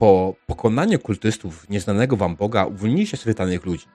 [0.00, 3.86] Po pokonaniu kultystów nieznanego wam Boga uwolniliście schwytanych ludzi.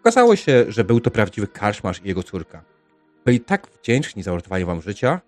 [0.00, 2.64] Okazało się, że był to prawdziwy karczmarz i jego córka.
[3.24, 5.20] Byli tak wdzięczni za uratowanie wam życia,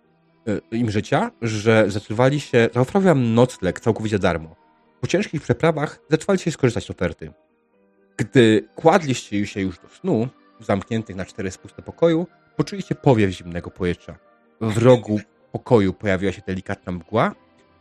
[0.72, 4.56] y, im życia, że zdecydowali się, zaoferować wam nocleg całkowicie darmo.
[5.01, 7.33] Po ciężkich przeprawach zdecydowali się skorzystać z oferty.
[8.17, 10.29] Gdy kładliście się już do snu,
[10.60, 12.26] zamkniętych na cztery spuste pokoju,
[12.56, 14.19] poczuliście powiew zimnego powietrza.
[14.60, 15.21] W rogu
[15.53, 17.34] pokoju pojawiła się delikatna mgła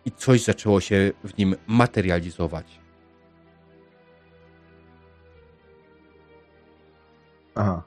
[0.08, 2.79] i coś zaczęło się w nim materializować.
[7.56, 7.84] Aha.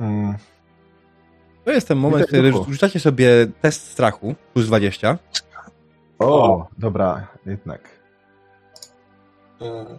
[0.00, 0.36] Mm.
[1.64, 5.18] To jest ten moment, kiedy rzucacie sobie test strachu plus 20.
[6.18, 7.88] O, dobra, jednak.
[9.60, 9.98] E,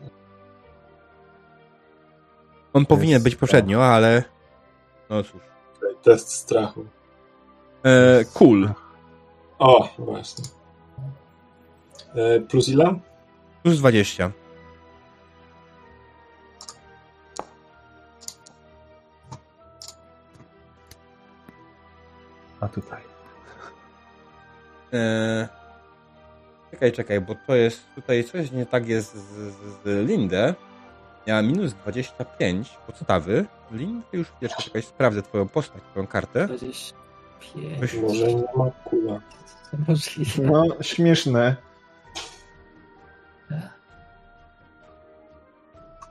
[2.74, 4.24] On powinien być poprzednio, ale
[5.10, 5.42] no cóż.
[6.04, 6.86] Test strachu.
[7.86, 8.70] E, cool.
[9.60, 10.44] O, właśnie.
[12.16, 13.00] E, plus ile?
[13.64, 14.32] Plus 20.
[22.60, 23.02] A tutaj.
[24.94, 25.48] E,
[26.72, 30.56] czekaj, czekaj, bo to jest tutaj coś nie tak jest z, z, z Lindę.
[31.28, 33.46] Miała minus 25 podstawy.
[33.72, 36.48] Lindę już wiesz, czekaj, sprawdzę twoją postać, twoją kartę.
[37.56, 37.94] 25.
[38.04, 39.20] Może nie ma kula.
[39.72, 40.44] To możliwe.
[40.44, 41.56] No, śmieszne.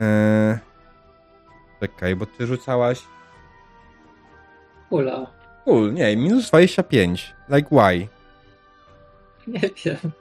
[0.00, 0.58] E,
[1.80, 3.02] czekaj, bo ty rzucałaś.
[4.88, 5.26] Kula.
[5.64, 7.34] Cool, nie, minus 25.
[7.48, 8.08] Like why?
[9.46, 10.12] Nie wiem.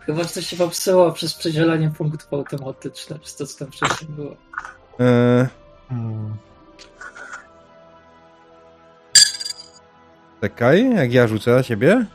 [0.00, 4.36] Chyba coś się popsuło przez przedzielanie punktów automatyczne, przez to, co tam wcześniej było.
[5.00, 5.48] E,
[5.90, 6.36] Mm.
[10.48, 12.06] Czekaj, jak ja rzucę na ciebie.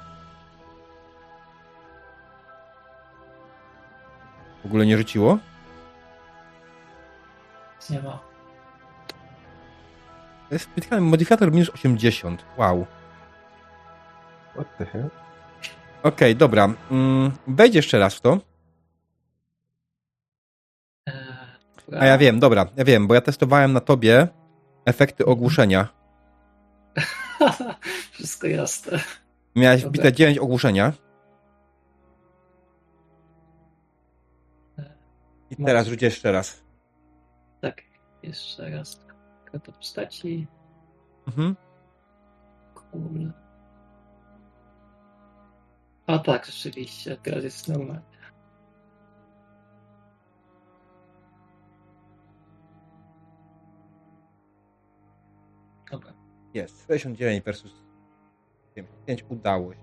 [4.63, 5.37] W ogóle nie rzuciło?
[7.89, 8.19] Nie ma.
[10.51, 12.45] Jest specjalny modyfikator minus 80.
[12.57, 12.85] Wow.
[14.53, 15.09] What the hell?
[16.03, 16.69] Okej, dobra.
[16.91, 18.37] Mm, wejdź jeszcze raz w to.
[21.07, 24.27] Eee, A ja wiem, dobra, ja wiem, bo ja testowałem na tobie
[24.85, 25.98] efekty ogłuszenia.
[28.11, 28.99] Wszystko jasne.
[29.55, 30.01] Miałeś Dobra.
[30.01, 30.93] wbite 9 ogłuszenia.
[35.49, 36.63] I teraz rzuć jeszcze raz.
[37.61, 37.81] Tak,
[38.23, 38.99] jeszcze raz.
[39.45, 40.47] Karta postaci.
[41.27, 41.55] Mhm.
[42.73, 43.31] Cool.
[46.07, 48.08] A tak, rzeczywiście, teraz jest normalnie.
[56.53, 56.87] Jest.
[56.87, 57.83] 69 versus
[59.05, 59.79] 5 udało się.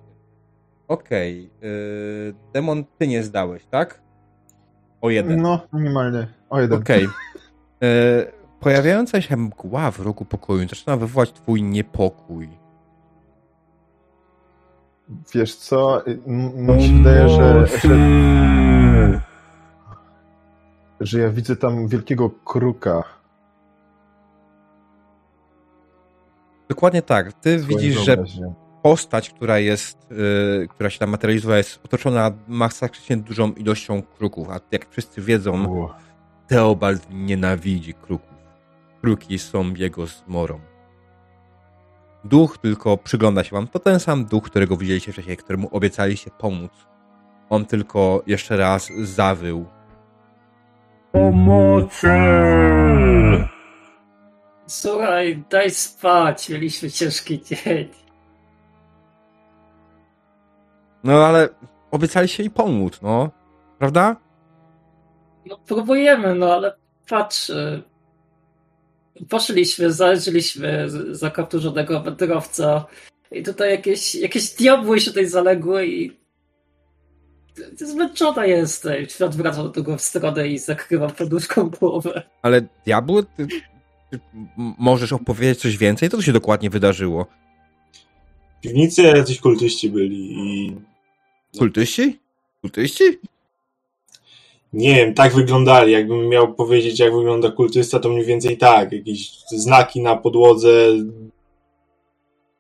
[0.88, 1.50] Okej.
[1.62, 4.00] yy, demon, ty nie zdałeś, tak?
[5.00, 5.43] O jeden.
[5.43, 6.26] No, minimalnie.
[6.50, 6.78] O jeden.
[6.78, 7.09] Okej.
[7.81, 12.49] Yy, Pojawiająca się mgła w rogu pokoju zaczyna wywołać twój niepokój.
[15.34, 16.06] Wiesz co?
[16.06, 19.21] y, Mi się wydaje, że, że,
[21.00, 23.05] że ja widzę tam wielkiego kruka.
[26.69, 27.32] Dokładnie tak.
[27.32, 28.25] Ty widzisz, że
[28.82, 34.50] postać, która jest, yy, która się tam materializuje, jest otoczona masakrycznie dużą ilością kruków.
[34.50, 35.94] A jak wszyscy wiedzą, Ło.
[36.47, 38.37] Teobald nienawidzi kruków.
[39.00, 40.60] Kruki są jego zmorą.
[42.25, 43.69] Duch tylko przygląda się wam.
[43.69, 46.72] To ten sam duch, którego widzieliście wcześniej, któremu obiecaliście pomóc.
[47.50, 49.66] On tylko jeszcze raz zawył.
[51.12, 52.09] Pomocy!
[54.66, 57.88] Słuchaj, daj spać, mieliśmy ciężki dzień.
[61.04, 61.49] No ale
[61.91, 63.31] obiecaliście jej pomóc, no.
[63.78, 64.16] Prawda?
[65.47, 66.76] No próbujemy, no ale
[67.09, 67.50] patrz.
[67.50, 67.82] y,
[69.28, 72.84] Poszliśmy, zaleźliśmy z- za kapturzonego wędrowca
[73.32, 76.16] i tutaj jakieś, jakieś diabły się tutaj zaległy i
[77.76, 79.06] zmęczona jestem.
[79.08, 82.23] Świat wraca do drugą stronę i zakrywam poduszką głowę.
[82.43, 83.46] Ale diabły, ty,
[84.56, 86.08] możesz opowiedzieć coś więcej?
[86.11, 87.26] Co tu się dokładnie wydarzyło?
[88.58, 90.76] W piwnicy jacyś kultyści byli i
[91.58, 92.19] Kultyści?
[92.61, 93.05] Kultyści?
[94.73, 95.93] nie wiem, tak wyglądali.
[95.93, 98.93] Jakbym miał powiedzieć, jak wygląda kultysta, to mniej więcej tak.
[98.93, 100.70] Jakieś znaki na podłodze.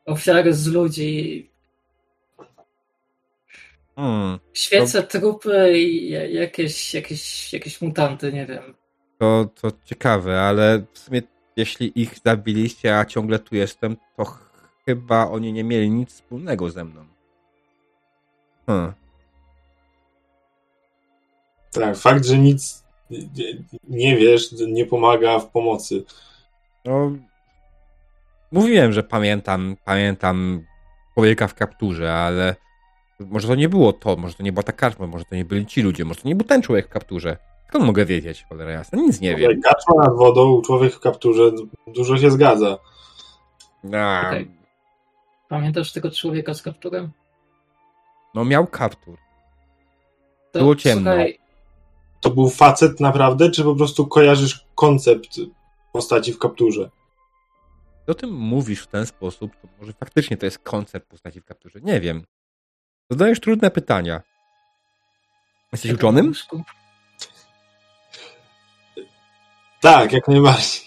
[0.06, 1.48] Ofiary z ludzi,
[3.96, 4.38] Hmm.
[4.52, 8.74] świece, trupy i ja- jakieś, jakieś, jakieś mutanty, nie wiem.
[9.18, 11.22] To, to ciekawe, ale w sumie
[11.56, 14.50] jeśli ich zabiliście, a ciągle tu jestem, to ch-
[14.84, 17.06] chyba oni nie mieli nic wspólnego ze mną.
[18.66, 18.92] Hmm.
[21.72, 26.04] Tak, fakt, że nic nie- nie wiesz, nie pomaga w pomocy.
[26.84, 27.12] No,
[28.52, 30.64] mówiłem, że pamiętam, pamiętam
[31.14, 32.56] człowieka w kapturze, ale
[33.20, 35.66] może to nie było to, może to nie była ta karczma, może to nie byli
[35.66, 37.36] ci ludzie, może to nie był ten człowiek w kapturze.
[37.68, 38.98] Skąd mogę wiedzieć, cholera jasna?
[38.98, 39.60] Nic nie wiem.
[39.62, 41.42] Kaczma nad wodą, człowiek w kapturze,
[41.86, 42.78] dużo się zgadza.
[43.94, 44.50] A, Okej.
[45.48, 47.10] Pamiętasz tego człowieka z kapturem?
[48.34, 49.18] No miał kaptur.
[50.52, 51.10] To, Było ciemno.
[51.10, 51.38] Słuchaj,
[52.20, 55.28] To był facet naprawdę, czy po prostu kojarzysz koncept
[55.92, 56.90] postaci w kapturze?
[58.08, 61.80] o tym mówisz w ten sposób, to może faktycznie to jest koncept postaci w kapturze.
[61.82, 62.24] Nie wiem.
[63.10, 64.22] Zadajesz trudne pytania.
[65.72, 66.26] Jesteś uczonym?
[66.26, 66.62] łóżku.
[69.86, 70.80] Tak, jak najbardziej.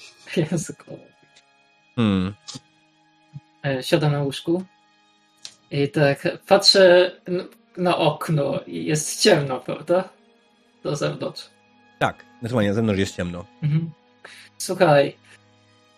[0.85, 1.03] Kurwa.
[1.95, 2.33] Hmm.
[3.65, 4.63] E, Siadam na łóżku
[5.71, 7.11] i tak patrzę
[7.77, 10.09] na okno i jest ciemno, prawda?
[10.83, 11.49] Do zewnątrz.
[11.99, 13.45] Tak, naturalnie na zewnątrz jest ciemno.
[13.63, 13.91] Mhm.
[14.57, 15.15] Słuchaj,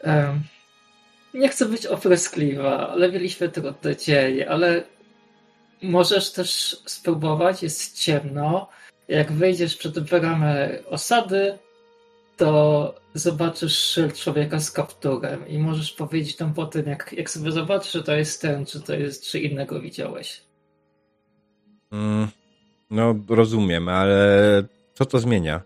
[0.02, 0.44] em,
[1.34, 4.84] nie chcę być opryskliwa, ale mieliśmy trudny dzień, ale
[5.82, 8.70] możesz też spróbować, jest ciemno.
[9.08, 11.58] Jak wyjdziesz przed bramę osady,
[12.42, 17.92] to zobaczysz szyld człowieka z kapturem i możesz powiedzieć tam potem, jak, jak sobie zobaczysz,
[17.92, 20.42] czy to jest ten, czy to jest, czy innego widziałeś.
[21.92, 22.28] Mm.
[22.90, 25.62] No, rozumiem, ale co to zmienia?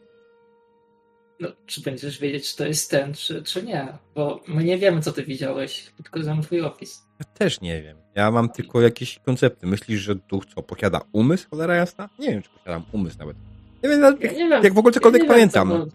[1.40, 3.98] No, czy będziesz wiedzieć, czy to jest ten, czy, czy nie?
[4.16, 7.06] Bo my nie wiemy, co ty widziałeś, tylko znam twój opis.
[7.20, 7.98] Ja też nie wiem.
[8.16, 9.68] Ja mam tylko jakieś koncepty.
[9.68, 12.10] Myślisz, że duch co, posiada umysł, cholera jasna?
[12.20, 13.38] Nie wiem, czy posiadam umysł nawet.
[13.84, 15.90] Nie wiem, nawet Ja nie wiem, jak w ogóle cokolwiek ja nie wiem, co pamiętam.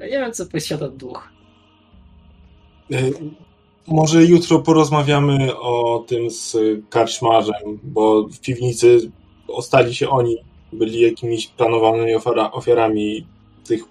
[0.00, 1.28] Ja nie wiem, co posiada duch.
[2.92, 2.96] E,
[3.86, 6.56] Może jutro porozmawiamy o tym z
[6.90, 9.10] karczmarzem, bo w piwnicy
[9.48, 10.36] ostali się oni.
[10.72, 13.26] Byli jakimiś planowanymi ofiara, ofiarami
[13.64, 13.84] tych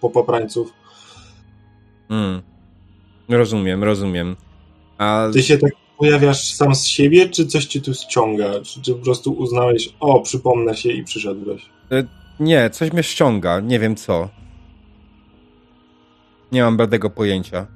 [0.00, 0.72] popaprańców.
[2.10, 2.42] Mm.
[3.28, 4.36] Rozumiem, rozumiem.
[4.98, 8.60] A Ty się tak pojawiasz sam z siebie, czy coś cię tu ściąga?
[8.60, 11.62] Czy, czy po prostu uznałeś, o, przypomnę się i przyszedłeś?
[12.40, 14.28] nie, coś mnie ściąga, nie wiem co.
[16.52, 17.66] Nie mam bladego pojęcia.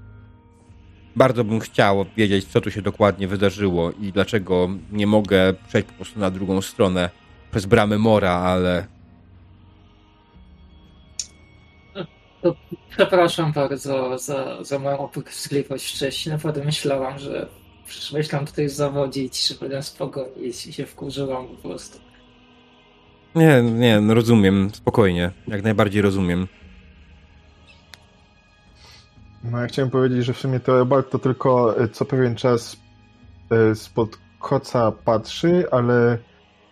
[1.16, 5.94] Bardzo bym chciał wiedzieć, co tu się dokładnie wydarzyło i dlaczego nie mogę przejść po
[5.94, 7.10] prostu na drugą stronę
[7.50, 8.86] przez bramy Mora, ale
[12.90, 16.32] Przepraszam bardzo za, za moją opryskliwość wcześniej.
[16.32, 17.46] Naprawdę myślałam, że
[17.86, 21.98] przyszłeś tam tutaj zawodzić, żeby nas pogonić i się wkurzyłam po prostu.
[23.34, 26.48] nie, nie, no rozumiem, spokojnie, jak najbardziej rozumiem.
[29.50, 32.76] No ja chciałem powiedzieć, że w sumie Teobald to tylko e, co pewien czas
[33.50, 36.18] e, spod koca patrzy, ale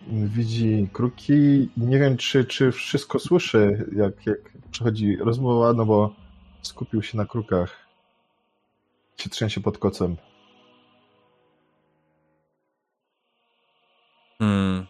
[0.07, 1.69] widzi kruki.
[1.77, 4.37] Nie wiem, czy, czy wszystko słyszy, jak, jak
[4.71, 6.15] przechodzi rozmowa, no bo
[6.61, 7.87] skupił się na krukach.
[9.17, 10.15] Się trzęsie pod kocem.
[14.39, 14.85] Hmm.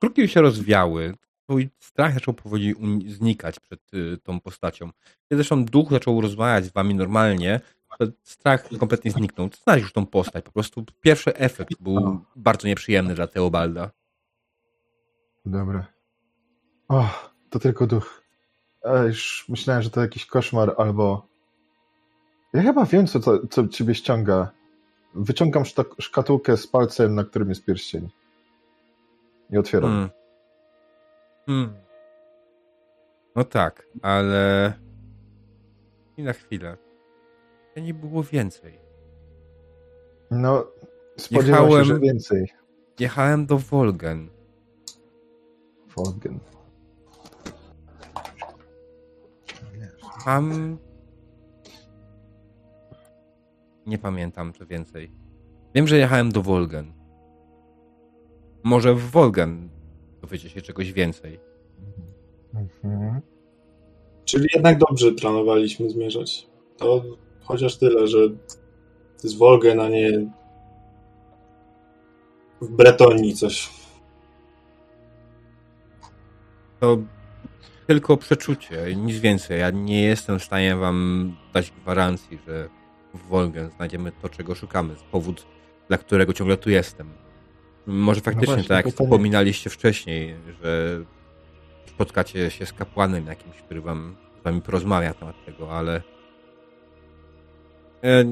[0.00, 1.14] Kruki się rozwiały.
[1.44, 2.74] Twój strach zaczął powoli
[3.06, 4.86] znikać przed y, tą postacią.
[5.28, 7.60] Kiedy zresztą duch zaczął rozmawiać z wami normalnie,
[8.22, 9.48] strach kompletnie zniknął.
[9.62, 10.44] Znasz już tą postać.
[10.44, 13.90] Po prostu pierwszy efekt był bardzo nieprzyjemny dla Teobalda.
[15.46, 15.86] Dobra.
[16.88, 17.08] O,
[17.50, 18.22] to tylko duch.
[19.06, 21.26] Już myślałem, że to jakiś koszmar albo...
[22.52, 24.50] Ja chyba wiem, co, co, co ciebie ściąga.
[25.14, 25.62] Wyciągam
[25.98, 28.08] szkatułkę z palcem, na którym jest pierścień.
[29.50, 29.90] I otwieram.
[29.90, 30.23] Hmm.
[31.46, 31.74] Hmm.
[33.36, 34.72] No tak, ale...
[36.16, 36.76] I na chwilę.
[37.74, 38.80] To nie było więcej.
[40.30, 40.66] No,
[41.18, 42.52] spodziewam Jechałem- się, że więcej.
[43.00, 44.28] Jechałem do Wolgen.
[45.96, 46.40] Wolgen.
[50.26, 50.78] Mam.
[53.86, 55.12] Nie pamiętam, co więcej.
[55.74, 56.92] Wiem, że jechałem do Wolgen.
[58.62, 59.68] Może w Wolgen
[60.24, 61.40] dowiecie się czegoś więcej.
[62.54, 63.20] Mhm.
[64.24, 66.46] Czyli jednak dobrze planowaliśmy zmierzać.
[66.76, 67.02] To
[67.40, 68.18] chociaż tyle, że
[69.16, 70.30] z Wolgen, a nie
[72.60, 73.70] w Bretonii coś.
[76.80, 76.98] To
[77.86, 79.60] tylko przeczucie, nic więcej.
[79.60, 82.68] Ja nie jestem w stanie wam dać gwarancji, że
[83.14, 84.94] w Wolgen znajdziemy to, czego szukamy.
[85.10, 85.46] Powód,
[85.88, 87.23] dla którego ciągle tu jestem.
[87.86, 91.00] Może faktycznie, właśnie, tak jak wspominaliście wcześniej, że
[91.86, 96.02] spotkacie się z kapłanem jakimś, który wam, z wami porozmawia na temat tego, ale
[98.04, 98.24] E,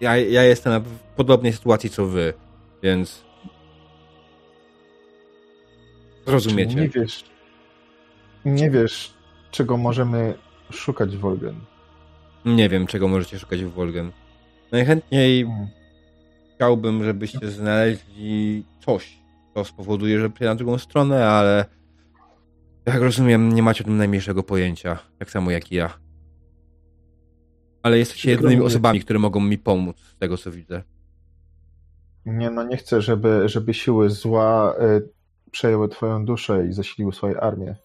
[0.00, 2.34] ja, ja jestem w podobnej sytuacji co wy,
[2.82, 3.24] więc
[6.40, 7.24] Czyli nie wiesz.
[8.44, 9.14] nie wiesz,
[9.50, 10.34] czego możemy
[10.70, 11.60] szukać w Wolgen.
[12.44, 14.12] Nie wiem, czego możecie szukać w Wolgen.
[14.72, 15.68] Najchętniej Hmm.
[16.56, 19.18] Chciałbym, żebyście znaleźli coś,
[19.54, 21.64] co spowoduje, że przyjdę na drugą stronę, ale
[22.86, 25.98] jak rozumiem, nie macie o tym najmniejszego pojęcia, tak samo jak i ja.
[27.82, 28.66] Ale jesteście jedynymi mi.
[28.66, 30.82] osobami, które mogą mi pomóc, z tego co widzę.
[32.26, 35.08] Nie, no nie chcę, żeby, żeby siły zła y,
[35.50, 37.76] przejęły twoją duszę i zasiliły swoje armię.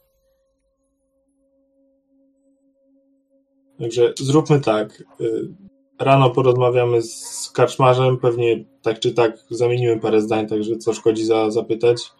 [3.80, 5.04] Także zróbmy tak.
[5.22, 5.54] y,
[6.01, 11.51] Rano porozmawiamy z karczmarzem, pewnie tak czy tak zamienimy parę zdań, także co szkodzi za,
[11.51, 12.12] zapytać.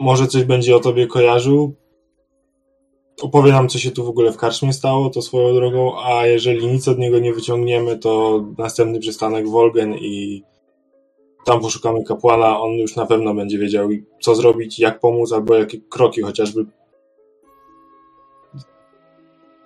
[0.00, 1.74] Może coś będzie o tobie kojarzył.
[3.22, 6.66] Opowie nam, co się tu w ogóle w karczmie stało, to swoją drogą, a jeżeli
[6.66, 10.42] nic od niego nie wyciągniemy, to następny przystanek Wolgen i
[11.44, 13.88] tam poszukamy kapłana, on już na pewno będzie wiedział,
[14.20, 16.66] co zrobić, jak pomóc, albo jakie kroki chociażby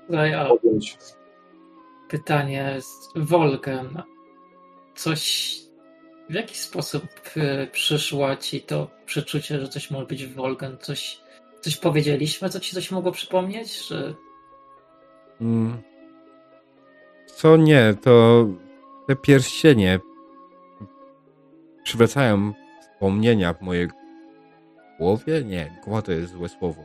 [0.09, 0.99] Słuchaj, a podjąć.
[2.09, 4.03] Pytanie z Wolgen.
[4.95, 5.55] Coś.
[6.31, 7.05] W jaki sposób
[7.37, 10.77] y, przyszło ci to przeczucie, że coś może być Wolgen?
[10.81, 11.21] Coś,
[11.61, 13.89] coś powiedzieliśmy, co ci coś mogło przypomnieć?
[13.89, 14.15] Że...
[15.41, 15.83] Mm.
[17.27, 18.47] Co nie, to
[19.07, 20.01] te pierścienie
[21.83, 23.89] przywracają wspomnienia w mojej
[24.99, 25.45] głowie?
[25.45, 26.83] Nie, głowa to jest złe słowo.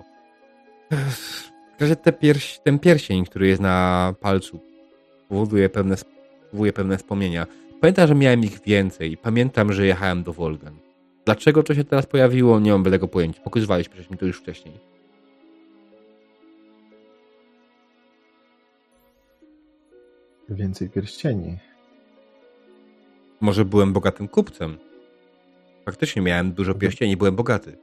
[1.77, 4.72] W razie te pierś, ten pierścień, który jest na palcu,
[5.29, 5.95] powoduje pewne,
[6.51, 7.47] powoduje pewne wspomnienia.
[7.81, 9.17] Pamiętam, że miałem ich więcej.
[9.17, 10.75] Pamiętam, że jechałem do Wolgan.
[11.25, 13.41] Dlaczego to się teraz pojawiło, nie mam bylego pojęcia.
[13.43, 14.79] Pokazywaliśmy mi to już wcześniej.
[20.49, 21.57] Więcej pierścieni.
[23.41, 24.77] Może byłem bogatym kupcem.
[25.85, 27.77] Faktycznie miałem dużo pierścieni, byłem bogaty.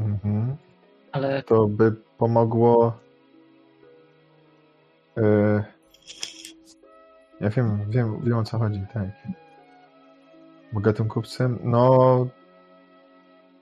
[0.00, 0.56] Mhm.
[1.12, 2.98] Ale To by pomogło.
[5.16, 5.77] E,
[7.40, 9.08] ja wiem, wiem, wiem o co chodzi, tak.
[10.72, 11.58] Bogatym kupcem.
[11.64, 12.26] No.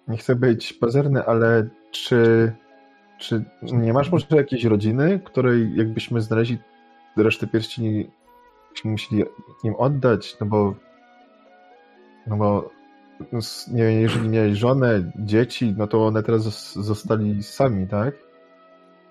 [0.08, 2.52] Nie chcę być pazerny, ale czy.
[3.18, 6.58] Czy nie masz może jakiejś rodziny, której jakbyśmy znaleźli
[7.16, 8.10] resztę pierścieni,
[8.70, 9.24] byśmy musieli
[9.64, 10.36] im oddać?
[10.40, 10.74] No bo.
[12.26, 12.70] No bo.
[13.72, 18.14] Nie jeżeli miałeś żonę, dzieci, no to one teraz zos- zostali sami, tak?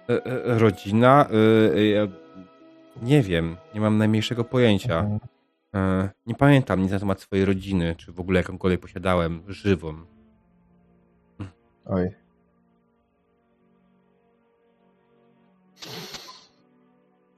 [0.09, 1.27] E, e, rodzina?
[3.01, 4.99] Nie wiem, nie mam najmniejszego pojęcia.
[4.99, 5.19] Mhm.
[5.75, 9.95] E, nie pamiętam nic na temat swojej rodziny, czy w ogóle jakąkolwiek posiadałem żywą.
[11.85, 12.11] Oj.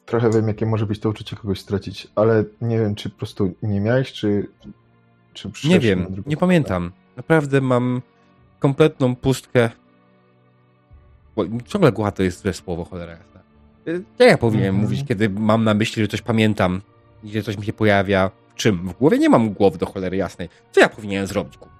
[0.05, 3.53] Trochę wiem, jakie może być to uczucie kogoś stracić, ale nie wiem, czy po prostu
[3.61, 4.47] nie miałeś, czy.
[5.33, 6.91] czy Nie wiem, nie pamiętam.
[7.17, 8.01] Naprawdę mam
[8.59, 9.69] kompletną pustkę.
[11.65, 13.17] Ciągle głucha to jest złe słowo, cholera
[14.19, 14.83] Jak ja powinienem Mhm.
[14.83, 16.81] mówić, kiedy mam na myśli, że coś pamiętam,
[17.23, 18.31] gdzie coś mi się pojawia?
[18.49, 18.87] W czym?
[18.89, 20.49] W głowie nie mam głowy do cholery jasnej.
[20.71, 21.75] Co ja powinienem zrobić, kurwa?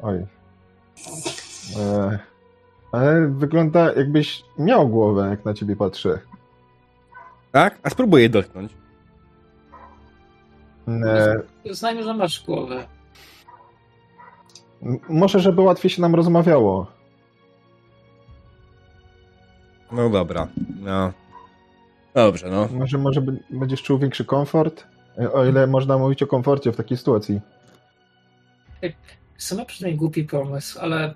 [0.00, 0.26] Oj.
[1.80, 2.18] E,
[2.92, 6.18] ale wygląda, jakbyś miał głowę, jak na ciebie patrzę.
[7.52, 7.78] Tak?
[7.82, 8.72] A spróbuję dotknąć.
[10.88, 12.86] E, uznajmy, że masz głowę.
[14.82, 16.86] m- może, żeby łatwiej się nam rozmawiało.
[19.92, 20.48] No dobra.
[20.80, 21.12] No.
[22.14, 22.68] Dobrze, no.
[22.72, 24.86] Może, może będziesz czuł większy komfort?
[25.32, 27.40] O ile można mówić o komforcie w takiej sytuacji.
[29.38, 31.14] Sama przynajmniej głupi pomysł, ale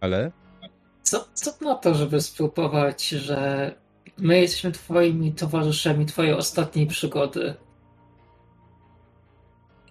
[0.00, 0.30] Ale?
[1.02, 3.72] co, co na to, żeby spróbować, że
[4.18, 7.54] my jesteśmy twoimi towarzyszami twojej ostatniej przygody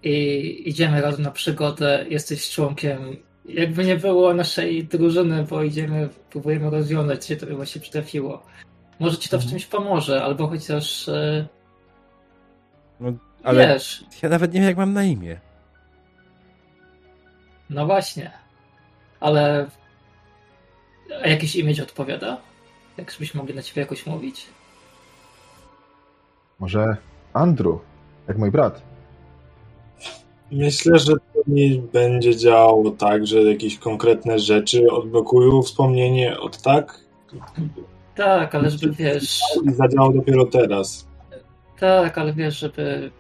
[0.03, 6.69] i idziemy razem na przygodę, jesteś członkiem jakby nie było naszej drużyny, bo idziemy, próbujemy
[6.69, 8.43] rozwiązać się, to by właśnie przytrafiło.
[8.99, 9.49] Może ci to w Mhm.
[9.49, 11.47] czymś pomoże, albo chociaż e,
[13.43, 15.39] Ale wiesz, ja nawet nie wiem, jak mam na imię.
[17.69, 18.31] no właśnie.
[19.19, 19.69] Ale
[21.23, 22.37] a jakieś imię ci odpowiada?
[22.97, 24.45] Jak żebyśmy mogli na ciebie jakoś mówić?
[26.59, 26.97] Może
[27.33, 27.75] Andrew,
[28.27, 28.81] jak mój brat.
[30.51, 31.13] Myślę, że
[31.47, 36.99] nie będzie działało tak, że jakieś konkretne rzeczy odblokują wspomnienie od tak
[38.15, 39.39] Tak, ale żeby wiesz.
[39.69, 41.07] i zadziałało dopiero teraz.
[41.79, 43.11] Tak, ale wiesz, żeby.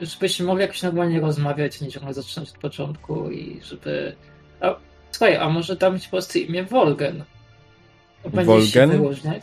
[0.00, 4.16] Żebyśmy mogli jakoś normalnie rozmawiać, nie ciągle zaczynać od początku i żeby.
[4.60, 4.74] A,
[5.10, 7.24] słuchaj, a może dam ci po prostu imię Wolgen?
[8.24, 8.90] Będziesz się Wolgen?
[8.90, 9.42] wyróżniać?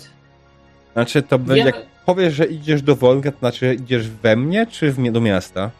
[0.94, 4.68] Znaczy, to będzie, Wiem- jak powiesz, że idziesz do Wolga, to znaczy idziesz we mnie,
[4.68, 5.72] czy w, mi- do miasta?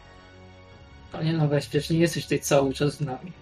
[1.12, 3.32] Panie no bezpiecznie, nie jesteś tutaj cały czas z nami.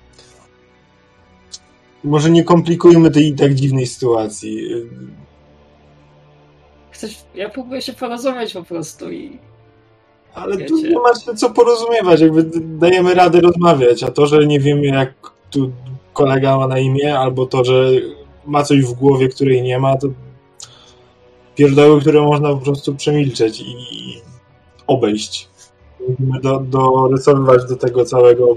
[2.04, 4.68] Może nie komplikujmy tej i tak dziwnej sytuacji.
[6.90, 9.38] Chcesz, ja próbuję się porozumieć po prostu i
[10.34, 10.88] Ale tu Wiecie.
[10.88, 15.14] nie ma się co porozumiewać, jakby dajemy radę rozmawiać, a to, że nie wiemy jak
[15.50, 15.72] tu
[16.12, 17.90] kolega ma na imię, albo to, że
[18.46, 20.08] ma coś w głowie, której nie ma, to
[21.54, 23.75] pierdoły, które można po prostu przemilczeć i
[24.87, 25.48] obejść.
[26.09, 28.57] Musimy do, dorysowywać do tego całego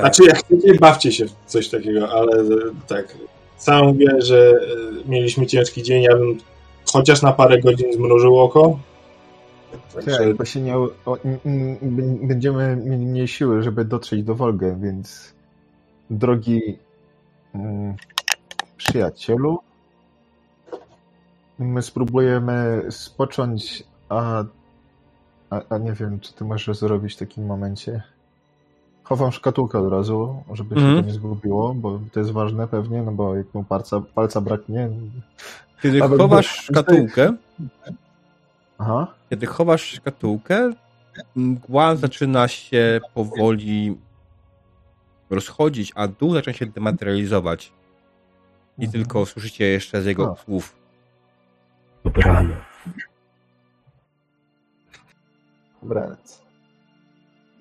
[0.00, 2.46] Znaczy, jak chcecie, bawcie się w coś takiego, ale e,
[2.86, 3.16] tak.
[3.56, 6.02] Sam mówię, że e, mieliśmy ciężki dzień.
[6.02, 6.38] Ja bym
[6.92, 8.78] chociaż na parę godzin zmrużył oko.
[9.94, 10.90] Także Tak, bo się nie, o,
[12.22, 15.34] będziemy mieli mniej siły, żeby dotrzeć do Wolgę, więc
[16.10, 16.78] drogi
[17.54, 17.94] mm,
[18.76, 19.58] przyjacielu,
[21.60, 24.44] my spróbujemy spocząć, a,
[25.50, 28.02] a, a nie wiem, czy ty możesz zrobić w takim momencie.
[29.02, 31.00] Chowam szkatułkę od razu, żeby się Mhm.
[31.00, 34.88] to nie zgubiło, bo to jest ważne pewnie, no bo jak mu palca, palca braknie.
[35.82, 37.36] kiedy chowasz szkatułkę,
[38.78, 39.06] Aha.
[39.30, 40.70] kiedy chowasz szkatułkę,
[41.36, 43.98] mgła zaczyna się powoli
[45.30, 47.72] rozchodzić, a dół zaczyna się dematerializować.
[48.78, 48.92] I Mhm.
[48.92, 50.44] tylko słyszycie jeszcze z jego A.
[50.44, 50.79] słów.
[52.04, 52.56] Dobranoc.
[55.82, 56.42] Dobranoc.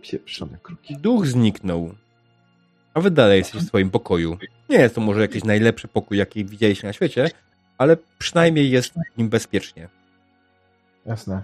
[0.02, 0.98] Pieprzone kruki.
[0.98, 1.96] Duch zniknął.
[2.94, 4.38] A wy dalej jesteście w swoim pokoju.
[4.70, 7.30] Nie jest to może jakiś najlepszy pokój, jaki widzieliście na świecie,
[7.78, 9.90] ale przynajmniej jest w nim bezpiecznie.
[11.06, 11.44] Jasne.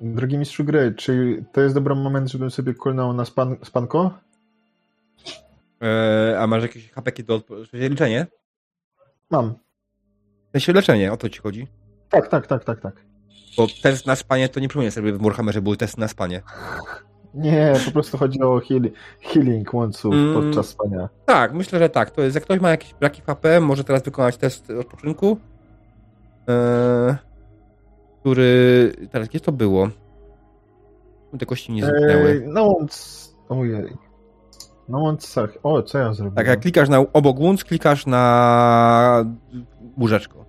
[0.00, 4.18] Drogi mistrzu gry, czy to jest dobry moment, żebym sobie kulnął na span, spanko?
[5.80, 8.26] Eee, a masz jakieś hapeki do leczenie?
[9.30, 9.54] Mam.
[10.52, 11.66] W sensie leczenie, o to ci chodzi.
[12.08, 12.94] Tak, tak, tak, tak, tak.
[13.56, 16.42] Bo test na spanie to nie przypomnę sobie w Warhammerze były testy na spanie.
[17.34, 18.82] Nie, po prostu chodzi o heal,
[19.20, 20.34] healing łąców Mm.
[20.34, 21.08] podczas spania.
[21.26, 22.10] Tak, myślę, że tak.
[22.10, 25.36] To jest, jak ktoś ma jakieś braki w HP, może teraz wykonać test odpoczynku.
[26.48, 27.14] Eee,
[28.20, 28.92] który.
[29.10, 29.88] Teraz gdzie to było?
[31.38, 32.44] Te kości nie zniknęły.
[32.46, 33.22] No łąc...
[33.48, 33.96] Ojej.
[34.88, 35.50] No łącach.
[35.62, 36.34] O, co ja zrobiłem?
[36.36, 39.24] Tak, jak klikasz na obok łąc, klikasz na
[39.98, 40.44] łóżeczko.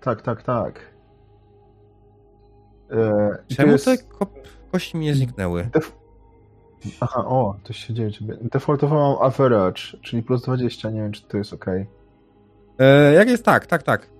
[0.00, 0.80] tak, tak, tak.
[2.90, 4.26] E, to Czemu jest- te ko
[4.72, 5.64] kości mi nie zniknęły?
[5.72, 5.96] Def...
[7.00, 8.36] Aha, o, to się dzieje ciebie.
[8.40, 11.66] Defaultowo mam average, czyli plus 20, nie wiem czy to jest ok.
[12.78, 14.10] Eee, jak jest tak, tak, tak.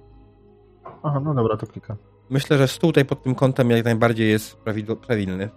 [1.03, 1.97] Aha, no dobra, to klikam.
[2.31, 5.49] Myślę, że stół tutaj pod tym kątem jak najbardziej jest prawi- prawilny.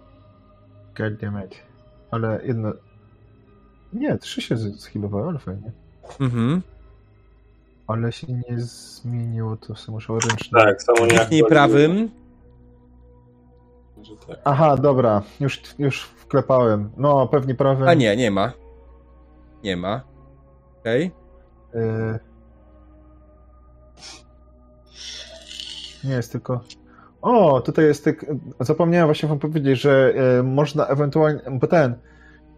[0.96, 1.62] God damn it.
[2.10, 2.72] Ale jedno...
[3.92, 5.72] Nie, trzy się z- zhealowały, ale fajnie.
[6.20, 6.62] Mhm.
[7.86, 10.60] Ale się nie zmieniło, to sobie muszę ręcznie.
[10.60, 12.10] tak, samo nie Kliknij prawym.
[14.28, 14.38] Tak.
[14.44, 16.90] Aha, dobra, już, już wklepałem.
[16.96, 17.88] No, pewnie prawym.
[17.88, 18.52] A nie, nie ma.
[19.64, 20.00] Nie ma.
[20.80, 21.10] Okej.
[21.74, 22.18] Y...
[26.04, 26.60] Nie jest tylko.
[27.22, 28.26] O, tutaj jest tak.
[28.60, 31.40] Zapomniałem właśnie wam powiedzieć, że y, można ewentualnie.
[31.50, 31.94] Bo ten.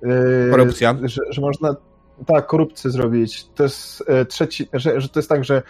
[0.04, 0.96] y, Korupcja.
[1.02, 1.76] Że, że można.
[2.26, 3.48] Tak, korupcję zrobić.
[3.48, 4.68] To jest y, trzeci.
[4.72, 5.62] Że, że to jest tak, że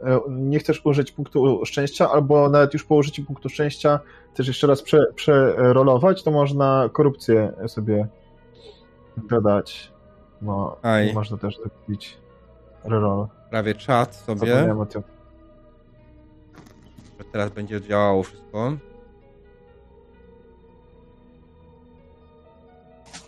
[0.00, 4.00] y, nie chcesz użyć punktu szczęścia, albo nawet już po użyciu punktu szczęścia
[4.34, 8.08] też jeszcze raz prze, przerolować, to można korupcję sobie
[9.16, 9.92] dodać.
[10.42, 11.14] No, Aj.
[11.14, 12.18] można też zrobić
[12.84, 13.26] reroll.
[13.50, 14.74] Prawie czat sobie.
[17.32, 18.72] Teraz będzie działało wszystko.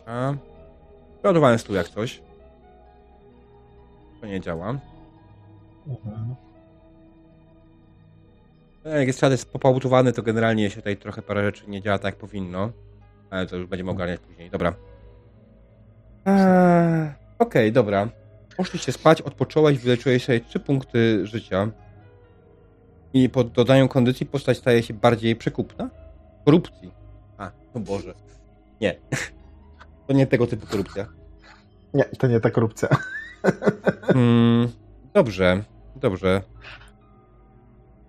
[0.07, 0.35] A.
[1.25, 2.26] Ładowałem stół jak coś.
[4.27, 4.79] To nie działa.
[5.87, 6.35] Mhm.
[8.85, 11.99] E, Jak jest czat jest popałutowany, to generalnie się tutaj trochę parę rzeczy nie działa
[11.99, 12.71] tak jak powinno.
[13.31, 14.51] Ale to już będziemy ogarniać później.
[14.51, 14.75] Dobra.
[16.25, 18.09] Eee, Okej, dobra.
[18.57, 21.69] Poszliście spać, odpocząłeś, wyleczyłeś sobie trzy punkty życia.
[23.13, 25.91] I po dodaniu kondycji postać staje się bardziej przekupna?
[26.45, 26.91] Korupcji.
[27.39, 28.15] A, o Boże.
[28.81, 28.95] Nie.
[30.07, 31.07] To nie tego typu korupcja.
[31.95, 32.89] Nie, to nie ta korupcja.
[34.15, 34.69] Mm,
[35.15, 35.65] dobrze,
[35.97, 36.43] dobrze.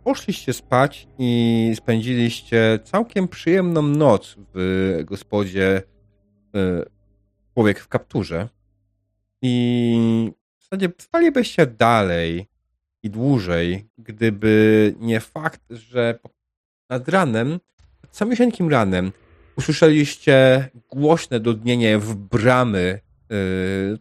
[0.04, 5.82] Poszliście spać i spędziliście całkiem przyjemną noc w gospodzie
[6.56, 6.98] y,
[7.58, 8.50] Człowiek w kapturze.
[9.42, 12.48] I w zasadzie spalibyście dalej
[13.04, 16.20] i dłużej, gdyby nie fakt, że
[16.90, 17.60] nad ranem,
[18.12, 19.12] samiusieńkim ranem,
[19.56, 23.00] usłyszeliście głośne dudnienie w bramy
[23.32, 23.98] y,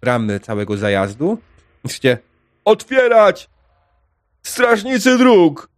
[0.00, 1.38] bramy całego zajazdu.
[1.84, 2.18] Musicie
[2.64, 3.50] otwierać!
[4.42, 5.68] Strażnicy dróg!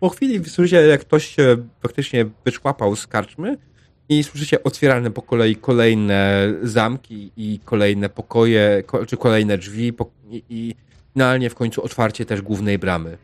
[0.00, 3.56] Po chwili słyszycie, jak ktoś się faktycznie wyczłapał z karczmy
[4.08, 9.92] i słyszycie otwierane po kolei kolejne zamki i kolejne pokoje, ko- czy kolejne drzwi
[10.30, 10.74] i, i
[11.14, 13.18] finalnie w końcu otwarcie też głównej bramy.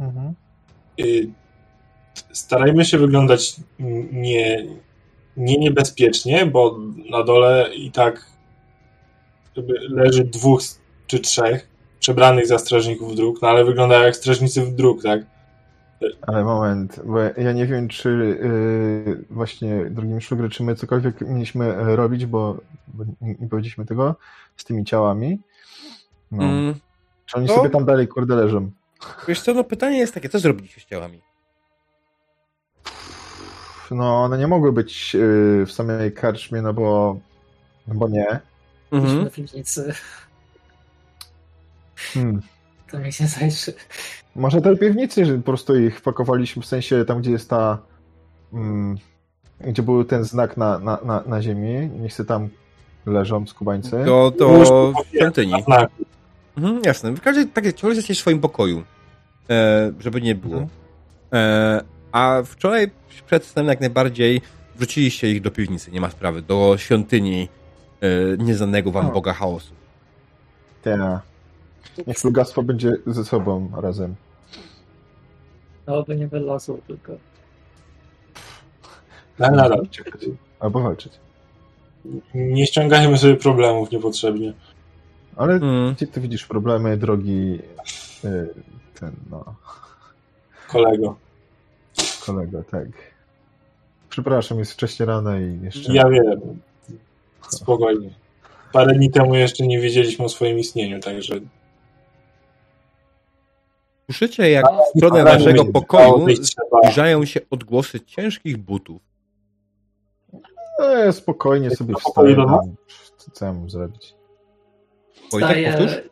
[0.00, 0.34] Mhm.
[1.00, 1.28] Y,
[2.32, 3.56] Starajmy się wyglądać
[4.12, 4.66] nie,
[5.36, 6.78] nie niebezpiecznie, bo
[7.10, 8.26] na dole i tak
[9.88, 10.60] leży dwóch
[11.06, 11.68] czy trzech
[12.00, 15.20] przebranych za strażników dróg, no ale wyglądają jak strażnicy w dróg, tak?
[16.22, 18.08] Ale moment, bo ja nie wiem, czy
[19.06, 22.56] yy, właśnie, drogi Szugry, czy my cokolwiek mieliśmy robić, bo,
[22.88, 24.14] bo nie, nie powiedzieliśmy tego,
[24.56, 25.38] z tymi ciałami.
[26.32, 26.44] No.
[26.44, 26.74] Mm,
[27.26, 27.54] Czy oni No.
[27.54, 28.70] sobie tam dalej, kurde, leżą?
[29.28, 31.20] wiesz co, no pytanie jest takie, co zrobiliście z ciałami?
[33.94, 37.16] No, one nie mogły być yy, w samej karczmie, no bo,
[37.88, 38.40] no bo nie.
[38.92, 39.30] Mhm.
[39.30, 39.94] w piwnicy,
[41.96, 42.42] Hmm.
[42.90, 43.72] to mi się zajrzy.
[44.36, 47.78] Może tej piwnicy, że po prostu ich pakowaliśmy w sensie tam, gdzie jest ta.
[48.52, 48.98] Mm,
[49.60, 51.90] gdzie był ten znak na, na, na, na ziemi.
[52.00, 52.48] Niech se tam
[53.06, 53.90] leżą skubańcy.
[53.90, 55.54] Do, Już do po- świątyni.
[56.56, 57.12] Mhm, jasne.
[57.12, 58.82] W każdym razie tak, ciągle jesteście w swoim pokoju,
[59.50, 60.54] e, żeby nie było.
[60.54, 60.70] Mhm.
[61.32, 62.90] E, a wczoraj
[63.26, 64.40] przed snem jak najbardziej
[64.76, 67.48] wrzuciliście ich do piwnicy, nie ma sprawy, do świątyni
[68.00, 69.12] e, nieznanego wam O.
[69.12, 69.74] Boga chaosu.
[70.82, 71.22] Ta.
[72.06, 74.14] Niech plugastwo będzie ze sobą razem.
[75.86, 77.12] No, by nie wylazło tylko.
[79.38, 79.86] No, nadal.
[80.60, 81.12] Albo walczyć.
[82.34, 84.52] Nie ściągajmy sobie problemów niepotrzebnie.
[85.36, 85.94] Ale Mm.
[85.94, 87.58] gdzie ty widzisz problemy, drogi
[88.24, 88.48] y,
[89.00, 89.54] ten, no,
[90.68, 91.23] Kolego.
[92.26, 92.88] Kolego, tak.
[94.08, 95.94] Przepraszam, jest wcześnie rano i jeszcze...
[95.94, 96.60] Ja wiem.
[97.48, 98.10] Spokojnie.
[98.72, 101.40] Parę dni temu jeszcze nie wiedzieliśmy o swoim istnieniu, także
[104.04, 106.26] Słyszycie, jak w stronę dni pokoju
[106.80, 109.02] zbliżają się odgłosy ciężkich butów.
[110.78, 112.36] No, ja spokojnie sobie wstaję.
[113.32, 114.14] Co, ja mam zrobić?
[115.32, 116.02] Wojtek, powtórz?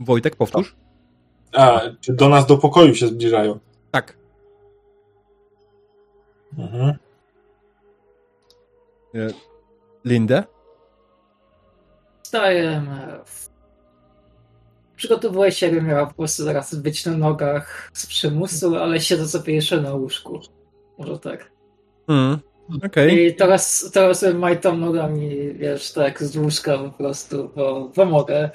[0.00, 0.76] Wojtek, powtórz?
[1.54, 3.58] A, czy do nas do pokoju się zbliżają?
[3.90, 4.16] Tak.
[6.58, 6.94] Mhm.
[9.14, 9.28] E,
[10.04, 10.44] Lindę?
[12.34, 12.82] E,
[14.96, 19.54] Przygotowuję się, jakbym miała po prostu zaraz być na nogach z przymusu, ale siedzę sobie
[19.54, 20.40] jeszcze na łóżku.
[20.98, 21.50] Może tak.
[22.08, 22.38] Mm.
[22.86, 23.26] Okej.
[23.26, 28.50] I teraz, teraz majtam nogami, wiesz, tak z łóżka po prostu, bo, bo mogę.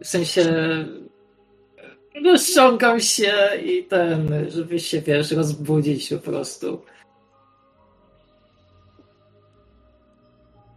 [0.00, 0.44] W sensie
[2.36, 3.32] ściągam się
[3.64, 6.82] i ten, żeby się, wiesz, rozbudzić po prostu.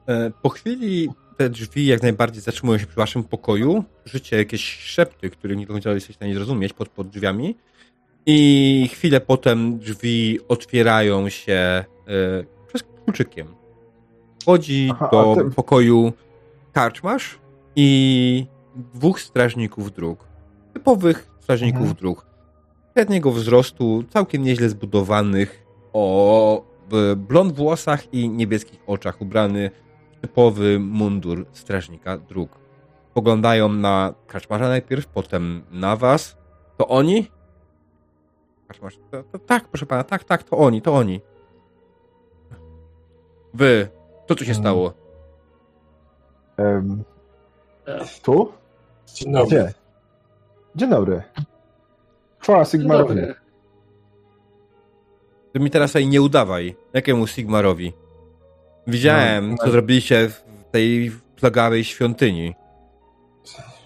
[0.07, 3.83] E, Po chwili te drzwi jak najbardziej zatrzymują się przy waszym pokoju.
[4.01, 7.55] Słyszycie jakieś szepty, których nie do końca jesteście w stanie zrozumieć pod, pod drzwiami.
[8.25, 11.85] I chwilę potem drzwi otwierają się e,
[12.67, 13.47] przez kluczykiem.
[14.41, 16.13] Wchodzi Aha, do ty- pokoju
[16.73, 17.39] karczmasz
[17.75, 18.45] i
[18.93, 20.25] dwóch strażników dróg.
[20.75, 21.95] Typowych strażników Mhm.
[21.97, 22.25] dróg.
[22.93, 29.71] Średniego wzrostu, całkiem nieźle zbudowanych, o w blond włosach i niebieskich oczach, ubrany
[30.17, 32.49] w typowy mundur strażnika dróg.
[33.13, 36.37] Poglądają na kaczmarza najpierw, potem na was.
[36.77, 37.27] To oni?
[38.67, 41.21] Kaczmarz, to, to, tak, proszę pana, tak, tak, to oni, to oni.
[43.53, 43.87] Wy,
[44.27, 44.63] co tu się Hmm.
[44.63, 44.93] stało?
[46.59, 46.83] E,
[48.23, 48.51] tu?
[49.13, 49.47] Dzień dobry.
[49.47, 49.84] Gdzie?
[50.75, 51.21] Dzień dobry.
[52.39, 53.15] Chwała Sigmarowi.
[55.53, 56.75] Ty mi teraz tutaj nie udawaj.
[56.93, 57.93] Jakiemu Sigmarowi?
[58.87, 59.71] Widziałem, No, co no.
[59.71, 62.55] zrobiliście w tej plagawej świątyni.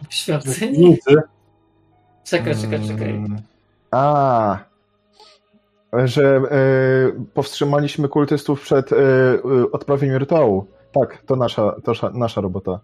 [0.10, 0.98] W świątyni?
[2.24, 3.10] Czekaj, czekaj, czekaj.
[3.10, 3.42] Mm,
[3.92, 4.58] A,
[6.04, 10.66] że e, powstrzymaliśmy kultystów przed e, e, odprawieniem rytuału.
[10.92, 12.80] Tak, to nasza, to sza- nasza robota.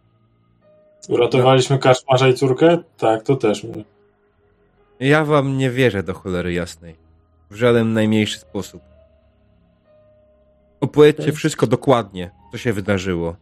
[1.10, 2.78] Uratowaliśmy kaszmarza i córkę?
[2.98, 3.84] Tak, to też my.
[5.00, 6.96] Ja wam nie wierzę do cholery jasnej.
[7.50, 8.82] W żaden najmniejszy sposób.
[10.82, 13.36] Opowiedzcie wszystko dokładnie, co się wydarzyło.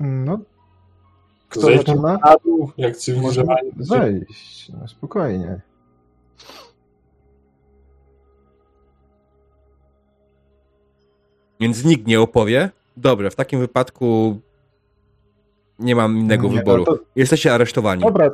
[0.00, 0.38] No,
[1.48, 2.18] kto Zejdźmy zaczyna?
[2.24, 3.70] na dół, jak cywilizowani.
[3.78, 5.60] zejść, no, spokojnie.
[11.60, 12.70] Więc nikt nie opowie?
[12.96, 14.40] Dobrze, w takim wypadku
[15.78, 16.84] nie mam innego Nie, wyboru.
[16.88, 18.02] no to- Jesteście aresztowani.
[18.02, 18.30] Dobra,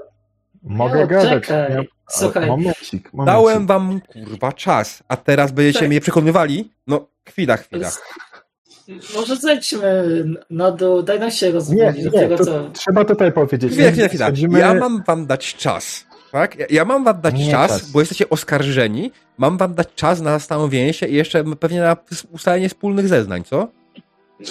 [0.62, 1.46] mogę gadać.
[1.46, 1.77] czekaj.
[1.77, 2.46] Nie, Słuchaj.
[2.46, 3.35] Momencik, momencik.
[3.35, 5.88] Dałem wam kurwa czas, a teraz będziecie Tak.
[5.88, 6.70] mnie przekonywali?
[6.87, 7.90] No, chwila, chwila.
[9.14, 12.05] Może zejdźmy na dół, daj nam się Nie, rozwodzić.
[12.05, 12.70] nie, dopiero to co.
[12.70, 13.73] trzeba tutaj powiedzieć.
[13.73, 14.27] Chwila, chwila, chwila.
[14.27, 16.07] Schodzimy- Ja mam wam dać czas.
[16.33, 16.59] Tak?
[16.59, 17.90] Ja, ja mam wam dać Nie czas, czas.
[17.90, 19.12] bo jesteście oskarżeni.
[19.38, 21.96] Mam wam dać czas na zastanowienie się i jeszcze pewnie na
[22.33, 23.68] ustalenie wspólnych zeznań, co?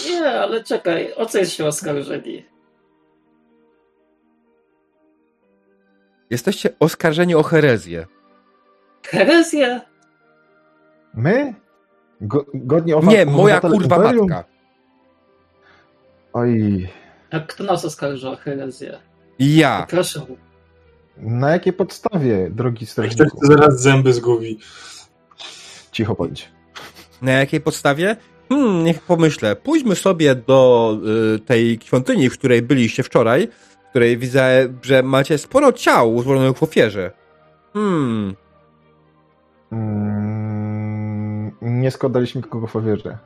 [0.09, 2.45] Nie, ale czekaj, o co jesteśmy oskarżeni?
[6.29, 8.05] Jesteście oskarżeni o herezję.
[9.07, 9.81] Herezję?
[11.13, 11.53] My?
[12.21, 14.27] Go, godnie owa- Nie, moja kurwa Imperium?
[14.29, 14.49] matka.
[16.33, 16.89] Oj,
[17.31, 18.97] A kto nas oskarża o herezję?
[19.39, 19.85] Ja.
[19.89, 20.21] Proszę.
[21.17, 23.39] na jakiej podstawie, drogi Ktoś strażniku?
[23.41, 24.59] tu zaraz zęby zgubi.
[25.91, 26.49] Cicho bądź.
[27.21, 28.15] Na jakiej podstawie?
[28.49, 29.55] Hmm, niech pomyślę.
[29.55, 30.97] Pójdźmy sobie do
[31.35, 33.47] y, tej świątyni, w której byliście wczoraj,
[33.89, 37.11] w której widzę, że macie sporo ciał złożonych w ofierze.
[37.73, 38.35] Hmm,
[39.71, 43.17] Mm, nie składaliśmy kogo w ofierze.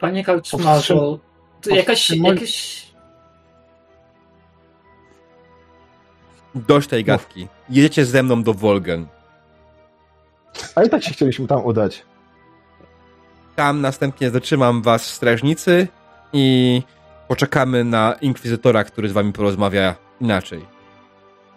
[0.00, 1.20] Panie Karczmarzu,
[1.60, 2.86] to jakaś, jakaś...
[6.54, 7.48] dość tej gadki.
[7.70, 9.06] Jedziecie ze mną do Wolgen.
[10.74, 12.04] A i tak się chcieliśmy tam udać.
[13.56, 15.88] Tam następnie zatrzymam was w strażnicy
[16.32, 16.82] i
[17.32, 20.66] poczekamy na inkwizytora, który z wami porozmawia inaczej.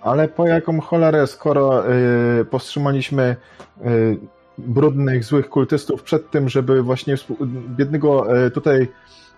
[0.01, 1.91] Ale po jaką cholerę, skoro
[2.41, 3.35] y, powstrzymaliśmy
[3.85, 4.17] y,
[4.57, 7.15] brudnych, złych kultystów przed tym, żeby właśnie
[7.77, 8.87] biednego y, tutaj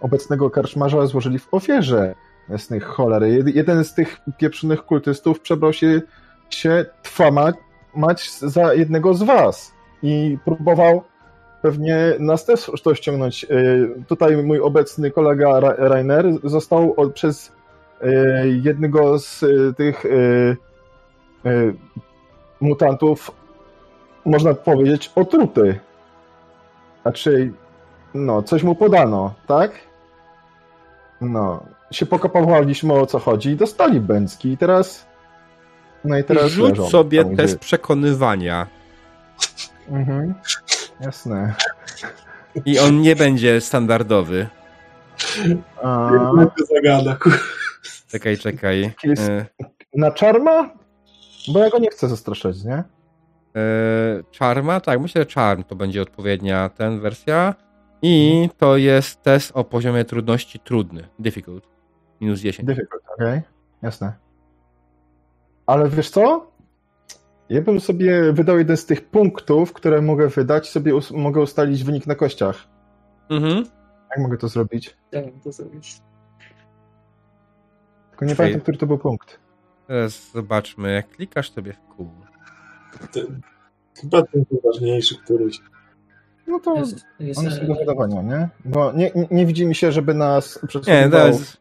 [0.01, 2.15] obecnego karczmarza złożyli w ofierze
[2.49, 3.27] jasnych cholery.
[3.27, 6.01] Jed- Jeden z tych pieprzonych kultystów przebrał się,
[6.49, 7.53] się twa ma,
[7.95, 9.73] mać za jednego z was
[10.03, 11.03] i próbował
[11.67, 13.43] pewnie nas też to ściągnąć.
[13.43, 17.51] Y, Tutaj mój obecny kolega Ra- Rainer został od, przez
[18.01, 20.05] y, jednego z y, tych
[22.59, 23.31] mutantów,
[24.25, 25.79] można powiedzieć, otruty.
[27.01, 27.51] Znaczy,
[28.13, 29.71] no, coś mu podano, tak?
[31.21, 35.07] No, się pokopowaliśmy o co chodzi i dostali bęcki i teraz...
[36.03, 38.67] No i teraz Rzuć leżą sobie tam, gdzie- test przekonywania.
[39.89, 40.33] Mhm.
[41.01, 41.55] Jasne.
[42.65, 44.47] I on nie będzie standardowy.
[45.83, 46.11] A,
[46.75, 47.17] zagada.
[48.07, 48.93] Czekaj, czekaj.
[49.19, 49.45] E,
[49.95, 50.69] na czarma?
[51.53, 52.73] Bo ja go nie chcę zastraszać, nie?
[52.73, 52.83] e,
[54.39, 54.79] Charma?
[54.79, 57.55] Tak, myślę, że Charm to będzie odpowiednia ten wersja.
[58.01, 61.07] I to jest test o poziomie trudności trudny.
[61.19, 61.67] Difficult.
[62.21, 62.67] Minus 10.
[62.67, 63.41] Difficult, okej.
[63.81, 64.13] Jasne.
[65.65, 66.51] Ale wiesz co?
[67.49, 71.83] Ja bym sobie wydał jeden z tych punktów, które mogę wydać, sobie us- mogę ustalić
[71.83, 72.67] wynik na kościach.
[73.29, 73.65] Mhm.
[74.09, 74.97] Jak mogę to zrobić?
[75.11, 76.01] Jak mam to zrobić?
[78.09, 78.37] Tylko nie Okej.
[78.37, 79.39] pamiętam, który to był punkt.
[79.87, 82.09] Teraz zobaczmy, jak klikasz sobie w kół.
[83.11, 83.41] Ten-
[84.01, 85.59] Chyba ten ważniejszy któryś.
[86.47, 88.49] No to Jest, jest, on jest do wydawania, nie?
[88.65, 91.57] Bo nie, nie, nie widzi mi się, żeby nas Nie, przesłuchiwał jest...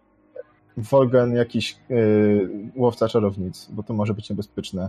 [0.76, 4.88] Wolgan jakiś yy, łowca czarownic, bo to może być niebezpieczne.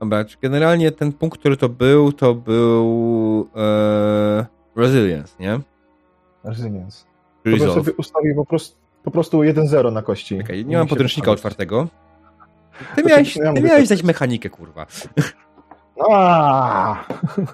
[0.00, 5.60] Dobra, czy generalnie ten punkt, który to był, to był e, Resilience, nie?
[6.44, 7.04] Resilience.
[7.04, 7.10] To
[7.44, 7.74] bym Resolve.
[7.74, 10.38] sobie ustawił po prostu, po prostu 1-0 na kości.
[10.52, 11.88] Mi nie mam podręcznika otwartego.
[12.96, 14.86] Ty To miałeś, ty miałeś to- zdać mechanikę, kurwa.
[16.10, 17.04] Aaaa!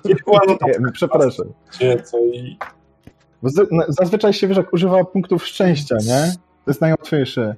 [0.02, 1.46] Kiedy była no to Nie, Przepraszam.
[2.05, 2.59] co i
[3.88, 6.33] Zazwyczaj się wiesz, jak używa punktów szczęścia, nie?
[6.64, 7.55] To jest najłatwiejsze.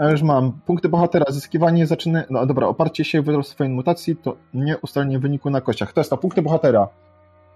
[0.00, 0.52] Już mam.
[0.66, 1.24] Punkty bohatera.
[1.28, 2.22] Zyskiwanie zaczyna.
[2.30, 5.92] No dobra, oparcie się w swojej mutacji to nie ustalenie wyniku na kościach.
[5.92, 6.88] To jest to, punkty bohatera.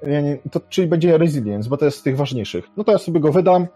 [0.03, 2.65] Ja nie, to, czyli będzie resilience, bo to jest z tych ważniejszych.
[2.77, 3.67] No to ja sobie go wydam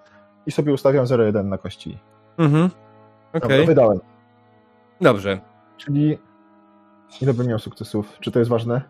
[0.47, 1.99] i sobie ustawiam 0,1 na kości.
[2.39, 2.71] Mhm.
[3.33, 3.99] Okej, wydałem.
[5.01, 5.39] dobrze.
[5.77, 6.19] Czyli
[7.23, 8.17] ile bym miał sukcesów?
[8.21, 8.83] Czy to jest ważne?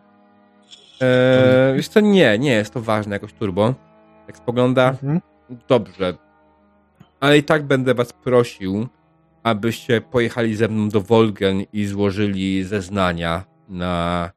[1.01, 3.73] Eee, wiesz co, nie, nie jest to ważne jakoś turbo.
[4.27, 5.21] Jak spogląda, Mhm.
[5.67, 6.13] dobrze.
[7.19, 8.87] Ale i tak będę was prosił,
[9.45, 14.31] abyście pojechali ze mną do Wolgen i złożyli zeznania na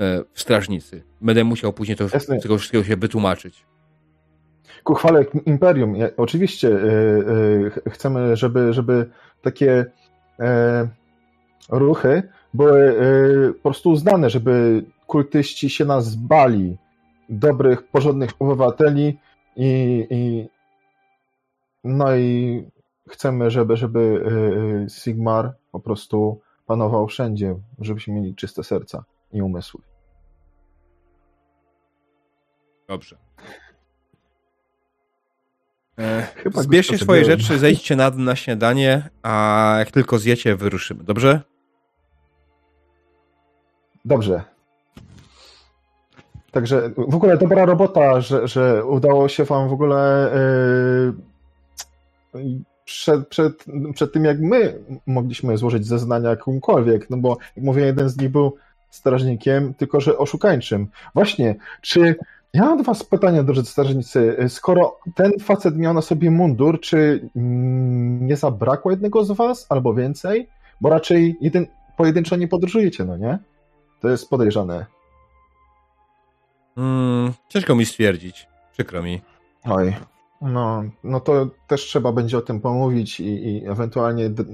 [0.00, 1.02] e, w strażnicy.
[1.20, 2.40] Będę musiał później to, Jasne.
[2.40, 3.66] tego wszystkiego się wytłumaczyć.
[4.84, 5.96] ku chwale Imperium.
[5.96, 9.10] Ja, oczywiście y, ch- chcemy, żeby, żeby
[9.42, 9.84] takie
[10.40, 10.88] e,
[11.68, 12.22] ruchy
[12.54, 12.94] były
[13.54, 16.76] po prostu uznane, żeby kultyści się nas bali,
[17.28, 19.18] dobrych, porządnych obywateli
[19.56, 20.48] i, i
[21.84, 22.62] no i
[23.08, 29.42] chcemy, żeby, żeby y, y, Sigmar po prostu panował wszędzie, żebyśmy mieli czyste serca i
[29.42, 29.80] umysły.
[32.88, 33.16] Dobrze.
[35.98, 41.04] E, Chyba zbierzcie swoje rzeczy, zejdźcie na na śniadanie, a jak tylko zjecie, wyruszymy.
[41.04, 41.40] Dobrze?
[44.04, 44.44] Dobrze.
[46.50, 50.30] Także w ogóle dobra robota, że, że udało się wam w ogóle
[52.34, 57.82] yy, przed, przed, przed tym, jak my mogliśmy złożyć zeznania komukolwiek, no bo jak mówię,
[57.82, 58.56] jeden z nich był
[58.90, 60.88] strażnikiem, tylko że oszukańczym.
[61.14, 62.14] Właśnie, czy
[62.54, 64.36] ja mam do was pytanie, drodzy strażnicy.
[64.48, 69.94] Skoro ten facet miał na sobie mundur, czy mm, nie zabrakło jednego z was, albo
[69.94, 70.48] więcej?
[70.80, 73.38] Bo raczej jeden, pojedynczo nie podróżujecie, no nie?
[74.00, 74.86] To jest podejrzane.
[76.76, 78.48] Mm, ciężko mi stwierdzić.
[78.72, 79.20] Przykro mi.
[79.64, 79.94] Oj,
[80.40, 84.44] no, no to też trzeba będzie o tym pomówić i, i ewentualnie, d-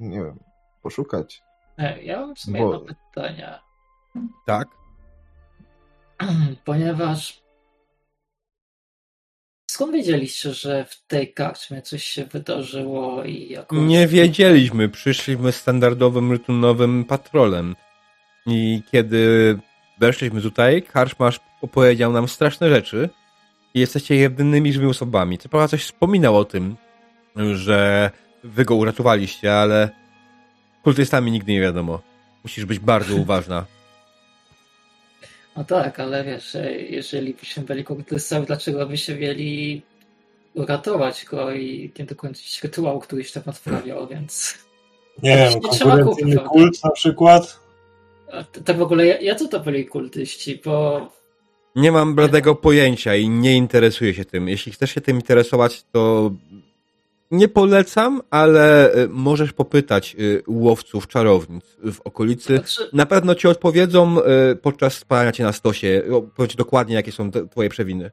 [0.00, 0.38] nie wiem,
[0.82, 1.42] poszukać.
[1.78, 3.58] E, Ja mam w sumie Bo- jedno pytanie.
[4.46, 4.68] Tak?
[6.64, 7.42] Ponieważ
[9.70, 13.78] skąd wiedzieliście, że w tej karczmie coś się wydarzyło i jakoś...
[13.78, 14.88] Nie wiedzieliśmy.
[14.88, 17.76] Przyszliśmy standardowym, rutynowym patrolem.
[18.46, 19.58] I kiedy
[20.00, 23.10] weszliśmy tutaj, karczmarz opowiedział nam straszne rzeczy.
[23.74, 25.38] I jesteście jedynymi żywymi osobami.
[25.38, 26.76] Co prawda coś wspominał o tym,
[27.54, 28.10] że
[28.44, 29.90] wy go uratowaliście, ale
[30.82, 32.00] kultystami nigdy nie wiadomo.
[32.42, 33.66] Musisz być bardzo uważna.
[35.56, 39.82] No tak, ale wiesz, e, jeżeli byśmy byli kultystami, dlaczego by się mieli
[40.54, 44.58] uratować go i nie dokończyć rytuału, któryś tam odprawiał, więc...
[45.22, 47.60] Nie wiem, Nie trzeba konkurencyjny kupić, kult na przykład.
[48.64, 51.00] Tak w ogóle, ja, ja co to byli kultyści, bo
[51.76, 54.48] Nie mam bladego pojęcia i nie interesuję się tym.
[54.48, 56.30] Jeśli chcesz się tym interesować, to
[57.30, 62.60] nie polecam, ale y, możesz popytać y, łowców czarownic w okolicy.
[62.92, 66.02] Na pewno ci odpowiedzą y, podczas spalania cię na stosie.
[66.36, 68.10] Powiedz dokładnie, jakie są te, twoje przewiny.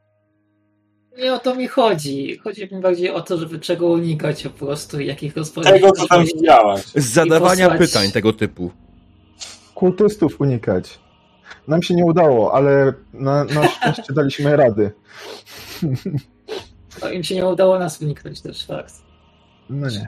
[1.17, 2.37] nie o to mi chodzi.
[2.37, 5.73] Chodzi mi bardziej o to, żeby czego unikać po prostu i jakich rozpoznać.
[5.73, 6.81] Tego, co tam widziałaś.
[6.85, 8.71] Z zadawania posłać- pytań tego typu.
[9.75, 10.99] Kultystów unikać.
[11.67, 14.91] Nam się nie udało, ale na, na szczęście daliśmy rady.
[17.01, 18.93] No, im się nie udało nas uniknąć też, fakt.
[19.69, 20.07] No nie.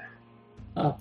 [0.76, 0.94] A,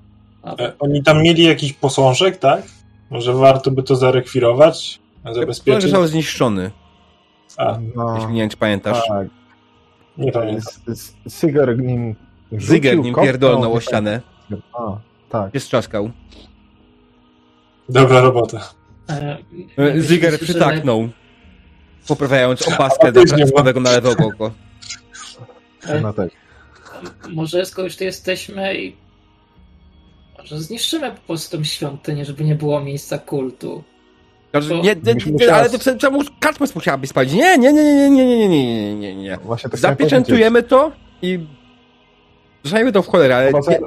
[0.42, 2.62] a, E, Oni tam mieli jakiś posążek, tak?
[3.10, 5.00] Może warto by to zarekwirować?
[5.22, 5.82] Plan Zabezpieczyć?
[5.82, 6.70] został zniszczony,
[7.56, 9.08] A, No, jeśli nie wiem, czy pamiętasz.
[9.08, 9.26] tak.
[10.18, 10.72] nie pamiętam.
[11.28, 12.14] Syger nim
[12.58, 14.20] Zyger nim pierdolnął o ścianę.
[14.72, 14.96] A,
[15.28, 15.52] tak.
[15.52, 16.10] Się strzaskał.
[17.88, 18.60] Dobra robota.
[19.08, 19.38] E,
[19.78, 21.08] Y, że przytaknął,
[22.08, 23.12] poprawiając opaskę
[23.46, 24.52] z prawego na lewe oko.
[25.86, 26.30] E, No tak.
[27.30, 28.96] Może skoro już tu jesteśmy i
[30.38, 33.84] może zniszczymy po prostu tą świątynię, żeby nie było miejsca kultu.
[34.50, 37.32] Znaczy, To- nie, nie, nie, ale to czemu kaczmę musiałaby spalić?
[37.32, 41.46] Nie, nie, nie, nie, nie, nie, nie, nie, nie, tak Zapieczętujemy to i
[42.64, 43.78] zostajemy to w cholerę, ale nie,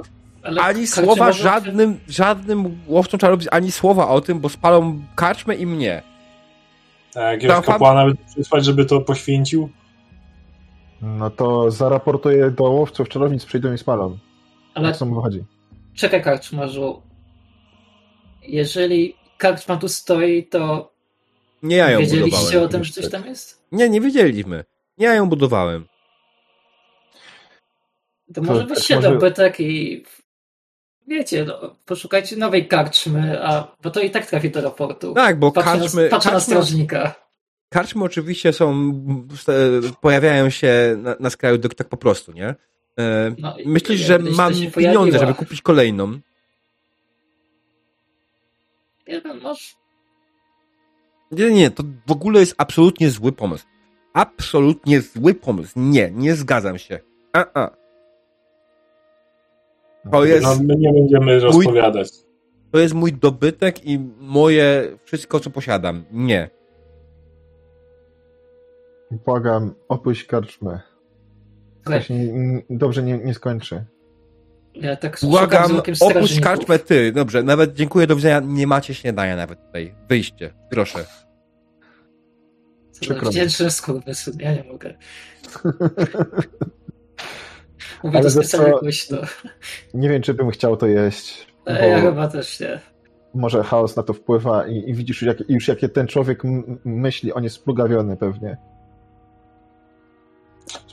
[0.45, 5.55] Ale ani słowa mogą- żadnym, żadnym łowcą czarownic, ani słowa o tym, bo spalą karczmę
[5.55, 6.01] i mnie.
[7.15, 9.69] A jakiegoś Zaufam- kapłana by przysłać, żeby to poświęcił?
[11.01, 14.17] No to zaraportuję do łowców czarownic, przyjdą i spalą.
[14.73, 15.43] Ale Tak samo wychodzi.
[15.95, 17.01] czekaj, karczmarzu.
[18.43, 20.91] Jeżeli karczma tu stoi, to
[21.63, 22.63] Nie ja ją wiedzieliście budowałem.
[22.65, 23.65] o tym, że coś tam jest?
[23.71, 24.63] Nie, nie wiedzieliśmy.
[24.97, 25.85] Nie ja ją budowałem.
[28.33, 30.03] To może tak weźcie może- dobytek i
[31.07, 35.13] wiecie, no, poszukajcie nowej karczmy, a bo to i tak trafi do raportu.
[35.13, 37.15] Tak, bo Patrzę, karczmy, na, patrzę na karczmy, strażnika.
[37.69, 38.91] karczmy oczywiście są,
[39.49, 39.53] e,
[40.01, 42.55] pojawiają się na, na skraju tak po prostu, nie?
[42.99, 45.19] E, No, Myślisz, że mam pieniądze, pojawiła.
[45.19, 46.19] żeby kupić kolejną?
[49.07, 49.61] Nie wiem, może...
[51.31, 53.65] Nie, nie, to w ogóle jest absolutnie zły pomysł.
[54.13, 55.73] Absolutnie zły pomysł.
[55.75, 56.99] Nie, nie zgadzam się.
[57.33, 57.84] A, a.
[60.11, 62.09] To jest, No, my nie będziemy rozpowiadać.
[62.71, 66.05] to jest mój dobytek i moje wszystko, co posiadam.
[66.11, 66.49] Nie.
[69.25, 70.79] Błagam, opuść karczmę.
[71.83, 73.85] To się nie, dobrze nie, nie skończy.
[74.73, 77.11] Ja tak Błagam, opuść karczmę ty.
[77.11, 78.39] Dobrze, nawet dziękuję, do widzenia.
[78.39, 79.95] Nie macie śniadania nawet tutaj.
[80.09, 81.05] Wyjście, proszę.
[82.99, 83.29] Przykro mi.
[83.29, 84.93] Wdzięczny skurwysyn, ja nie mogę.
[88.03, 89.17] Mówię Ale to specjalnie co- głośno.
[89.93, 91.47] Nie wiem, czy bym chciał to jeść.
[91.65, 92.79] E, Ja Bo chyba też nie.
[93.33, 96.79] może chaos na to wpływa i, i widzisz już, jak, już jakie ten człowiek m-
[96.85, 98.57] myśli, on jest splugawiony pewnie.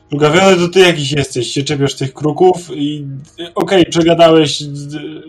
[0.08, 3.06] Plugawiony to ty jakiś jesteś, się czepiasz tych kruków i
[3.54, 4.62] okej, przegadałeś,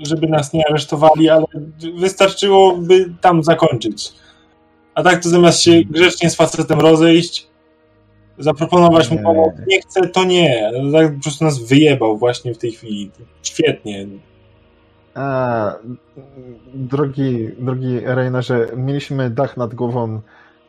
[0.08, 1.46] żeby nas nie aresztowali, ale
[2.00, 4.14] wystarczyłoby tam zakończyć.
[4.96, 7.48] A tak to zamiast się grzecznie z facetem rozejść,
[8.38, 10.72] zaproponować mu pomoc, nie chcę, to nie.
[10.94, 13.12] Tak po prostu nas wyjebał właśnie w tej chwili.
[13.44, 14.08] Świetnie.
[15.16, 15.76] A,
[16.74, 20.22] drogi, drogi Reinerze, mieliśmy dach nad głową,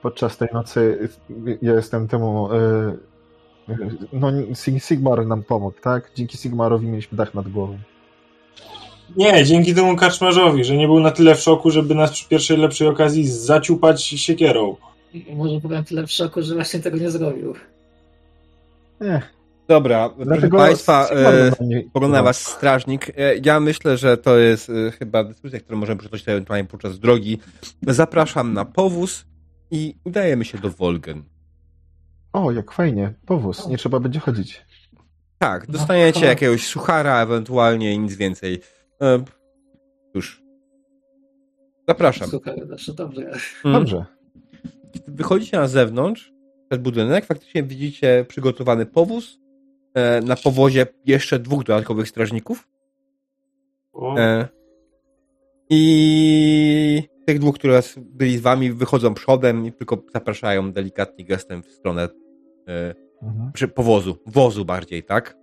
[0.02, 1.08] podczas tej nocy
[1.62, 2.52] ja jestem temu.
[2.52, 2.56] y,
[4.12, 6.10] No, Sig- Sigmar nam pomógł, tak?
[6.14, 7.78] Dzięki Sigmarowi mieliśmy dach nad głową.
[9.16, 12.56] Nie, dzięki temu karczmarzowi, że nie był na tyle w szoku, żeby nas przy pierwszej
[12.56, 14.76] lepszej okazji zaciupać siekierą.
[15.36, 17.54] Może byłem tyle w szoku, że właśnie tego nie zrobił.
[19.00, 19.22] Nie,
[19.68, 23.08] Dobra, proszę dlatego Państwa, e, nam nie- Pogląda was strażnik.
[23.16, 27.38] E, Ja myślę, że to jest e, chyba dyskusja, którą możemy przytoczyć ewentualnie podczas drogi.
[27.82, 29.24] Zapraszam na powóz
[29.70, 31.22] i udajemy się do Wolgen.
[32.32, 33.14] O, jak fajnie.
[33.26, 34.62] Powóz, nie trzeba będzie chodzić.
[35.38, 38.60] Tak, dostaniecie jakiegoś suchara, ewentualnie i nic więcej.
[39.02, 39.24] E,
[40.12, 40.42] Cóż.
[41.88, 42.28] Zapraszam.
[42.66, 43.20] Znaczy dobrze.
[43.64, 43.72] Mm.
[43.78, 44.04] Dobrze.
[45.09, 46.32] Wychodzicie na zewnątrz,
[46.68, 49.38] przed budynek, faktycznie widzicie przygotowany powóz.
[49.95, 52.68] E, Na powozie jeszcze dwóch dodatkowych strażników.
[54.18, 54.49] E,
[55.70, 61.70] I tych dwóch, które byli z wami, wychodzą przodem i tylko zapraszają delikatnie gestem w
[61.70, 62.09] stronę
[62.68, 63.70] e, Mhm.
[63.74, 65.36] powozu, wozu bardziej, tak?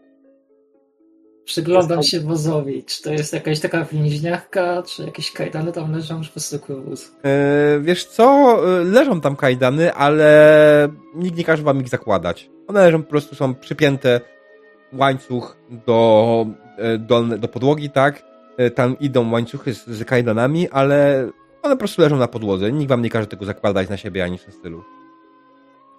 [1.46, 2.84] Przyglądam się wozowi.
[2.84, 7.12] Czy to jest jakaś taka więźniarka, czy jakieś kajdany tam leżą, czy po prostu wóz?
[7.24, 12.50] E, wiesz co, e, leżą tam kajdany, ale nikt nie każe wam ich zakładać.
[12.68, 14.22] One leżą, po prostu są przypięte
[14.94, 16.46] łańcuch do,
[16.78, 18.32] e, dolne, do podłogi, tak?
[18.76, 21.30] Tam idą łańcuchy z, z kajdanami, ale
[21.62, 22.72] one po prostu leżą na podłodze.
[22.72, 24.84] Nikt wam nie każe tego zakładać na siebie ani w tym stylu.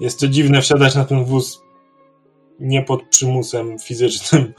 [0.01, 1.62] Jest to dziwne wsiadać na ten wóz
[2.61, 4.53] nie pod przymusem fizycznym.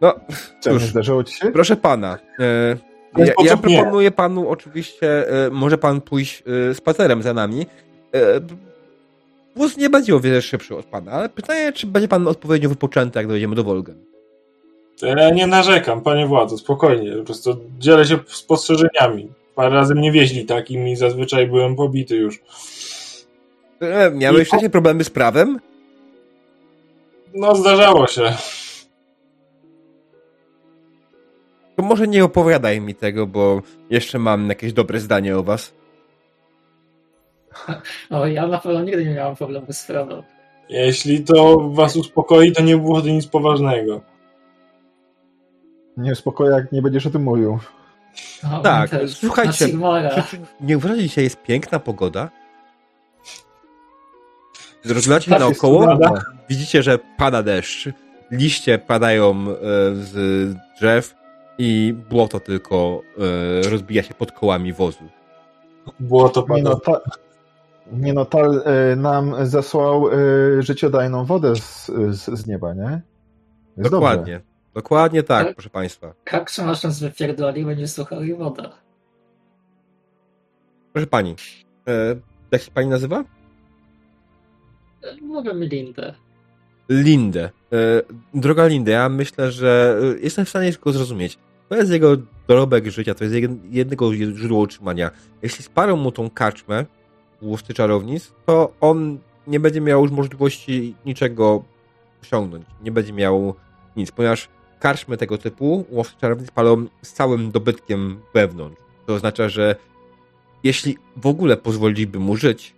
[0.00, 0.14] No,
[0.60, 1.50] cóż, zdarzyło ci się?
[1.50, 2.18] proszę pana.
[2.38, 2.76] E,
[3.16, 7.66] ja, ja proponuję panu oczywiście, e, może pan pójść e, spacerem za nami.
[9.56, 13.18] Wóz nie będzie o wiele szybszy od pana, ale pytanie, czy będzie pan odpowiednio wypoczęty,
[13.18, 13.96] jak dojdziemy do Wolgen.
[15.02, 17.12] Ja nie narzekam, panie władzo, spokojnie.
[17.16, 19.28] Po prostu dzielę się spostrzeżeniami.
[19.54, 22.40] Parę razy mnie wieźli takim i zazwyczaj byłem pobity już.
[23.80, 25.60] E, Miałeś I- wcześniej problemy z prawem?
[27.34, 28.32] No, zdarzało się.
[31.80, 35.72] To może nie opowiadaj mi tego, bo jeszcze mam jakieś dobre zdanie o was.
[38.10, 40.22] O, ja na pewno nigdy nie miałam problemu z prawem.
[40.68, 44.00] Jeśli to was uspokoi, to nie było to nic poważnego.
[45.96, 47.58] Nie uspokoję, jak nie będziesz o tym mówił.
[48.42, 49.16] No, Tak, też.
[49.16, 49.66] słuchajcie,
[50.60, 52.30] Nie uważacie, że dzisiaj jest piękna pogoda?
[54.84, 55.98] Rozglądacie się Tak, naokoło,
[56.48, 57.88] widzicie, że pada deszcz,
[58.30, 59.54] liście padają e,
[59.94, 60.14] z
[60.80, 61.19] drzew
[61.62, 63.02] i błoto tylko
[63.64, 65.04] e, rozbija się pod kołami wozu.
[66.00, 67.00] Było to Nie no, pada.
[67.00, 67.10] ta,
[67.92, 70.12] nie no, Tal e, nam zasłał e,
[70.62, 73.00] życiodajną wodę z, z, z nieba, nie?
[73.76, 74.40] Jest Dokładnie.
[74.74, 75.54] Dokładnie tak, Tak.
[75.56, 76.14] proszę państwa.
[76.32, 78.72] Jak trzymasz nas wypierdoli, będzie słuchał i woda.
[80.92, 81.34] Proszę pani,
[81.88, 82.16] e,
[82.50, 83.24] jak się pani nazywa?
[85.22, 86.14] Mówię Lindę.
[86.88, 87.50] Lindę.
[87.72, 88.02] E,
[88.34, 91.38] droga Lindę, ja myślę, że e, jestem w stanie go zrozumieć.
[91.70, 92.16] To jest jego
[92.48, 95.10] dorobek życia, to jest jed- jednego źródła utrzymania.
[95.42, 96.86] Jeśli sparą mu tą kaczmę,
[97.42, 101.64] łowcy czarownic, to on nie będzie miał już możliwości niczego
[102.22, 102.66] osiągnąć.
[102.82, 103.54] Nie będzie miał
[103.96, 104.48] nic, ponieważ
[104.80, 108.80] karczmy tego typu łowcy czarownic palą z całym dobytkiem wewnątrz.
[109.06, 109.76] To oznacza, że
[110.64, 112.74] jeśli w ogóle pozwoliliby mu żyć,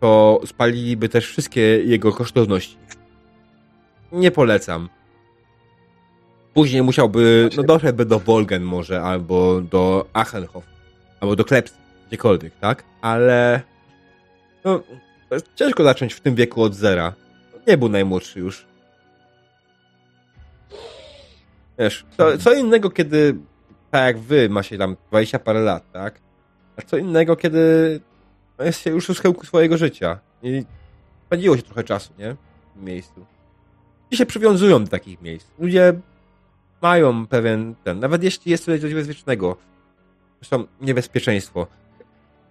[0.00, 2.76] to spaliliby też wszystkie jego kosztowności.
[4.12, 4.88] Nie polecam.
[6.54, 10.64] Później musiałby, no doszedłby do Wolgen może, albo do Achenhof,
[11.20, 11.74] albo do Klepsy,
[12.08, 12.84] gdziekolwiek, tak?
[13.00, 13.60] Ale
[14.64, 14.80] no,
[15.54, 17.12] ciężko zacząć w tym wieku od zera.
[17.66, 18.66] Nie był najmłodszy już.
[21.78, 23.36] Wiesz, co, co innego, kiedy
[23.90, 26.20] tak jak wy macie tam 20 parę lat, tak?
[26.76, 28.00] A co innego, kiedy
[28.58, 30.64] no, jest się już u schyłku swojego życia i
[31.26, 32.36] spędziło się trochę czasu, nie?
[32.70, 33.26] W tym miejscu.
[34.10, 35.46] I się przywiązują do takich miejsc.
[35.58, 35.94] Ludzie
[36.84, 39.56] mają pewien ten, nawet jeśli jest tutaj coś bezpiecznego,
[40.40, 41.66] zresztą niebezpieczeństwo.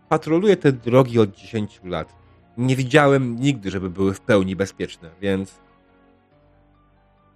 [0.09, 2.15] Patroluję te drogi od 10 lat.
[2.57, 5.59] Nie widziałem nigdy, żeby były w pełni bezpieczne, więc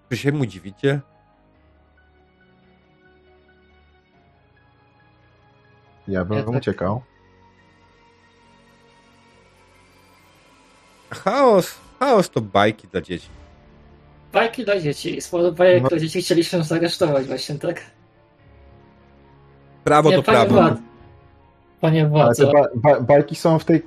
[0.09, 1.01] czy się mu dziwicie?
[6.07, 6.55] Ja bym Ja tak.
[6.55, 7.01] uciekał.
[11.11, 13.29] Chaos, chaos to bajki dla dzieci.
[14.33, 15.21] Bajki dla dzieci.
[15.21, 15.89] Z powodu bajek No.
[15.89, 17.81] dla dzieci chcieliśmy zaresztować właśnie, tak?
[19.83, 20.53] Prawo Nie, to panie prawo.
[20.53, 20.79] Wład.
[21.81, 23.81] Panie Ale władzo, ba, ba, bajki są w tej...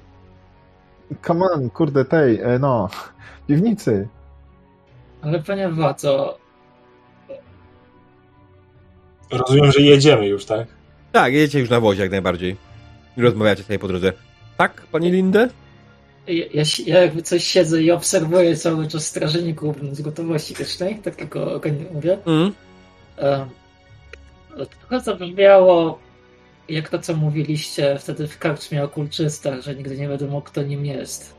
[1.27, 2.89] Come on, kurde, tej, e, no,
[3.47, 4.09] piwnicy.
[5.23, 6.39] ale panie władzo,
[9.31, 10.69] Rozumiem, że jedziemy już, tak?
[11.13, 12.57] Tak, jedziecie już na wozie jak najbardziej.
[13.17, 14.13] I rozmawiacie sobie po drodze.
[14.57, 15.49] Tak, pani Lindę?
[16.27, 21.17] Ja, ja, ja jakby coś siedzę i obserwuję cały czas strażników z gotowości wiecznej, tak
[21.17, 22.19] tylko ogólnie mówię.
[22.27, 22.53] Mm.
[23.19, 23.49] Um,
[24.81, 25.99] trochę zabrzmiało
[26.69, 30.87] jak to, co mówiliście wtedy w karczmie o kulczystach, że nigdy nie wiadomo, kto nim
[30.87, 31.35] jest.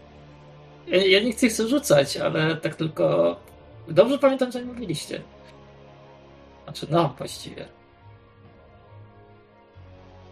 [0.87, 3.35] Ja, ja nie chcę ich rzucać, ale tak tylko
[3.87, 5.21] dobrze pamiętam, co mi mówiliście.
[6.63, 7.65] Znaczy, no, właściwie.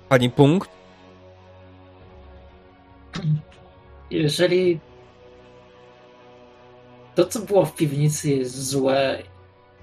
[0.10, 0.70] Pani punkt?
[4.12, 4.80] Jeżeli
[7.16, 9.24] to, co było w piwnicy jest złe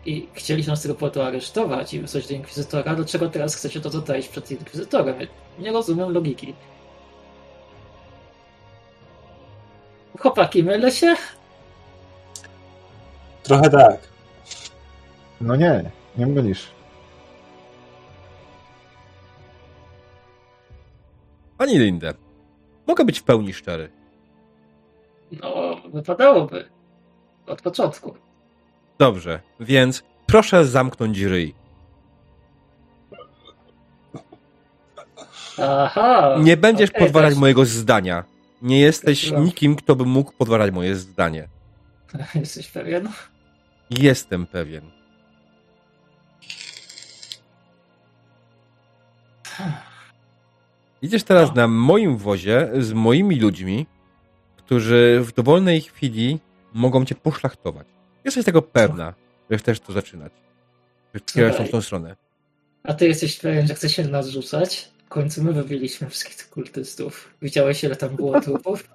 [0.06, 3.90] i chcieli nas z tego powodu aresztować i wysłać do Inkwizytora, dlaczego teraz chcecie to
[3.90, 5.16] dodać przed Inkwizytorem?
[5.58, 6.54] Nie rozumiem logiki.
[10.18, 11.14] Chłopaki, mylę się?
[13.42, 14.00] Trochę tak.
[15.40, 16.66] No nie, nie mylisz.
[21.58, 22.14] Pani Lindę,
[22.86, 23.95] mogę być w pełni szczery.
[25.32, 26.68] No, wypadałoby.
[27.46, 28.14] Od początku.
[28.98, 31.54] Dobrze, więc proszę zamknąć ryj.
[35.62, 36.36] Aha.
[36.40, 37.40] Nie będziesz okej, podważać tak.
[37.40, 38.24] mojego zdania.
[38.62, 41.48] Nie jesteś nikim, kto by mógł podważać moje zdanie.
[42.34, 43.08] Jesteś pewien?
[43.90, 44.90] Jestem pewien.
[51.02, 51.54] Idziesz teraz No.
[51.54, 53.86] na moim wozie z moimi ludźmi,
[54.66, 56.38] którzy w dowolnej chwili
[56.74, 57.86] mogą cię poszlachtować.
[58.24, 59.14] Jesteś tego pewna,
[59.50, 60.32] że chcesz to zaczynać.
[61.14, 62.16] Że kierować w tą stronę.
[62.82, 64.88] A ty jesteś pewien, że chce się nas rzucać?
[65.06, 67.34] W końcu my wybiliśmy wszystkich tych kultystów.
[67.42, 68.88] Widziałeś, ile tam było trupów?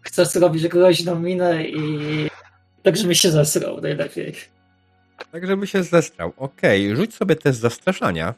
[0.00, 2.30] Chcesz zrobić groźną minę i...
[2.82, 4.34] Tak, żeby się zasrał najlepiej.
[5.32, 6.32] Tak, żeby się zestrał.
[6.36, 8.34] Okej, rzuć sobie test zastraszania.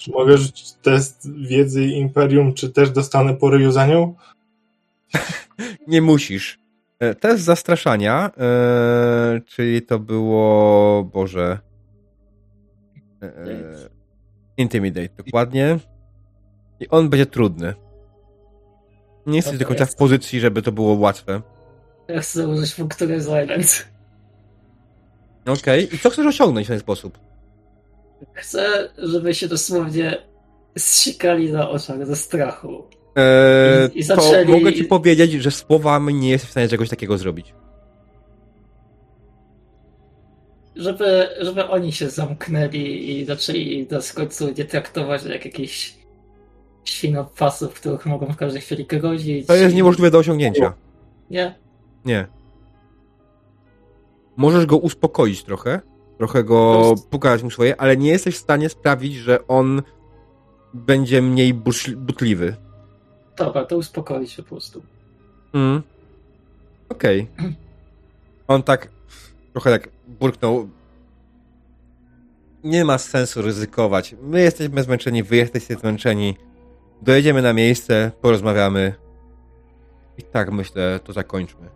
[0.00, 4.14] Czy mogę rzucić test wiedzy Imperium, czy też dostanę po ryju za nią?
[5.86, 6.58] Nie musisz.
[6.98, 11.58] E, Test zastraszania, e, czyli to było, Boże,
[13.22, 13.28] e,
[14.56, 15.78] Intimidate, dokładnie.
[16.80, 17.74] I on będzie trudny.
[19.26, 21.42] Nie jesteś do końca w pozycji, żeby to było łatwe.
[22.08, 23.84] Ja chcę użyć funktury Silence.
[25.46, 27.29] Okej, i co chcesz osiągnąć w ten sposób?
[28.32, 30.16] Chcę, żeby się dosłownie
[30.78, 32.84] zsikali na oczach ze strachu.
[33.16, 36.88] E, I- i To zaczęli- mogę ci powiedzieć, że słowami nie jesteś w stanie czegoś
[36.88, 37.54] takiego zrobić.
[40.76, 45.94] Żeby, żeby oni się zamknęli i zaczęli nas w końcu nie traktować jak jakichś
[46.84, 49.46] świnopasów, których mogą w każdej chwili grozić.
[49.46, 50.72] To jest niemożliwe do osiągnięcia.
[51.30, 51.54] Nie?
[52.04, 52.26] Nie.
[54.36, 55.80] Możesz go uspokoić trochę,
[56.20, 59.82] trochę go pokazać mu swoje, ale nie jesteś w stanie sprawić, że on
[60.74, 61.54] będzie mniej
[61.96, 62.56] butliwy.
[63.36, 64.82] Dobra, to uspokoić się po prostu.
[65.52, 65.82] Mm.
[66.88, 67.26] Okej.
[68.48, 68.88] On tak
[69.52, 70.68] trochę tak burknął.
[72.64, 74.14] Nie ma sensu ryzykować.
[74.22, 76.36] My jesteśmy zmęczeni, wy jesteście zmęczeni.
[77.02, 78.94] Dojedziemy na miejsce, porozmawiamy.
[80.18, 81.68] I tak myślę, to zakończmy.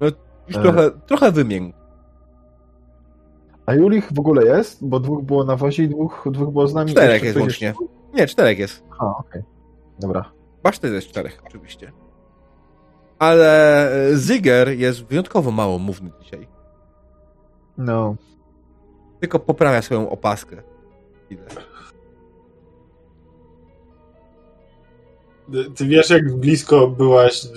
[0.00, 0.06] No,
[0.48, 0.62] już E.
[0.62, 1.81] trochę, trochę wymiękł.
[3.66, 4.86] A Julich w ogóle jest?
[4.88, 6.90] Bo dwóch było na wozie i dwóch, dwóch było z nami.
[6.90, 7.66] Czterech jest łącznie.
[7.68, 7.84] jeszcze-
[8.14, 8.82] Nie, czterech jest.
[8.98, 9.42] A, okej.
[9.98, 10.32] Dobra.
[10.64, 11.92] Masz to jest czterech, oczywiście.
[13.18, 16.48] Ale e, Zyger jest wyjątkowo mało mówny dzisiaj.
[17.78, 18.16] No.
[19.20, 20.62] Tylko poprawia swoją opaskę.
[21.26, 21.44] Chwilę.
[25.76, 27.48] Ty wiesz, jak blisko byłaś y,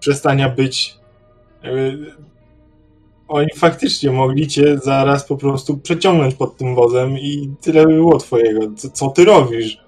[0.00, 0.98] przestania być.
[3.28, 8.18] Oni faktycznie mogli cię zaraz po prostu przeciągnąć pod tym wozem i tyle by było
[8.18, 8.60] twojego.
[8.76, 9.80] Co, co ty robisz?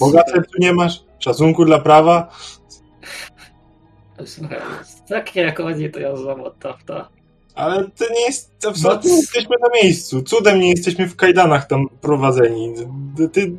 [0.00, 1.04] Bogactwa tu nie masz?
[1.18, 2.28] Szacunku dla prawa?
[4.24, 4.58] Słuchaj,
[5.08, 7.08] takie jak oni, to ja znam od tafta.
[7.54, 8.66] Ale to nie jest.
[8.68, 10.22] Absolutnie No, nie jesteśmy na miejscu.
[10.22, 12.74] Cudem nie jesteśmy w kajdanach tam prowadzeni.
[13.32, 13.52] Ty,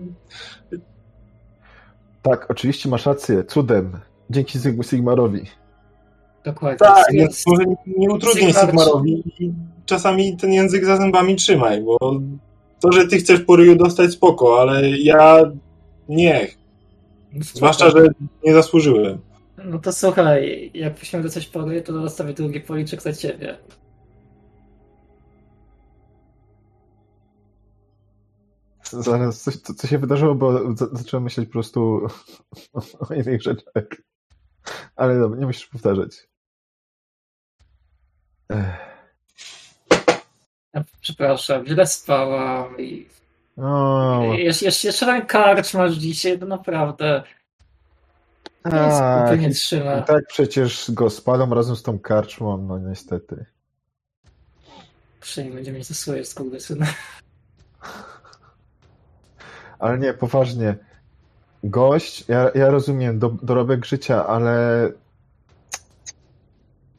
[2.22, 3.43] Tak, oczywiście masz rację.
[3.43, 3.99] Cudem.
[4.30, 5.41] Dzięki Sig- Sigmarowi.
[6.45, 6.77] Dokładnie.
[6.77, 7.63] tak, więc może
[7.97, 9.53] nie utrudniaj Sigmar- Sigmarowi i
[9.85, 11.97] czasami ten język za zębami trzymaj, bo
[12.79, 15.51] to, że ty chcesz po ryju dostać spoko, ale ja
[16.09, 16.47] nie.
[17.41, 18.07] Zwłaszcza, że
[18.43, 19.17] nie zasłużyłem.
[19.65, 23.57] No to słuchaj, jak musimy dostać pory, to zostawię drugi policzek za ciebie.
[28.91, 32.01] Zaraz, coś, co, co się wydarzyło, bo za- zacząłem myśleć po prostu
[33.09, 33.83] o innych rzeczach.
[34.95, 36.28] Ale dobra, nie musisz powtarzać.
[40.74, 43.07] Ech, przepraszam, źle spałam i
[43.57, 47.24] O, Jeszcze, jeszcze, jeszcze ten karcz masz dzisiaj, to naprawdę.
[48.65, 50.01] Nic tak, nie trzyma.
[50.01, 53.45] tak przecież go spalą razem z tą karczmą, no niestety.
[55.20, 56.88] Przynajmniej będzie mieć za swoje skurwysyny.
[59.80, 60.76] Ale nie, poważnie.
[61.64, 64.91] Gość, ja, ja rozumiem do, dorobek życia, ale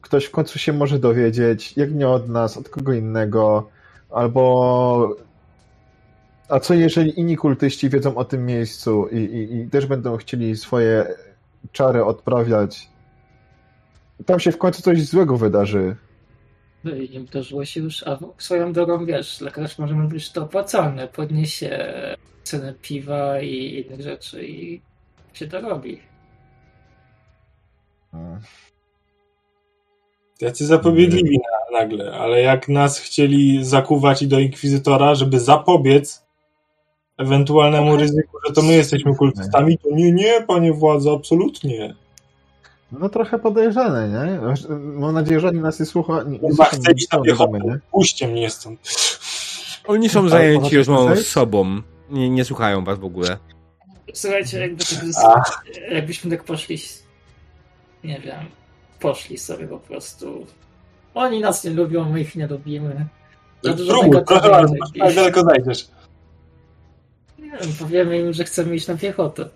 [0.01, 3.69] ktoś w końcu się może dowiedzieć, jak nie od nas, od kogo innego,
[4.09, 5.15] albo
[6.49, 10.57] a co jeżeli inni kultyści wiedzą o tym miejscu i, i, i też będą chcieli
[10.57, 11.15] swoje
[11.71, 12.89] czary odprawiać?
[14.25, 15.95] Tam się w końcu coś złego wydarzy.
[16.83, 21.07] No i nie wydarzyło się już, a swoją drogą wiesz, lekarz może być to opłacalne,
[21.07, 21.95] podniesie
[22.49, 24.81] cenę piwa i innych rzeczy i
[25.33, 25.99] się to robi.
[30.39, 36.25] Tacy zapobiegliwi na, nagle, ale jak nas chcieli zakuwać i do inkwizytora, żeby zapobiec
[37.17, 41.95] ewentualnemu ryzyku, że to my jesteśmy kultystami, to nie, nie, panie władzo, absolutnie.
[42.91, 44.39] No trochę podejrzane, nie?
[44.75, 46.23] Mam nadzieję, że oni nas nie słucha.
[46.23, 47.59] Nie, nie Chyba słuchają, chcę iść na piechotę.
[47.59, 47.79] nie?
[47.91, 48.79] Puśćcie mnie stąd.
[49.87, 51.81] Oni są zajęci rozmową z sobą.
[52.09, 53.37] Nie, nie słuchają was w ogóle.
[54.13, 54.83] Słuchajcie, jakby
[55.21, 56.77] tak, jakbyśmy tak poszli,
[58.03, 58.45] nie wiem,
[58.99, 60.45] poszli sobie po prostu.
[61.13, 63.07] Oni nas nie lubią, my ich nie lubimy.
[63.63, 65.87] Za dużo Próbuj, tego proszę bardzo, jak daleko zajdziesz.
[67.39, 69.49] Nie wiem, powiemy im, że chcemy iść na piechotę.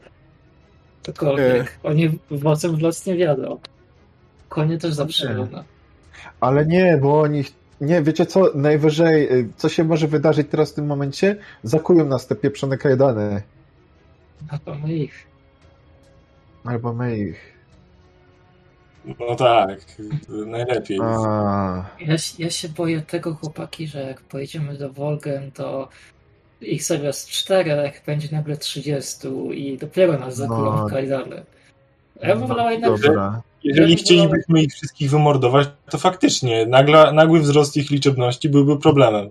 [1.03, 1.79] Cokolwiek.
[1.83, 3.59] Oni wozem w los nie wiadą.
[4.49, 5.63] Konie też zaprzyjemne.
[6.39, 7.43] Ale nie, bo oni.
[7.83, 8.51] Nie, wiecie co?
[8.55, 11.35] Najwyżej, y, co się może wydarzyć teraz w tym momencie?
[11.63, 13.41] Zakują nas te pieprzone kajdany.
[14.49, 15.27] A to my ich.
[16.65, 17.53] Albo my ich.
[19.19, 19.79] No tak,
[20.29, 20.99] najlepiej.
[21.03, 25.89] A, Ja, się- ja się boję tego, chłopaki, że jak pojedziemy do Wolgen, to
[26.61, 30.87] ich zamiast czterech będzie nagle 30 i dopiero nas zakują No.
[30.87, 31.43] w kajdany.
[32.21, 33.41] Ja bym wolał jednak, dobra.
[33.63, 39.29] Jeżeli chcielibyśmy ich wszystkich wymordować, to faktycznie nagla, nagły wzrost ich liczebności byłby problemem.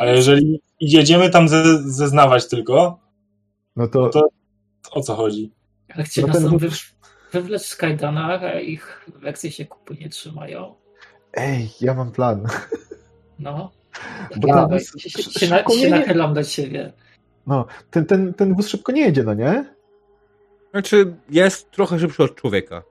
[0.00, 3.04] Ale jeżeli jedziemy tam ze, zeznawać tylko,
[3.76, 4.28] No to, To-
[4.90, 5.50] o co chodzi?
[5.94, 6.70] Ale chcieli no nas ten
[7.32, 10.74] wywlec z kajdanach, a ich weksy się kupy nie trzymają.
[11.32, 12.46] ej, ja mam plan.
[13.38, 13.70] No.
[14.36, 16.92] Bo ten wóz się, się, na, się nachylam do ciebie.
[17.46, 19.74] No, ten, ten, ten wóz szybko nie jedzie, no nie?
[20.70, 22.82] Znaczy, jest trochę szybszy od człowieka.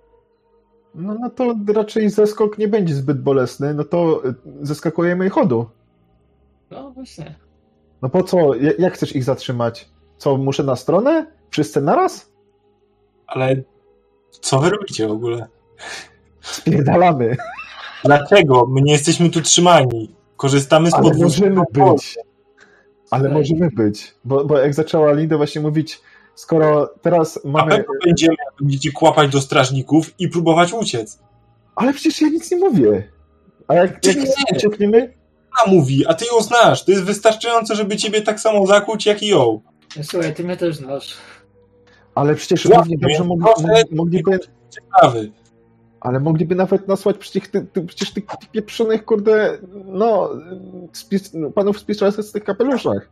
[0.95, 5.65] No, no to raczej zeskok nie będzie zbyt bolesny, no to y, zeskakujemy i chodu.
[6.71, 7.35] No właśnie.
[8.01, 8.55] No po co?
[8.55, 9.89] Ja- Jak chcesz ich zatrzymać?
[10.17, 11.25] Co, muszę na stronę?
[11.49, 12.29] Wszyscy naraz?
[13.27, 13.55] Ale
[14.31, 15.47] co wy robicie w ogóle?
[16.41, 17.35] Spierdalamy.
[18.03, 18.65] Dlaczego?
[18.65, 20.15] My nie jesteśmy tu trzymani.
[20.37, 21.25] Korzystamy z Ale podwórza.
[21.25, 22.17] możemy być.
[23.11, 23.35] Ale Ej.
[23.35, 24.15] możemy być.
[24.25, 26.01] Bo, bo jak zaczęła Linda właśnie mówić,
[26.35, 27.71] skoro teraz Na mamy...
[27.71, 31.19] pewno będziemy, jak będziecie kłapać do strażników i próbować uciec.
[31.75, 33.11] Ale przecież ja nic nie mówię.
[33.67, 34.57] A jak, Ty jak nie.
[34.57, 35.13] uciekniemy?
[35.65, 36.85] Ona mówi, a ty ją znasz.
[36.85, 39.61] To jest wystarczające, żeby ciebie tak samo zakłuć, jak i ją.
[39.97, 41.15] No, Słuchaj, ty mnie też znasz.
[42.15, 44.39] Ale przecież Łapmy, równie dobrze mogli, mogliby...
[44.69, 45.31] Ciekawy.
[46.01, 50.29] Ale mogliby nawet nasłać przecież tych, tych, przecież tych, pieprzonych, kurde, no,
[50.93, 51.79] spis, panów
[52.19, 53.09] z tych kapeluszach.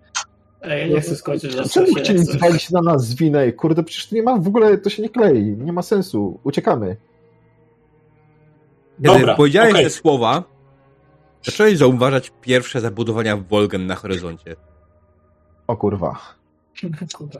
[0.62, 3.52] Ej, ja nie chcę skończyć, że Czemu chcieli zwalić na nas z winę?
[3.52, 6.98] Kurde, przecież to nie ma, w ogóle to się nie klei, nie ma sensu, uciekamy.
[9.04, 9.84] Kiedy Dobra, powiedziałeś okej.
[9.84, 10.44] te słowa,
[11.44, 14.56] zacząłeś zauważać pierwsze zabudowania Wolgen na horyzoncie.
[15.68, 16.20] O kurwa.
[17.18, 17.40] Kurwa.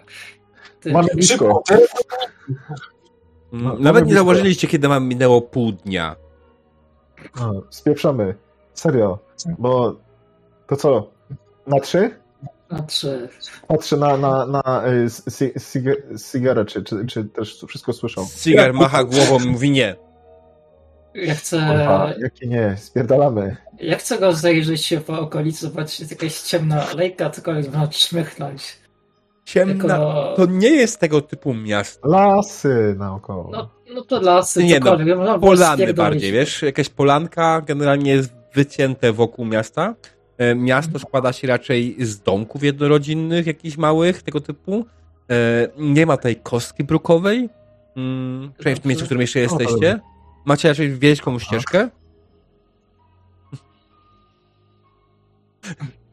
[0.80, 1.64] Ty, Mamy blisko.
[1.70, 6.16] Mm, No, Nawet nie zauważyliście, kiedy wam minęło pół dnia.
[7.40, 8.36] No, spieprzamy.
[8.74, 9.20] Serio.
[9.60, 9.96] Bo
[10.68, 11.12] to co?
[11.68, 12.21] Na trzy?
[12.72, 13.30] Na trzy.
[13.68, 14.84] Patrzę na, na, na
[15.30, 15.94] sig-
[16.32, 18.28] Sigara, czy, czy, czy też wszystko słyszą.
[18.38, 19.96] Cigar macha głową i mówi nie.
[21.16, 23.58] Ja chcę, Kurwa, jakie nie, spierdalamy.
[23.80, 28.78] ja chcę go zajrzeć się po okolicy, zobaczyć, jest jakaś ciemna alejka, cokolwiek można czmychnąć.
[29.46, 29.94] Ciemna.
[29.94, 30.34] Jako...
[30.38, 32.08] To nie jest tego typu miasto.
[32.10, 33.50] Lasy naokoło.
[33.52, 35.18] No, no to lasy, Nie no, cokolwiek.
[35.18, 36.62] można było Polany bardziej, wiesz?
[36.62, 39.96] Jakaś polanka generalnie jest wycięte wokół miasta.
[40.42, 44.86] E, Miasto składa się raczej z domków jednorodzinnych, jakichś małych, tego typu.
[45.32, 47.50] E, Nie ma tej kostki brukowej.
[47.96, 50.00] Mm, Przynajmniej w tym miejscu, w którym jeszcze jesteście.
[50.46, 51.90] Macie raczej wielką ścieżkę.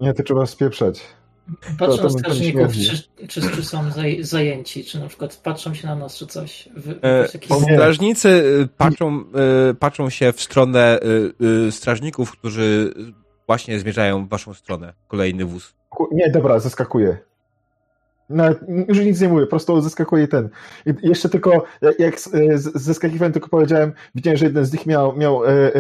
[0.01, 1.01] Nie, to trzeba spieprzać.
[1.79, 5.95] To na strażników, czy, czy, czy są zaj, zajęci, czy na przykład patrzą się na
[5.95, 6.69] nas, czy coś.
[6.77, 7.29] Wy, E.
[7.75, 9.25] Strażnicy y, patrzą,
[9.71, 12.95] y, patrzą się w stronę y, y, strażników, którzy
[13.49, 14.93] właśnie zmierzają w waszą stronę.
[15.09, 15.75] Kolejny wóz.
[16.13, 17.19] Nie, dobra, zeskakuję.
[18.31, 20.49] Nawet już nic nie mówię, po prostu zeskakuje ten.
[20.87, 22.31] I jeszcze tylko, jak, jak z-
[22.63, 25.75] z- zeskakiwałem, tylko powiedziałem, widziałem, że jeden z nich miał, miał e, e,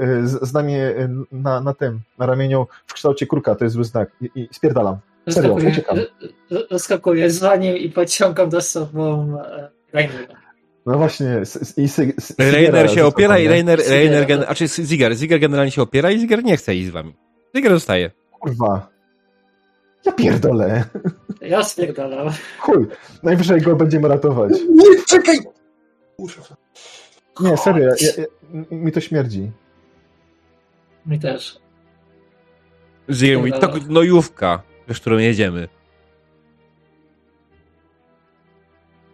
[0.00, 3.84] e, z- znamie e, na, na tym, na ramieniu w kształcie kruka, to jest zły
[3.84, 4.08] znak.
[4.20, 4.96] I, i spierdalam.
[5.30, 5.98] Serio, Zaskakuję, uciekam.
[6.70, 10.43] zaskakuję za nim i pociągam za sobą e, Rainera.
[10.86, 11.42] No właśnie,
[11.76, 14.46] i sy, s, Rainer się opiera i Rainer, Sigera, Rainer gen, tak.
[14.46, 17.16] znaczy Ziger, Ziger generalnie się opiera i Ziger nie chce iść z wami.
[17.56, 18.10] Ziger zostaje.
[18.40, 18.88] Kurwa.
[20.04, 20.84] Ja pierdolę.
[21.40, 22.30] Ja spierdalam.
[22.58, 22.86] Chuj,
[23.22, 24.52] najwyżej go będziemy ratować.
[24.52, 25.38] Nie, czekaj!
[27.40, 28.24] Nie, serio, ja, ja,
[28.70, 29.50] mi to śmierdzi.
[31.06, 31.58] Mi też.
[33.10, 35.68] Ziger mówi, to gnojówka, przez którą jedziemy.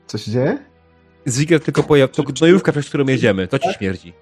[0.06, 0.69] Co się dzieje?
[1.28, 4.12] Ziger tylko pojawił, to gnojówka, przez którą jedziemy, to ci śmierdzi.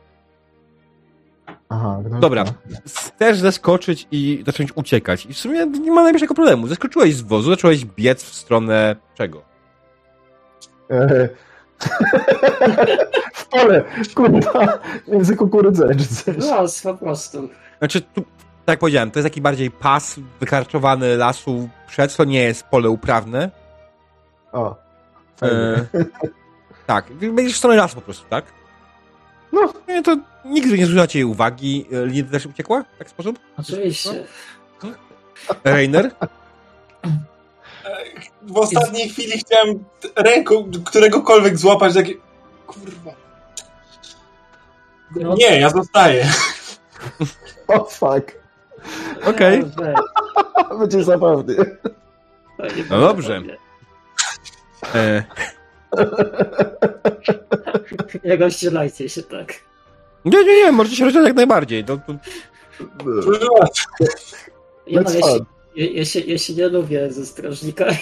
[1.68, 2.44] Aha, no Dobra.
[2.86, 5.26] Chcesz zeskoczyć i zacząć uciekać.
[5.26, 6.66] I w sumie nie ma najmniejszego problemu.
[6.66, 9.42] Zeskoczyłeś z wozu, zacząłeś biec w stronę czego?
[13.34, 13.84] W pole,
[14.14, 14.78] kurwa,
[15.08, 16.36] między kukurydzę czy coś.
[16.36, 17.48] Los po prostu.
[17.78, 18.20] Znaczy, tu,
[18.64, 22.90] tak jak powiedziałem, to jest taki bardziej pas wykarczowany lasu przed, to nie jest pole
[22.90, 23.50] uprawne.
[24.52, 24.76] O,
[25.36, 25.56] fajnie.
[25.56, 25.86] E,
[26.88, 28.44] tak, będziesz w stronę lasu po prostu, tak?
[29.52, 29.72] No.
[29.88, 31.86] Nie, to nigdy nie zwróciła jej uwagi.
[31.92, 33.38] E, Linda też uciekła w taki sposób?
[33.58, 34.24] Oczywiście.
[35.64, 36.10] Rainer?
[38.42, 39.84] W ostatniej chwili chciałem
[40.16, 42.14] ręką któregokolwiek złapać, takie...
[42.66, 43.12] Kurwa.
[45.16, 46.26] No, Nie, ja zostaję.
[47.68, 48.32] O, fuck.
[49.26, 49.60] Okej.
[49.60, 49.96] No, weź.
[50.78, 53.42] Będzie nie No dobrze.
[54.94, 55.24] E,
[58.24, 59.54] Nie rozdzielajcie się tak.
[60.24, 61.84] nie, nie, nie, możecie się rozdzielać jak najbardziej.
[61.84, 62.12] To, to,
[64.86, 65.38] Ja, Let's ja, się,
[65.76, 67.96] ja, ja, się, ja się nie lubię ze strażnikami.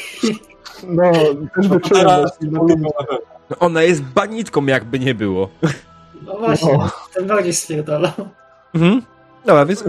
[0.86, 1.12] No,
[1.56, 2.88] też wyczułem na pewno.
[3.50, 5.48] no ona jest banitką, jakby nie było.
[6.22, 6.90] No właśnie, No.
[7.14, 8.02] ten bardziej stwierdzam.
[8.74, 9.02] Mhm.
[9.46, 9.84] Dobra, więc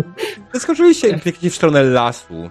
[0.53, 2.49] wyskoczyliście i biegniecie w stronę lasu.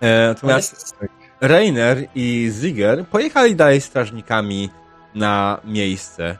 [0.00, 0.94] E, natomiast
[1.40, 4.70] Rainer i Ziger pojechali dalej strażnikami
[5.14, 6.36] na miejsce.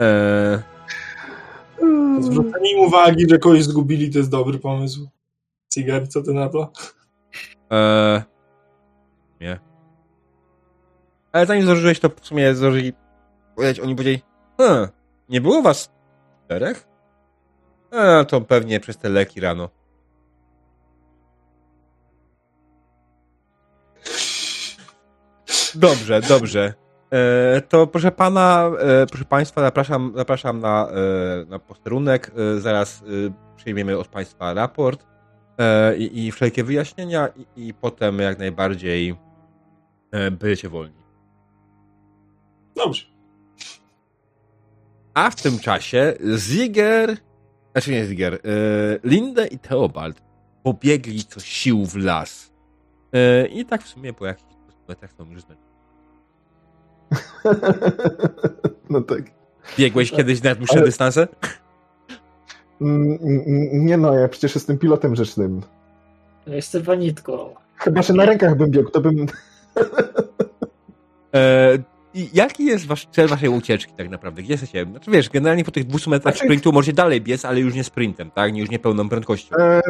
[0.00, 0.62] E,
[2.20, 5.08] Zwrócenie im uwagi, że kogoś zgubili, to jest dobry pomysł.
[5.74, 6.72] Cigar, co ty na to?
[7.72, 8.22] e,
[9.40, 9.60] nie.
[11.32, 12.92] Ale zanim zdążyłeś, to w sumie zdążyli
[13.56, 14.22] powiedzieć, oni powiedzieli,
[14.60, 14.88] hm,
[15.28, 15.90] nie było was
[16.44, 16.86] czterech?
[17.92, 19.68] E, to pewnie przez te leki rano.
[25.76, 26.74] Dobrze, dobrze.
[27.10, 32.32] E, to proszę pana, e, proszę państwa, zapraszam, zapraszam na, e, na posterunek.
[32.36, 33.06] E, zaraz e,
[33.56, 35.06] przyjmiemy od państwa raport
[35.58, 39.16] e, i, i wszelkie wyjaśnienia i, i potem jak najbardziej
[40.12, 41.02] będziecie wolni.
[42.76, 43.06] Dobrze.
[45.14, 47.16] A w tym czasie Ziger,
[47.72, 48.38] znaczy nie Ziger,
[49.04, 50.22] Lindę i Theobald
[50.62, 52.52] pobiegli co sił w las.
[53.50, 54.56] I tak w sumie po jakichś
[54.88, 55.65] metrach są już zmęczeni.
[58.90, 59.22] No tak.
[59.78, 61.28] Biegłeś kiedyś na dłuższe Ale- dystanse?
[62.80, 65.62] Mm, mm, Nie no, ja przecież jestem pilotem rzecznym.
[66.46, 67.54] Ja jestem wanitką.
[67.76, 69.26] Chyba, że na rękach bym biegł, to bym...
[71.34, 71.78] E,
[72.32, 74.42] jaki jest wasz cel waszej ucieczki tak naprawdę?
[74.42, 74.86] Gdzie jesteście?
[74.90, 77.84] Znaczy wiesz, generalnie po tych 200 metrach Znaczy- sprintu możecie dalej biec, ale już nie
[77.84, 78.56] sprintem, tak?
[78.56, 79.56] Już nie pełną prędkością.
[79.56, 79.80] E,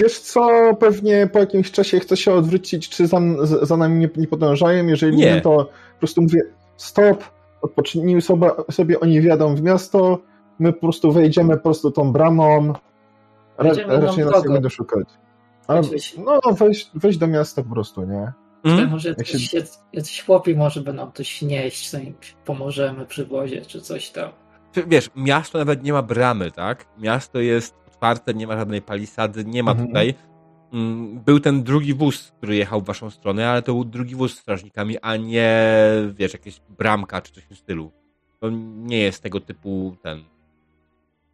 [0.00, 3.20] wiesz co, pewnie po jakimś czasie chcę się odwrócić, czy za,
[3.62, 4.86] za nami nie, nie podążają.
[4.86, 5.34] Jeżeli Nie.
[5.34, 5.50] nie, to
[5.94, 6.40] po prostu mówię
[6.76, 7.24] stop,
[7.62, 10.18] odpocznij sobie, sobie, oni wjadą w miasto,
[10.58, 12.72] my po prostu wejdziemy po prostu tą bramą,
[13.58, 15.08] Ra, raczej nas nie będę szukać.
[15.66, 16.22] Ale, Oczywiście.
[16.22, 18.32] no, wejść, wejść do miasta po prostu, nie?
[18.64, 18.90] Mhm.
[18.90, 21.90] Może Jak jacyś, się- jacyś chłopi może by nam coś nieść,
[22.44, 24.30] pomożemy przy wozie, czy coś tam.
[24.86, 26.86] Wiesz, miasto nawet nie ma bramy, tak?
[26.98, 29.88] Miasto jest otwarte, nie ma żadnej palisady, nie ma Mhm.
[29.88, 30.14] tutaj.
[30.72, 34.34] Mm, Był ten drugi wóz, który jechał w waszą stronę, ale to był drugi wóz
[34.34, 35.62] z strażnikami, a nie,
[36.14, 37.90] wiesz, jakieś bramka czy coś w tym stylu.
[38.40, 40.24] To nie jest tego typu ten.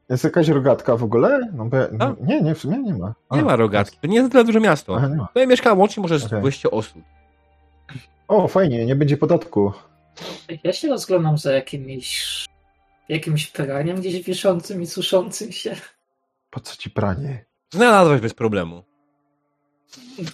[0.08, 1.50] Jest jakaś rogatka w ogóle?
[1.54, 2.14] No bo ja, A?
[2.26, 3.14] nie, nie, w sumie nie ma.
[3.30, 3.98] Nie A, ma rogatki.
[4.00, 4.96] To nie jest na tyle duże miasto.
[4.96, 5.26] Aha, nie ma.
[5.26, 6.40] Tutaj mieszka łącznie może Okej.
[6.40, 7.02] 200 osób.
[8.28, 9.72] O, fajnie, nie będzie podatku.
[10.64, 12.44] Ja się rozglądam za jakimiś
[13.08, 15.76] jakimś praniem gdzieś wiszącym i suszącym się.
[16.56, 17.44] Po co ci pranie?
[17.72, 18.82] Znalazłeś bez problemu.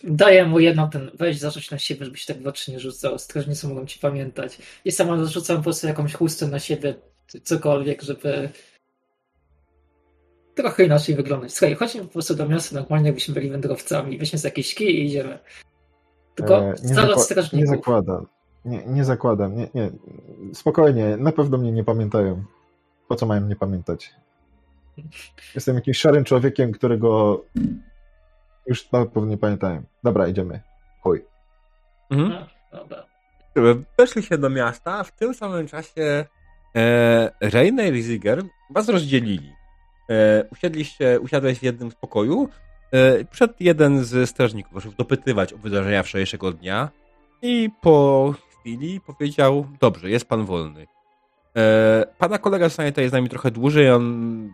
[0.04, 3.18] Daję mu jedną ten, weź zarzuć na siebie, żebyś tak w oczy nie rzucał.
[3.18, 4.58] Strażnicy mogą ci pamiętać.
[4.84, 6.94] I sama zarzucam po prostu jakąś chustę na siebie,
[7.42, 8.48] cokolwiek, żeby
[10.54, 11.52] trochę inaczej wyglądać.
[11.52, 14.18] Słuchaj, chodźmy po prostu do miasta normalnie, jakbyśmy byli wędrowcami.
[14.18, 15.38] Weźmy z jakiś kij i idziemy.
[16.34, 17.68] Tylko E, nie, zakła- nie strażników.
[17.68, 18.26] zakładam.
[18.64, 19.56] Nie, nie zakładam.
[19.56, 19.90] Nie, nie.
[20.54, 22.44] Spokojnie, na pewno mnie nie pamiętają.
[23.08, 24.10] Po co mają mnie pamiętać?
[25.54, 27.44] Jestem jakimś szarym człowiekiem, którego
[28.66, 29.82] już na pewno nie pamiętają.
[30.04, 30.60] Dobra, idziemy.
[31.02, 31.24] Chuj.
[32.10, 32.46] Mhm.
[32.72, 33.04] No, dobra.
[33.98, 36.24] Weszli się do miasta, a w tym samym czasie
[36.76, 39.52] e, Reiner i Ziger was rozdzielili.
[40.10, 42.48] E, usiedliście, usiadłeś w jednym z pokoju.
[42.92, 46.90] E, przed jeden z strażników zaczął dopytywać o wydarzenia wczorajszego dnia
[47.42, 50.86] i po chwili powiedział, dobrze, jest pan wolny.
[51.56, 54.52] E, pana kolega zostanie tutaj z nami trochę dłużej, on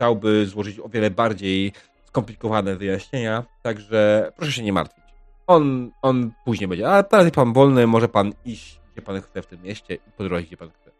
[0.00, 1.72] chciałby złożyć o wiele bardziej
[2.04, 5.04] skomplikowane wyjaśnienia, także proszę się nie martwić.
[5.46, 9.42] On, on później będzie, a teraz jest pan wolny, może pan iść, gdzie pan chce
[9.42, 10.90] w tym mieście i podrobić, gdzie pan chce.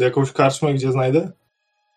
[0.00, 1.32] E, jakąś karczmę, gdzie znajdę?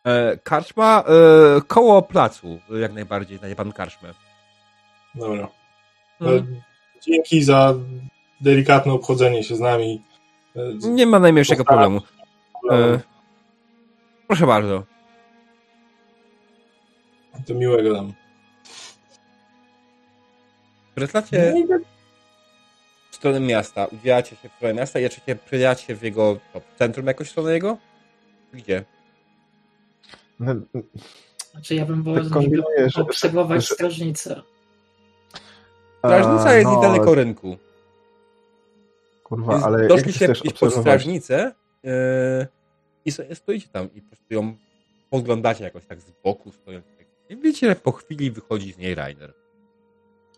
[0.05, 4.13] E, karczma e, koło placu, jak najbardziej znajdzie pan karczmę.
[5.15, 5.47] Dobra.
[6.21, 6.37] Mm.
[6.37, 6.43] E,
[7.01, 7.73] dzięki za
[8.41, 10.01] delikatne obchodzenie się z nami.
[10.55, 11.99] E, Nie ma najmniejszego Postaram
[12.61, 13.07] problemu.
[14.27, 14.83] E, proszę bardzo.
[17.47, 18.13] To miłego nam.
[20.95, 21.53] Wracacie
[23.11, 25.09] w stronę miasta, udzielacie się w stronę miasta i
[25.45, 27.77] przejechać się w jego to, centrum jakoś w stronę jego?
[28.53, 28.83] Gdzie?
[30.39, 30.55] No,
[31.51, 34.41] Znaczy ja bym Tak wolał że- obserwować że- strażnicę.
[35.99, 37.57] Strażnica jest no, niedaleko rynku.
[39.23, 41.51] Kurwa, Więc ale jak doszliście pod strażnicę
[41.83, 41.91] yy,
[43.07, 44.55] i sobie stoicie tam i po prostu ją
[45.09, 46.85] podglądacie jakoś tak z boku stojąc.
[47.29, 49.33] I widzicie, że po chwili wychodzi z niej Rainer.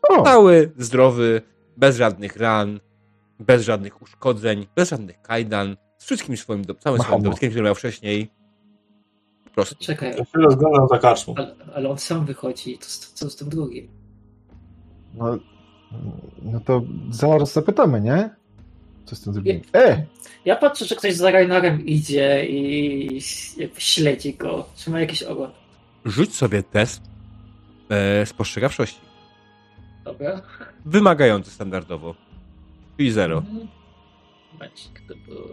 [0.10, 1.42] O, Cały, zdrowy,
[1.78, 2.80] bez żadnych ran,
[3.40, 7.24] bez żadnych uszkodzeń, bez żadnych kajdan, z wszystkim swoim, do, całym swoim Mamo.
[7.24, 8.32] dobytkiem, który miał wcześniej.
[9.44, 9.76] Po prostu.
[9.80, 11.34] Czekaj, Ja się rozglądam za karczmą.
[11.38, 13.88] ale, ale on sam wychodzi, to co z tym drugim?
[15.14, 15.38] no,
[16.42, 18.30] no to zaraz zapytamy, nie?
[19.10, 19.62] Co z tym zrobimy?
[19.74, 20.06] E!
[20.46, 23.22] Ja patrzę, że ktoś za Rainerem idzie i
[23.78, 24.70] śledzi go.
[24.78, 25.52] Czy ma jakiś ogon?
[26.06, 27.02] Rzuć sobie test
[27.90, 29.00] e, spostrzegawczości.
[30.06, 30.42] Dobra.
[30.86, 32.16] Wymagający standardowo.
[32.98, 33.38] Czyli zero.
[33.38, 33.68] Mhm.
[34.54, 35.48] Momencik, to było...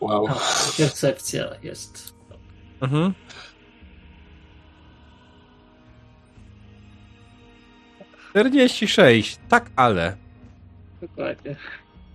[0.00, 0.26] Wow.
[0.28, 0.34] A,
[0.76, 2.14] percepcja jest.
[2.80, 3.14] Mhm.
[8.32, 9.38] Czterdzieści sześć.
[9.48, 10.16] Tak, ale.
[11.00, 11.56] Dokładnie.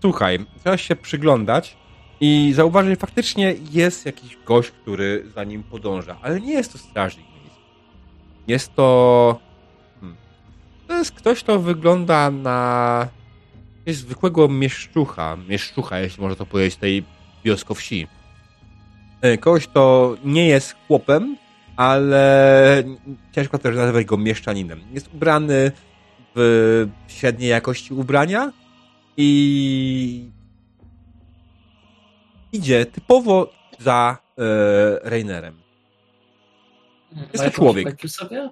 [0.01, 1.77] Słuchaj, trzeba się przyglądać
[2.19, 6.77] i zauważyć, że faktycznie jest jakiś gość, który za nim podąża, ale nie jest to
[6.77, 7.61] strażnik miejski.
[8.47, 9.39] Jest to...
[10.01, 10.17] Hmm.
[10.87, 13.07] To jest ktoś, kto wygląda na
[13.79, 15.37] jakiegoś zwykłego mieszczucha.
[15.47, 17.03] Mieszczucha, jeśli można to powiedzieć, tej
[17.45, 18.07] wioskowsi.
[19.21, 21.37] E, Kogoś, kto nie jest chłopem,
[21.75, 22.83] ale
[23.31, 24.81] ciężko też nazywać go mieszczaninem.
[24.93, 25.71] Jest ubrany
[26.37, 28.51] w średniej jakości ubrania,
[29.17, 30.31] i
[32.51, 35.61] idzie typowo za e, Rainerem.
[37.11, 37.29] Mhm.
[37.29, 38.01] to Ma jakąś człowiek.
[38.07, 38.49] sobie?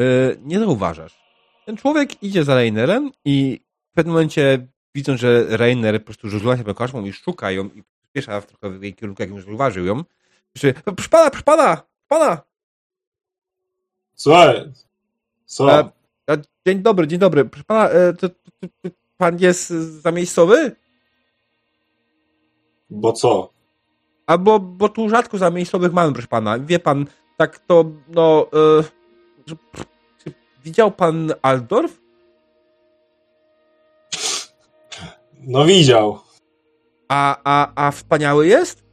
[0.00, 0.04] E,
[0.42, 1.26] nie zauważasz.
[1.66, 3.60] Ten człowiek idzie za Rainerem i
[3.90, 7.82] w pewnym momencie widząc, że Rainer po prostu rzuca się koszmą i szuka ją i
[7.82, 10.04] przyspiesza w trochę w jej kierunku, jak już zauważył ją.
[10.54, 12.42] Krzyczy, proszę pana, proszę pana, pana!
[14.14, 14.72] Słuchaj.
[15.44, 15.92] Co?
[16.66, 17.44] Dzień dobry, dzień dobry.
[17.44, 18.34] Proszę pana, e, to, to,
[18.82, 19.68] to, pan jest
[20.02, 20.76] zamiejscowy?
[22.90, 23.50] Bo co?
[24.26, 26.58] Albo, bo tu rzadko za miejscowych mamy, proszę pana.
[26.58, 27.06] Wie pan,
[27.36, 28.82] tak to, no, e,
[30.24, 30.32] czy
[30.64, 32.00] widział pan Aldorf?
[35.40, 36.18] No widział.
[37.08, 38.84] A, a, a wspaniały jest?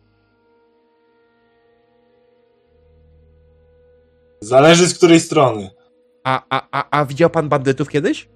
[4.42, 5.70] Zależy z której strony.
[6.24, 8.30] A, a, a, a widział pan bandytów kiedyś?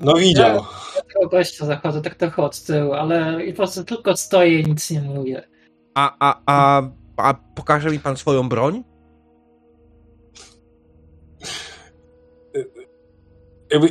[0.00, 0.54] No widział.
[0.96, 4.66] Ja tego gościa zachodzę tak trochę od tyłu, ale i po prostu tylko stoję i
[4.66, 5.48] nic nie mówię.
[5.94, 6.82] A, a, a,
[7.16, 8.84] a pokaże mi pan swoją broń?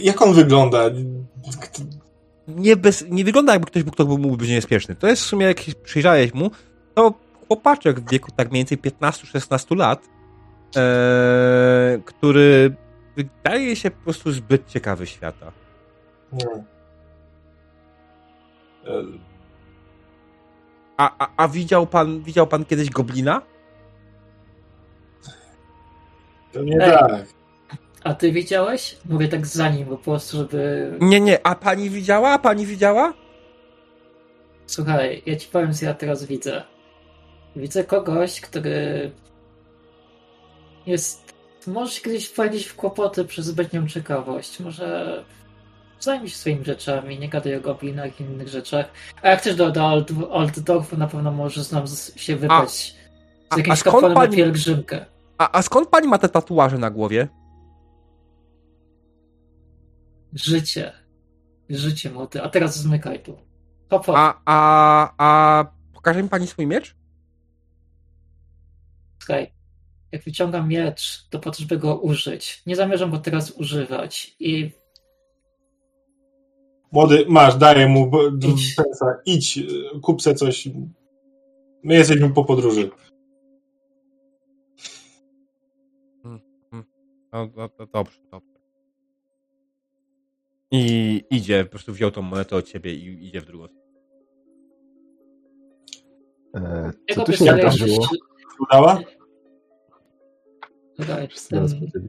[0.01, 0.83] Jak on wygląda?
[2.47, 4.95] Nie, bez, nie wygląda jakby ktoś, kto mógłby być niebezpieczny.
[4.95, 6.51] To jest w sumie, jak przyjrzałeś mu,
[6.93, 7.13] to
[7.49, 10.09] chłopaczek w wieku tak mniej więcej 15-16 lat,
[10.75, 12.75] e, który
[13.15, 15.51] wydaje się po prostu zbyt ciekawy świata.
[16.33, 16.45] Nie.
[18.87, 19.03] E,
[20.97, 23.41] A, a, a widział pan widział pan kiedyś goblina?
[26.53, 26.91] Pewnie Ej.
[26.91, 27.25] tak.
[28.03, 28.97] A ty widziałeś?
[29.05, 30.91] Mówię tak za nim, po prostu, żeby...
[31.01, 32.29] Nie, nie, a pani widziała?
[32.29, 33.13] A pani widziała?
[34.65, 36.63] Słuchaj, ja ci powiem, co ja teraz widzę.
[37.55, 39.11] Widzę kogoś, który
[40.85, 41.33] jest.
[41.67, 44.59] Może kiedyś wprowadzić w kłopoty przez zbytnią ciekawość.
[44.59, 45.23] Może
[45.99, 48.85] zajmij się swoimi rzeczami, nie gadaj o goblinach i innych rzeczach.
[49.21, 52.71] A jak chcesz do, do Old, Old Dorfu, na pewno możesz nam z- się wybrać
[52.71, 52.95] z
[53.49, 55.05] a- a jakimś kapłanem na pani- pielgrzymkę.
[55.37, 57.27] A, a skąd pani ma te tatuaże na głowie?
[60.33, 60.91] Życie.
[61.69, 62.43] Życie, młody.
[62.43, 63.37] A teraz zmykaj tu.
[63.89, 64.15] Hop, hop.
[64.17, 66.95] A, a, a pokaże mi pani swój miecz?
[69.29, 69.53] Słuchaj,
[70.11, 72.63] jak wyciągam miecz, to po to, żeby go użyć.
[72.65, 74.35] Nie zamierzam go teraz używać.
[74.39, 74.71] I
[76.91, 78.11] Młody, masz, daję mu
[78.53, 78.75] Idź.
[78.75, 79.05] pensa.
[79.25, 79.59] Idź,
[80.01, 80.69] kup se coś.
[81.83, 82.89] My jesteśmy po podróży.
[86.23, 86.39] No,
[87.31, 88.59] no, no dobrze, dobrze.
[90.71, 93.89] I idzie, po prostu wziął tą monetę od ciebie i idzie w drugą stronę.
[96.55, 98.07] E, jak co tu się wydarzyło?
[98.59, 98.99] Udała?
[101.47, 102.07] Ten powiedzieli.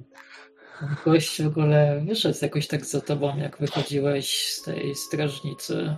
[1.05, 5.97] gość w ogóle wyszedł jakoś tak za tobą, jak wychodziłeś z tej strażnicy.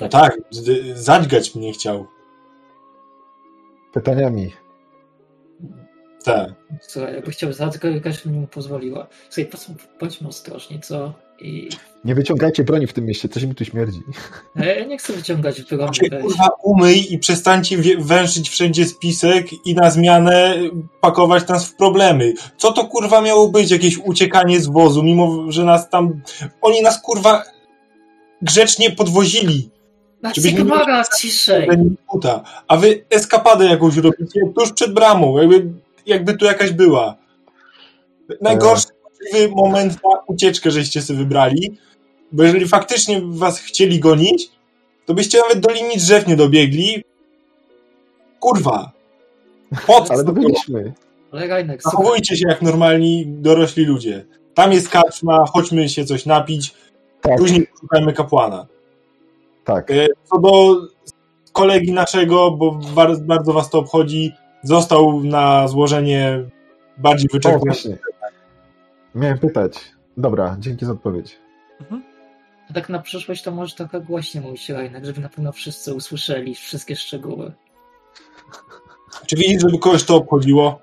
[0.00, 0.38] No tak,
[0.94, 2.06] zadźgać mnie chciał.
[3.92, 4.52] Pytaniami.
[6.24, 6.50] Tak.
[6.80, 7.52] Słuchaj, jakby chciał
[8.26, 9.06] mi mu pozwoliła.
[9.30, 9.50] Słuchaj,
[10.00, 11.14] bądźmy ostrożni, co?
[11.42, 11.68] I
[12.04, 14.02] Nie wyciągajcie broni w tym mieście, coś mi tu śmierdzi.
[14.56, 15.82] ja nie chcę wyciągać broni.
[15.94, 20.54] Znaczy, kurwa, umyj i przestańcie węszyć wszędzie spisek i na zmianę
[21.00, 22.32] pakować nas w problemy.
[22.56, 23.70] Co to kurwa miało być?
[23.70, 26.20] Jakieś uciekanie z wozu, mimo że nas tam.
[26.60, 27.42] Oni nas kurwa
[28.42, 29.70] grzecznie podwozili.
[30.22, 31.68] Na żebyśmy- Sigmara, ciszej!
[32.10, 32.42] Puta.
[32.68, 35.72] A wy eskapadę jakąś robicie tuż przed bramą, jakby,
[36.06, 37.16] jakby tu jakaś była.
[38.40, 38.86] Najgorszy
[39.24, 41.78] możliwy moment na ucieczkę, żeście sobie wybrali,
[42.32, 44.50] bo jeżeli faktycznie was chcieli gonić,
[45.06, 47.04] to byście nawet do linii drzew nie dobiegli.
[48.40, 48.92] Kurwa.
[49.86, 50.14] Po co?
[50.14, 50.24] Ale
[51.48, 54.24] Rajnek, słuchaj, Zachowujcie się jak normalni, dorośli ludzie.
[54.54, 56.74] Tam jest karczma, chodźmy się coś napić,
[57.20, 58.66] Tak, później szukajmy kapłana.
[59.64, 59.90] tak.
[59.90, 60.76] E, Co do
[61.52, 66.44] kolegi naszego, bo bar- bardzo was to obchodzi, został na złożenie
[66.98, 67.98] bardziej wyczerpujące.
[69.14, 69.72] Miałem pytać.
[70.16, 71.38] Dobra, dzięki za odpowiedź.
[72.70, 76.54] a tak na przyszłość to może trochę głośniej mówić Rajnek, żeby na pewno wszyscy usłyszeli
[76.54, 77.52] wszystkie szczegóły.
[79.26, 80.80] Czy widzisz, żeby kogoś to obchodziło?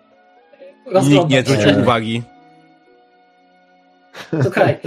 [1.09, 2.23] Nikt nie zwrócił uwagi.
[4.43, 4.79] Słuchaj,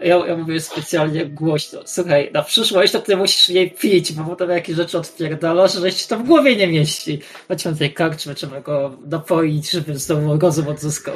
[0.00, 1.80] ja, ja mówię specjalnie głośno.
[1.84, 6.08] Słuchaj, na przyszłość to ty musisz nie pić, bo potem jakieś rzeczy odpierdalasz, że się
[6.08, 7.20] to w głowie nie mieści.
[7.48, 11.14] Chodźmy tej karczmy, trzeba go napoić, żeby znowu rozum odzyskał.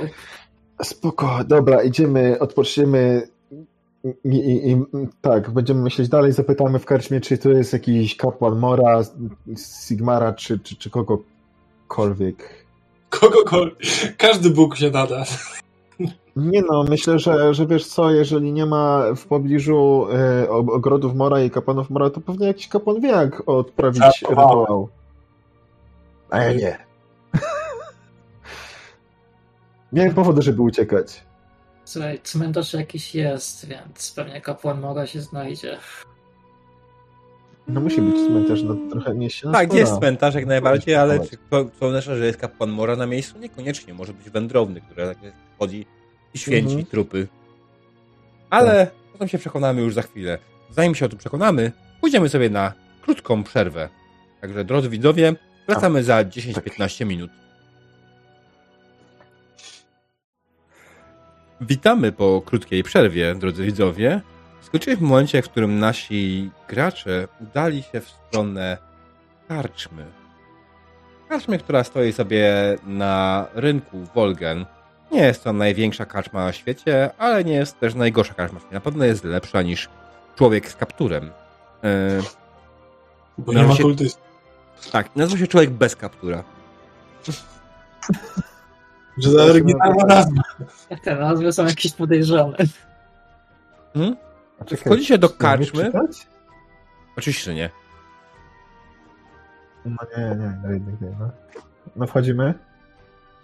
[0.85, 3.29] Spoko, dobra, idziemy, odpoczniemy
[4.25, 4.77] i, i, i
[5.21, 9.01] tak, będziemy myśleć dalej, zapytamy w karczmie, czy to jest jakiś kapłan Mora,
[9.87, 12.67] Sigmara, czy, czy, czy kogokolwiek.
[13.11, 13.77] Kogokolwiek.
[14.19, 15.25] Każdy Bóg się nada.
[16.37, 21.15] Nie no, myślę, że, że wiesz co, jeżeli nie ma w pobliżu e, og- ogrodów
[21.15, 24.61] Mora i kapłanów Mora, to pewnie jakiś kapłan wie, jak odprawić Żartowałem.
[24.61, 24.89] rytuał.
[26.31, 26.92] A ja nie.
[29.93, 31.25] Miałem powody, żeby uciekać.
[31.85, 35.79] Słuchaj, cmentarz jakiś jest, więc pewnie kapłan Mora się znajdzie.
[37.69, 39.47] No musi być cmentarz na trochę mieście.
[39.47, 39.81] na Tak, spora.
[39.81, 43.39] jest cmentarz jak najbardziej, ale czy to, oznacza, że jest kapłan Mora na miejscu?
[43.39, 43.95] Niekoniecznie.
[43.95, 45.19] Może być wędrowny, który tak
[45.59, 45.87] chodzi
[46.35, 46.87] i święci Mhm.
[46.87, 47.29] trupy.
[48.51, 50.39] Ale o tym się przekonamy już za chwilę.
[50.71, 52.73] Zanim się o tym przekonamy, pójdziemy sobie na
[53.03, 53.89] krótką przerwę.
[54.41, 55.35] Także drodzy widzowie,
[55.69, 57.31] wracamy za 10-15 minut.
[61.69, 64.21] Witamy po krótkiej przerwie, drodzy widzowie.
[64.61, 68.79] Skończyliśmy w momencie, w którym nasi gracze udali się w stronę
[69.49, 70.05] karczmy.
[71.29, 72.53] Karczmy, która stoi sobie
[72.87, 74.67] na rynku Wolgen.
[75.13, 79.05] Nie jest to największa karczma na świecie, ale nie jest też najgorsza karczma na pewno
[79.05, 79.89] jest lepsza niż
[80.37, 81.31] człowiek z kapturem.
[81.85, 82.21] E,
[83.39, 84.23] Bo nie ma się- kultystów.
[84.93, 86.45] tak, nazywa się człowiek bez kaptura.
[89.19, 90.43] Że za oryginalna nazwa.
[91.03, 92.57] Te nazwy są jakieś podejrzane.
[93.95, 94.17] Hmm?
[94.61, 95.91] A czekaj, Wchodzicie do karczmy?
[97.17, 97.71] Oczywiście że nie.
[99.85, 101.09] No nie, nie, no jednak nie.
[101.97, 102.55] No, wchodzimy.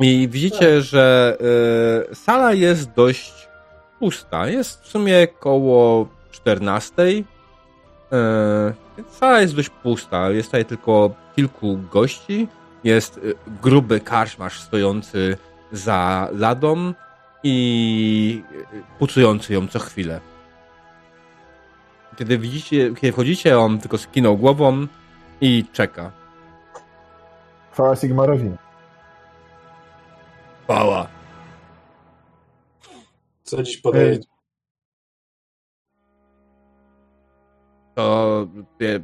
[0.01, 1.37] I widzicie, że
[2.11, 3.49] y, sala jest dość
[3.99, 4.49] pusta.
[4.49, 7.03] Jest w sumie koło 14.
[7.03, 7.25] Y,
[8.97, 10.31] więc sala jest dość pusta.
[10.31, 12.49] Jest tutaj tylko kilku gości.
[12.85, 15.37] Jest y, gruby karczmarz stojący
[15.73, 16.95] za ladą
[17.43, 18.43] i
[18.99, 20.21] pucujący ją co chwilę.
[22.17, 24.87] kiedy widzicie, kiedy wchodzicie, on tylko skinął głową
[25.41, 26.13] i czeka.
[27.73, 28.51] Chwała Sigmarowi.
[30.67, 31.09] Pała.
[33.43, 34.19] Co dziś podaje?
[37.95, 38.47] To
[38.83, 39.01] e,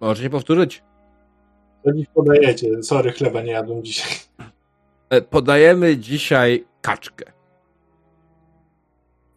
[0.00, 0.82] możecie powtórzyć?
[1.84, 2.82] Co dziś podajecie?
[2.82, 4.10] Sorry, chleba nie jadłem dzisiaj.
[5.10, 7.32] E, Podajemy dzisiaj kaczkę.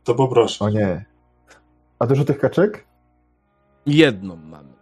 [0.04, 0.66] To poproszę.
[0.66, 1.06] O nie.
[2.00, 2.88] A dużo tych kaczek?
[3.86, 4.74] Jedną mamy.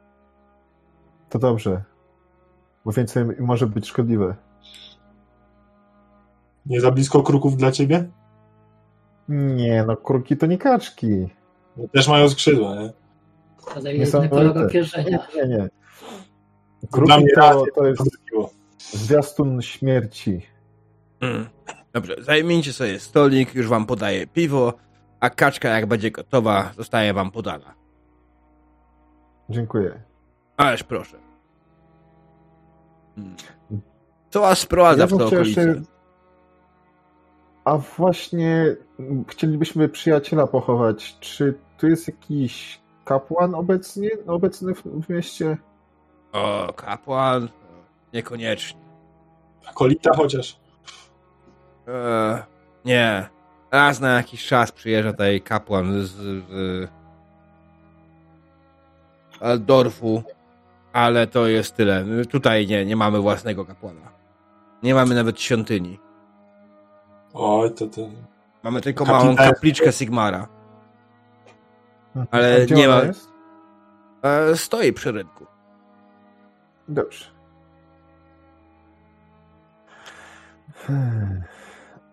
[1.30, 1.84] To dobrze.
[2.86, 4.36] Bo więcej może być szkodliwe.
[6.66, 8.10] Nie za blisko kruków dla ciebie?
[9.30, 11.30] Nie, no kruki to nie kaczki.
[11.78, 12.94] No, też mają skrzydła, nie?
[14.00, 14.62] Nie kolor te.
[14.64, 15.28] Nie, pierzenia.
[15.36, 15.58] nie, nie.
[15.58, 18.02] Dla Kruki mnie to, to jest
[18.80, 20.42] zwiastun śmierci.
[21.22, 21.46] Mm.
[21.94, 24.74] Dobrze, zajmijcie sobie stolik, już wam podaję piwo,
[25.20, 27.74] a kaczka jak będzie gotowa, zostaje wam podana.
[29.50, 30.02] Dziękuję.
[30.58, 31.18] Ależ proszę.
[33.18, 33.36] Mm.
[34.30, 35.82] Co was sprowadza Ja w te jeszcze-
[37.66, 41.18] A właśnie m, chcielibyśmy przyjaciela pochować.
[41.20, 45.58] Czy tu jest jakiś kapłan obecnie, obecny w, w mieście?
[46.32, 47.50] O, kapłan?
[48.14, 48.80] Niekoniecznie.
[49.70, 50.60] Akolita chociaż.
[52.86, 53.30] Nie.
[53.72, 56.90] Raz na jakiś czas przyjeżdża tutaj kapłan z, z
[59.42, 60.24] Aldorfu,
[60.94, 62.06] ale to jest tyle.
[62.32, 64.12] Tutaj nie, nie mamy własnego kapłana.
[64.84, 66.00] Nie mamy nawet świątyni.
[67.34, 68.02] Oj, to to.
[68.64, 70.48] Mamy tylko Kapitan- małą kapliczkę Sigmara.
[72.32, 73.30] Ale A gdzie nie ma- Jest?
[74.24, 75.46] E, stoi przy rynku.
[76.88, 77.26] Dobrze.
[80.88, 81.44] Hmm.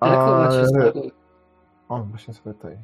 [0.03, 0.67] Jak chowacie Ale...
[0.69, 1.13] zmarłych?
[1.89, 2.79] O, właśnie sobie tutaj.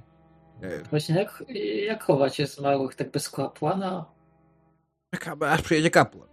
[0.91, 1.45] Właśnie jak,
[1.87, 4.05] jak chowacie zmarłych tak bez kapłana?
[5.15, 6.29] Czekamy, aż przyjedzie kapłan.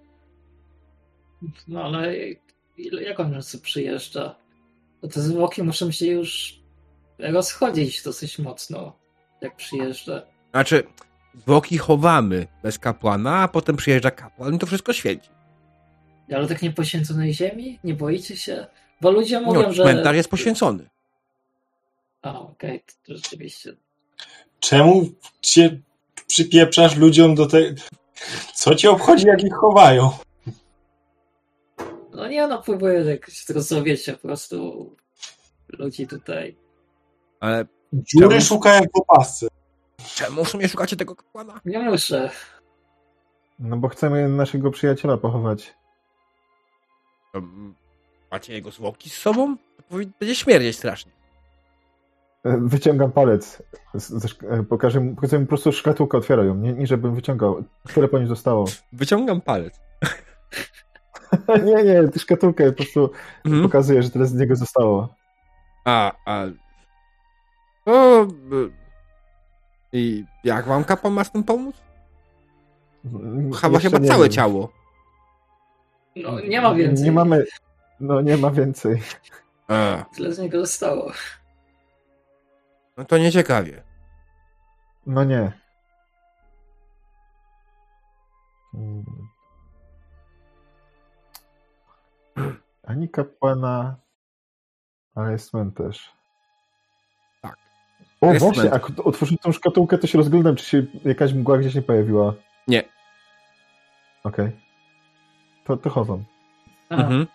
[1.67, 2.13] No ale
[2.77, 4.35] ile- jak on sobie przyjeżdża?
[5.01, 6.59] To te zwłoki muszą się już
[7.19, 8.99] rozchodzić dosyć mocno,
[9.41, 10.21] jak przyjeżdża.
[10.51, 10.83] Znaczy,
[11.35, 15.29] zwłoki chowamy bez kapłana, a potem przyjeżdża kapłan i to wszystko świeci.
[16.35, 17.79] Ale tak nie poświęconej ziemi?
[17.83, 18.67] Nie boicie się?
[19.01, 19.83] Bo ludzie mówią, No, że...
[19.83, 20.89] cmentarz jest poświęcony.
[22.21, 23.73] A, okej, to rzeczywiście.
[24.59, 25.05] Czemu
[25.41, 25.79] cię
[26.27, 27.81] przypieprzasz ludziom do tego?
[28.53, 30.11] Co cię obchodzi, jak ich chowają?
[32.11, 34.89] No nie, no próbuję jakoś zrozumieć po prostu
[35.69, 36.55] ludzi tutaj.
[37.39, 38.41] Ale Dziury Czemu?
[38.41, 39.47] szuka jak w opasce.
[40.15, 41.61] czemu w sumie szukacie tego kapłana?
[41.65, 42.29] Nie muszę.
[43.59, 45.73] No bo chcemy naszego przyjaciela pochować.
[47.33, 47.75] Um,
[48.31, 49.57] Macie jego zwłoki z sobą?
[49.89, 51.11] To będzie śmierdzieć strasznie.
[52.43, 53.63] E, Wyciągam palec.
[54.49, 56.55] E, pokażę, mu- pokazuję mu po prostu szkatułkę, otwiera ją.
[56.55, 57.63] Nie, nie żebym wyciągał.
[57.93, 58.65] Tyle po nim zostało.
[58.93, 59.79] Wyciągam palec.
[61.65, 63.09] nie, nie, ty szkatułkę po prostu
[63.45, 63.63] Mhm.
[63.63, 65.09] pokazuję, że tyle z niego zostało.
[65.85, 66.43] A, a...
[67.85, 68.27] O, y,
[69.93, 71.75] I jak wam kapłan ma z tym pomóc?
[73.61, 74.31] Chyba Jeszcze chyba nie całe wiem.
[74.31, 74.69] ciało.
[76.15, 77.05] No nie ma więcej.
[77.05, 77.45] Nie mamy.
[77.99, 79.01] No nie ma więcej.
[79.67, 81.11] A, Tyle z niego zostało.
[82.97, 83.83] no to nieciekawie.
[85.05, 85.51] No nie.
[88.73, 89.05] Mm.
[92.83, 93.95] Ani kapłana,
[95.15, 96.11] ale jest cmentarz.
[97.41, 97.57] Tak.
[98.21, 101.81] O, właśnie, jak otworzyłem tą szkatułkę, to się rozglądam, czy się jakaś mgła gdzieś nie
[101.81, 102.33] pojawiła.
[102.67, 102.83] Nie.
[104.23, 104.51] Okej.
[105.65, 106.23] To, to chowam.
[106.89, 107.27] A, Mhm.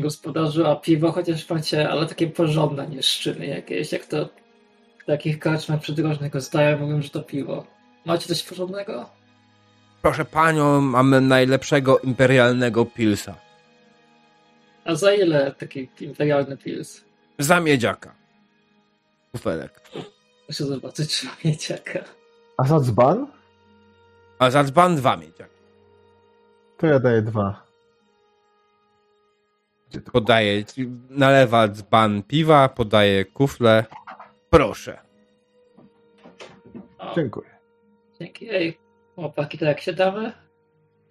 [0.00, 4.28] Gospodarzu, a piwo chociaż macie, ale takie porządne, nie szczyny jakieś, jak to
[5.02, 7.66] w takich karczmach przydrożnych rozdają, mówią, że to piwo.
[8.04, 9.10] Macie coś porządnego?
[10.02, 13.34] Proszę panią, mamy najlepszego imperialnego pilsa.
[14.84, 17.04] A za ile taki imperialny pils?
[17.38, 18.14] Za miedziaka.
[19.32, 19.80] Kufelek.
[20.48, 22.04] Muszę zobaczyć, czy ma mieciaka.
[22.56, 23.26] A za dzban?
[24.38, 25.62] A za dzban dwa miedziaki.
[26.78, 27.71] To ja daję dwa.
[30.00, 30.64] Podaje,
[31.10, 33.84] nalewa dzban piwa, podaje kufle.
[34.50, 34.98] Proszę.
[36.98, 37.50] O, Dziękuję.
[38.20, 38.50] dzięki.
[38.50, 38.78] Ej,
[39.14, 40.32] chłopaki, to jak się damy?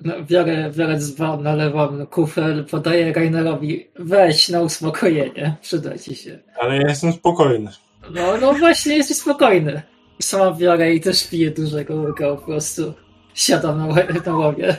[0.06, 3.88] No, biorę, biorę dzban, nalewam kufel, podaję Rainerowi.
[4.00, 6.40] Weź na uspokojenie, przyda ci się.
[6.60, 7.72] Ale ja jestem spokojny.
[8.12, 9.82] No, no właśnie, jesteś spokojny.
[10.22, 12.94] Sama biorę i też piję dużego łyka po prostu.
[13.34, 13.96] Siadam na,
[14.26, 14.78] na łowie.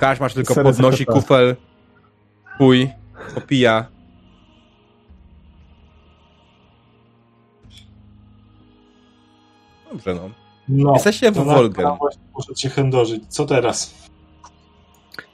[0.00, 1.56] Każ masz tylko Serio podnosi kufel,
[2.58, 2.90] pój,
[3.34, 3.86] popija.
[9.92, 10.30] Dobrze no.
[10.68, 11.86] No, Jesteście w Wolgen.
[12.34, 13.22] Poszedł się chędożyć.
[13.28, 14.08] Co teraz?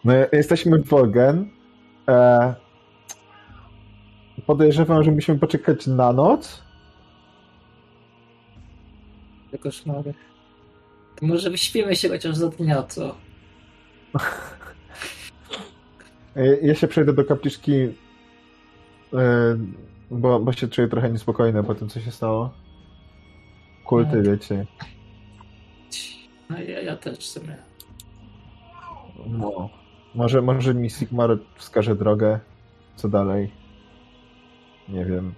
[0.05, 1.51] No, jesteśmy w Wolgen.
[2.09, 2.55] E,
[4.47, 6.63] podejrzewam, że musimy poczekać na noc.
[9.51, 10.15] Te koszmary.
[11.17, 13.15] To może wyśpimy się chociaż za dnia, co?
[16.37, 17.89] E, Ja się przejdę do kapliczki, e,
[20.11, 22.51] bo, bo się czuję trochę niespokojny po tym, co się stało.
[23.87, 24.23] Kulty, No.
[24.23, 24.67] wiecie.
[26.51, 27.57] No ja, ja też w sumie.
[29.27, 29.69] No.
[30.15, 32.41] Może, może mi Sigmar wskaże drogę.
[32.97, 33.51] Co dalej?
[34.89, 35.35] Nie wiem.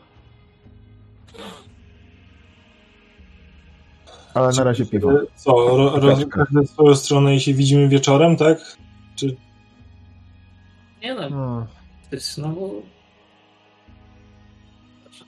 [4.35, 5.11] Ale na razie piwo.
[5.35, 5.51] Co,
[6.01, 8.59] ro, każdy swoją stronę i się widzimy wieczorem, tak?
[11.05, 11.67] Nie no, No,
[12.11, 12.83] to jest znowu...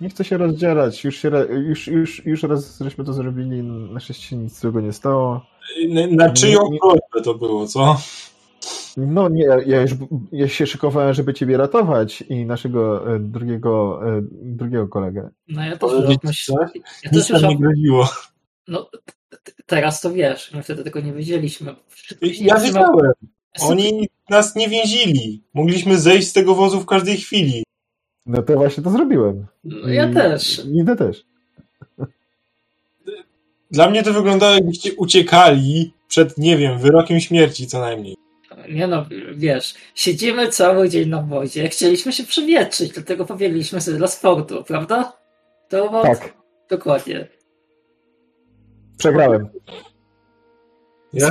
[0.00, 1.04] nie chcę się rozdzielać.
[1.04, 3.62] Już, się, już, już, już raz żeśmy to zrobili.
[3.62, 5.46] Na szczęście nic złego nie stało.
[5.88, 7.96] Na, na czyją prośbę to było, co?
[8.96, 9.90] No nie, ja już
[10.32, 15.30] ja się szykowałem, żeby ciebie ratować i naszego e, drugiego, e, drugiego kolegę.
[15.48, 16.70] No ja też Powiedzieć już coś?
[17.04, 18.08] Ja już nam nie groziło.
[18.68, 18.90] No,
[19.66, 21.74] teraz to wiesz, my wtedy tego nie wiedzieliśmy.
[22.22, 23.12] Ja wiedziałem.
[23.60, 25.42] Oni nas nie więzili.
[25.54, 27.62] Mogliśmy zejść z tego wozu w każdej chwili.
[28.26, 29.46] No to właśnie to zrobiłem.
[29.64, 30.62] No, ja I- też.
[30.74, 31.24] Idę też.
[33.70, 38.16] Dla mnie to wyglądało jakbyście uciekali przed, nie wiem, wyrokiem śmierci co najmniej.
[38.72, 44.06] Nie no, wiesz, siedzimy cały dzień na wozie, chcieliśmy się przewietrzyć, dlatego pobiegliśmy sobie dla
[44.08, 45.12] sportu, prawda?
[45.68, 46.34] To było Tak,
[46.70, 47.28] dokładnie.
[48.98, 49.48] przegrałem.
[51.12, 51.30] Ja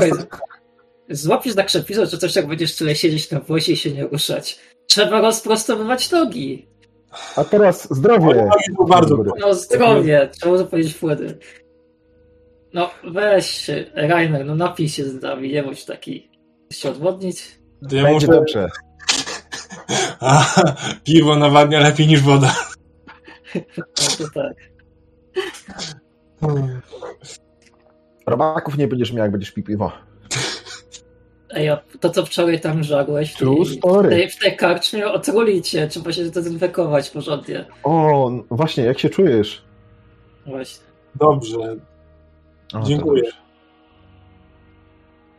[1.10, 4.60] złapiesz na krzepizo, czy coś jak będziesz tyle siedzieć na wozie i się nie ruszać.
[4.88, 6.68] Trzeba rozprostowywać nogi.
[7.36, 8.50] A teraz zdrowie.
[8.78, 9.24] Są bardzo.
[9.40, 11.38] No zdrowie, trzeba zapowiedzieć płyny.
[12.74, 16.30] No weź się, Rainer, no napij się z nami, nie bądź taki.
[16.66, 17.60] Chcesz się odwodnić?
[17.90, 18.40] To ja Będzie muszę...
[18.40, 18.70] dobrze.
[20.20, 20.46] A,
[21.04, 22.56] piwo nawadnia lepiej niż woda.
[23.78, 24.56] No to tak.
[28.28, 29.92] Robaków nie będziesz miał, jak będziesz pił piwo.
[31.56, 35.08] Ej, a to co wczoraj tam żarłeś w True tej, w tej, w tej karczmie,
[35.08, 37.66] otrulicie, trzeba się zdezynfekować porządnie.
[37.84, 39.64] O, właśnie, jak się czujesz?
[40.46, 40.86] Właśnie.
[41.16, 41.76] Dobrze.
[42.74, 43.24] O, Dziękuję.
[43.24, 43.38] dobrze.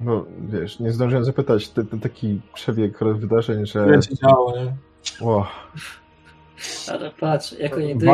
[0.01, 3.85] No, wiesz, nie zdążyłem zapytać, to taki przebieg wydarzeń, że...
[3.85, 4.77] Tyle się działo, nie?
[5.27, 5.47] O,
[6.93, 8.13] Ale patrz, jako jedyny...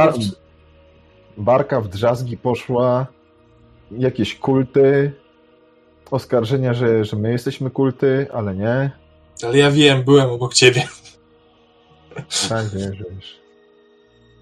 [1.36, 3.06] Barka w drzazgi poszła,
[3.90, 5.12] jakieś kulty,
[6.12, 8.90] oskarżenia, że, że my jesteśmy kulty, ale nie.
[9.42, 10.88] Ale ja wiem, byłem obok ciebie.
[12.48, 13.40] Tak, wiesz, wiesz.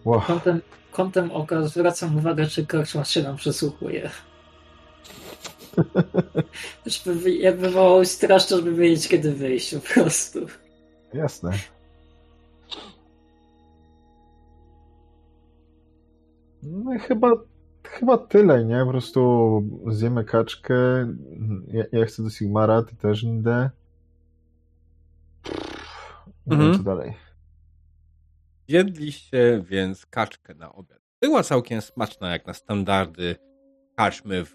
[0.05, 0.21] Wow.
[0.21, 0.61] Kątem,
[0.93, 4.11] kątem oka zwracam uwagę, czy karczma się nam przysłuchuje.
[6.87, 10.47] Żeby, jakby wołał straż, to żeby wiedzieć, kiedy wyjść po prostu.
[11.15, 11.53] Jasne.
[16.63, 17.31] No i chyba,
[17.91, 18.81] chyba tyle, nie?
[18.85, 20.75] Po prostu zjemy kaczkę.
[21.69, 23.71] Ja, ja chcę do Sigmara, ty też idę.
[26.47, 26.71] Nie Mhm.
[26.73, 27.13] wiem, co dalej.
[28.69, 31.01] Jedliście więc kaczkę na obiad.
[31.21, 33.37] Była całkiem smaczna, jak na standardy
[33.97, 34.55] karczmy w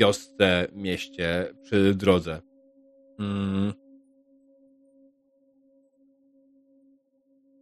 [0.00, 2.40] wiosce, mieście, przy drodze.
[3.18, 3.72] Mm.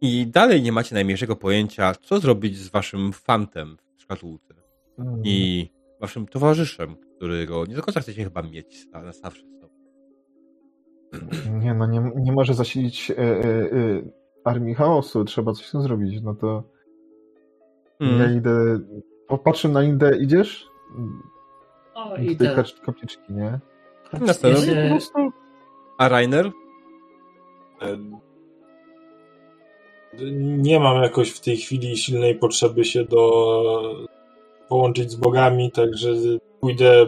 [0.01, 4.54] I dalej nie macie najmniejszego pojęcia, co zrobić z waszym fantem w szkatułce
[4.99, 5.21] Mm.
[5.23, 5.69] i
[6.01, 9.73] waszym towarzyszem, którego nie do końca chcecie chyba mieć na zawsze z sobą.
[11.63, 13.65] Nie, no nie, nie może zasilić e, e,
[14.43, 16.21] armii chaosu, trzeba coś z tym zrobić.
[16.21, 16.63] No to
[17.99, 18.19] Mm.
[18.19, 18.79] ja idę.
[19.27, 20.67] Popatrzę na Indę, idziesz?
[21.93, 22.63] O, tej idę.
[22.85, 23.59] kapliczki, nie?
[24.13, 25.19] Na się, prostu
[25.97, 26.51] A Rainer?
[30.57, 34.07] Nie mam jakoś w tej chwili silnej potrzeby się do
[34.69, 36.09] połączyć z bogami, także
[36.59, 37.05] pójdę,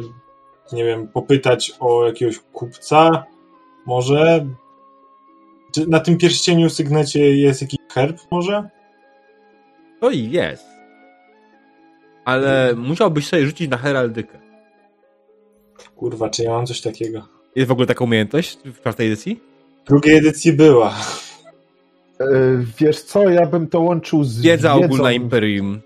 [0.74, 3.26] nie wiem, popytać o jakiegoś kupca,
[3.86, 4.46] może.
[5.76, 8.70] Czy na tym pierścieniu sygnecie jest jakiś herb może?
[10.02, 10.66] To i jest.
[12.26, 14.40] Ale musiałbyś sobie rzucić na heraldykę.
[15.96, 17.28] Kurwa, czy ja mam coś takiego?
[17.56, 19.40] Jest w ogóle taka umiejętność w czwartej edycji?
[19.86, 20.96] W drugiej edycji była.
[22.20, 22.26] e,
[22.80, 24.86] wiesz co, ja bym to łączył z Wiedza wiedzą.
[24.86, 25.82] ogólna Imperium.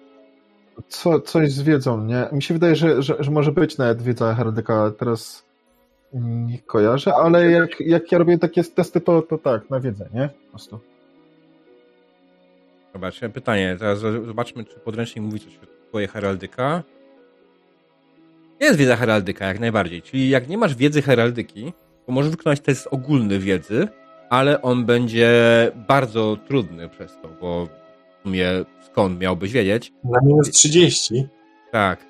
[0.87, 2.27] Co, coś z wiedzą, nie?
[2.31, 5.43] Mi się wydaje, że, że, że może być nawet wiedza heraldyka, teraz
[6.13, 10.29] nie kojarzę, ale jak, jak ja robię takie testy, to, to tak, na wiedzę, nie?
[10.29, 10.79] Po prostu.
[12.93, 13.75] Zobaczmy, pytanie.
[13.79, 16.83] Teraz zobaczmy, czy podręcznik mówi coś o twojej heraldyka.
[18.59, 20.01] Jest wiedza heraldyka, jak najbardziej.
[20.01, 21.73] Czyli jak nie masz wiedzy heraldyki,
[22.05, 23.87] to możesz wykonać test ogólny wiedzy,
[24.29, 25.31] ale on będzie
[25.87, 27.67] bardzo trudny przez to, bo
[28.21, 28.47] w sumie
[28.85, 29.93] skąd miałbyś wiedzieć?
[30.03, 31.27] Na minus 30.
[31.71, 32.05] Tak.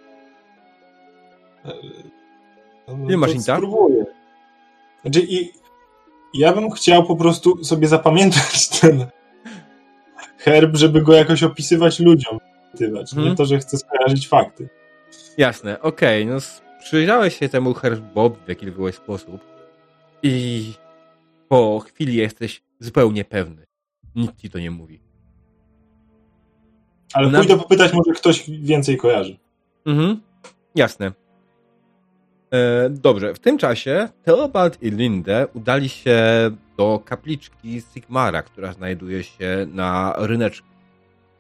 [2.88, 3.56] No Ile masz inta?
[3.58, 4.06] Spróbuję.
[5.02, 5.52] Znaczy i
[6.34, 9.06] ja bym chciał po prostu sobie zapamiętać ten
[10.38, 12.38] herb, żeby go jakoś opisywać ludziom.
[12.82, 13.06] Mhm.
[13.30, 14.70] Nie to, że chcę skojarzyć fakty.
[15.38, 19.42] Jasne, okej, no s- przyjrzałeś się temu herbowi w jakikolwiek sposób
[20.24, 20.66] i
[21.48, 23.66] po chwili jesteś zupełnie pewny.
[24.16, 25.02] Nikt ci to nie mówi.
[27.14, 29.38] Ale Na- pójdę popytać, może ktoś więcej kojarzy.
[29.86, 30.22] Mhm,
[30.76, 31.12] jasne.
[32.54, 36.22] E, dobrze, w tym czasie Theobald i Linde udali się
[36.78, 40.68] do kapliczki Sigmara, która znajduje się na ryneczku.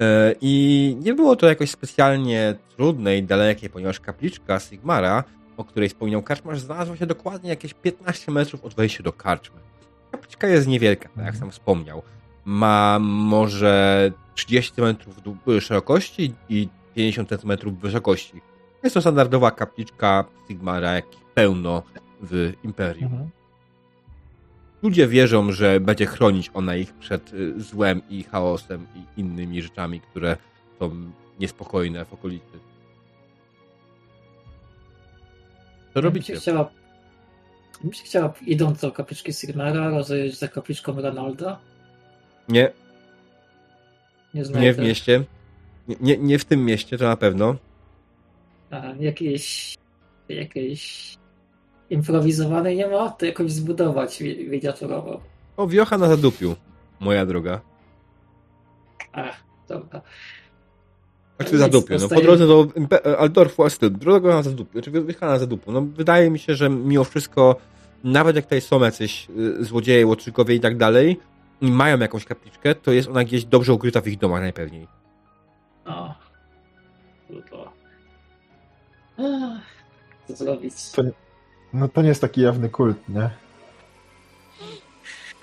[0.01, 5.23] E, I nie było to jakoś specjalnie trudne i dalekie, ponieważ kapliczka Sigmara,
[5.57, 9.59] o której wspominał Karczmarz, znalazła się dokładnie jakieś 15 metrów od wejścia do karczmy.
[10.11, 12.01] Kapliczka jest niewielka, tak jak sam wspomniał.
[12.45, 18.41] Ma może 30 metrów dłu- szerokości i 50 centymetrów wysokości.
[18.83, 21.83] Jest to standardowa kapliczka Sigmara, jak pełno
[22.21, 23.11] w Imperium.
[23.11, 23.29] Mhm.
[24.83, 30.01] Ludzie wierzą, że będzie chronić ona ich przed y, złem i chaosem i innymi rzeczami,
[30.01, 30.37] które
[30.79, 32.59] są niespokojne w okolicy.
[35.93, 36.35] Co robicie?
[36.35, 36.69] chciała,
[37.83, 41.59] bym się chciała, idąc do kapliczki Signara, rozejrzeć za kapliczką Ronalda.
[42.49, 42.71] Nie,
[44.33, 45.23] Nie nie w mieście.
[45.87, 47.55] Nie, nie, nie w tym mieście, to na pewno.
[48.71, 49.77] A, jakiejś,
[50.29, 51.15] jakiejś
[51.89, 55.21] improwizowanej nie ma, to jakoś zbudować mi- miniaturowo.
[55.57, 56.55] O, wiocha na zadupiu,
[56.99, 57.61] moja droga.
[59.13, 60.01] Ach, dobra.
[61.39, 65.31] Znaczy zadupiu, no po drodze do Impe- Aldorfu, a styl, droga na zadupiu, znaczy wjechała
[65.31, 65.71] na zadupiu.
[65.71, 67.55] No wydaje mi się, że mimo wszystko,
[68.03, 69.27] nawet jak tutaj są jacyś
[69.59, 71.19] y, złodzieje, łotrzykowie i tak dalej,
[71.61, 74.87] i mają jakąś kapliczkę, to jest ona gdzieś dobrze ukryta w ich domach najpewniej.
[75.85, 76.13] O.
[77.27, 77.71] Trudno.
[79.17, 79.61] Ach,
[80.27, 80.91] Co zrobić?
[80.91, 81.01] To,
[81.73, 83.29] no to nie jest taki jawny kult, nie?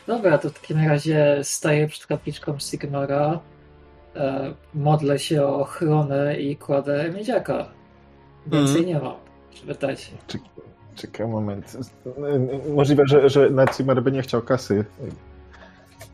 [0.07, 3.41] Dobra, to w takim razie staję przed kapliczką Sigmara,
[4.17, 7.69] e, modlę się o ochronę i kładę miedziaka.
[8.47, 9.17] Więcej nie mam.
[9.55, 10.13] Spytać.
[10.29, 10.41] Czek-
[10.95, 11.77] Czekaj moment.
[12.75, 14.85] Możliwe, że, że Sigmar by nie chciał kasy.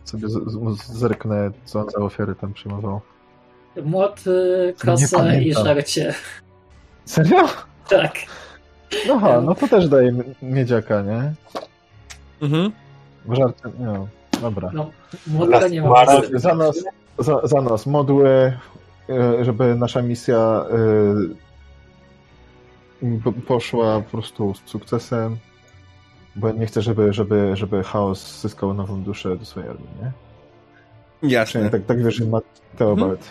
[0.04, 3.00] Sobie z, z, zerknę, co on za ofiary tam przyjmował.
[3.84, 6.14] Młot, y, kasa i żarcie.
[7.04, 7.48] Serio?
[7.88, 8.12] Tak.
[9.08, 10.12] No ha, no to też daje
[10.42, 11.32] miedziaka, nie?
[12.42, 12.72] Mhm.
[13.24, 14.06] W żarcie, nie.
[14.40, 14.70] Dobra.
[14.74, 14.90] No,
[15.26, 16.38] młotka nie niestety.
[16.38, 16.84] Za nas,
[17.18, 18.28] za, za nas modły,
[19.08, 20.64] e, żeby nasza misja
[23.24, 25.36] po- poszła po prostu z sukcesem,
[26.36, 30.12] bo nie chcę, żeby, żeby, żeby chaos zyskał nową duszę do swojej armii, nie?
[31.30, 31.70] Jasne.
[31.70, 32.40] Tak, tak wierzy ma
[32.78, 33.30] Teobald.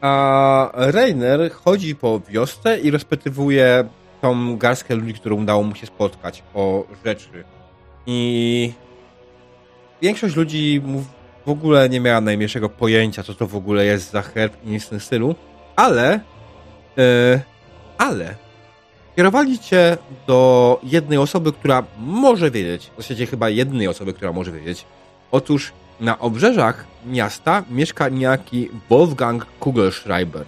[0.00, 3.84] A Rainer chodzi po wiosce i rozpytywuje
[4.20, 7.44] tą garstkę ludzi, którą udało mu się spotkać o rzeczy.
[8.06, 8.72] I
[10.02, 10.82] większość ludzi
[11.46, 14.84] w ogóle nie miała najmniejszego pojęcia, co to w ogóle jest za herb i nic
[14.84, 15.34] w tym stylu,
[15.76, 16.20] ale
[16.98, 17.40] e,
[17.98, 18.34] ale
[19.16, 24.52] kierowali cię do jednej osoby, która może wiedzieć, w zasadzie chyba jednej osoby, która może
[24.52, 24.84] wiedzieć.
[25.30, 30.44] Otóż na obrzeżach miasta mieszka niejaki Wolfgang Kugelschreiber.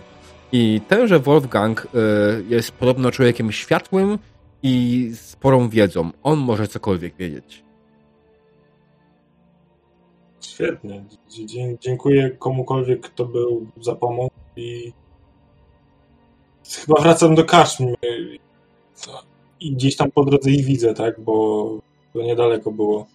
[0.53, 1.89] I tenże Wolfgang y,
[2.49, 4.19] jest podobno człowiekiem światłym
[4.63, 6.11] i sporą wiedzą.
[6.23, 7.65] On może cokolwiek wiedzieć.
[10.41, 11.05] Świetnie.
[11.31, 14.93] Dzie- Dziękuję komukolwiek, kto był za pomoc i
[16.87, 17.95] chyba wracam do Kaszmy
[19.61, 21.79] i gdzieś tam po drodze ich widzę, tak, bo
[22.13, 23.07] to niedaleko było.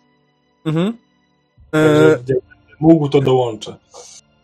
[0.65, 0.97] Mhm.
[1.71, 2.19] Także E,
[2.79, 3.75] mógł, to dołączę.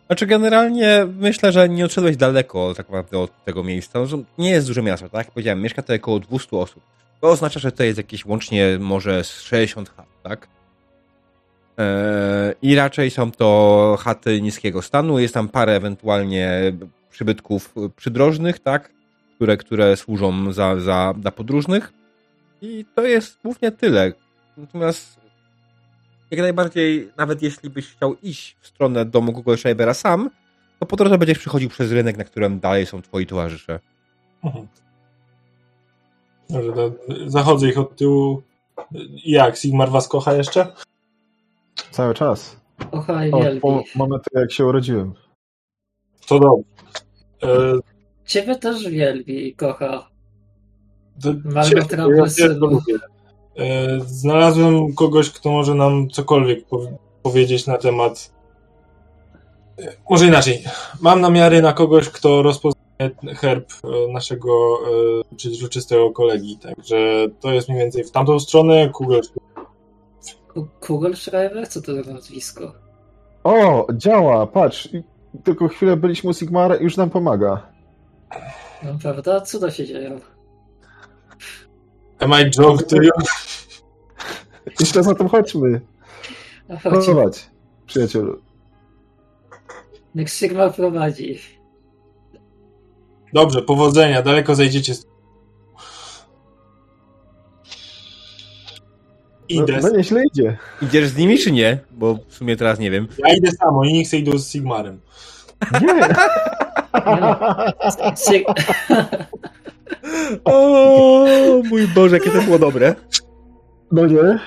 [0.06, 3.98] Znaczy generalnie myślę, że nie odszedłeś daleko tak naprawdę od tego miejsca.
[3.98, 5.26] No, Nie jest duże miasto, tak?
[5.26, 6.82] Jak powiedziałem, mieszka tutaj około 200 osób.
[7.20, 10.48] To oznacza, że to jest jakieś łącznie może z 60 chat, tak?
[11.78, 15.18] Eee, I raczej są to chaty niskiego stanu.
[15.18, 16.72] Jest tam parę ewentualnie
[17.10, 18.95] przybytków przydrożnych, tak?
[19.36, 21.92] Które, które służą za, za, dla podróżnych.
[22.62, 24.12] I to jest głównie tyle.
[24.56, 25.20] Natomiast
[26.30, 30.30] jak najbardziej, nawet jeśli byś chciał iść w stronę domu Google Schreibera sam,
[30.80, 33.80] to po drodze będziesz przychodził przez rynek, na którym dalej są twoi towarzysze.
[34.44, 34.66] Mhm.
[36.50, 36.90] Dobrze, to
[37.26, 38.42] zachodzę ich od tyłu.
[39.24, 39.56] Jak?
[39.56, 40.72] Sigmar was kocha jeszcze?
[41.90, 42.60] Cały czas.
[42.90, 43.60] Kochaj, Od wielbi.
[43.60, 45.14] po momentu, jak się urodziłem.
[46.26, 46.64] To dobrze.
[47.42, 47.78] E,
[48.26, 50.08] Ciebie też wielbi i kocha.
[52.56, 52.94] Lubię.
[53.58, 56.88] E, Znalazłem kogoś, kto może nam cokolwiek pow-
[57.22, 58.32] powiedzieć na temat.
[59.78, 60.62] e, Może inaczej.
[61.00, 64.78] Mam namiary na kogoś, kto rozpoznaje herb e, naszego
[65.30, 66.58] e, przezroczystego kolegi.
[66.58, 66.96] Także
[67.40, 68.88] to jest mniej więcej w tamtą stronę.
[68.88, 69.20] Kugel.
[70.54, 71.68] Ku- Kugelschreiber?
[71.68, 72.72] Co to za nazwisko?
[73.44, 74.88] O, działa, patrz.
[75.44, 77.75] Tylko chwilę byliśmy u Sigmara i już nam pomaga.
[78.82, 79.40] No prawda?
[79.40, 80.20] Co to się dzieje?
[82.20, 83.10] Am I joke to you?
[84.80, 85.80] Jeszcze za tym chodźmy.
[86.68, 87.46] A chodź, Chodź,
[87.86, 88.40] przyjacielu.
[90.14, 91.38] niech Sigmar prowadzi.
[93.32, 94.22] Dobrze, powodzenia.
[94.22, 94.94] Daleko zajdziecie.
[94.94, 95.06] z-
[99.50, 99.78] No, Idę.
[99.82, 100.58] no nieźle idzie.
[100.82, 101.78] Idziesz z nimi, czy nie?
[101.90, 103.08] Bo w sumie teraz nie wiem.
[103.18, 105.00] Ja idę sam, oni nie chcą idą z Sigmarem.
[105.82, 106.08] Nie.
[108.16, 108.44] Sig-
[110.44, 111.26] O
[111.70, 112.94] mój Boże, jakie to było dobre.
[113.92, 114.38] No nie.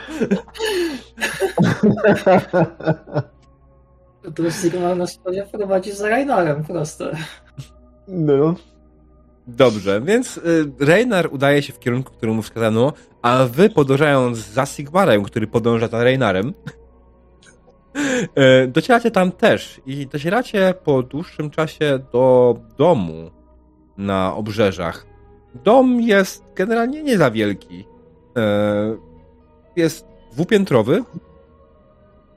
[4.35, 7.05] to Sigmar nas pewnie prowadzi za Reinarem prosto.
[8.07, 8.55] No.
[9.47, 14.65] Dobrze, więc y, Reinar udaje się w kierunku, który mu wskazano, a wy podążając za
[14.65, 16.53] Sigmarem, który podąża za Reinarem,
[18.67, 23.31] docieracie tam też i docieracie po dłuższym czasie do domu
[23.97, 25.05] na obrzeżach.
[25.63, 27.79] Dom jest generalnie nie za wielki.
[27.79, 29.09] Y,
[29.75, 31.03] Jest dwupiętrowy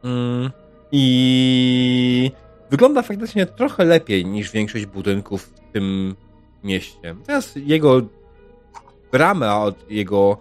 [0.04, 0.50] Mm,
[0.92, 2.30] i
[2.70, 6.16] wygląda faktycznie trochę lepiej niż większość budynków w tym
[6.64, 7.14] mieście.
[7.26, 8.00] Teraz jego
[9.12, 10.36] brama od jego.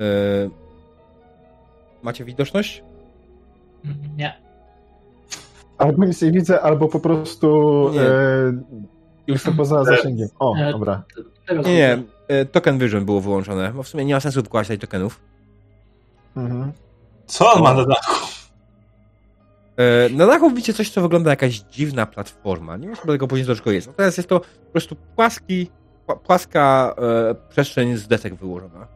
[0.00, 0.04] E,
[2.02, 2.82] macie widoczność?
[4.16, 4.34] Nie.
[5.78, 8.02] Albo nic nie widzę, albo po prostu e,
[9.26, 10.28] jestem poza zasięgiem.
[10.38, 11.02] O, E, dobra.
[11.46, 12.02] Teraz Nie, nie.
[12.28, 15.20] e, Token Vision było wyłączone, bo w sumie nie ma sensu wkładać tokenów.
[16.36, 16.72] Mhm.
[17.26, 18.26] Co on ma na dachu?
[20.10, 22.76] Na dachu widzicie coś, co wygląda jak jakaś dziwna platforma.
[22.76, 23.86] Nie wiem, sobie tego powiedzieć, do czego jest.
[23.86, 25.70] Natomiast jest to po prostu płaski,
[26.08, 28.86] pła- płaska e, przestrzeń z desek wyłożona.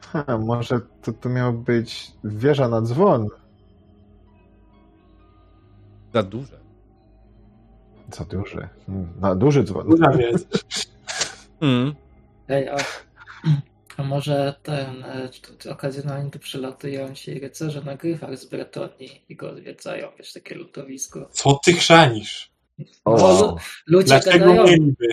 [0.00, 3.26] Ha, może to, to miała być wieża na dzwon.
[6.16, 6.58] Za duże.
[8.12, 8.68] Za duży.
[8.86, 9.88] Hmm, Na duży dzwon.
[9.88, 10.44] Duża wiedza.
[11.60, 11.94] Mm.
[12.48, 12.76] Ej, a,
[13.96, 19.50] a może ten e, okazjonalnie tu przylatują ci rycerze na gryfach z Bretonii i go
[19.50, 21.28] odwiedzają, wiesz, takie ludowisko.
[21.32, 22.50] Co ty chrzanisz?
[23.04, 23.16] O.
[23.18, 23.56] No, lu-
[23.86, 24.64] ludzie Dlaczego gadają.
[24.64, 25.08] mieliby?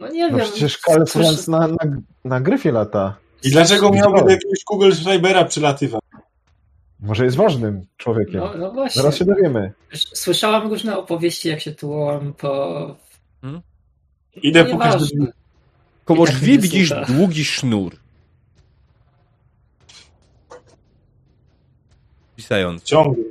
[0.00, 0.46] No nie No wiem.
[0.50, 1.76] przecież Karl Franz na, na,
[2.24, 3.16] na gryfie lata.
[3.44, 6.01] I dlaczego miałby jakiegoś Kugelschreibera przylatywać?
[7.02, 8.40] Może jest ważnym człowiekiem.
[8.40, 9.02] No, no właśnie.
[9.02, 9.72] Zaraz się dowiemy.
[9.94, 12.96] Słyszałam różne opowieści, jak się tułam po...
[14.42, 15.26] Idę No drzwi.
[16.04, 17.04] Koło tak drzwi widzisz słucha.
[17.04, 17.96] długi sznur.
[22.36, 22.82] Pisając.
[22.82, 23.24] Ciągle.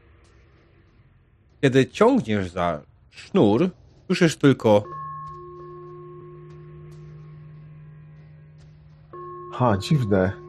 [1.61, 3.69] Kiedy ciągniesz za sznur,
[4.07, 4.83] słyszysz tylko
[9.53, 10.40] Ha, dziwne.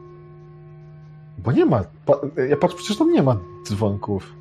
[1.43, 1.83] Bo nie ma.
[2.05, 2.13] Pa,
[2.49, 4.33] ja patrz, przecież tam nie ma dzwonków.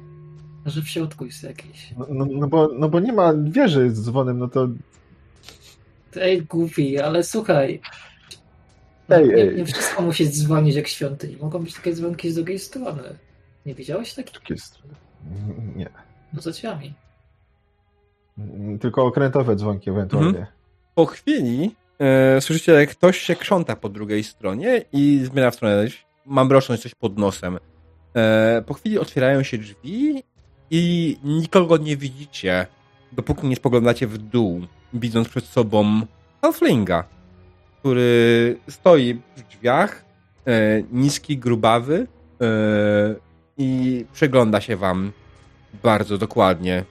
[0.67, 1.95] że w środku jest jakiś.
[1.99, 4.69] No, no, no, bo, no bo nie ma wieży z dzwonem, no to.
[6.17, 7.81] Ej, głupi, ale słuchaj.
[9.09, 9.57] Ej, nie, ej.
[9.57, 11.37] nie wszystko musi dzwonić jak w świątyni.
[11.37, 13.03] Mogą być takie dzwonki z drugiej strony.
[13.67, 14.33] Nie widziałeś takich?
[14.33, 14.79] Tak jest.
[15.77, 15.91] Nie.
[16.33, 16.95] No za drzwiami.
[18.81, 20.47] Tylko okrętowe dzwonki ewentualnie.
[20.95, 25.87] po chwili e, słyszycie, jak ktoś się krząta po drugiej stronie i zmienia w stronę.
[26.27, 27.59] Mam mroczność coś pod nosem.
[28.17, 30.23] E, po chwili otwierają się drzwi
[30.71, 32.67] i nikogo nie widzicie,
[33.13, 34.61] dopóki nie spoglądacie w dół,
[34.95, 36.01] widząc przed sobą
[36.43, 37.05] Halflinga,
[37.79, 40.05] który stoi w drzwiach,
[40.47, 42.07] e, niski, grubawy
[42.41, 42.47] e,
[43.59, 45.13] i przygląda się wam
[45.83, 46.85] bardzo dokładnie.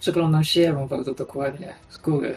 [0.00, 1.74] Przyglądam się jemu bardzo dokładnie.
[1.88, 2.36] Z góry.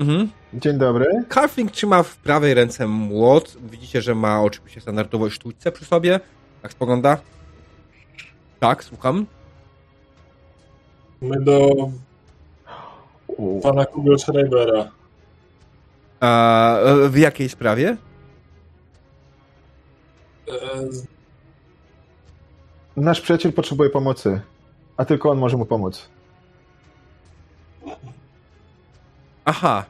[0.00, 0.28] Mhm.
[0.54, 1.06] Dzień dobry.
[1.34, 3.56] Carfing trzyma w prawej ręce młot.
[3.70, 6.20] Widzicie, że ma oczywiście standardowo sztućce przy sobie.
[6.62, 7.18] Jak spogląda?
[8.60, 9.26] Tak, słucham.
[11.20, 11.68] My do
[13.62, 14.90] pana Kugelschreibera.
[16.20, 16.76] A
[17.08, 17.96] w jakiej sprawie?
[20.48, 20.54] E,
[22.96, 24.40] Nasz przyjaciel potrzebuje pomocy,
[24.96, 26.08] a tylko on może mu pomóc.
[29.48, 29.84] Aha.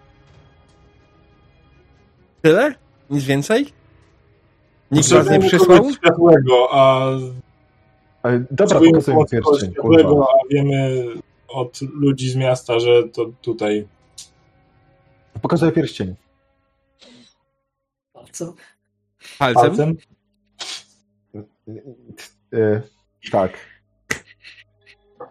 [2.43, 2.75] Tyle?
[3.11, 3.67] Nic więcej?
[4.91, 5.93] Nikt was nie przysłał?
[5.93, 7.11] światłego, a
[8.23, 11.05] Ale dobra, kogoś pierścień, światłego, a wiemy
[11.49, 13.89] od ludzi z miasta, że to tutaj.
[15.43, 16.15] Pokazuję pierścień.
[18.33, 18.55] Co?
[19.39, 19.63] Palcem?
[19.65, 19.97] Palcem?
[22.53, 22.83] E,
[23.31, 23.59] tak.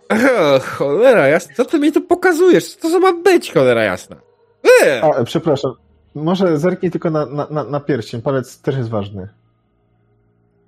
[0.10, 1.56] O, cholera jasna.
[1.56, 2.76] Co ty mi tu pokazujesz?
[2.76, 4.16] Co to ma być, cholera jasna?
[4.64, 5.02] Eee!
[5.02, 5.72] A, e, przepraszam.
[6.16, 8.22] Może zerknij tylko na, na, na, na pierścień.
[8.22, 9.30] Palec też jest ważny.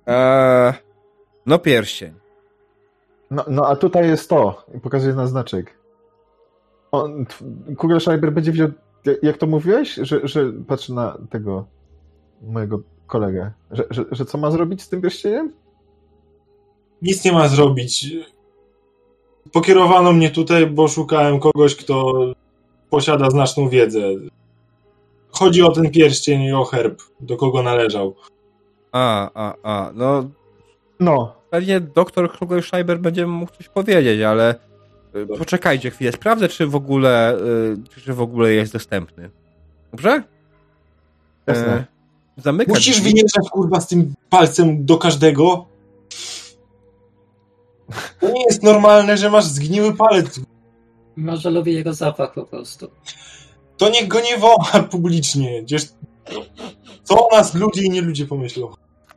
[0.06, 0.72] Eee,
[1.46, 2.14] no pierścień.
[3.30, 4.64] No, no a tutaj jest to.
[4.74, 5.78] I pokazuje na znaczek.
[6.92, 7.26] On,
[7.76, 8.68] Kugelschreiber będzie wiedział,
[9.22, 9.94] jak to mówiłeś?
[9.94, 11.66] Że, że patrzy na tego
[12.42, 13.50] mojego kolegę.
[13.70, 15.52] Że, że, że co ma zrobić z tym pierścieniem?
[17.02, 18.16] Nic nie ma zrobić.
[19.52, 22.14] Pokierowano mnie tutaj, bo szukałem kogoś, kto
[22.90, 24.00] posiada znaczną wiedzę.
[25.30, 28.14] Chodzi o ten pierścień i o herb, do kogo należał.
[28.92, 29.92] A, a, a.
[29.94, 30.24] No,
[31.00, 34.54] No, pewnie doktor Kruger-Schreiber będzie mógł coś powiedzieć, ale
[35.16, 36.12] y, poczekajcie chwilę.
[36.12, 37.36] Sprawdzę, czy w ogóle,
[37.94, 39.30] y, czy w ogóle jest dostępny.
[39.90, 40.22] Dobrze?
[41.46, 41.72] jasne.
[41.72, 41.84] E,
[42.36, 42.74] zamykam.
[42.74, 45.66] Musisz wyjeżdżać kurwa z tym palcem do każdego?
[48.20, 50.40] To nie jest normalne, że masz zgniły palec.
[51.16, 52.90] Może lubię jego zapach po prostu.
[53.76, 55.62] To niech go nie woła publicznie.
[55.66, 55.88] Przecież
[57.02, 58.68] co o nas ludzie i nie ludzie pomyślą?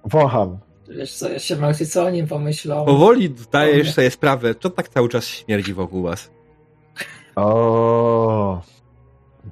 [0.06, 0.58] Wącham.
[0.90, 2.86] Wiesz co, ja się martwię, co o nim pomyślą.
[2.86, 6.30] Powoli zdajesz sobie sprawę, co tak cały czas śmierdzi wokół was.
[7.36, 8.62] O,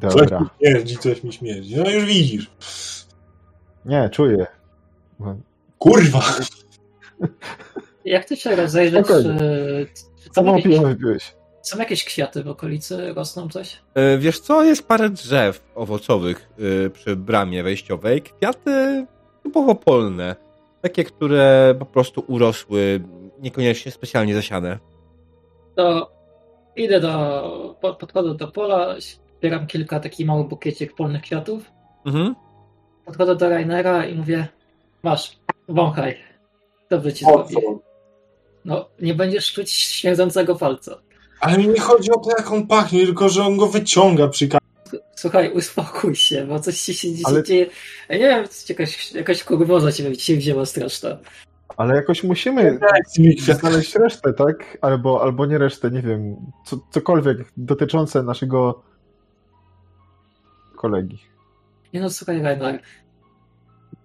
[0.02, 0.39] Coś dobra.
[0.39, 1.76] mi śmierdzi, coś mi śmierdzi.
[1.76, 2.52] No już widzisz.
[3.85, 4.48] Nie, czuję.
[5.77, 6.22] Kurwa!
[8.06, 9.40] Jak ty się rozejrzeć, Spokojnie.
[9.40, 9.88] czy,
[10.23, 11.34] czy Samą piwo wypiłeś.
[11.61, 13.14] są jakieś kwiaty w okolicy?
[13.14, 13.82] Rosną coś?
[13.95, 18.22] E, Wiesz co, jest parę drzew owocowych y, przy bramie wejściowej.
[18.22, 19.06] Kwiaty
[19.44, 20.36] typowo polne.
[20.82, 23.02] Takie, które po prostu urosły,
[23.40, 24.80] niekoniecznie specjalnie zasiane.
[25.76, 26.11] To
[26.76, 28.95] idę do, po- podchodzę do pola,
[29.40, 31.72] zbieram kilka takich małych bukieciek polnych kwiatów,
[32.06, 32.36] Mhm.
[33.06, 34.48] podchodzę do Rainera i mówię,
[35.03, 36.18] masz, wąchaj.
[36.90, 37.53] Dobrze ci Po zrobi.
[37.53, 37.80] co?
[38.65, 41.01] No, nie będziesz czuć śmierdzącego palca.
[41.39, 44.47] Ale mi nie chodzi o to, jak on pachnie, tylko że on go wyciąga przy
[44.47, 44.57] ka-
[45.15, 47.65] Słuchaj, uspokój się, bo coś ci się dzisiaj Ale- dzieje.
[48.09, 51.17] Ja nie wiem, jakaś, jakaś kurwoza cię dzisiaj wzięła straszna.
[51.77, 52.79] Ale jakoś musimy
[53.59, 54.77] znaleźć resztę, tak?
[54.81, 56.35] Albo, albo nie resztę, nie wiem.
[56.65, 58.83] Co, cokolwiek dotyczące naszego
[60.75, 61.19] kolegi.
[61.93, 62.81] Nie no, słuchaj, Rainer.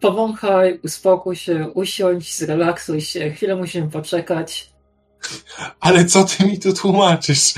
[0.00, 4.70] Powąchaj, uspokój się, usiądź, zrelaksuj się, chwilę musimy poczekać.
[5.80, 7.54] Ale co ty mi tu tłumaczysz?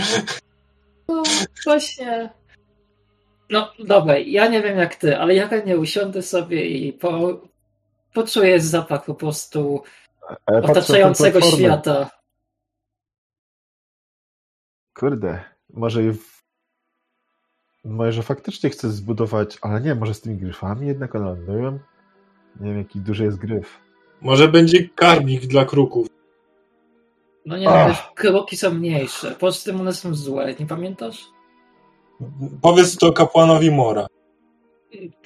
[1.09, 1.23] No,
[1.65, 2.31] właśnie.
[3.51, 7.41] No, dobra, ja nie wiem jak ty, ale ja nie usiądę sobie i po,
[8.13, 9.83] poczuję zapach po prostu
[10.47, 12.11] E, tą otaczającego świata.
[14.95, 16.39] Kurde, może i w...
[17.85, 21.79] Może faktycznie chcę zbudować, ale nie, może z tymi gryfami jednak one lądują?
[22.61, 23.79] Nie wiem, jaki duży jest gryf.
[24.21, 26.07] Może będzie karmik dla kruków.
[27.47, 31.25] No nie, no, kroki są mniejsze, poza tym one są złe, nie pamiętasz?
[32.63, 34.07] Powiedz to kapłanowi Mora.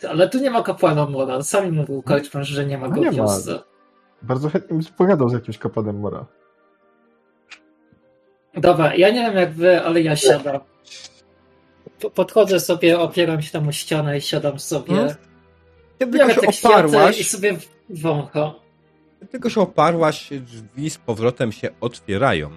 [0.08, 3.10] Ale tu nie ma kapłana Mora, sami mówił Karczman, że nie ma No go nie
[3.10, 3.22] w ma.
[3.22, 3.58] wiosce.
[4.22, 6.26] Bardzo chętnie bym pogadał z jakimś kapanem Mora.
[8.54, 10.60] Dobra, ja nie wiem jak wy, ale ja siadam.
[12.00, 14.94] Po- Podchodzę sobie, opieram się tam o ścianę i siadam sobie.
[14.94, 15.14] Hmm?
[16.06, 17.56] Biorę tylko się kwiaty i oparłaś, sobie
[19.20, 22.50] kiedy tylko się oparłaś, drzwi z powrotem się otwierają.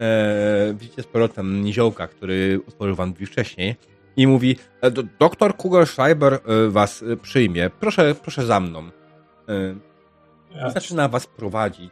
[0.00, 3.76] E, widzicie z powrotem niziołka, który otworzył wam drzwi wcześniej
[4.16, 6.40] i mówi, e, do- doktor Kugelschreiber e,
[6.70, 7.70] was e, przyjmie.
[7.80, 8.80] Proszę, proszę za mną.
[9.48, 9.74] E,
[10.56, 10.70] Ja.
[10.70, 11.90] zaczyna was prowadzić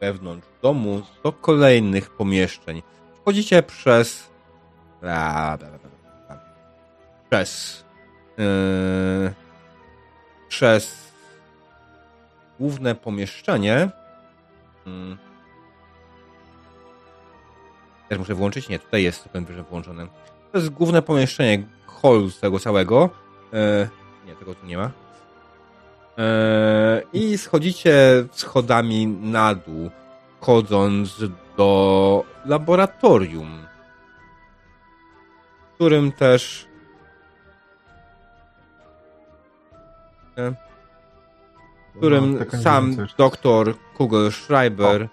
[0.00, 2.82] wewnątrz domu do kolejnych pomieszczeń.
[3.20, 4.30] Wchodzicie przez.
[7.30, 7.84] Przez.
[8.38, 8.44] Yy,
[10.48, 11.12] przez
[12.60, 13.90] główne pomieszczenie.
[14.86, 15.16] Yy.
[18.08, 18.68] Też muszę włączyć?
[18.68, 20.06] Nie, tutaj jest zupełnie wyżej włączone.
[20.52, 21.66] To jest główne pomieszczenie,
[22.02, 23.10] hall z tego całego.
[23.52, 23.88] Yy,
[24.26, 24.90] nie, tego tu nie ma.
[26.18, 29.90] Eee, I schodzicie schodami na dół,
[30.40, 31.22] chodząc
[31.56, 33.66] do laboratorium,
[35.70, 36.66] w którym też.
[40.36, 43.16] W którym No, taka nie sam wiem, co jeszcze.
[43.16, 45.08] doktor Kugelschreiber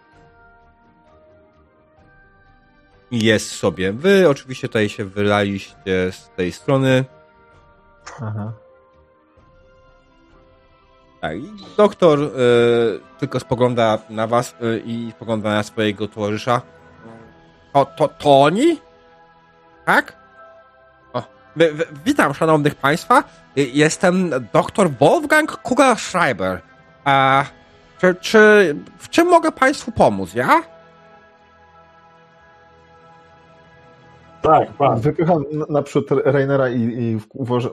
[3.11, 3.93] jest sobie.
[3.93, 7.06] Wy oczywiście tutaj się wylaliście z tej strony.
[8.22, 8.53] Aha.
[11.22, 12.30] Tak, i doktor y,
[13.19, 16.61] tylko spogląda na was y, i spogląda na swojego towarzysza.
[17.73, 18.80] To, to, to oni?
[19.85, 20.20] Tak?
[21.56, 23.23] O, W, w, witam szanownych państwa.
[23.57, 26.61] Y, Jestem dr Wolfgang Kugelschreiber.
[27.03, 27.45] A
[27.99, 30.64] czy, czy w czym mogę państwu pomóc, ja?
[34.41, 34.99] Tak, pan.
[34.99, 37.19] Wypycham na- naprzód Rainera i, i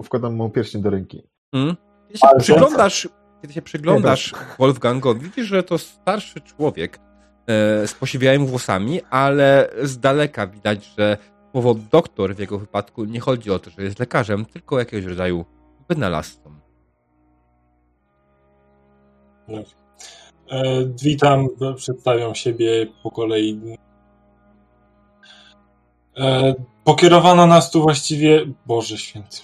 [0.04, 1.22] wkładam mu pierścień do ręki.
[1.52, 1.76] Hmm?
[2.08, 3.08] Kiedy się przyglądasz,
[3.42, 6.98] kiedy się przyglądasz Wolfgangowi, widzisz, że to starszy człowiek
[7.46, 11.16] e, z posiwiałymi włosami, ale z daleka widać, że
[11.62, 15.44] słowo doktor w jego wypadku nie chodzi o to, że jest lekarzem, tylko jakiegoś rodzaju
[15.88, 16.54] wynalazcą.
[20.50, 20.62] E,
[21.02, 23.60] witam, przedstawiam siebie po kolei.
[26.18, 26.54] E,
[26.84, 28.46] pokierowano nas tu właściwie.
[28.66, 29.36] Boże święty.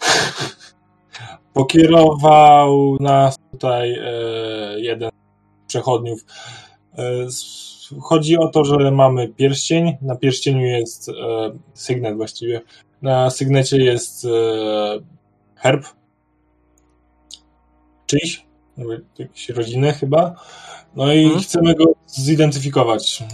[1.54, 4.04] Pokierował nas tutaj e,
[4.80, 6.24] jeden z przechodniów.
[6.98, 9.96] E, s- chodzi o to, że mamy pierścień.
[10.02, 11.12] Na pierścieniu jest e,
[11.74, 12.60] sygnet właściwie.
[13.02, 14.28] Na sygnecie jest e,
[15.56, 15.84] herb.
[18.06, 18.46] Czyjś?
[19.18, 20.34] Jakiejś rodziny chyba.
[20.96, 21.42] No i Mhm.
[21.42, 23.24] chcemy go zidentyfikować.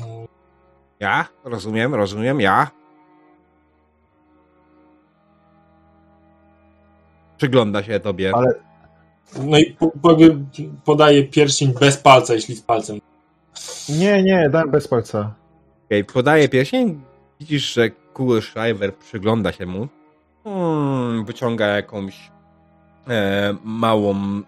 [1.00, 1.28] Ja?
[1.44, 2.70] Rozumiem, rozumiem, ja.
[7.36, 8.32] Przygląda się tobie.
[8.34, 8.54] Ale
[9.36, 10.16] No i po, po,
[10.84, 13.00] podaje pierścień bez palca, jeśli z palcem.
[13.88, 15.34] Nie, nie, daj bez palca.
[15.86, 17.00] Okej, podaje pierścień,
[17.40, 19.88] widzisz, że Kugelschreiber przygląda się mu.
[20.44, 22.30] Hmm, wyciąga jakąś
[23.08, 24.42] e, małą e,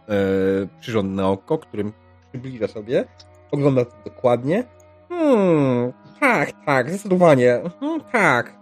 [0.80, 1.92] przyrządne oko, którym
[2.28, 3.04] przybliża sobie.
[3.50, 4.64] Ogląda to dokładnie.
[5.08, 7.54] Hmm, tak, tak, zdecydowanie.
[7.54, 8.54] Mhm, tak,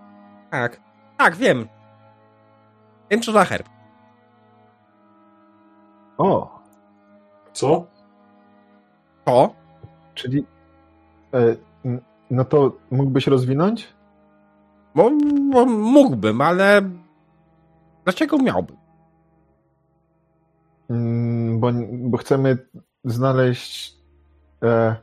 [0.50, 0.80] tak,
[1.18, 1.68] tak, wiem.
[3.10, 3.66] Wiem, co za herb.
[6.18, 6.58] O,
[7.52, 7.86] Co?
[9.24, 9.54] To?
[10.18, 10.44] Czyli
[11.34, 11.56] e,
[12.30, 13.88] no to mógłbyś rozwinąć?
[14.94, 15.10] Bo,
[15.52, 16.90] bo mógłbym, ale
[18.04, 18.76] dlaczego miałbym?
[20.90, 22.58] Mm, bo, bo chcemy
[23.04, 23.94] znaleźć.
[24.62, 24.96] E,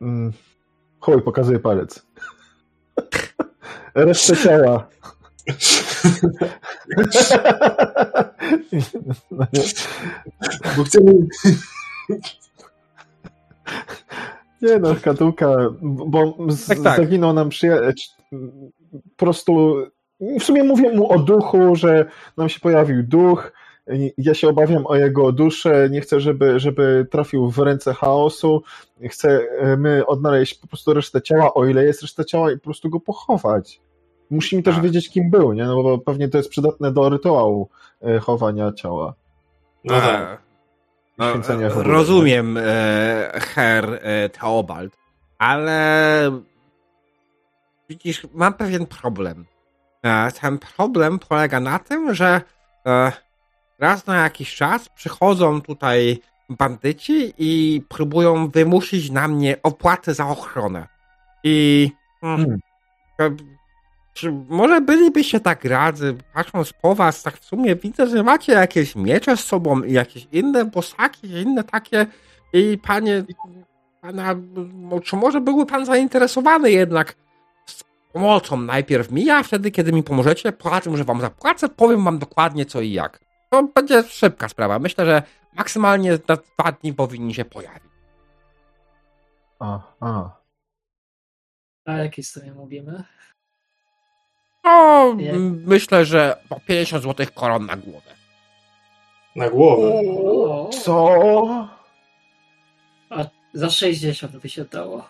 [0.00, 0.32] mm,
[1.00, 2.06] chuj, pokazuję palec.
[3.94, 4.88] Resztę ciała.
[9.30, 9.46] No
[10.76, 11.12] Bo chcemy.
[14.62, 16.96] Nie no, szkatułka, bo z, Tak, tak.
[16.96, 17.94] zaginął nam przyjaciel.
[18.92, 19.76] Po prostu.
[20.20, 22.06] W sumie mówię mu o duchu, że
[22.36, 23.52] nam się pojawił duch.
[24.18, 28.62] Ja się obawiam o jego duszę, nie chcę, żeby, żeby trafił w ręce chaosu.
[29.10, 33.00] Chcemy odnaleźć po prostu resztę ciała, o ile jest reszta ciała, i po prostu go
[33.00, 33.80] pochować.
[34.30, 34.84] Musimy też Tak.
[34.84, 35.64] wiedzieć, kim był, nie?
[35.64, 37.68] No bo pewnie to jest przydatne do rytuału
[38.02, 39.14] e, chowania ciała.
[39.84, 40.42] No tak.
[41.20, 42.62] No, Święcenia e, rozumiem, e,
[43.40, 44.96] Herr e, Theobald,
[45.38, 46.40] ale
[47.88, 49.44] widzisz, mam pewien problem.
[50.02, 52.40] E, ten problem polega na tym, że
[52.86, 53.12] e,
[53.78, 60.86] raz na jakiś czas przychodzą tutaj bandyci i próbują wymusić na mnie opłatę za ochronę.
[61.44, 61.90] I
[62.20, 62.60] Hmm.
[64.12, 68.96] Czy może bylibyście tak radzy, patrząc po was, tak w sumie widzę, że macie jakieś
[68.96, 72.06] miecze z sobą i jakieś inne bosaki, inne takie
[72.52, 73.24] i panie,
[74.00, 74.34] pana,
[74.74, 77.14] no, czy może byłby pan zainteresowany jednak
[77.66, 82.04] z pomocą najpierw mi, a wtedy, kiedy mi pomożecie, po tym, że wam zapłacę, powiem
[82.04, 83.20] wam dokładnie co i jak.
[83.50, 84.78] To będzie szybka sprawa.
[84.78, 85.22] Myślę, że
[85.56, 87.90] maksymalnie za dwa dni powinni się pojawić.
[89.58, 90.30] A, a.
[91.84, 93.04] A jakiej sumie mówimy?
[94.64, 95.36] No, Jak?
[95.66, 98.10] myślę, że po 50 zł koron na głowę.
[99.36, 99.92] Na głowę.
[100.24, 101.68] O, Co?
[103.10, 105.04] A za 60 by się dało.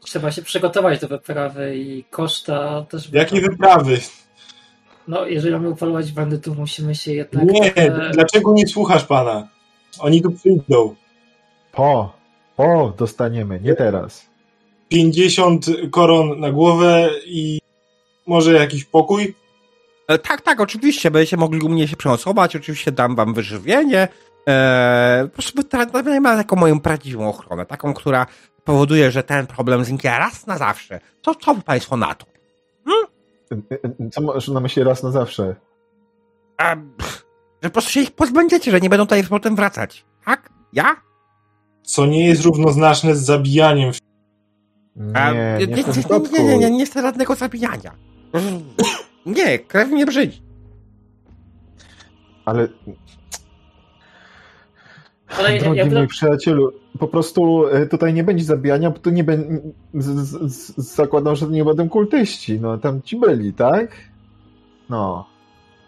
[0.00, 3.12] Trzeba się przygotować do wyprawy i koszta też.
[3.12, 3.98] Jakie wyprawy?
[5.08, 7.44] No, jeżeli mamy upolować bandytów, musimy się jednak.
[7.44, 9.48] Nie, trochę- dlaczego nie słuchasz pana?
[9.98, 10.94] Oni tu przyjdą.
[11.72, 12.12] Po,
[12.56, 14.26] po dostaniemy, nie teraz.
[14.88, 17.60] 50 koron na głowę i
[18.26, 19.34] może jakiś pokój?
[20.08, 24.08] E, tak, tak, oczywiście, będziecie mogli u mnie się przenocować, oczywiście dam wam wyżywienie.
[24.48, 28.26] E, po prostu tra- ma taką moją prawdziwą ochronę, taką, która
[28.64, 31.00] powoduje, że ten problem zniknie raz na zawsze.
[31.22, 32.26] Co, co by państwo na to?
[34.12, 35.56] Co masz na myśli raz na zawsze?
[36.62, 37.26] E, pff,
[37.62, 40.04] że po prostu się ich pozbędziecie, że nie będą tutaj potem wracać.
[40.24, 40.50] Tak?
[40.72, 40.96] Ja?
[41.82, 43.88] Co nie jest równoznaczne z zabijaniem.
[43.88, 43.92] E,
[44.96, 45.84] Nie, nie, nie,
[46.32, 47.92] nie, nie, nie, nie chcę żadnego zabijania.
[49.26, 50.42] Nie, krew mnie brzydzi.
[52.44, 52.68] Ale
[55.38, 59.10] Ale ja, Drogi ja, mój przyjacielu, po prostu e, tutaj nie będzie zabijania, bo tu
[59.10, 59.60] nie będzie.
[60.76, 62.60] Zakładam, że nie będą kultyści.
[62.60, 63.90] No tam ci byli, tak?
[64.90, 65.26] No.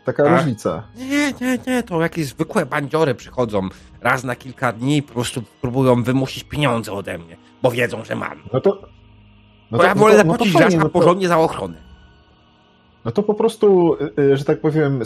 [0.04, 0.38] Taka Tak.
[0.38, 0.82] różnica.
[0.96, 3.68] Nie, nie, nie, to jakieś zwykłe bandziory przychodzą
[4.00, 8.14] raz na kilka dni i po prostu próbują wymusić pieniądze ode mnie, bo wiedzą, że
[8.14, 8.42] mam.
[8.52, 8.97] No to.
[9.70, 11.74] Bo ja wolę zapłacić fajnie, raz na no to- porządnie za ochronę.
[13.04, 15.04] No to po prostu, y, y, że tak powiem, y,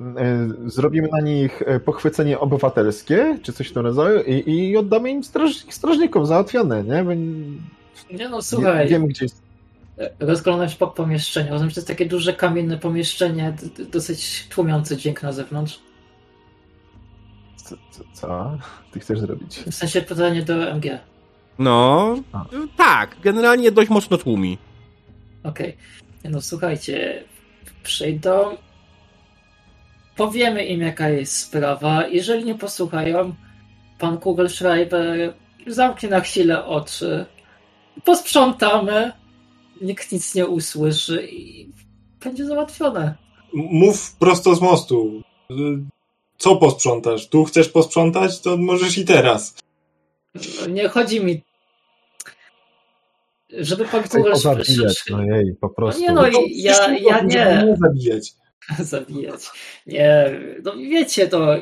[0.00, 5.24] y, zrobimy na nich pochwycenie obywatelskie, czy coś w tym rodzaju, i, i oddamy im
[5.24, 7.04] straż, strażnikom załatwione, nie?
[7.04, 9.42] Bo nie no nie słuchaj, wiemy, gdzie jest.
[10.20, 11.50] rozglądam się po pomieszczeniu.
[11.50, 13.56] Rozumiem, że to jest takie duże kamienne pomieszczenie,
[13.92, 15.80] dosyć tłumiące dźwięk na zewnątrz.
[17.56, 18.58] Co, co, co
[18.92, 19.56] ty chcesz zrobić?
[19.58, 20.98] W sensie pytanie do MG.
[21.58, 22.44] No, A.
[22.76, 24.58] tak, generalnie dość mocno tłumi.
[25.44, 25.76] Okej.
[26.24, 27.24] Nie No słuchajcie,
[27.82, 28.56] przyjdą.
[30.16, 32.06] Powiemy im, jaka jest sprawa.
[32.08, 33.34] Jeżeli nie posłuchają,
[33.98, 35.34] pan Kugelschreiber
[35.66, 37.26] zamknie na chwilę oczy.
[38.04, 39.12] Posprzątamy.
[39.80, 41.68] Nikt nic nie usłyszy i
[42.24, 43.14] będzie załatwione.
[43.54, 45.22] Mów prosto z mostu.
[46.38, 47.28] Co posprzątasz?
[47.28, 48.40] Tu chcesz posprzątać?
[48.40, 49.54] To możesz i teraz.
[50.34, 51.42] No, Nie chodzi mi.
[53.58, 54.66] Żeby pan Chcę go Kugelschreiber.
[54.66, 56.02] zabijać, no jej, po prostu.
[56.02, 57.64] nie no, i- ja, ja nie.
[57.66, 58.32] nie zabijać.
[58.92, 59.40] zabijać.
[59.86, 61.54] Nie, no wiecie to,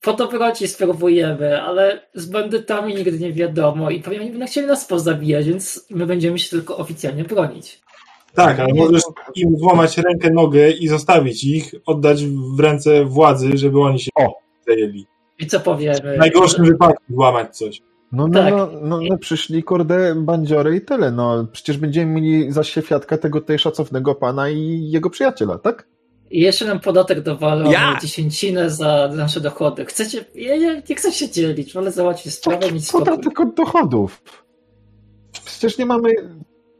[0.00, 5.46] po dobroci spróbujemy, ale z bandytami nigdy nie wiadomo i pewnie będą chcieli nas pozabijać,
[5.46, 7.80] więc my będziemy się tylko oficjalnie bronić.
[8.34, 12.24] Tak, ale możesz no, im złamać rękę, nogę i zostawić ich, oddać
[12.56, 14.38] w ręce władzy, żeby oni się O!
[14.68, 15.06] zajęli.
[15.38, 16.14] I co powiemy?
[16.14, 17.80] W najgorszym wypadku złamać coś.
[18.14, 18.54] No, no, Tak.
[18.54, 21.10] no, no, no, przyszli kurde bandziory i tyle.
[21.10, 25.88] No, przecież będziemy mieli za świadka tego tutaj szacownego pana i jego przyjaciela, tak?
[26.30, 27.98] I jeszcze nam podatek dowalą Ja!
[28.02, 29.84] dziesięcinę za nasze dochody.
[29.84, 33.06] Chcecie, ja, ja nie chcę się dzielić, wolę załatwić sprawę, spokój.
[33.06, 34.22] Podatek od dochodów.
[35.44, 36.10] Przecież nie mamy,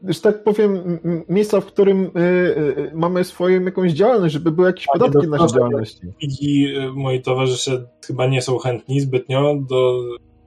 [0.03, 0.99] że tak powiem,
[1.29, 5.37] miejsca, w którym y, y, mamy swoją jakąś działalność, żeby były jakieś Panie podatki na
[5.37, 6.01] naszej działalności.
[6.21, 10.01] Widzi, y, moi towarzysze chyba nie są chętni zbytnio do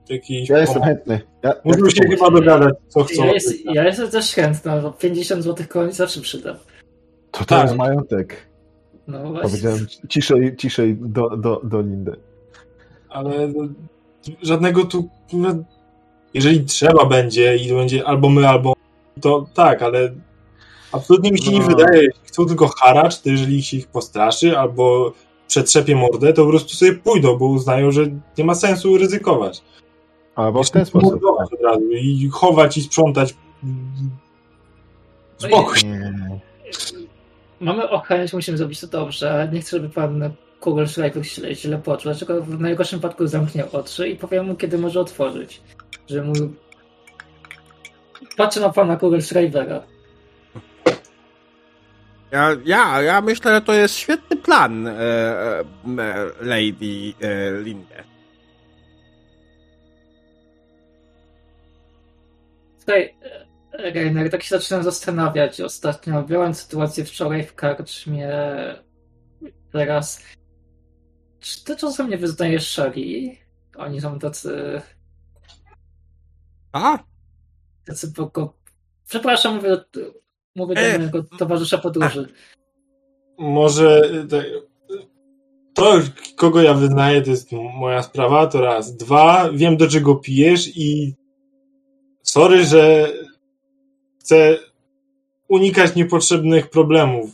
[0.09, 1.21] jakiejś Ja jestem chętny.
[1.43, 3.25] Ja, chcę się chyba dogadać, co chcą.
[3.25, 6.55] Ja, jest, ja jestem też chętna, bo 50 zł koni zawsze przydam.
[7.31, 7.63] To Tak.
[7.63, 8.49] jest majątek.
[9.07, 9.41] No właśnie.
[9.41, 12.15] Powiedziałem ciszej, ciszej do, do, do Lindy.
[13.09, 13.53] Ale
[14.41, 15.09] żadnego tu.
[16.33, 18.73] Jeżeli trzeba będzie i będzie albo my, albo
[19.21, 20.13] to tak, ale
[20.91, 21.67] absolutnie mi się nie No.
[21.67, 25.13] wydaje, jeśli chcą tylko haracz, to jeżeli się ich postraszy albo
[25.47, 28.05] przetrzepie mordę, to po prostu sobie pójdą, bo uznają, że
[28.37, 29.61] nie ma sensu ryzykować.
[30.39, 31.21] Albo w ten sposób.
[31.91, 33.35] I chować i sprzątać.
[35.37, 35.77] Spokój.
[35.83, 36.39] Nie.
[37.59, 42.03] Mamy ochronić, musimy zrobić to dobrze, ale nie chcę, żeby pan Kugelschreiber źle, źle poczuł.
[42.03, 45.61] Dlaczego w najgorszym wypadku zamknie oczy i powiem mu, kiedy może otworzyć.
[46.09, 46.33] Że mu...
[48.37, 49.83] Patrzę na pana Kugelschreibera.
[52.31, 58.08] Ja, ja, ja myślę, że to jest świetny plan, e, e, e, Lady e, Linde.
[62.93, 65.61] E, Reiner, tak się zaczynam zastanawiać.
[65.61, 68.29] Ostatnio miałem sytuację wczoraj w karczmie.
[69.71, 70.23] Teraz.
[71.39, 73.37] Czy ty czasem nie wyznajesz szali?
[73.77, 74.81] Oni są tacy.
[76.71, 76.99] A?
[77.89, 78.53] tacy poko...
[79.07, 79.77] Przepraszam, mówię
[80.55, 82.27] mówię do E, mojego towarzysza podróży.
[83.37, 84.01] Może
[85.73, 85.99] to,
[86.35, 88.97] kogo ja wyznaję, to jest moja sprawa, to raz.
[88.97, 91.15] Dwa, wiem do czego pijesz i
[92.29, 93.13] sorry, że
[94.19, 94.57] chcę
[95.47, 97.29] unikać niepotrzebnych problemów.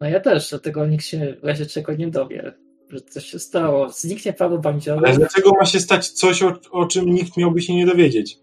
[0.00, 2.52] No ja też, dlatego nikt się w razie czego nie dowie,
[2.88, 3.88] że coś się stało.
[3.88, 5.16] Zniknie paru Ale bandziorów.
[5.16, 8.38] dlaczego ma się stać coś, o, o czym nikt miałby się nie dowiedzieć?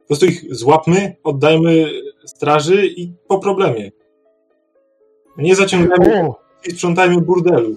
[0.00, 1.90] Po prostu ich złapmy, oddajmy
[2.24, 3.92] straży i po problemie.
[5.36, 6.40] Nie zaciągajmy O!
[6.68, 7.76] i sprzątajmy burdelu.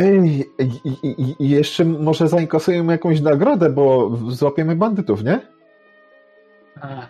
[0.00, 5.40] Ej, i, i, i- jeszcze może zainkasujemy jakąś nagrodę, bo złapiemy bandytów, nie?
[6.80, 7.08] Ach.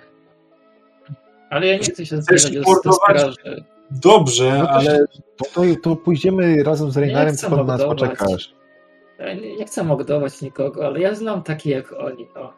[1.50, 2.50] Ale ja nie chcę się zbierać
[2.84, 3.34] do straży.
[3.90, 5.06] Dobrze, No to, ale
[5.36, 8.54] to, to, to pójdziemy razem z Reinarem, to pod nas poczekasz.
[9.18, 12.26] Ja nie, nie chcę mordować nikogo, ale ja znam takich jak oni.
[12.34, 12.52] No.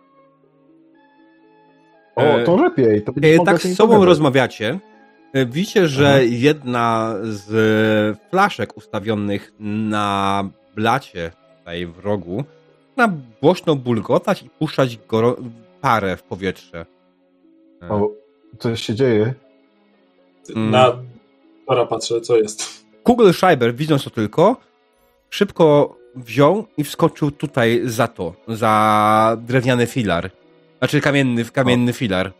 [2.16, 3.02] O, to lepiej.
[3.02, 4.08] To mogła tak z sobą pogadać.
[4.08, 4.91] rozmawiacie, e,
[5.34, 6.18] widzicie, że Aha.
[6.22, 12.44] jedna z flaszek ustawionych na blacie tutaj w rogu
[12.96, 15.36] na głośno bulgotać i puszczać goro-
[15.80, 16.86] parę w powietrze.
[17.82, 18.10] E, O,
[18.58, 19.34] coś się dzieje.
[20.56, 20.70] Mm.
[20.70, 20.96] na
[21.66, 22.84] Tora patrzę, co jest.
[23.02, 24.56] Kugelschreiber, widząc to tylko,
[25.30, 30.30] szybko wziął i wskoczył tutaj za to, za drewniany filar.
[30.78, 32.32] Znaczy kamienny, kamienny filar.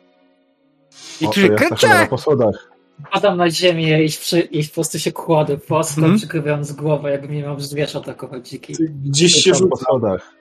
[1.20, 1.89] I krzyczy, ja kręcie!
[1.89, 2.72] chyba po schodach.
[3.10, 6.18] Padam na ziemię i, przy, i po prostu się kładę płasko, Mhm.
[6.18, 8.74] przykrywając głowę, jakby mnie miał zwierz atakować dziki.
[9.04, 9.84] Gdzieś się Tam po rzuca.
[9.84, 10.34] schodach.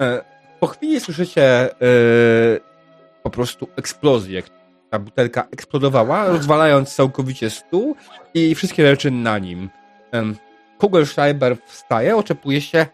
[0.00, 0.24] E,
[0.60, 1.42] Po chwili słyszycie
[1.72, 1.76] e,
[3.22, 4.42] po prostu eksplozję.
[4.90, 7.96] Ta butelka eksplodowała, rozwalając całkowicie stół
[8.34, 9.70] i wszystkie rzeczy na nim.
[10.78, 12.86] Kugelschreiber wstaje, oczepuje się.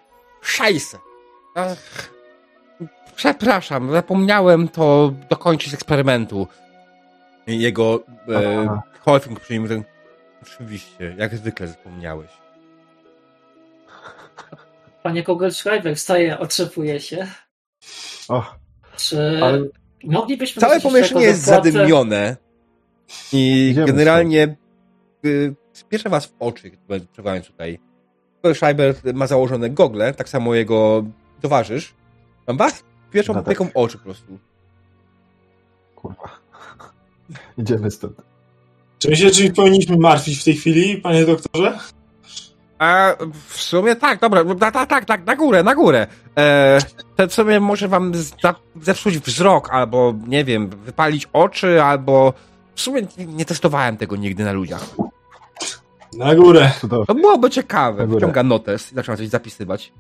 [0.43, 0.98] Szajse!
[3.16, 6.47] Przepraszam, zapomniałem to dokończyć eksperymentu.
[7.47, 8.81] Jego e.
[9.01, 9.85] Holfing przyjmie ten.
[10.43, 12.31] Oczywiście, jak zwykle zapomniałeś.
[15.03, 17.27] Panie Kugelschreiber wstaje, otrzepuje się.
[18.29, 18.59] Och,
[18.97, 19.65] Czy ale
[20.05, 20.61] moglibyśmy...
[20.61, 22.37] Całe pomieszczenie jest zapłatę- zadymione
[23.33, 24.57] i Idziemy generalnie
[25.25, 27.79] y, spieszę was w oczy, kiedy przebywając tutaj.
[28.55, 31.05] Schreiber ma założone gogle, tak samo jego
[31.41, 31.95] towarzysz.
[32.47, 33.47] Mam was pierwszą No tak.
[33.47, 34.39] opieką oczy po prostu.
[35.97, 36.31] kurwa.
[37.59, 38.23] Idziemy stąd.
[38.99, 41.79] Czy myślicie, że powinniśmy martwić w tej chwili, panie doktorze?
[42.79, 43.17] A
[43.49, 46.07] w sumie tak, dobra, tak, tak, tak, tak na górę, na górę.
[46.39, 46.79] E,
[47.17, 48.13] to w sumie może wam
[48.83, 52.33] zepsuć wzrok, albo nie wiem, wypalić oczy, albo
[52.75, 54.85] w sumie nie, nie testowałem tego nigdy na ludziach.
[56.19, 56.73] Na górę.
[56.81, 57.07] Cudownie.
[57.07, 57.99] To byłoby ciekawe.
[57.99, 58.21] Na górę.
[58.21, 59.93] Wyciąga notes i zaczyna coś zapisywać.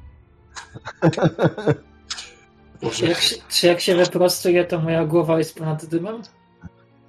[2.92, 6.22] Czy jak, się, czy jak się wyprostuję, to moja głowa jest ponad dymem?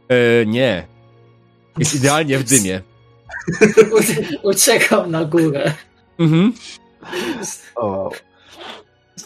[0.09, 0.87] E, nie.
[1.77, 2.81] Jest idealnie w dymie.
[4.43, 5.73] Uciekam na górę.
[6.19, 6.53] Mhm.
[7.75, 8.11] O,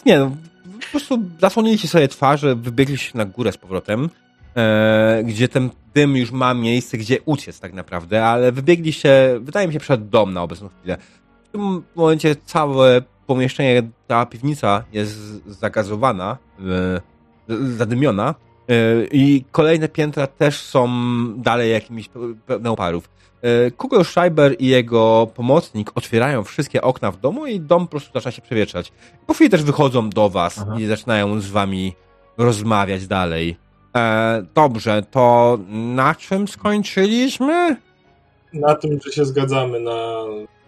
[0.06, 0.36] Nie, no,
[0.80, 4.10] po prostu zasłoniliście sobie twarze, wybiegliście na górę z powrotem,
[4.56, 9.72] e, gdzie ten dym już ma miejsce, gdzie uciec tak naprawdę, ale wybiegliście, wydaje mi
[9.72, 10.96] się, przed dom na obecną chwilę.
[11.44, 17.00] W tym momencie całe pomieszczenie, ta piwnica jest zagazowana, e,
[17.76, 18.34] zadymiona
[19.12, 20.88] i kolejne piętra też są
[21.36, 23.08] dalej jakimiś pe- pełne oparów.
[23.42, 28.32] E, Kugelschreiber i jego pomocnik otwierają wszystkie okna w domu i dom po prostu zaczyna
[28.32, 28.92] się przewietrzać.
[29.26, 30.74] Po chwili też wychodzą do was Aha.
[30.78, 31.94] i zaczynają z wami
[32.38, 33.56] rozmawiać dalej.
[33.96, 37.76] E, dobrze, to na czym skończyliśmy?
[38.52, 40.14] Na tym, że się zgadzamy na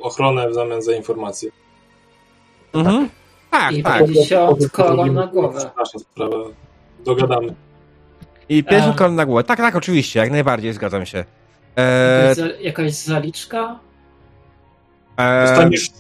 [0.01, 1.51] ochronę w zamian za informacje.
[2.75, 3.09] Mhm.
[3.51, 3.99] Tak, I tak.
[4.07, 5.71] 50 koron na głowę.
[5.79, 6.37] Nasza sprawa.
[7.05, 7.55] Dogadamy.
[8.49, 9.45] I pierwszy kolon na głowę.
[9.45, 11.25] Tak, tak, oczywiście, jak najbardziej, zgadzam się.
[11.77, 13.79] E, Jakaś, za- jakaś zaliczka?
[15.17, 15.91] e, Dostaniesz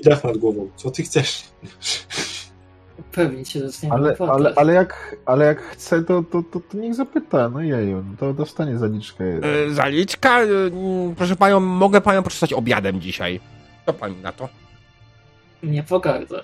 [0.00, 0.70] i dach nad głową.
[0.76, 1.42] Co ty chcesz?
[3.12, 6.94] Pewnie się zaczniemy ale, ale, ale, jak, ale jak chce, to, to, to, to niech
[6.94, 7.48] zapyta.
[7.48, 9.24] No jeju, no to dostanie zaliczkę.
[9.24, 10.40] e, zaliczka?
[10.40, 13.40] Mm, proszę panią, mogę panią poczystać obiadem dzisiaj.
[13.86, 14.48] Co pani na to?
[15.62, 16.40] Nie pogardzę.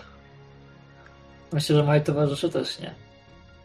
[1.52, 2.94] Myślę, że moi towarzysze też nie.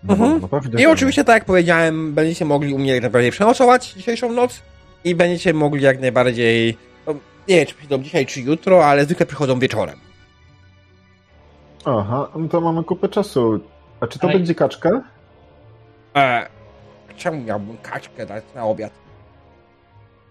[0.03, 0.39] No, Mhm.
[0.41, 4.31] no pewnie, I oczywiście, tak jak powiedziałem, będziecie mogli u mnie jak najbardziej przenocować dzisiejszą
[4.31, 4.61] noc
[5.03, 6.77] i będziecie mogli jak najbardziej,
[7.07, 7.13] no,
[7.47, 9.99] nie wiem, czy przyjdą dzisiaj, czy jutro, ale zwykle przychodzą wieczorem.
[11.85, 13.59] Aha, no to mamy kupę czasu.
[13.99, 14.89] A czy to Ale- będzie kaczka?
[16.15, 16.47] E,
[17.17, 18.91] czemu miałbym kaczkę dać na obiad?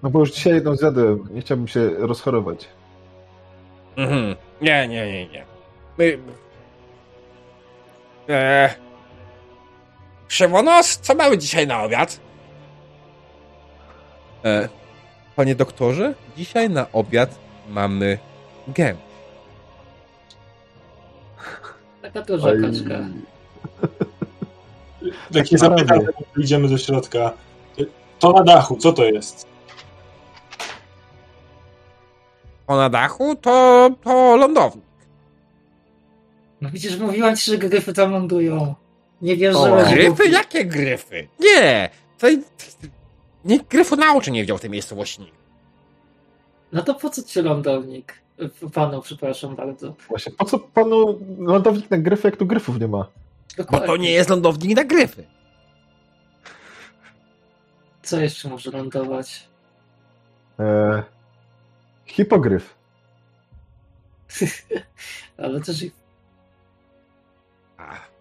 [0.03, 1.29] No bo już dzisiaj jedną zjadłem.
[1.31, 2.69] Nie chciałbym się rozchorować.
[3.97, 4.37] Mhm.
[4.61, 5.45] Nie, nie, nie, nie.
[5.99, 6.19] My...
[8.29, 8.75] E...
[10.33, 12.21] Krzywonos, co mamy dzisiaj na obiad?
[14.45, 14.69] E,
[15.37, 17.39] panie doktorze, dzisiaj na obiad
[17.69, 18.19] mamy
[18.69, 18.97] gęś.
[22.03, 22.63] Taka duża Oj.
[22.63, 22.99] kaczka.
[25.33, 26.07] Takie zapytanie,
[26.37, 27.33] idziemy do środka.
[28.19, 29.47] To na dachu, co to jest?
[32.67, 34.85] O na dachu to, to lądownik.
[36.61, 38.75] No widzisz, mówiłam ci, że gryfy tam lądują.
[39.23, 39.87] Nie wierzyłem.
[39.87, 40.29] O, Gryfy?
[40.29, 41.29] Jakie gryfy?
[41.41, 41.91] Nie!
[42.19, 42.27] To,
[43.45, 45.33] nikt gryfu na oczy nie widział w tej miejscowości.
[46.73, 48.23] No to po co ci lądownik?
[48.75, 49.95] Panu, przepraszam bardzo.
[50.09, 52.99] Właśnie, po co panu lądownik na gryfy, jak tu gryfów nie ma?
[52.99, 53.09] Bo
[53.57, 53.87] Dokładnie.
[53.87, 55.25] to nie jest lądownik na gryfy.
[58.03, 59.49] Co jeszcze może lądować?
[60.61, 61.03] E,
[62.07, 62.75] hipogryf.
[65.39, 65.93] Ale też i-
[67.79, 68.12] Ach.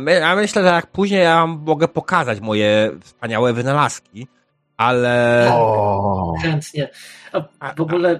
[0.00, 4.26] My- Ja myślę, że jak później ja mogę pokazać moje wspaniałe wynalazki,
[4.76, 5.46] ale...
[5.52, 6.88] O, chętnie.
[7.32, 8.18] A A- w ogóle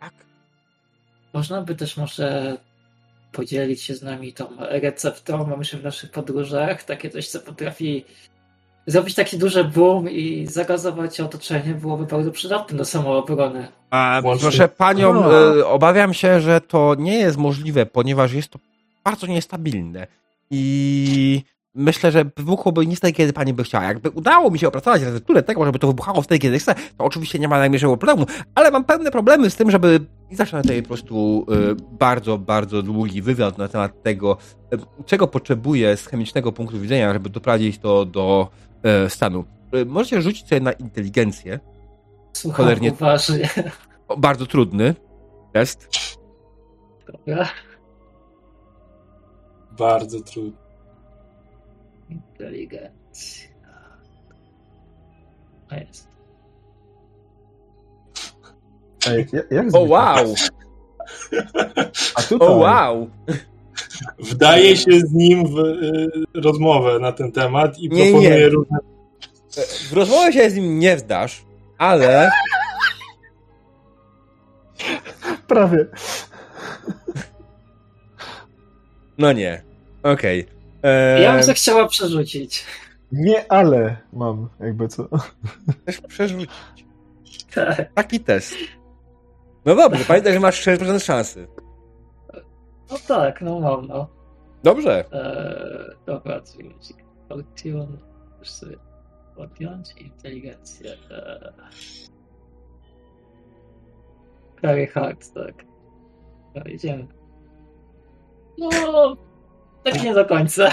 [0.00, 0.12] Tak.
[1.34, 2.56] można by też może
[3.32, 5.46] podzielić się z nami tą receptą.
[5.46, 8.04] Mamy się w naszych podróżach takie coś, co potrafi
[8.86, 13.68] zrobić taki duży boom i zagazować otoczenie byłoby bardzo przydatne do samoobrony.
[13.90, 15.28] A, proszę panią, A.
[15.28, 18.58] e, obawiam się, że to nie jest możliwe, ponieważ jest to
[19.04, 20.06] bardzo niestabilne.
[20.50, 21.42] I
[21.74, 23.84] myślę, że wybuchłoby nie wtedy, kiedy pani by chciała.
[23.84, 27.38] Jakby udało mi się opracować recepturę tego, żeby to wybuchało wtedy, kiedy chce, to oczywiście
[27.38, 30.00] nie ma najmniejszego problemu, ale mam pewne problemy z tym, żeby
[30.30, 34.36] i zacznę tutaj po prostu e, bardzo, bardzo długi wywiad na temat tego,
[34.72, 38.48] e, czego potrzebuję z chemicznego punktu widzenia, żeby doprowadzić to do
[38.82, 39.44] e, stanu.
[39.72, 41.60] E, Możecie rzucić sobie na inteligencję.
[42.32, 43.48] Słucham Cholernie- uważnie.
[44.18, 44.94] Bardzo trudny
[45.52, 45.88] test.
[47.12, 47.48] Dobra.
[49.80, 50.58] Bardzo trudno.
[52.10, 53.50] Inteligencja.
[55.70, 56.08] A jest.
[59.10, 60.34] Ej, ja- jak O wow!
[62.16, 63.10] A tutaj, O wow!
[64.18, 68.48] Wdaje się z nim w y, rozmowę na ten temat i Nie, proponuje nie.
[68.48, 68.78] różne.
[69.90, 71.44] W rozmowę się z nim nie wdasz,
[71.78, 72.30] ale
[75.46, 75.86] prawie.
[79.18, 79.69] no nie.
[80.02, 80.46] Okej.
[80.82, 82.64] Eee, Ja bym się chciała przerzucić.
[83.12, 85.08] Nie, ale mam, jakby co.
[85.82, 86.50] Chcesz przerzucić.
[87.54, 87.92] Tak.
[87.94, 88.54] Taki test.
[89.64, 91.46] No dobrze, pamiętaj, że masz 6% szansy.
[92.90, 94.08] No tak, no mam, no.
[94.62, 95.04] Dobrze.
[95.12, 96.74] Eee, dobra, czyli
[97.28, 97.98] Fortune.
[98.38, 98.76] Już sobie
[99.36, 100.92] podpiąć inteligencję.
[101.10, 101.52] Eee.
[104.62, 105.64] Very hard, tak.
[106.54, 107.06] Dobra, idziemy.
[108.58, 109.16] No,
[109.84, 110.68] tak nie do końca.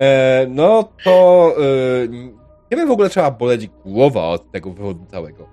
[0.00, 2.08] Eee, no to eee,
[2.70, 5.48] nie wiem w ogóle trzeba boleć głowa od tego wywodu całego.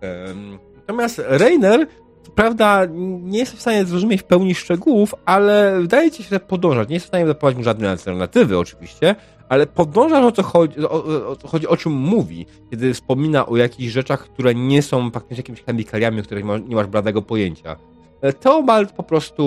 [0.00, 1.86] Em, natomiast Rainer,
[2.22, 2.86] co prawda
[3.22, 6.84] nie jest w stanie zrozumieć w pełni szczegółów, ale wydaje ci się, że podąża.
[6.84, 9.14] Nie jest w stanie zaprowadzić mu żadnej alternatywy oczywiście,
[9.48, 13.56] ale podążasz o co chodzi, o, o, co chodzi, o czym mówi, kiedy wspomina o
[13.56, 17.76] jakichś rzeczach, które nie są faktycznie jakimiś chemikaliami, o których nie masz bladego pojęcia.
[18.20, 19.44] E, Teobald po prostu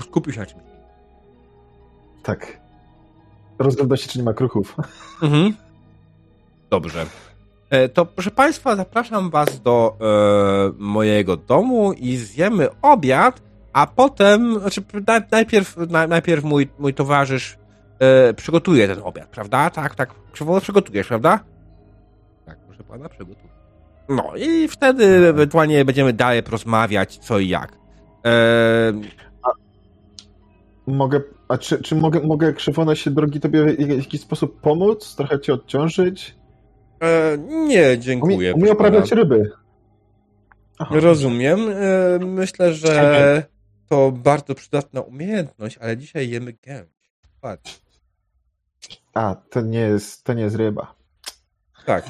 [0.00, 0.62] skupił się na czymś.
[2.22, 2.60] Tak.
[3.58, 4.76] Rozgląda się, czy nie ma kruchów.
[5.22, 5.54] Mhm.
[6.70, 7.06] Dobrze.
[7.70, 13.42] E, To proszę Państwa, zapraszam Was do e, mojego domu i zjemy obiad,
[13.72, 17.58] a potem, znaczy na, najpierw, na, najpierw mój, mój towarzysz
[17.98, 19.70] e, przygotuje ten obiad, prawda?
[19.70, 20.14] Tak, tak.
[20.60, 21.40] Przygotujesz, prawda?
[22.46, 23.52] Tak, proszę Pana, przygotuję.
[24.08, 27.72] No i wtedy ewentualnie będziemy dalej porozmawiać co i jak.
[28.26, 28.32] E,
[30.86, 35.14] Mogę, a czy, czy mogę, mogę Krzywone się, drogi, tobie w jakiś sposób pomóc?
[35.16, 36.34] Trochę cię odciążyć?
[37.00, 38.36] e, nie, dziękuję.
[38.36, 39.50] Umie, umie oprawiać ryby.
[40.78, 40.94] Aha.
[41.00, 41.60] Rozumiem.
[41.70, 43.46] E, Myślę, że
[43.88, 46.88] to bardzo przydatna umiejętność, ale dzisiaj jemy gęś.
[47.40, 47.80] Patrz.
[49.14, 50.94] A, to nie jest, to nie jest ryba.
[51.86, 52.04] Tak.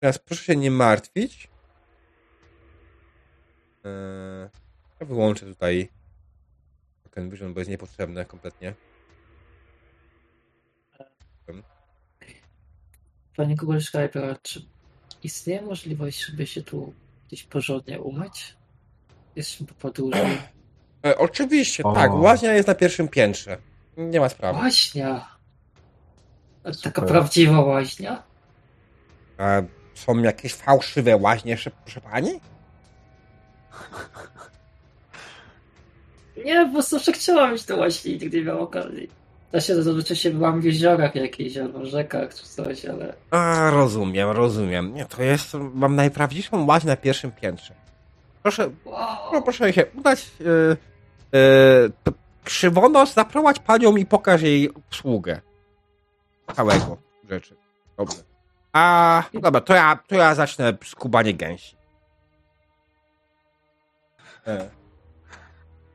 [0.00, 1.48] Teraz proszę się nie martwić.
[3.84, 4.50] E,
[5.00, 5.88] Ja wyłączę tutaj
[7.12, 8.74] Token Vision, bo jest niepotrzebne kompletnie.
[13.36, 14.62] Panie Kugelschreiber, czy
[15.22, 16.94] istnieje możliwość, żeby się tu
[17.26, 18.56] gdzieś porządnie umyć?
[19.36, 20.38] Jesteśmy po podróży.
[21.06, 21.92] E, Oczywiście, O.
[21.92, 22.14] tak.
[22.14, 23.58] Łaźnia jest na pierwszym piętrze.
[23.96, 24.58] Nie ma sprawy.
[24.58, 25.28] Łaźnia!
[26.62, 27.06] Taka Super.
[27.06, 28.22] prawdziwa łaźnia?
[29.38, 29.62] A
[29.94, 32.40] są jakieś fałszywe łaźnie, proszę pani?
[36.44, 39.10] Nie, po prostu że chciałam mieć tę łaźnię i nigdy nie miałam okazji.
[39.52, 44.30] Ja się zazwyczaj się byłam w jeziorach jakichś albo rzekach czy coś, ale A, rozumiem,
[44.30, 44.94] rozumiem.
[44.94, 47.74] Nie, to jest, mam najprawdziwszą łaźnię na pierwszym piętrze.
[48.42, 49.32] Proszę, wow.
[49.32, 50.46] no, proszę się udać, yy,
[51.32, 52.12] yy, p-
[52.44, 55.40] krzywonos, zaprowadź panią i pokaż jej obsługę.
[56.56, 56.96] Całego
[57.30, 57.56] rzeczy.
[57.96, 58.16] Dobrze.
[58.72, 61.76] A, dobra, to ja, to ja zacznę skubanie gęsi.
[64.46, 64.81] E.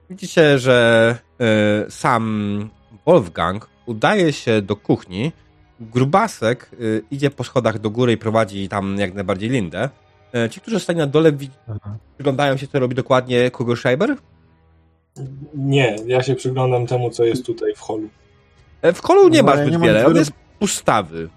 [0.09, 2.69] Widzicie, że e, sam
[3.05, 5.31] Wolfgang udaje się do kuchni.
[5.79, 6.75] Grubasek e,
[7.11, 9.89] idzie po schodach do góry i prowadzi tam jak najbardziej Lindę.
[10.33, 11.31] E, ci, którzy stali na dole,
[12.15, 14.15] przyglądają się, co robi dokładnie Kugelschreiber.
[15.55, 18.09] Nie, ja się przyglądam temu, co jest tutaj w holu.
[18.83, 21.29] W kolu nie No, ma zbyt wiele, on jest pustawy.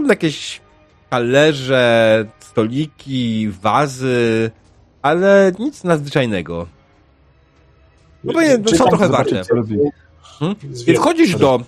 [0.00, 0.60] Są jakieś
[1.10, 4.50] talerze, stoliki, wazy,
[5.02, 6.66] ale nic nadzwyczajnego.
[8.24, 9.30] No bo nie, no są trochę robi.
[10.72, 11.60] zwierzę- Kiedy wchodzisz do,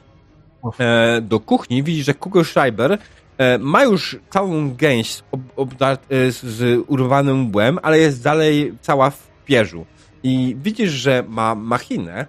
[0.79, 2.99] e, do kuchni, widzisz, że Kugelschreiber
[3.39, 5.23] e, ma już całą gęś
[5.57, 9.87] ob, e, z, z urwanym łbem, ale jest dalej cała w pierzu.
[10.23, 12.27] I widzisz, że ma machinę,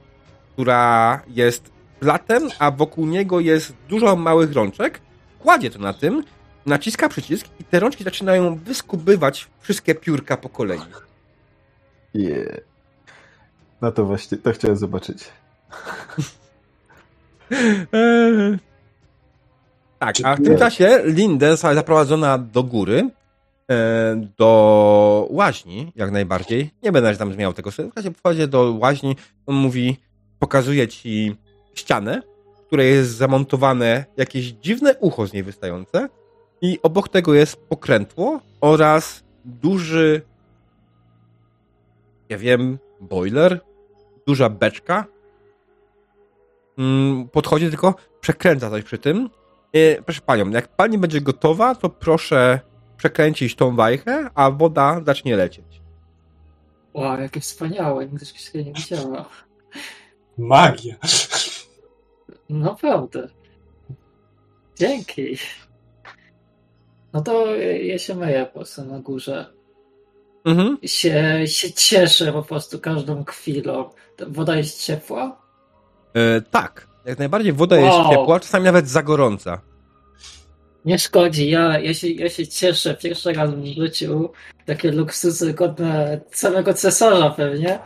[0.54, 5.02] która jest platem, a wokół niego jest dużo małych rączek.
[5.40, 6.24] Kładzie to na tym,
[6.66, 10.80] naciska przycisk i te rączki zaczynają wyskubywać wszystkie piórka po kolei.
[12.14, 12.60] Yeah.
[13.82, 15.18] No to właśnie, to chciałem zobaczyć.
[17.94, 18.58] Eee.
[20.00, 23.10] Tak, a w tym czasie Lindę została zaprowadzona do góry,
[23.72, 23.76] e,
[24.38, 26.72] do łaźni, jak najbardziej.
[26.84, 27.72] Nie będę tam zmieniał tego.
[27.72, 29.16] W razie wchodzi do łaźni,
[29.46, 29.98] on mówi,
[30.40, 31.36] pokazuje ci
[31.76, 32.22] ścianę,
[32.58, 36.10] w której jest zamontowane jakieś dziwne ucho z niej wystające
[36.62, 40.22] i obok tego jest pokrętło oraz duży
[42.30, 42.78] ja wiem,
[43.10, 43.60] boiler,
[44.28, 45.06] duża beczka.
[46.78, 49.30] Mm, Podchodzi tylko, przekręca coś przy tym.
[49.74, 52.60] E, proszę panią, jak pani będzie gotowa, to proszę
[52.98, 55.82] przekręcić tą wajchę, a woda zacznie lecieć.
[56.94, 59.26] Wow, jakie wspaniałe, nigdy czegoś takiego nie widziała.
[60.38, 60.96] Magia.
[62.50, 63.28] Naprawdę.
[64.76, 65.38] Dzięki.
[67.14, 69.55] No to ja się myję po prostu na górze.
[70.46, 70.78] Mhm.
[70.84, 73.90] Się, się cieszę po prostu każdą chwilą.
[74.28, 75.42] Woda jest ciepła?
[76.14, 78.10] E, tak, jak najbardziej woda jest Wow.
[78.12, 79.62] ciepła, czasami nawet za gorąca.
[80.86, 84.30] Nie szkodzi, ja, ja, się, ja się cieszę pierwszy raz w życiu.
[84.66, 87.80] Takie luksusy godne samego cesarza pewnie.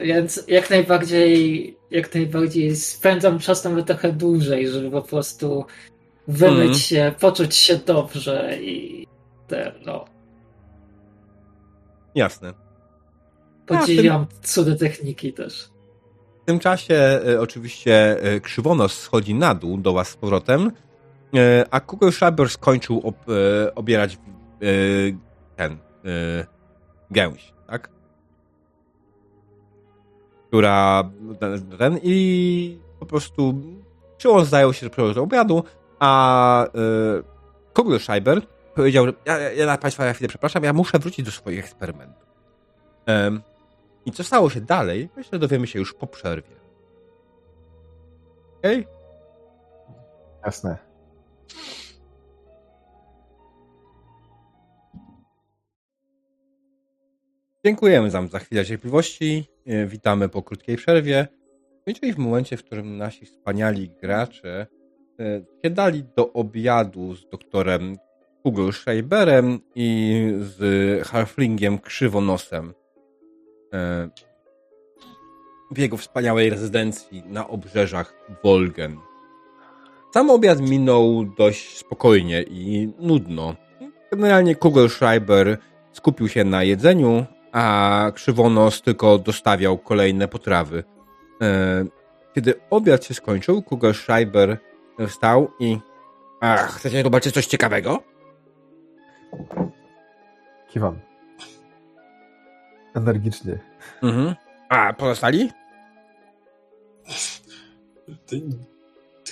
[0.00, 5.64] Więc jak najbardziej, jak najbardziej spędzam czas nawet trochę dłużej, żeby po prostu
[6.28, 6.74] wymyć Mhm.
[6.74, 9.06] się, poczuć się dobrze i
[9.48, 10.04] ten, no.
[12.14, 12.54] Jasne.
[13.66, 15.70] Podziwiam cudy techniki też.
[16.42, 20.72] W tym czasie e, oczywiście e, krzywonos schodzi na dół do was z powrotem,
[21.34, 23.16] e, a Kugel Schreiber skończył ob,
[23.74, 24.18] obierać
[25.56, 25.78] ten
[27.10, 27.90] gęś, tak?
[30.48, 31.10] Która
[31.78, 33.54] ten, i po prostu
[34.16, 35.64] przyłącz zajął się do obiadu,
[35.98, 36.66] a
[37.74, 38.42] Kugel Schreiber
[38.74, 42.26] powiedział, że ja, ja, Państwa na chwilę przepraszam, ja muszę wrócić do swoich eksperymentów.
[43.06, 43.42] Em,
[44.06, 46.56] I co stało się dalej, myślę, dowiemy się już po przerwie.
[48.58, 48.86] Okej?
[50.44, 50.90] Jasne.
[57.64, 59.44] Dziękujemy Wam za chwilę cierpliwości.
[59.66, 61.28] E, Witamy po krótkiej przerwie.
[61.86, 64.66] No Czyli w momencie, w którym nasi wspaniali gracze
[65.20, 67.96] e, siadali do obiadu z doktorem
[68.42, 70.58] Kugelschreiberem i z
[71.08, 72.74] Halflingiem Krzywonosem
[73.72, 74.08] e,
[75.70, 78.14] w jego wspaniałej rezydencji na obrzeżach
[78.44, 78.96] Wolgen.
[80.14, 83.54] Sam obiad minął dość spokojnie i nudno.
[84.10, 85.58] Generalnie Kugelschreiber
[85.92, 90.84] skupił się na jedzeniu, a Krzywonos tylko dostawiał kolejne potrawy.
[91.42, 91.84] E,
[92.34, 94.58] Kiedy obiad się skończył, Kugelschreiber
[95.08, 95.78] wstał i
[96.40, 98.02] Ach, chcecie zobaczyć coś ciekawego?
[100.68, 100.98] Kiwam.
[102.94, 103.58] Energicznie.
[104.02, 104.34] Mhm.
[104.68, 105.50] A pozostali?
[108.26, 108.42] Ty,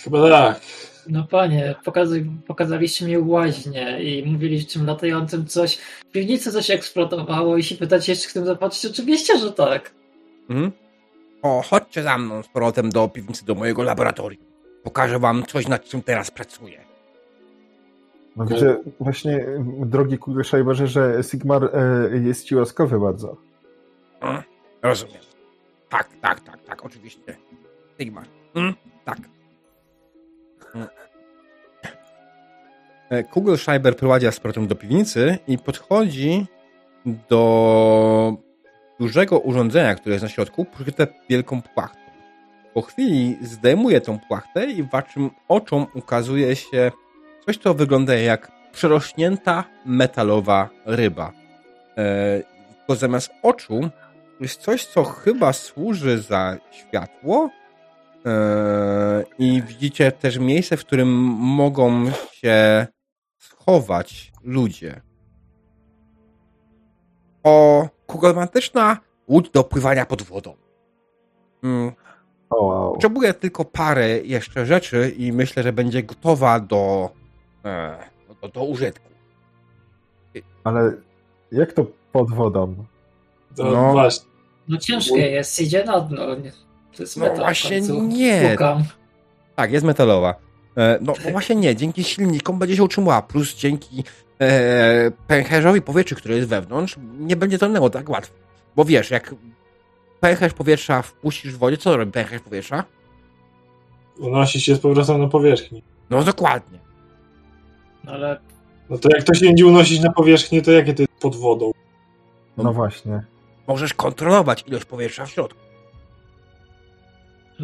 [0.03, 0.61] chyba tak.
[1.09, 5.77] No panie, pokazuj, pokazaliście mi łaźnię i mówiliście latającym coś.
[5.77, 8.87] W piwnicy coś eksplodowało i się pytacie, czy chcę zobaczyć?
[8.87, 9.95] Oczywiście, że tak.
[10.51, 10.73] Mhm.
[11.43, 14.45] O, chodźcie za mną z powrotem do piwnicy, do mojego laboratorium.
[14.83, 16.88] Pokażę wam coś, nad czym teraz pracuję.
[18.39, 18.47] No
[19.01, 19.47] właśnie,
[19.87, 23.37] drogi Kugelschreiberze, że Sigmar e, jest ci łaskawy bardzo.
[24.21, 24.43] Mm,
[24.83, 25.23] rozumiem.
[25.89, 27.37] Tak, tak, tak, tak, oczywiście.
[28.01, 28.25] Sigmar.
[28.55, 28.75] Mm,
[29.05, 29.19] tak.
[30.75, 30.89] Mm.
[33.11, 36.47] E, Kugelschreiber prowadzi powrotem do piwnicy i podchodzi
[37.29, 38.37] do
[39.01, 41.99] dużego urządzenia, które jest na środku, pokryte wielką płachtą.
[42.75, 46.93] Po chwili zdejmuje tą płachtę i waszym oczom ukazuje się
[47.49, 51.33] coś, co wygląda jak przerośnięta metalowa ryba.
[51.99, 52.43] E,
[52.79, 53.91] tylko zamiast oczu
[54.41, 57.51] jest coś, co chyba służy za światło.
[58.27, 61.09] E, I widzicie też miejsce, w którym
[61.39, 62.87] mogą się
[63.39, 65.01] schować ludzie.
[67.45, 68.97] O, kugelmatyczna
[69.29, 70.55] łódź do pływania pod wodą.
[71.63, 71.93] Mm.
[72.49, 77.11] Potrzebuję tylko parę jeszcze rzeczy i myślę, że będzie gotowa do,
[77.65, 77.99] e,
[78.43, 79.09] do, do użytku.
[80.65, 80.93] Ale
[81.53, 82.75] jak to pod wodą?
[83.57, 83.93] To No.
[83.93, 84.29] właśnie.
[84.69, 86.27] No ciężkie jest, idzie na dno.
[86.97, 88.49] To jest No metal w właśnie nie.
[88.53, 88.85] Pukam.
[89.57, 90.35] Tak, jest metalowa.
[90.77, 94.05] E, no, no właśnie nie, dzięki silnikom będzie się utrzymała, plus dzięki
[94.41, 98.35] e, pęcherzowi powietrza, który jest wewnątrz, nie będzie tonęło tak łatwo.
[98.77, 99.35] Bo wiesz, jak
[100.21, 102.85] pęcherz powietrza wpuścisz w wodzie, co robi pęcherz powietrza?
[104.19, 105.83] unosi się z powrotem na powierzchnię.
[106.11, 106.79] No dokładnie.
[108.09, 108.41] No ale
[108.91, 111.71] No to jak to się będzie unosić na powierzchnię, to jakie to jest pod wodą?
[112.57, 113.23] No właśnie.
[113.67, 115.61] Możesz kontrolować ilość powietrza w środku.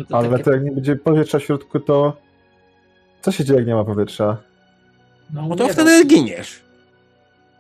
[0.09, 2.17] to Ale takie, to jak nie będzie powietrza w środku, to
[3.21, 4.37] co się dzieje, jak nie ma powietrza?
[5.33, 6.63] no, No to nie wtedy giniesz.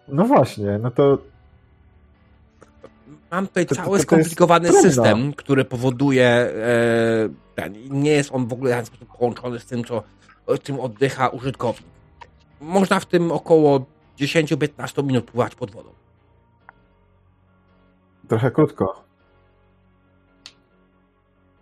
[0.08, 1.18] No właśnie, no to
[3.30, 6.50] Mam tutaj To- to- cały to jest skomplikowany system, który powoduje e,
[7.54, 10.02] ten, nie jest on w ogóle w żaden sposób połączony z tym, co,
[10.62, 11.93] czym oddycha użytkownik.
[12.64, 13.86] Można w tym około
[14.18, 15.90] 10-15 minut pływać pod wodą.
[18.28, 19.04] trochę krótko.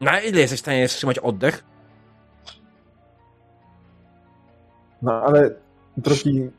[0.00, 1.64] Na ile jesteś w stanie wstrzymać oddech?
[5.02, 5.54] No ale
[5.96, 6.50] drogi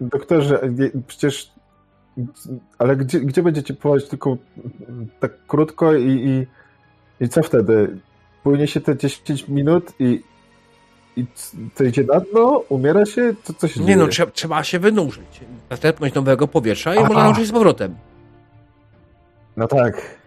[0.00, 0.60] doktorze,
[1.06, 1.52] przecież
[2.78, 4.36] ale gdzie, gdzie będziecie pływać tylko
[5.20, 6.46] tak krótko i, i,
[7.24, 7.98] i co wtedy?
[8.42, 10.22] Płynie się te 10 minut i,
[11.16, 11.24] i
[11.74, 12.62] co idzie na dno?
[12.68, 13.34] Umiera się?
[13.42, 13.98] Co, co się Nie dzieje?
[13.98, 15.40] no, trze- trzeba się wynurzyć.
[15.70, 17.08] Zaczerpnąć nowego powietrza i Aha.
[17.08, 17.94] można nauczyć z powrotem.
[19.56, 20.18] No tak.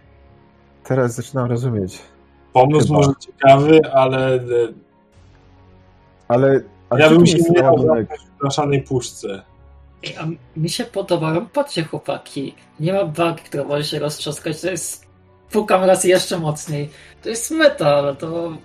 [0.84, 2.02] Teraz zaczynam rozumieć.
[2.54, 3.00] Pomysł Chyba.
[3.00, 4.40] może ciekawy, ale e,
[6.28, 9.44] Ale a ja bym się nie w blaszanej puszce.
[10.04, 10.26] Ej, A
[10.60, 15.06] mi się podobają, patrzcie chłopaki, nie ma bagi, która może się roztrzaskać, to jest,
[15.52, 16.90] pukam raz jeszcze mocniej,
[17.24, 18.58] to jest meta, ale to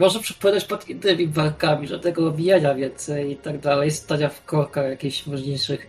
[0.00, 5.28] może przepłynąć pod innymi barkami, żadnego obijania więcej i tak dalej, stania w korkach jakichś
[5.28, 5.86] ważniejszych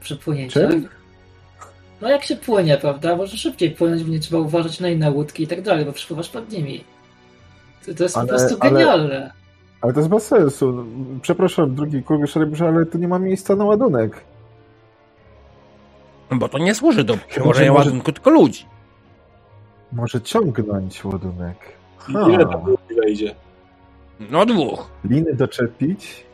[0.00, 0.70] przepłynięciach.
[0.70, 0.88] Czym?
[2.00, 5.42] No jak się płynie, prawda, może szybciej płynąć, bo nie trzeba uważać na inne łódki
[5.42, 6.84] i tak dalej, bo przepływasz pod nimi.
[7.86, 9.32] To, to jest Ale- po prostu ale- genialne.
[9.80, 10.84] Ale to jest bez sensu.
[11.22, 14.20] Przepraszam, drugi krugy szerebrze, ale tu nie ma miejsca na ładunek.
[16.30, 18.66] Bo to nie służy do że przewożenia może- ładunku, tylko ludzi.
[19.92, 21.56] Może ciągnąć ładunek.
[21.98, 22.26] Ha.
[22.28, 23.34] ile tam ludzi wejdzie?
[24.30, 24.90] No dwóch.
[25.04, 26.26] Liny doczepić?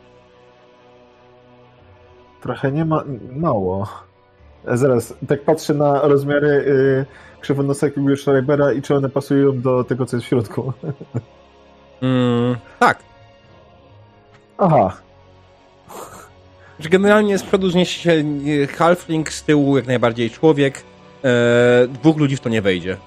[2.41, 3.03] Trochę nie ma...
[3.31, 3.87] mało.
[4.67, 7.05] E, Zaraz, tak patrzę na rozmiary y,
[7.41, 10.73] krzywonosek Schreibera i czy one pasują do tego, co jest w środku.
[12.01, 12.99] Mm, tak.
[14.57, 14.97] Aha,
[16.79, 18.23] Że Generalnie z przodu zniesie się
[18.63, 20.83] e, halfling, z tyłu jak najbardziej człowiek.
[21.23, 22.97] E, dwóch ludzi w to nie wejdzie.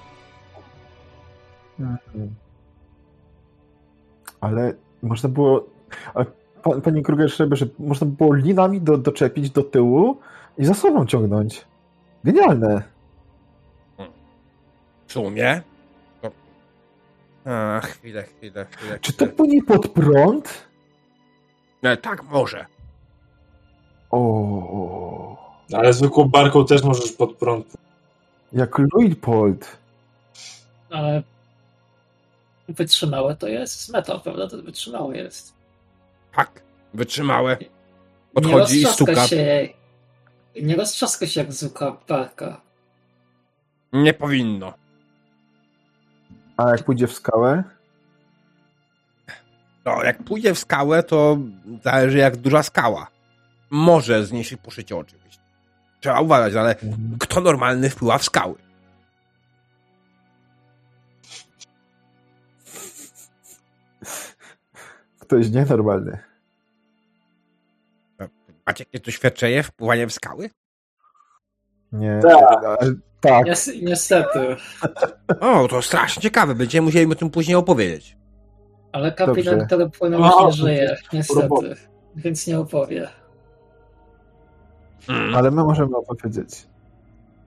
[1.79, 2.35] Mhm.
[4.43, 5.65] Ale można było.
[6.13, 6.25] Ale
[6.83, 10.17] Panie Kruger że można było linami do, doczepić do tyłu
[10.57, 11.65] i za sobą ciągnąć.
[12.23, 12.83] Genialne.
[15.07, 15.61] W sumie.
[16.21, 16.31] To...
[17.45, 18.99] A, chwilę, chwilę, chwilę.
[18.99, 20.67] Czy to płynie pod prąd?
[21.83, 22.65] E, tak, może.
[24.11, 25.37] O,
[25.73, 27.77] Ale zwykłą barką też możesz pod prąd.
[28.53, 29.77] jak Luitpold.
[30.89, 31.23] Ale
[32.67, 34.47] wytrzymałe to jest metal, prawda?
[34.47, 35.53] To wytrzymałe jest.
[36.35, 36.61] Tak,
[36.93, 37.57] wytrzymałe.
[37.61, 37.67] nie
[38.33, 39.27] Podchodzi i stuka.
[39.27, 39.69] się.
[40.61, 42.61] Nie roztrzaska się jak zwykła barka.
[43.93, 44.73] Nie powinno.
[46.57, 47.63] A jak pójdzie w skałę?
[49.85, 51.37] No, jak pójdzie w skałę, to
[51.83, 53.07] zależy jak duża skała.
[53.69, 55.41] Może znieść poszycie oczywiście.
[56.01, 56.75] Trzeba uważać, ale
[57.19, 58.55] kto normalny wpływa w skały?
[65.23, 66.17] Ktoś nienormalny.
[68.67, 70.49] Macie jakieś doświadczenie wpływania w skały?
[71.91, 72.19] Nie.
[72.21, 72.63] Tak.
[72.65, 73.45] ale- tak.
[73.45, 74.55] Nies- niestety.
[75.39, 76.55] O, to strasznie ciekawe.
[76.55, 78.17] Będziemy musieli o tym później opowiedzieć.
[78.91, 79.65] Ale kapitan, Dobrze.
[79.65, 81.41] który płynął No, nie żyje, jest niestety.
[81.41, 81.75] roboty.
[82.15, 83.07] Więc nie opowie.
[85.09, 85.35] Mm.
[85.35, 86.67] Ale my możemy opowiedzieć.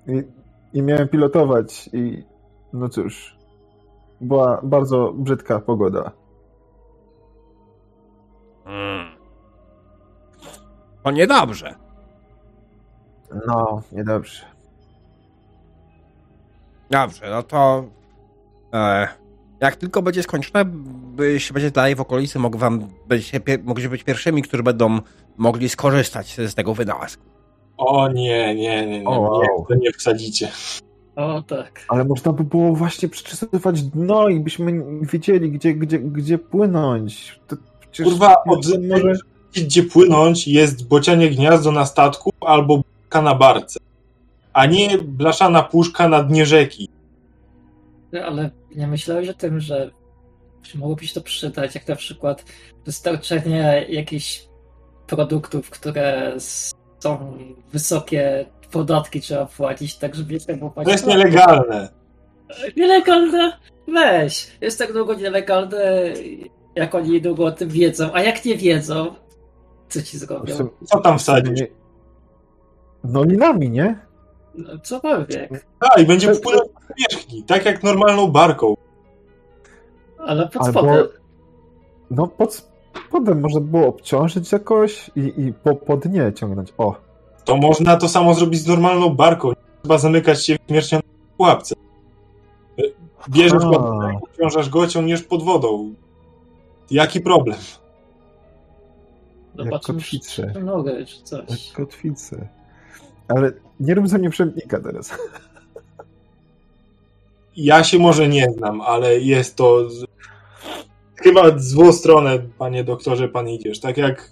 [0.06, 0.22] I,
[0.78, 2.24] I miałem pilotować i
[2.72, 3.36] no cóż,
[4.20, 6.12] była bardzo brzydka pogoda.
[8.66, 9.06] Mm.
[11.02, 11.74] To niedobrze.
[13.46, 14.42] No, niedobrze.
[16.90, 17.84] Dobrze, no to
[18.72, 19.08] e,
[19.60, 20.64] jak tylko będzie skończone,
[21.16, 23.32] by się będzie dalej w okolicy, mogą wam być,
[23.64, 24.98] mogli być pierwszymi, którzy będą
[25.36, 27.22] mogli skorzystać z tego wynalazku.
[27.76, 29.08] O nie, nie, nie, nie.
[29.08, 29.42] O, wow.
[29.42, 30.48] Nie, to nie wsadzicie.
[31.16, 31.84] O tak.
[31.88, 37.40] Ale można by było właśnie przeczysywać dno i byśmy wiedzieli, gdzie, gdzie, gdzie płynąć.
[37.46, 37.56] To
[38.04, 39.12] Kurwa, od- może...
[39.54, 43.80] Gdzie płynąć jest bocianie gniazdo na statku albo b***ka na barce.
[44.52, 46.88] A nie blaszana puszka na dnie rzeki.
[48.24, 49.90] Ale nie myślałeś o tym, że
[50.74, 52.44] mogłoby się to przydać, jak na przykład
[52.84, 54.44] dostarczenie jakichś
[55.06, 56.34] produktów, które
[56.98, 57.38] są
[57.72, 61.88] wysokie podatki trzeba płacić, tak żeby nie było To jest nielegalne.
[62.76, 63.58] Nielegalne?
[63.88, 64.46] Weź.
[64.60, 66.12] Jest tak długo nielegalne.
[66.76, 69.14] Jak oni niedługo o tym wiedzą, a jak nie wiedzą,
[69.88, 70.54] co ci zrobią?
[70.84, 71.60] Co tam wsadzisz?
[73.04, 73.98] No linami, nie?
[74.54, 75.66] No, cokolwiek.
[75.80, 78.74] A, i będzie wpływał do powierzchni, tak jak normalną barką.
[80.18, 81.06] Ale pod Albo- spodem.
[82.10, 82.66] No pod
[83.08, 86.72] spodem można było obciążyć jakoś i, i po, po dnie ciągnąć.
[86.78, 86.94] O,
[87.44, 89.48] To można to samo zrobić z normalną barką.
[89.48, 91.00] Nie Trzeba zamykać się w śmiercią
[91.36, 91.74] pułapce.
[93.30, 95.94] Bierzesz go, obciążasz go, ciągniesz pod wodą.
[96.90, 97.58] Jaki problem?
[99.58, 99.82] jak
[100.28, 101.72] czy nogę, czy Jak coś.
[101.72, 102.48] kotwice.
[103.28, 105.10] Ale nie rób ze mnie przewodnika teraz.
[107.56, 110.04] Ja się może nie znam, ale jest to z...
[111.14, 113.80] chyba w złą stronę, panie doktorze, pan idziesz.
[113.80, 114.30] Tak jak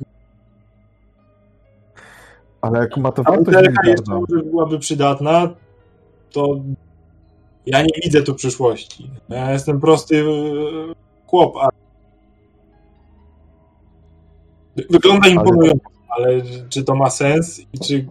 [2.61, 5.55] Ale jak ma to wartość Butelka jeszcze może byłaby przydatna,
[6.33, 6.61] to
[7.67, 9.11] ja nie widzę tu przyszłości.
[9.29, 10.25] Ja jestem prosty e,
[11.27, 11.69] chłop, a
[14.91, 18.07] wygląda imponująco, ale czy to ma sens i czy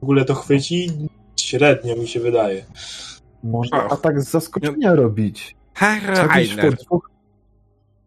[0.00, 0.90] w ogóle to chwyci?
[1.40, 2.64] Średnio mi się wydaje.
[3.42, 3.92] Można Ach.
[3.92, 5.56] atak z zaskoczenia robić.
[5.74, 7.10] Herr Czegoś w Rainer, dwóch...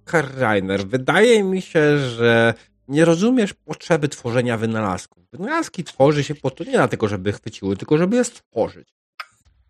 [0.05, 2.53] Herr Rainer, wydaje mi się, że
[2.87, 5.23] nie rozumiesz potrzeby tworzenia wynalazków.
[5.33, 8.87] Wynalazki tworzy się po to nie dlatego, żeby chwyciły, tylko żeby je stworzyć.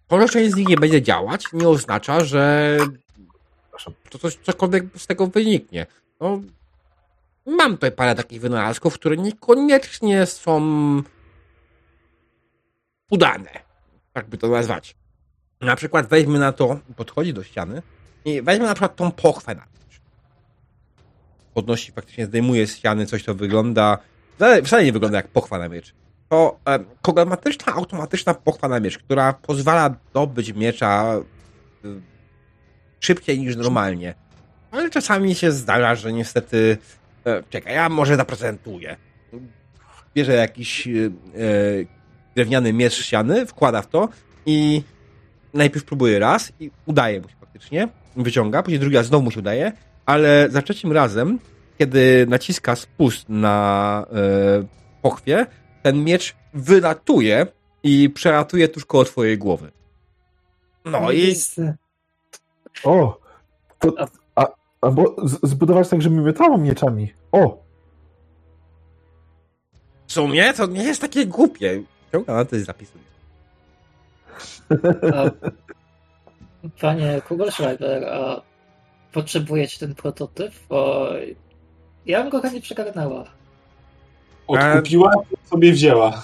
[0.08, 2.78] To, że część z nich nie będzie działać, nie oznacza, że
[4.10, 5.86] to coś, cokolwiek z tego wyniknie.
[6.22, 6.42] No,
[7.50, 10.62] mam tutaj parę takich wynalazków, które niekoniecznie są
[13.12, 13.52] udane.
[14.14, 14.96] Tak by to nazwać.
[15.62, 17.82] Na przykład weźmy na to, podchodzi do ściany
[18.26, 20.02] i weźmy na przykład tą pochwę na miecz.
[21.54, 23.98] Podnosi, faktycznie zdejmuje z ściany coś, co wygląda,
[24.64, 25.94] wcale, nie wygląda jak pochwa na miecz.
[26.30, 31.22] To e, kogomatyczna, automatyczna pochwa na miecz, która pozwala dobyć miecza e,
[33.00, 34.14] szybciej niż normalnie.
[34.72, 36.78] Ale czasami się zdarza, że niestety
[37.38, 38.96] e, czekaj, ja może zaprezentuję.
[40.16, 41.10] Bierze jakiś e, e,
[42.36, 44.10] drewniany miecz ściany, wkłada w to
[44.46, 44.84] i
[45.54, 49.40] najpierw próbuje raz i udaje mu się faktycznie, wyciąga, później drugi raz znowu mu się
[49.40, 49.72] udaje,
[50.06, 51.40] ale za trzecim razem,
[51.78, 54.16] kiedy naciska spust na e,
[55.02, 55.46] pochwie,
[55.84, 57.48] ten miecz wylatuje
[57.84, 59.72] i przelatuje tuż koło twojej głowy.
[60.86, 61.36] No i.
[62.84, 63.20] O!
[63.80, 63.94] To,
[64.36, 64.48] a,
[64.82, 67.14] albo z, zbudować tak, żeby miotało mieczami.
[67.32, 67.70] O!
[70.10, 71.84] w sumie to nie jest takie głupie.
[72.12, 73.04] Ciąga na to zapisuję.
[76.82, 78.42] Panie Kugelschreiber, a
[79.12, 80.54] potrzebujecie ten prototyp?
[80.70, 81.10] Bo
[82.06, 83.24] ja bym go chętnie przegarnęła.
[84.48, 85.14] Odkupiła,
[85.46, 86.24] sobie wzięła.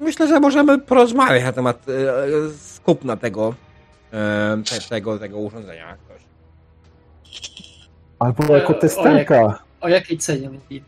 [0.00, 2.28] Myślę, że możemy porozmawiać na temat e, e,
[2.58, 3.54] skupna tego,
[4.12, 5.96] e, te, tego, tego urządzenia.
[5.96, 6.22] Ktoś.
[8.18, 9.62] Albo jako testerka.
[9.82, 10.82] O jakiej cenie mówi?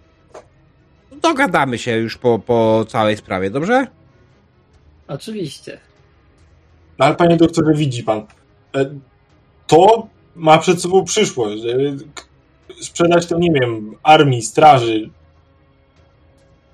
[1.23, 3.87] Dogadamy się już po, po całej sprawie, dobrze?
[5.09, 5.81] Oczywiście.
[6.99, 8.19] No, ale panie doktorze, widzi pan,
[8.77, 8.91] e,
[9.67, 10.07] to
[10.37, 11.63] ma przed sobą przyszłość.
[12.15, 12.25] k-
[12.81, 15.11] Sprzedać to, nie wiem, armii, straży.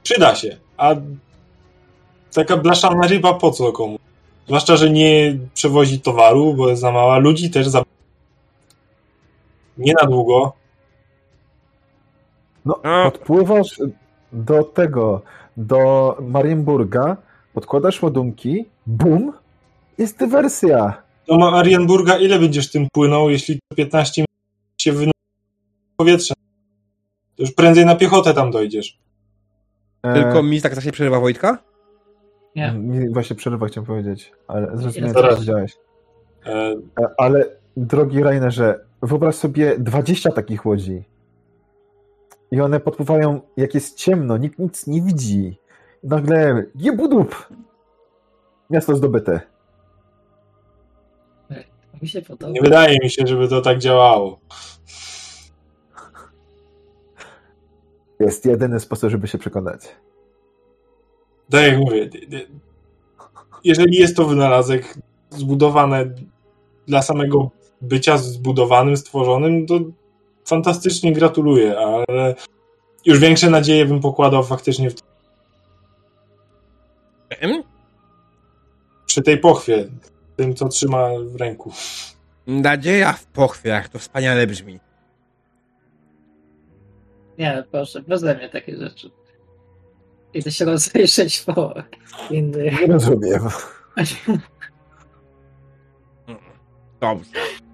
[0.02, 0.56] Przyda się.
[0.76, 0.94] A
[2.34, 3.98] taka blaszana ryba po co komu?
[4.46, 7.18] Zwłaszcza, że nie przewozi towaru, bo jest za mała.
[7.18, 7.82] Ludzi też za...
[9.78, 10.52] Nie na długo.
[12.70, 13.10] No, A.
[13.10, 13.80] podpływasz
[14.32, 15.22] do tego,
[15.56, 17.16] do Marienburga,
[17.54, 19.32] podkładasz ładunki, bum,
[19.98, 21.02] jest dywersja.
[21.28, 24.30] Do Marienburga ile będziesz tym płynął, jeśli 15 minut
[24.80, 25.10] się wynosi
[25.96, 26.34] powietrze?
[27.36, 28.98] To już prędzej na piechotę tam dojdziesz.
[30.02, 31.58] E, Tylko mi tak się przerywa Wojtka?
[32.56, 32.72] Nie.
[32.72, 35.34] Mi właśnie przerywa chciałem powiedzieć, ale zrozumiałem, co zaraz.
[35.34, 35.76] powiedziałeś.
[36.46, 36.50] E,
[37.00, 37.44] E, Ale
[37.76, 41.02] drogi Rainerze, wyobraź sobie 20 takich łodzi.
[42.50, 45.58] I one podpływają, jak jest ciemno, nikt nic nie widzi.
[46.04, 47.48] I nagle jebudup!
[48.70, 49.40] Miasto zdobyte.
[52.02, 52.52] Mi się podoba.
[52.52, 54.38] Nie wydaje mi się, żeby to tak działało.
[58.20, 59.80] Jest jedyny sposób, żeby się przekonać.
[61.50, 62.10] Tak jak mówię,
[63.64, 64.98] jeżeli jest to wynalazek
[65.30, 66.14] zbudowane
[66.86, 67.50] dla samego
[67.80, 69.80] bycia zbudowanym, stworzonym, to
[70.44, 72.34] fantastycznie gratuluję, ale
[73.06, 74.94] już większe nadzieje bym pokładał faktycznie w,
[77.30, 77.62] Em?
[79.06, 79.88] przy tej pochwie,
[80.36, 81.72] tym co trzyma w ręku.
[82.46, 84.80] Nadzieja w pochwiach, to wspaniale brzmi.
[87.38, 89.10] Nie, proszę, beze mnie takie rzeczy.
[90.34, 91.74] Idę się rozejrzeć po
[92.30, 92.80] innych.
[92.80, 93.48] Nie rozumiem.
[97.00, 97.30] Dobrze.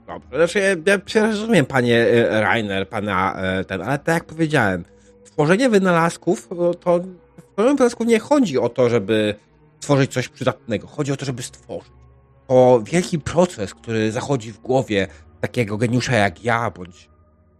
[0.06, 4.84] Dobrze, znaczy ja, ja rozumiem, panie e, Rainer, pana e, ten, ale tak jak powiedziałem,
[5.24, 6.98] tworzenie wynalazków, e, to
[7.38, 9.34] w tworzeniu wynalazków nie chodzi o to, żeby
[9.80, 10.86] stworzyć coś przydatnego.
[10.86, 11.92] Chodzi o to, żeby stworzyć.
[12.48, 15.06] To wielki proces, który zachodzi w głowie
[15.40, 17.08] takiego geniusza jak ja, bądź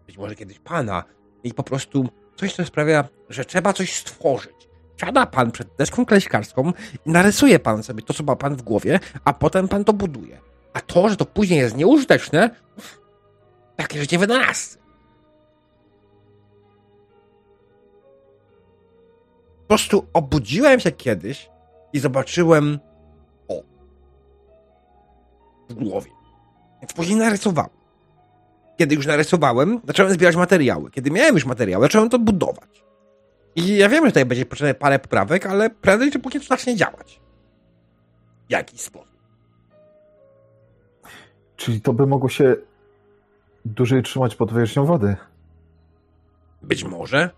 [0.06, 1.04] być może kiedyś pana,
[1.44, 4.68] i po prostu coś, co sprawia, że trzeba coś stworzyć.
[5.00, 6.72] Siada pan przed deską kleśkarską
[7.06, 10.40] i narysuje pan sobie to, co ma pan w głowie, a potem pan to buduje.
[10.76, 12.50] A to, że to później jest nieużyteczne,
[13.76, 14.78] takie życie wynalazcy.
[19.60, 21.50] Po prostu obudziłem się kiedyś
[21.92, 22.78] i zobaczyłem
[23.48, 23.62] o
[25.68, 26.10] w głowie.
[26.82, 27.70] Więc później narysowałem.
[28.78, 30.90] Kiedy już narysowałem, zacząłem zbierać materiały.
[30.90, 32.84] Kiedy miałem już materiały, zacząłem to budować.
[33.54, 36.76] I ja wiem, że tutaj będzie potrzebne parę poprawek, ale prędzej czy później to zacznie
[36.76, 37.20] działać.
[38.48, 39.15] W jakiś sposób.
[41.56, 42.56] Czyli to by mogło się
[43.64, 45.16] dłużej trzymać pod powierzchnią wody.
[46.62, 47.30] Być może.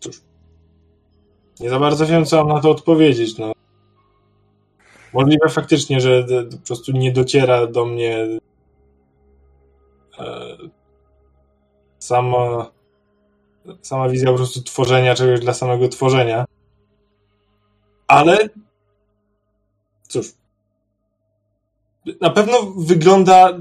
[0.00, 0.20] Cóż.
[1.60, 3.38] Nie za bardzo wiem, co mam na to odpowiedzieć.
[3.38, 3.52] No.
[5.12, 8.26] Możliwe faktycznie, że po prostu nie dociera do mnie
[10.18, 10.56] e,
[11.98, 12.70] sama,
[13.82, 16.44] sama wizja po prostu tworzenia czegoś dla samego tworzenia.
[18.06, 18.38] Ale
[20.10, 20.34] cóż.
[22.20, 23.58] Na pewno wygląda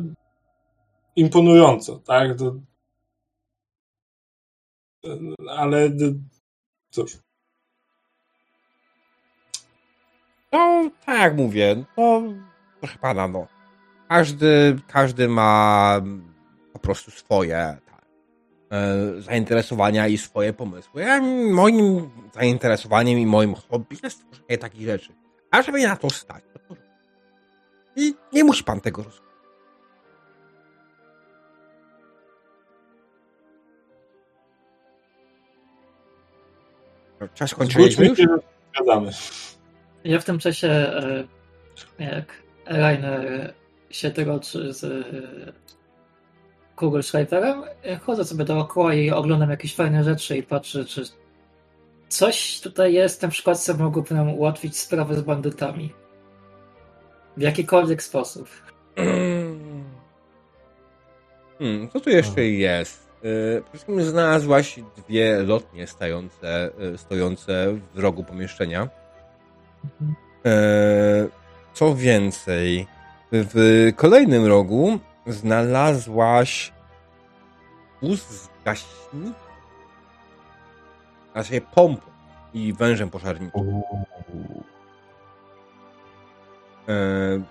[1.15, 2.37] imponująco, tak?
[2.37, 2.55] To,
[5.49, 5.89] ale
[6.89, 7.17] cóż.
[10.51, 12.21] No, tak mówię, no,
[12.79, 13.47] proszę pana, no.
[14.07, 16.01] Każdy, każdy ma
[16.73, 18.05] po prostu swoje tak,
[18.71, 21.01] e, zainteresowania i swoje pomysły.
[21.01, 21.21] Ja,
[21.51, 25.13] moim zainteresowaniem i moim hobby jest tworzenie takich rzeczy.
[25.51, 26.43] A żeby na to stać.
[27.95, 29.29] I nie musi pan tego rozumieć.
[37.33, 38.19] Czas skończyliśmy już?
[38.75, 39.11] Zgadzamy.
[40.03, 41.23] Ja w tym czasie, e,
[41.99, 43.53] jak Rainer
[43.89, 45.53] się droczy z e,
[46.75, 51.03] Kugelschreiberem, e, chodzę sobie dookoła i oglądam jakieś fajne rzeczy i patrzę, czy
[52.09, 55.93] coś tutaj jest, na przykład co mogłoby nam ułatwić sprawę z bandytami.
[57.37, 58.49] W jakikolwiek sposób.
[61.59, 63.09] Hmm, co tu jeszcze jest?
[63.23, 68.89] Yy, Przede wszystkim znalazłaś dwie lotnie stojące, yy, stojące w rogu pomieszczenia.
[70.01, 70.51] Yy,
[71.73, 72.87] Co więcej,
[73.31, 76.73] w kolejnym rogu znalazłaś
[78.01, 79.33] wóz z gaśnikiem,
[81.39, 82.01] a się pompą
[82.53, 83.81] i wężem pożarniczym.
[86.87, 87.43] Yy,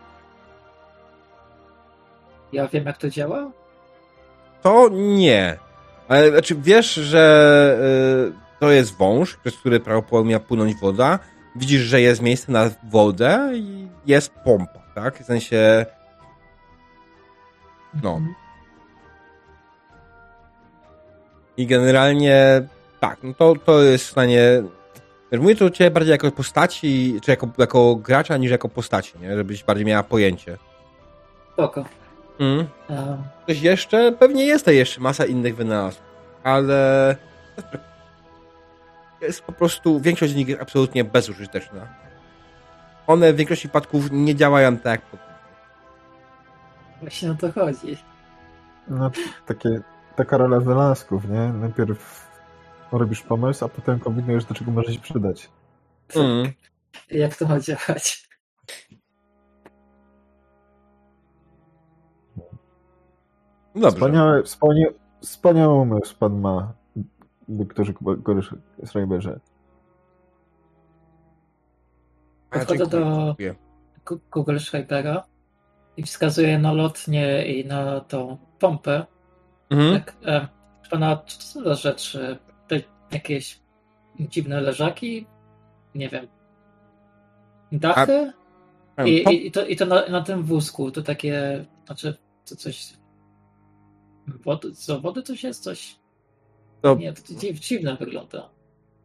[2.53, 3.51] Ja wiem, jak to działa?
[4.63, 5.59] To nie.
[6.09, 7.79] Ale znaczy wiesz, że
[8.29, 11.19] y, to jest wąż, przez który prawdopodobnie ma płynąć woda.
[11.57, 15.19] Widzisz, że jest miejsce na wodę i jest pompa, tak?
[15.19, 15.87] W sensie.
[18.03, 18.21] No.
[21.57, 22.63] I generalnie
[23.01, 24.63] tak, no to, to jest w stanie.
[25.33, 29.37] Wiesz, mówię to ciebie bardziej jako postaci, czy jako, jako gracza, niż jako postaci, nie?
[29.37, 30.59] Żebyś bardziej miała pojęcie.
[31.53, 31.85] Spoko.
[32.41, 32.67] Mm.
[32.89, 34.13] Um, Coś jeszcze?
[34.13, 36.07] Pewnie jest to jeszcze masa innych wynalazków,
[36.45, 37.17] ale
[39.21, 41.87] jest po prostu, większość z nich jest absolutnie bezużyteczna.
[43.07, 45.29] One w większości przypadków nie działają tak jak
[47.01, 47.97] właśnie o to chodzi.
[48.89, 49.11] No,
[49.47, 49.81] takie,
[50.17, 51.53] taka rola wynalazków, nie?
[51.53, 52.28] Najpierw
[52.93, 55.51] robisz pomysł, a potem kombinujesz, do czego może się przydać.
[56.17, 56.53] Mm.
[57.11, 58.29] Jak to ma działać?
[63.75, 63.91] Dobrze.
[63.91, 64.87] Wspaniały, wspania,
[65.21, 66.73] wspaniały umysł pan ma,
[67.49, 67.93] doktorze
[68.85, 69.41] Schreiberze.
[72.51, 73.37] Podchodzę do-
[74.31, 75.25] Google Schreibera
[75.97, 79.07] i wskazuję na lotnię i na tą pompę.
[79.71, 80.01] Mhm.
[80.01, 80.49] Tak, e,
[80.91, 81.17] pana,
[81.97, 82.39] czy
[82.69, 82.77] to?
[82.77, 82.83] Te
[83.13, 83.61] jakieś
[84.21, 85.27] dziwne leżaki?
[85.95, 86.27] Nie wiem.
[87.73, 88.33] Dachy?
[89.07, 92.17] I, Pom- i, i to, i to na, na tym wózku, to takie, znaczy,
[92.49, 92.93] to coś...
[94.45, 95.63] Wody, co, wody coś jest?
[95.63, 95.99] Coś...
[96.81, 98.49] to, Nie, to dziw, dziwne wygląda.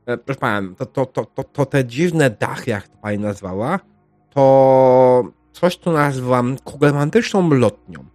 [0.06, 3.80] e, proszę pana, to, to, to, to, to te dziwne dachy, jak to pani nazwała,
[4.30, 8.06] to coś, co nazywam kugelmantyczną lotnią.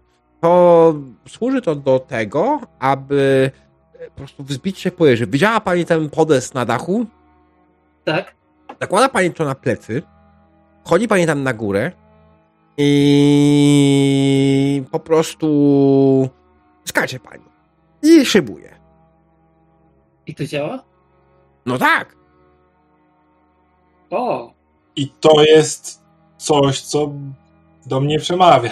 [0.41, 0.95] To
[1.29, 3.51] służy to do tego, aby
[4.07, 5.27] po prostu wzbić się po jeży.
[5.27, 7.07] Widziała pani ten podest na dachu?
[8.05, 8.35] Tak?
[8.81, 10.03] Zakłada pani to na plecy,
[10.85, 11.93] Wchodzi pani tam na górę
[12.77, 16.29] i po prostu
[16.85, 17.45] skacze pani.
[18.03, 18.79] I szybuje.
[20.27, 20.85] I to działa?
[21.67, 22.17] No tak.
[24.11, 24.53] O!
[24.97, 26.05] I to jest
[26.37, 27.13] coś, co
[27.87, 28.71] do mnie przemawia.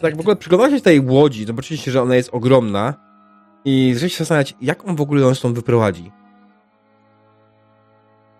[0.00, 2.94] Tak w ogóle przyglądacie się tej łodzi, zobaczycie, że ona jest ogromna
[3.64, 6.12] i zaczęcie się zastanawiać, jak on w ogóle ją stąd wyprowadzi.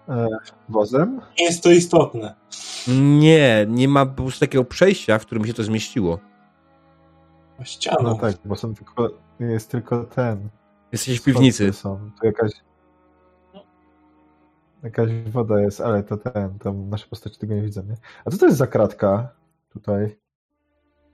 [0.08, 0.28] E,
[0.68, 1.20] wozem?
[1.38, 2.34] Nie jest to istotne.
[3.18, 6.18] Nie, nie ma po prostu takiego przejścia, w którym się to zmieściło.
[7.62, 8.02] Ścianą.
[8.02, 9.10] No tak, bo są tylko,
[9.40, 10.48] jest tylko ten.
[10.92, 11.72] Jesteście w piwnicy.
[11.72, 12.10] Są.
[12.20, 12.52] Tu jakaś
[14.82, 17.94] jakaś woda jest, ale to ten, tam nasze postacie tego nie widzą, nie?
[18.24, 19.28] A co to jest za kratka
[19.68, 20.16] tutaj?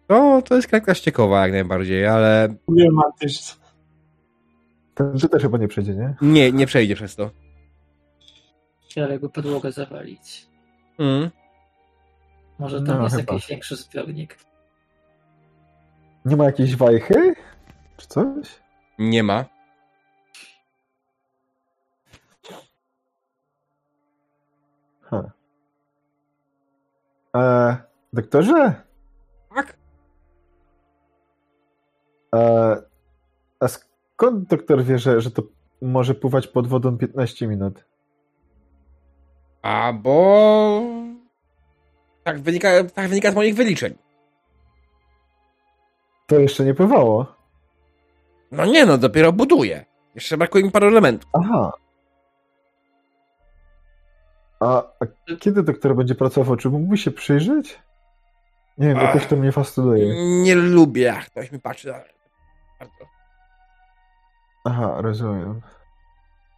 [0.08, 3.62] No, to jest kratka ściekowa jak najbardziej, ale Problematyczne.
[4.94, 6.14] Ten tu też chyba nie przejdzie, nie?
[6.22, 7.30] nie, nie przejdzie przez to.
[8.84, 10.46] Chciałem jakby podłogę zawalić.
[10.98, 11.30] Mm.
[12.58, 13.32] Może tam No, jest chyba.
[13.34, 14.38] jakiś większy zbiornik.
[16.24, 17.34] Nie ma jakiejś wajchy?
[17.96, 18.48] Czy coś?
[18.98, 19.44] Nie ma.
[25.10, 25.32] Ha.
[27.36, 27.76] E,
[28.12, 28.82] doktorze?
[32.34, 32.76] E,
[33.60, 35.42] a skąd doktor wie, że, że to
[35.82, 37.84] może pływać pod wodą 15 minut?
[39.62, 40.82] A bo...
[42.24, 43.94] Tak wynika, tak wynika z moich wyliczeń.
[46.26, 47.26] To jeszcze nie pływało.
[48.52, 49.84] No nie no, dopiero buduję.
[50.14, 51.30] Jeszcze brakuje mi paru elementów.
[51.32, 51.72] Aha.
[54.60, 55.06] A, a
[55.40, 56.56] kiedy doktor będzie pracował?
[56.56, 57.78] Czy mógłby się przyjrzeć?
[58.78, 60.14] Nie wiem, jakoś to mnie fascynuje.
[60.42, 62.00] Nie lubię, jak ktoś mi patrzy na...
[62.82, 63.06] Bardzo.
[64.64, 65.60] Aha, rozumiem.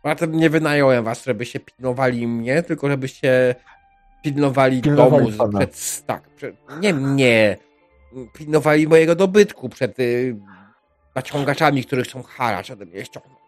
[0.03, 3.55] Poza tym nie wynająłem was, żebyście pilnowali mnie, tylko żebyście
[4.23, 5.59] pilnowali, Pilnowali domu pana.
[5.59, 6.07] przed...
[6.07, 7.57] Tak, przed, nie mnie.
[8.35, 10.37] Pilnowali mojego dobytku przed y,
[11.15, 13.39] naciągaczami, których chcą haracz ode mnie ściągnąć.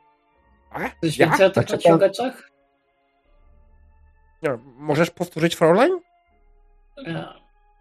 [0.70, 0.81] A?
[1.01, 1.27] Coś Ja?
[1.27, 2.51] więcej o tych Znaczy, naciągaczach?
[4.43, 6.01] Nie, Możesz powtórzyć, Fraulein?
[6.97, 7.35] Ja.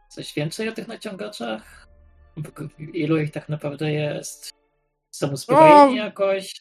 [0.10, 1.88] Coś więcej o tych naciągaczach?
[2.94, 4.54] Ilu ich tak naprawdę jest?
[5.16, 6.54] Są uzbrojeni jakoś?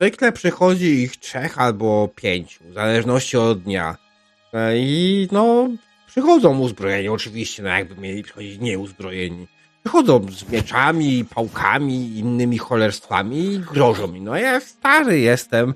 [0.00, 3.96] Zwykle przychodzi ich trzech albo pięciu, w zależności od dnia.
[4.52, 5.68] E, I no,
[6.06, 9.46] przychodzą uzbrojeni, oczywiście, no jakby mieli przychodzić nieuzbrojeni.
[9.84, 14.20] Przychodzą z mieczami, pałkami, innymi cholerstwami i grożą mi.
[14.20, 15.74] No ja stary jestem.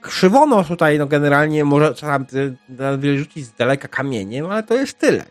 [0.00, 2.26] Krzywono tutaj, no generalnie może czasami
[3.04, 5.24] y, rzucić z daleka kamieniem, ale to jest tyle.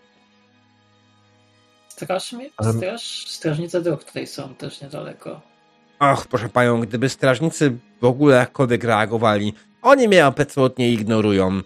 [1.87, 5.48] Straż, straż, strażnice dróg tutaj są też niedaleko.
[5.99, 11.61] Och, proszę panią, gdyby strażnicy w ogóle jakkolwiek reagowali, oni mnie absolutnie ignorują.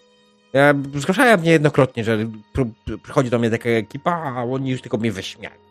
[0.54, 4.98] Ja zgłaszałem niejednokrotnie, że pr- pr- przychodzi do mnie taka ekipa, a oni już tylko
[4.98, 5.64] mnie wyśmiali.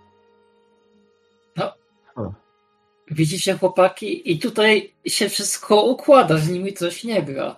[3.10, 4.32] Widzicie chłopaki?
[4.32, 7.56] I tutaj się wszystko układa, z nimi coś nie gra.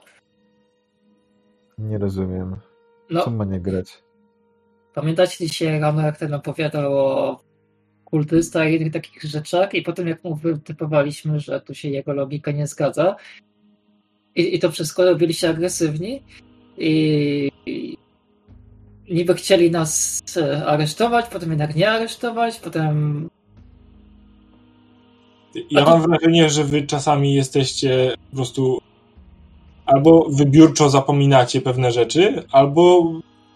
[1.78, 2.56] Nie rozumiem.
[3.10, 4.02] No, Co ma nie grać?
[4.94, 7.40] pamiętacie dzisiaj rano, jak ten opowiadał o
[8.14, 9.74] kultystach i tych takich rzeczach.
[9.74, 13.16] I potem jak mu wytypowaliśmy, że tu się jego logika nie zgadza.
[14.34, 16.22] I, i to wszystko robiliście agresywni.
[16.78, 17.98] I, i
[19.10, 23.28] niby chcieli nas e, aresztować, potem jednak nie aresztować, potem
[25.70, 28.80] Ja mam wrażenie, że wy czasami jesteście po prostu
[29.86, 33.12] albo wybiórczo zapominacie pewne rzeczy, albo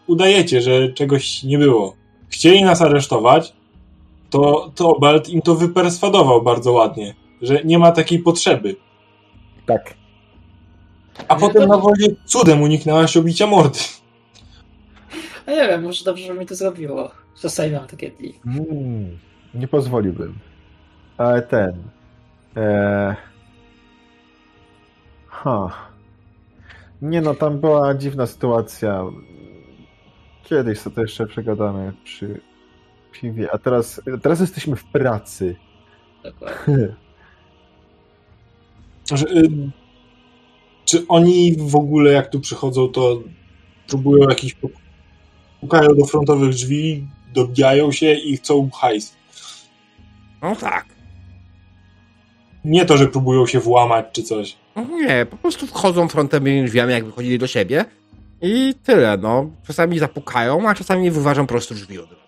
[0.07, 1.95] udajecie, że czegoś nie było.
[2.29, 3.53] Chcieli nas aresztować,
[4.31, 8.77] to, to Belt im to wyperswadował bardzo ładnie, że nie ma takiej potrzeby.
[9.67, 9.95] Tak.
[11.29, 13.79] A Nie, potem to- na wozie cudem uniknęłaś obicia mordy.
[15.47, 17.11] a nie wiem, może dobrze, że mi to zrobiło.
[17.43, 18.35] Czasami mam takie dni.
[18.47, 19.19] Mm,
[19.55, 20.39] nie pozwoliłbym.
[21.19, 21.83] Ale ten.
[22.57, 23.17] E...
[25.27, 25.71] Ha.
[27.03, 29.05] Nie no, tam była dziwna sytuacja.
[30.45, 32.41] Kiedyś to jeszcze przegadamy przy
[33.13, 35.57] piwie, a teraz, teraz jesteśmy w pracy.
[36.23, 36.89] Dokładnie.
[39.13, 39.71] Y,
[40.85, 43.23] czy oni w ogóle jak tu przychodzą, to
[43.89, 44.57] próbują jakiś
[45.61, 49.17] pukają do frontowych drzwi, dobijają się i chcą hajs.
[50.43, 50.87] No tak.
[52.65, 54.57] Nie to, że próbują się włamać czy coś.
[54.77, 57.85] No nie, po prostu wchodzą frontowymi drzwiami, jakby chodzili do siebie
[58.43, 59.51] i tyle, no.
[59.67, 62.28] Czasami zapukają, a czasami wyważą prosto drzwi od razu.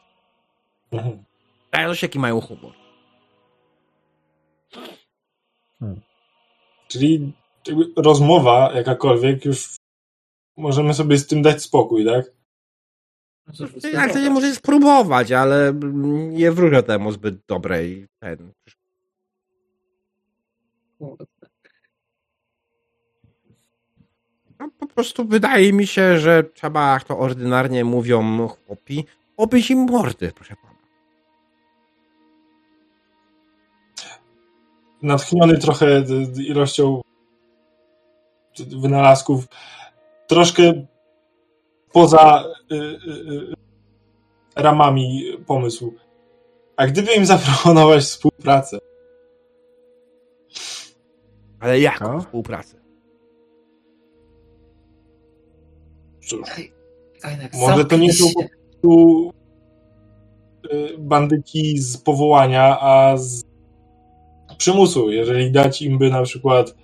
[0.92, 1.24] Mhm.
[1.72, 2.72] Dają się, jaki mają humor.
[6.88, 7.32] Czyli
[7.66, 9.76] jakby rozmowa jakakolwiek już
[10.56, 12.24] możemy sobie z tym dać spokój, tak?
[13.92, 15.72] Jak to nie możecie spróbować, ale
[16.30, 18.52] nie wróżę temu zbyt dobrej ten.
[24.58, 29.04] No, po prostu wydaje mi się, że trzeba, jak to ordynarnie mówią chłopi,
[29.36, 30.69] obyć im mordy, proszę pana.
[35.02, 36.04] Natchniony trochę
[36.36, 37.00] ilością
[38.58, 39.44] wynalazków,
[40.26, 40.86] troszkę
[41.92, 43.54] poza y, y, y,
[44.56, 45.94] ramami pomysłu.
[46.76, 48.78] A gdyby im zaproponować współpracę?
[51.60, 52.80] Ale jaką współpracę?
[56.26, 56.40] Cóż,
[57.54, 58.48] Może to nie są się.
[58.82, 59.30] tu
[60.72, 63.49] y, bandyci z powołania, a z
[64.60, 65.10] przymusu.
[65.10, 66.74] Jeżeli dać im by na przykład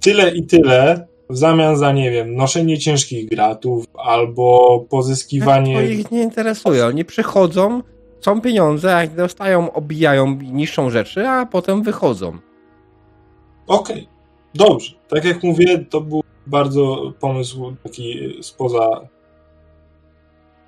[0.00, 5.86] tyle i tyle w zamian za, nie wiem, noszenie ciężkich gratów albo To pozyskiwanie.
[5.86, 6.86] ich nie interesuje.
[6.86, 7.82] Oni przychodzą,
[8.20, 12.38] są pieniądze, a jak dostają, obijają, niszczą rzeczy, a potem wychodzą.
[13.66, 14.08] Okej,
[14.54, 14.94] dobrze.
[15.08, 18.88] Tak jak mówię, to był bardzo pomysł taki spoza.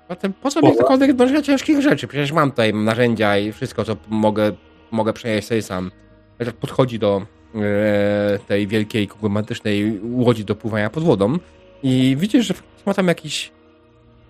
[0.09, 2.07] Zatem po co mi cokolwiek noszenia ciężkich rzeczy?
[2.07, 4.51] Przecież mam tutaj narzędzia i wszystko, co mogę,
[4.91, 5.91] mogę przenieść sobie sam.
[6.39, 7.21] Jak podchodzi do
[7.55, 11.37] e, tej wielkiej, konglomeratycznej łodzi do pływania pod wodą
[11.83, 12.53] i widzisz, że
[12.85, 13.51] ma tam jakiś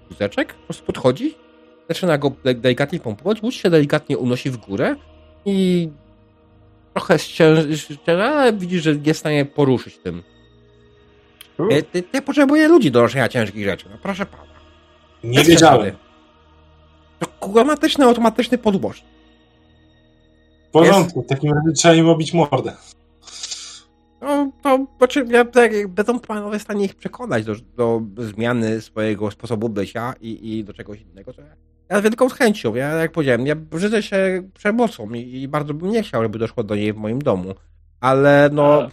[0.09, 1.35] wózeczek, po prostu podchodzi,
[1.89, 4.95] zaczyna go de- delikatnie pompować, łódź się delikatnie unosi w górę
[5.45, 5.89] i
[6.93, 7.77] trochę ścięży,
[8.07, 10.23] ale widzisz, że jest w stanie poruszyć tym.
[11.57, 14.43] U, Ty, ty, ty potrzebuje ludzi do noszenia ciężkich rzeczy, no proszę pana.
[15.23, 15.95] Nie wiedziałem.
[17.19, 19.05] To konglomeratyczny, automatyczny podłożnik.
[20.71, 22.73] W porządku, w takim razie trzeba im obić mordę.
[24.21, 28.81] No, to znaczy, ja tak, jak będą panowie w stanie ich przekonać do, do zmiany
[28.81, 31.55] swojego sposobu bycia i, i do czegoś innego, to ja,
[31.89, 35.91] ja z wielką chęcią, ja jak powiedziałem, ja brzydzę się przemocą i, i bardzo bym
[35.91, 37.55] nie chciał, żeby doszło do niej w moim domu,
[37.99, 38.89] ale no, A-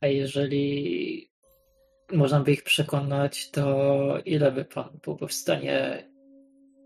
[0.00, 1.28] A jeżeli
[2.12, 6.04] można by ich przekonać, to ile by pan byłby w stanie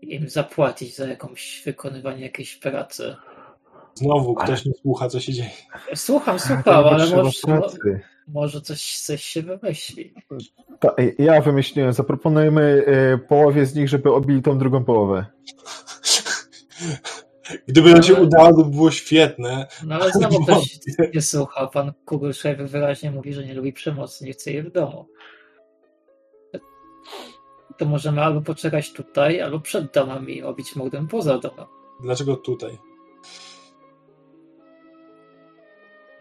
[0.01, 3.15] im zapłacić za jakąś wykonywanie jakiejś pracy?
[3.93, 5.49] Znowu ktoś nie słucha, co się dzieje.
[5.95, 7.61] Słucham, słucham, ale może,
[8.27, 10.13] może coś, coś się wymyśli.
[10.79, 15.25] Ta, ja wymyśliłem, zaproponujemy e, połowie z nich, żeby obili tą drugą połowę.
[17.67, 19.67] Gdyby to się Ale- udało, to by było świetne.
[19.85, 20.79] No ale znowu ktoś
[21.15, 21.67] nie słucha.
[21.67, 25.05] Pan Kugelschreiber wyraźnie mówi, że nie lubi przemocy, nie chce jej w domu.
[27.77, 31.65] To możemy albo poczekać tutaj, albo przed domem i obić mordę poza domem.
[32.01, 32.77] Dlaczego tutaj?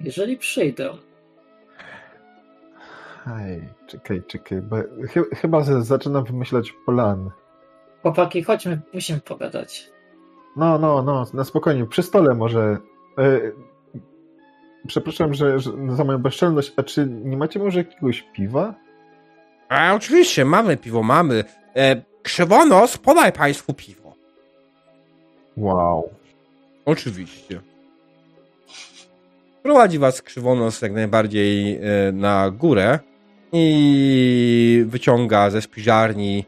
[0.01, 0.91] Jeżeli przyjdę,
[3.41, 4.77] Ej, czekaj, czekaj, bo
[5.09, 7.31] chy, chyba z- zaczynam wymyślać plan.
[8.03, 9.91] chłopaki, chodźmy, musimy pogadać.
[10.57, 12.79] No, no, no, na spokojnie, przy stole może.
[13.19, 13.41] E,
[14.87, 18.75] przepraszam, że, że za moją bezczelność, a czy nie macie może jakiegoś piwa?
[19.69, 21.45] A oczywiście, mamy piwo, mamy.
[21.77, 24.15] E, krzywonos, podaj państwu piwo.
[25.57, 26.11] Wow.
[26.85, 27.61] Oczywiście.
[29.63, 31.81] Prowadzi was krzywonos jak najbardziej e,
[32.13, 32.99] na górę
[33.53, 36.45] i wyciąga ze spiżarni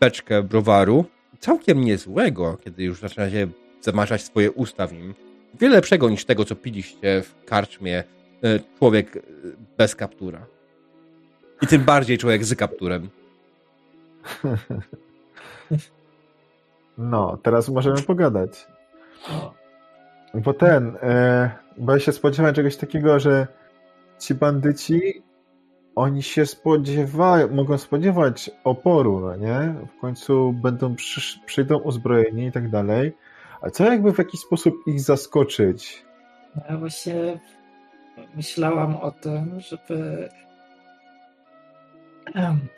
[0.00, 1.04] beczkę browaru.
[1.38, 3.48] Całkiem niezłego, kiedy już zaczynacie
[3.80, 5.14] zamaszać swoje usta w nim.
[5.60, 8.04] Wiele lepszego niż tego, co piliście w karczmie
[8.42, 9.20] e, człowiek e,
[9.78, 10.46] bez kaptura.
[11.62, 13.08] I tym bardziej człowiek z kapturem.
[16.98, 18.66] No, teraz możemy pogadać.
[20.34, 23.46] Bo ten, e, bo ja się spodziewałem czegoś takiego, że
[24.18, 25.22] ci bandyci,
[25.94, 29.74] oni się spodziewają, mogą spodziewać oporu, no nie?
[29.96, 33.12] W końcu będą, przysz, przyjdą uzbrojeni i tak dalej.
[33.62, 36.04] A co jakby w jakiś sposób ich zaskoczyć?
[36.56, 37.40] no ja właśnie
[38.36, 40.28] myślałam o tym, żeby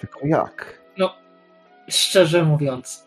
[0.01, 0.85] Tylko jak?
[1.89, 3.07] szczerze mówiąc.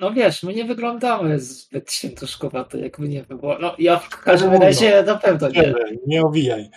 [0.00, 3.58] No wiesz, my nie wyglądamy zbyt świętoszkowato, jakby nie było.
[3.60, 4.64] No ja w każdym No, no.
[4.64, 5.60] razie na pewno nie.
[5.62, 5.74] Nie,
[6.06, 6.70] nie owijaj.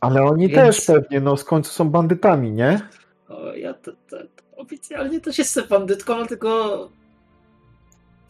[0.00, 2.80] Ale oni Więc- też pewnie, no w końcu są bandytami, nie?
[3.28, 6.90] O, ja to, to, to oficjalnie też jestem bandytką, dlatego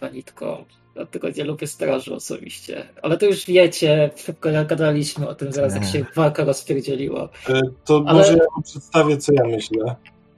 [0.00, 0.64] panitką.
[0.94, 2.84] Dlatego nie lubię straży osobiście.
[3.02, 7.28] Ale to już wiecie, szybko gadaliśmy o tym zaraz, jak się walka rozpierdzieliła.
[7.48, 9.84] E, To Ale- może ja wam przedstawię, co ja myślę.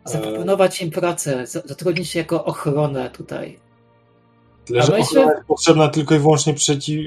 [0.07, 3.58] E, Zaproponować im pracę, za- zatrudnić się jako ochronę tutaj.
[4.65, 7.00] Tyle, że myślę- ochrona jest potrzebna tylko i wyłącznie przeciw...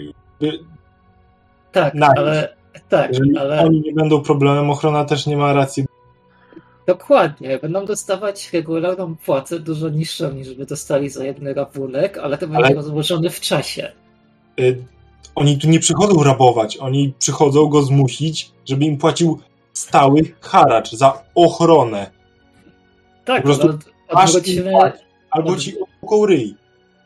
[1.71, 2.57] Tak, ale
[2.89, 5.85] Tak, Jeżeli ale oni nie będą problemem, ochrona też nie ma racji.
[6.87, 7.59] Dokładnie.
[7.61, 12.65] Będą dostawać regularną płacę dużo niższą niż by dostali za jeden rabunek, ale to będzie
[12.65, 13.91] Ale- rozłożone w czasie.
[14.59, 14.83] Y,
[15.35, 19.39] Oni tu nie przychodzą rabować, oni przychodzą go zmusić, żeby im płacił
[19.73, 22.11] stały haracz za ochronę.
[23.25, 23.67] Tak, Po prostu
[24.13, 24.71] Masz odwrócimy,
[25.31, 26.55] albo od- ci opłuką ryj.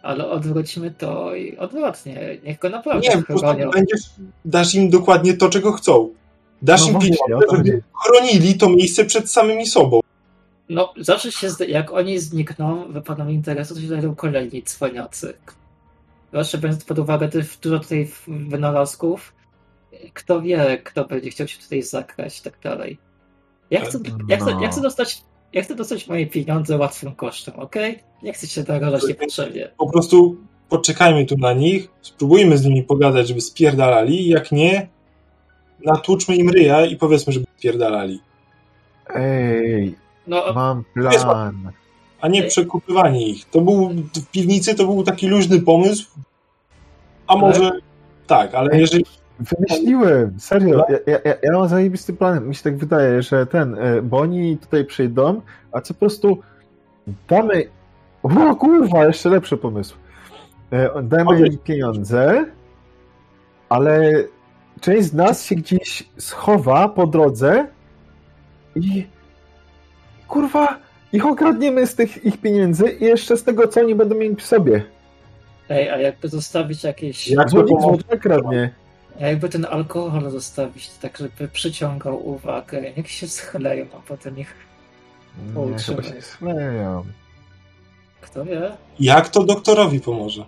[0.04, 2.38] ale odwróćmy to i odwrotnie.
[2.44, 4.02] Niech go naprawdę Nie, po prostu będziesz,
[4.46, 6.10] dasz im dokładnie to, czego chcą.
[6.62, 10.00] Dasz No im właśnie, pieniądze, żeby chronili to miejsce przed samymi sobą.
[10.70, 15.34] No, zawsze się, jak oni znikną, wypadną interesu, to się znajdą kolejni cwaniacy.
[16.30, 19.34] Zwłaszcza biorąc pod uwagę też dużo tutaj wynalazków,
[20.14, 22.98] kto wie, kto będzie chciał się tutaj zakrać i tak dalej.
[23.72, 25.24] Ja chcę, ja chcę, ja chcę dostać
[25.54, 28.00] ja chcę dostać moje pieniądze łatwym kosztem, okej?
[28.24, 29.72] Nie chcę się narażać niepotrzebnie.
[29.78, 30.38] Po prostu
[30.70, 34.90] poczekajmy tu na nich, spróbujmy z nimi pogadać, żeby spierdalali, jak nie,
[35.86, 38.22] natłuczmy im ryja i powiedzmy, żeby spierdalali.
[39.16, 39.96] Ej,
[40.28, 41.72] No, mam plan.
[42.22, 43.50] A nie przekupywanie ich.
[43.50, 46.08] To był w piwnicy to był taki luźny pomysł.
[47.28, 47.72] A może
[48.28, 49.06] tak, ale jeżeli
[49.40, 50.86] Wymyśliłem, serio.
[50.90, 52.48] Ja, ja, ja- ja mam zajebisty plan.
[52.48, 56.38] Mi się tak wydaje, że ten, e, bo oni tutaj przyjdą, a co po prostu
[57.28, 57.64] damy.
[58.24, 59.96] O kurwa, jeszcze lepszy pomysł.
[60.72, 61.54] E, Damy Powiedz.
[61.54, 62.46] im pieniądze,
[63.70, 64.14] ale
[64.82, 67.68] część z nas się gdzieś schowa po drodze
[68.76, 69.08] i
[70.28, 70.78] kurwa,
[71.14, 74.44] ich okradniemy z tych ich pieniędzy i jeszcze z tego, co oni będą mieli w
[74.44, 74.84] sobie.
[75.70, 77.28] ej, a jakby zostawić jakieś...
[77.28, 77.98] Jak to Bo nikt pomoże?
[78.04, 78.74] złota kradnie.
[79.22, 84.54] A jakby ten alkohol zostawić tak, żeby przyciągał uwagę, niech się schleją, a potem ich,
[86.22, 87.06] schleją.
[88.22, 90.46] kto wie, jak to doktorowi pomoże?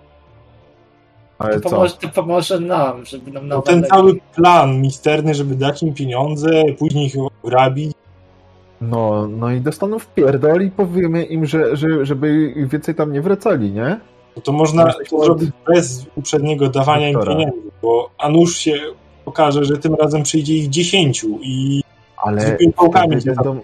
[1.38, 1.76] Ale to co?
[1.76, 6.64] pomoże, to pomoże nam, żeby nam No ten cały plan misterny, żeby dać im pieniądze,
[6.80, 7.92] później ich ograbić.
[8.82, 13.22] No, no i dostaną w pierdol i powiemy im, że, że, żeby więcej tam nie
[13.22, 14.00] wracali, nie?
[14.36, 17.36] No to można to zrobić bez uprzedniego dawania im Doktora.
[17.36, 18.80] pieniędzy, bo a nuż się
[19.26, 21.84] okaże, że tym razem przyjdzie ich dziesięciu i
[22.18, 22.74] Ale wtedy
[23.26, 23.60] będą,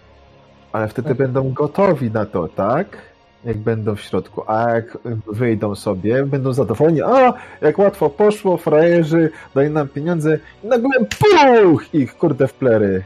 [0.71, 2.97] ale wtedy będą gotowi na to, tak?
[3.45, 9.29] Jak będą w środku, a jak wyjdą sobie, będą zadowoleni, a jak łatwo poszło, frajerzy,
[9.55, 13.03] daj nam pieniądze i nagle puch ich, kurde, w plery.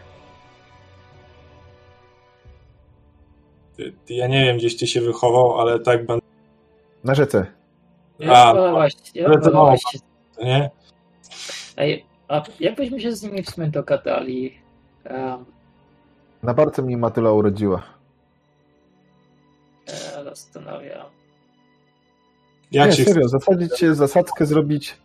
[3.77, 6.25] Ty- ty- Ja nie wiem, gdzieś ty się wychował, ale tak będę,
[7.03, 7.45] Na rzece.
[8.19, 8.71] Ja A, no.
[8.71, 9.65] właśnie, wolę mało.
[9.65, 9.99] właśnie.
[10.43, 10.69] nie?
[11.77, 14.53] Ej, a jakbyśmy się z nimi w sumie dogadali?
[15.09, 15.45] Um,
[16.43, 17.83] Na bardzo mnie Matyla urodziła.
[19.87, 21.05] E, zastanawiam.
[22.71, 24.97] Jak nie, się serio, zasadzić się, zasadzkę zrobić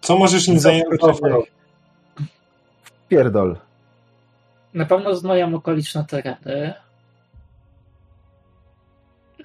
[0.00, 1.44] Co możesz im zaoferować?
[2.82, 3.56] w pierdol.
[4.74, 6.74] Na pewno znają okoliczne tereny.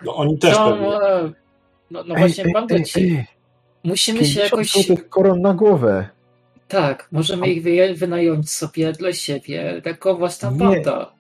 [0.04, 0.88] No oni też Są, pewnie.
[0.88, 1.32] e,
[1.92, 3.26] no, no właśnie, bandyci.
[3.84, 4.72] Musimy się 50 jakoś...
[4.72, 6.10] złotych koron na głowę.
[6.68, 7.64] Tak, możemy ich
[7.98, 11.19] wynająć sobie dla siebie, jako własna banda.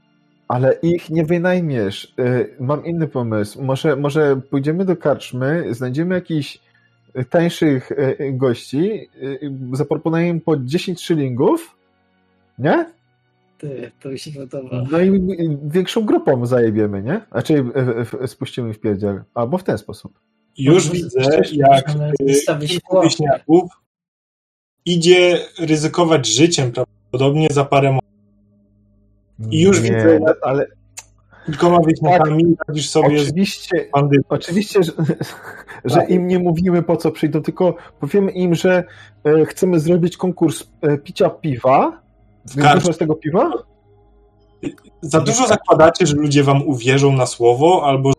[0.50, 2.14] Ale ich nie wynajmiesz.
[2.20, 3.62] Y, Mam inny pomysł.
[3.64, 6.60] Może, może pójdziemy do karczmy, znajdziemy jakichś
[7.18, 9.10] y, tańszych y, gości,
[9.74, 11.76] zaproponujemy im po 10 szylingów,
[12.60, 12.86] nie?
[13.58, 14.84] Ty, to mi się podoba.
[14.92, 15.12] No i
[15.64, 17.22] większą grupą zajebiemy, nie?
[17.32, 17.66] Znaczy
[18.28, 19.24] spuścimy w pierdziel.
[19.34, 20.20] Albo w ten sposób.
[20.58, 21.20] Już Możemy- widzę,
[21.54, 21.86] jak
[22.68, 23.72] kilku wieśniaków
[24.86, 28.00] idzie ryzykować życiem prawdopodobnie za parę
[29.52, 30.66] I już nie, widzę- no, ale
[31.46, 33.90] kilkoma wieśniakami radzisz sobie oczywiście.
[34.30, 34.92] Oczywiście, że,
[35.86, 38.84] że im nie mówimy po co przyjdą, tylko powiemy im, że
[39.24, 42.02] e, chcemy zrobić konkurs e, picia piwa.
[42.56, 43.52] Dużo z tego piwa?
[45.02, 48.16] Za dużo zakładacie, że ludzie wam uwierzą na słowo, albo że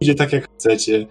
[0.00, 1.06] idzie tak jak chcecie.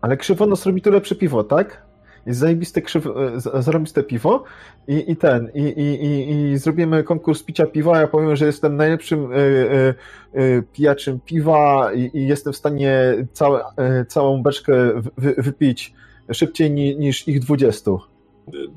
[0.00, 1.83] Ale krzywonos robi to lepsze piwo, tak?
[2.26, 4.44] Jest zajebiste, krzyw, e, zarobiste piwo
[4.88, 8.76] i, i ten, i, i, i, i zrobimy konkurs picia piwa, ja powiem, że jestem
[8.76, 9.94] najlepszym e, e,
[10.32, 13.64] e, pijaczem piwa i, i jestem w stanie całe,
[14.08, 14.72] całą beczkę
[15.18, 15.94] wy, wypić
[16.32, 17.90] szybciej ni, niż ich 20.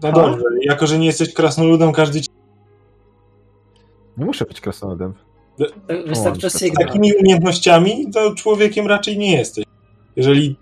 [0.04, 2.30] No dobrze, jako że nie jesteś krasnoludem, każdy ci
[4.18, 5.14] Nie muszę być krasnoludem.
[6.08, 6.88] Wystarczy sygnał.
[6.88, 9.66] takimi umiejętnościami, to człowiekiem raczej nie jesteś.
[10.16, 10.58] Jeżeli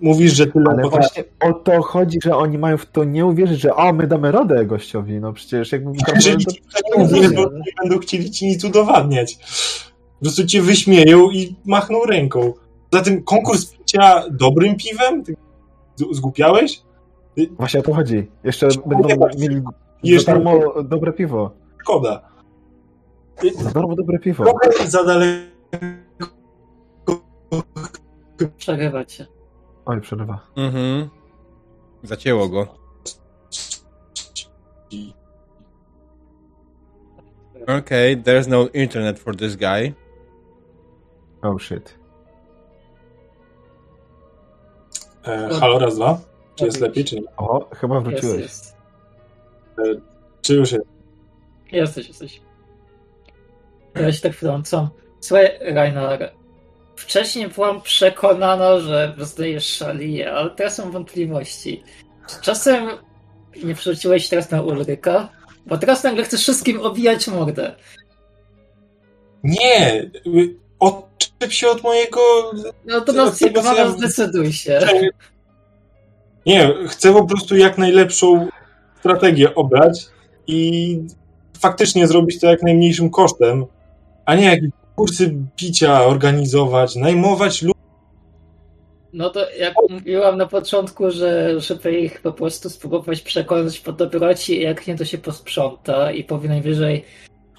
[0.00, 3.60] mówisz, że tyle Ale właśnie o to chodzi, że oni mają w to nie uwierzyć,
[3.60, 5.20] że a, my damy radę gościowi.
[5.20, 6.52] No przecież jakby jeżeli to...
[6.52, 9.38] ci wcześniej mówię, to nie będą chcieli ci nic udowadniać.
[10.18, 12.52] Po prostu cię wyśmieją i machną ręką.
[12.92, 15.24] Za tym konkurs picia dobrym piwem?
[15.24, 15.34] Ty
[16.12, 16.82] zgłupiałeś?
[17.50, 18.26] Właśnie o to chodzi.
[18.44, 19.62] Jeszcze będą nie mieli
[20.02, 21.50] Jeszcze darmo dobre piwo.
[21.80, 22.28] szkoda.
[23.62, 24.44] Za darmo dobre piwo.
[24.44, 25.46] Trochę za daleko.
[28.56, 29.26] Przerywać się.
[29.86, 30.40] Oj, przerywa.
[30.56, 31.08] Mhm.
[32.02, 32.66] Zacięło go.
[37.66, 39.94] Okay, there's no internet for this guy.
[41.42, 41.98] Oh shit.
[45.24, 46.20] E, halo, raz, dwa.
[46.54, 47.36] Czy jest lepiej, czy nie?
[47.36, 48.40] O, chyba Jest, wróciłeś.
[48.42, 48.76] jest.
[50.42, 50.86] Czy już jest?
[51.72, 52.42] Jesteś, jesteś.
[53.94, 54.88] Ja się tak wtrącam.
[55.20, 56.32] Słuchaj, Rainer,
[56.96, 61.82] wcześniej byłam przekonana, że rozdajesz szalię, ale teraz mam wątpliwości.
[62.28, 62.88] Czy czasem
[63.64, 65.28] nie przerzuciłeś teraz na Ulryka?
[65.66, 67.74] Bo teraz nagle chcesz wszystkim obijać mordę.
[69.44, 70.10] Nie!
[70.78, 72.20] Odczep się od mojego...
[72.86, 74.80] No to ja- no, zdecyduj się.
[76.46, 78.48] Nie, chcę po prostu jak najlepszą
[78.98, 80.06] strategię obrać
[80.46, 81.00] i
[81.58, 83.66] faktycznie zrobić to jak najmniejszym kosztem,
[84.24, 87.76] a nie jakieś kursy bicia organizować, najmować ludzi.
[89.12, 94.60] No to jak mówiłam na początku, że żeby ich po prostu spróbować przekonać po dobroci,
[94.60, 97.04] jak nie to się posprząta i powie najwyżej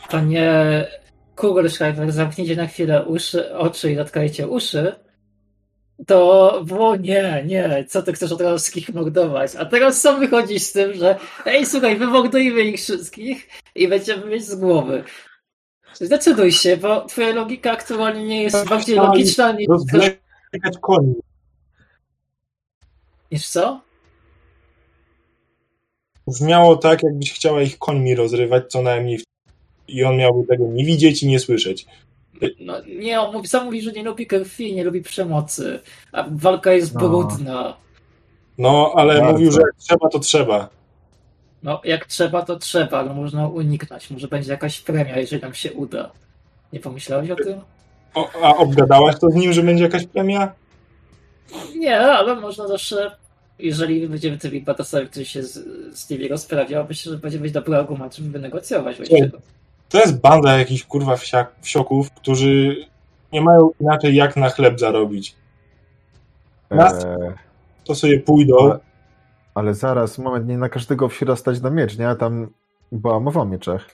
[0.09, 0.85] panie
[1.35, 4.95] Kugelschreiber, zamknijcie na chwilę uszy, oczy i zatkajcie uszy,
[6.07, 9.55] to było nie, nie, co ty chcesz od razu wszystkich mordować?
[9.55, 14.45] A teraz sam wychodzisz z tym, że ej, słuchaj, wymordujmy ich wszystkich i będziemy mieć
[14.45, 15.03] z głowy.
[15.93, 21.13] Zdecyduj się, bo twoja logika aktualnie nie jest bardziej logiczna niż, Rozwlekać koni.
[23.31, 23.81] niż co?
[26.27, 29.19] Brzmiało tak, jakbyś chciała ich końmi rozrywać co najmniej.
[29.87, 31.85] I on miałby tego nie widzieć i nie słyszeć.
[32.59, 35.79] No, nie, on mówi, sam mówi, że nie lubi krwi, nie lubi przemocy,
[36.11, 36.99] a walka jest No.
[36.99, 37.77] brudna.
[38.57, 39.31] No, ale Bardzo.
[39.31, 40.69] mówił, że jak trzeba, to trzeba.
[41.63, 44.11] No, jak trzeba, to trzeba, ale można uniknąć.
[44.11, 46.11] Może będzie jakaś premia, jeżeli nam się uda.
[46.73, 47.59] Nie pomyślałeś o tym?
[48.15, 50.53] O, a obgadałaś to z nim, że będzie jakaś premia?
[51.75, 53.11] Nie, ale można zawsze,
[53.59, 55.53] jeżeli będziemy tymi batasami, który się z,
[55.99, 59.31] z nimi rozprawiał, myślę, że będzie mieć dobry argument, żeby wynegocjować właśnie.
[59.89, 62.75] To jest banda jakichś kurwa wsiak, wsioków, którzy
[63.33, 65.35] nie mają inaczej jak na chleb zarobić.
[66.69, 67.33] Nas- Eee,
[67.85, 68.79] To sobie pójdą.
[69.57, 72.15] Ale, zaraz, moment, nie na każdego wsira stać na miecz, nie?
[72.15, 72.47] Tam
[72.91, 73.85] była mowa o mieczach.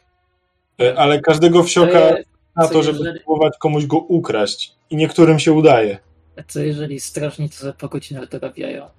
[0.81, 2.23] E, ale każdego wsioka E,
[2.55, 4.75] na to, żeby jeżeli- próbować komuś go ukraść.
[4.89, 5.97] I niektórym się udaje.
[6.39, 8.89] A co jeżeli strażnicy za po godzinach dorabiają?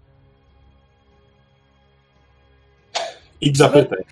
[3.40, 4.04] Idź zapytaj.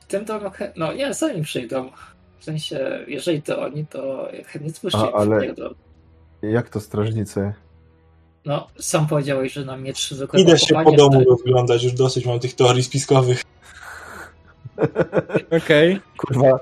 [0.00, 1.90] W tym to chę- no nie, sami przyjdą.
[2.38, 5.12] W sensie, jeżeli to oni, to chętnie A, spuszczą.
[5.12, 5.54] ale-
[6.42, 7.52] Jak to strażnicy?
[8.44, 11.26] No, sam powiedziałeś, że na miecz zwykłego Idę się po domu stać.
[11.28, 13.42] rozglądać, już dosyć mam tych teorii spiskowych.
[15.62, 16.00] Okej.
[16.16, 16.58] Kurwa,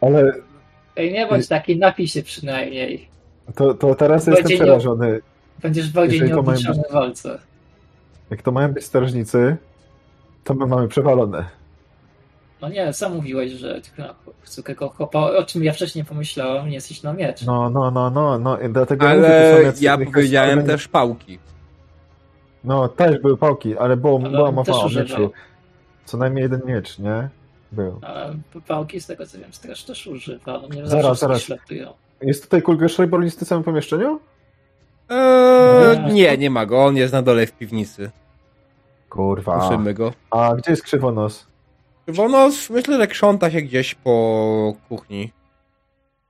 [0.00, 0.32] ale
[0.96, 3.08] Ej, nie bądź taki, napij się przynajmniej.
[3.54, 5.20] to, to teraz Będzie jestem nie- przerażony.
[5.62, 7.38] Będziesz bardziej mają nieobliczony w walce.
[8.30, 9.56] Jak to mają być strażnicy,
[10.44, 11.44] to my mamy przewalone.
[12.62, 14.14] No nie, sam mówiłeś, że tylko
[14.44, 17.42] zwykłego chopa, o czym ja wcześniej pomyślałem, nie jesteś na miecz.
[17.42, 21.38] No, no, no, no, no, i dlatego mówię, Ale jacyś ja powiedziałem też pałki.
[22.64, 25.30] No, też były pałki, ale było, Ale była mowa o mieczu.
[26.04, 27.28] Co najmniej jeden miecz, nie?
[27.72, 28.00] Był.
[28.02, 28.26] A
[28.66, 30.60] pałki, z tego co wiem, straż też używa.
[30.62, 31.60] No nie Zaraz, zawsze zaraz.
[32.22, 34.20] Jest tutaj Kulgerschreiber w tym samym pomieszczeniu?
[35.08, 36.12] Eee, Nie.
[36.12, 36.84] nie, nie ma go.
[36.84, 38.10] On jest na dole w piwnicy.
[39.08, 39.60] Kurwa.
[39.60, 40.12] Słyszymy go.
[40.30, 41.49] A gdzie jest krzywonos?
[42.10, 45.32] Krzywonos, myślę, że krząta się gdzieś po kuchni.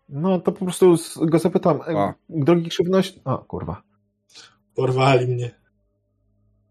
[0.09, 1.81] No to po prostu go zapytam.
[1.97, 2.15] A.
[2.28, 3.20] Drogi krzywność.
[3.25, 3.83] O, kurwa.
[4.75, 5.50] Porwali mnie.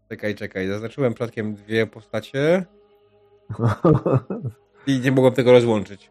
[0.08, 0.68] Czekaj, czekaj.
[0.68, 2.64] Zaznaczyłem przypadkiem dwie postacie
[4.86, 6.10] i nie mogłem tego rozłączyć.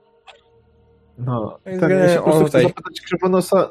[1.17, 3.69] No, ten, nie, ja się po prostu chcę zapytać Krzywonosa.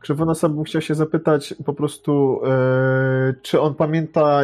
[0.00, 4.42] Krzywonosa bym chciał się zapytać po prostu, e, czy on pamięta,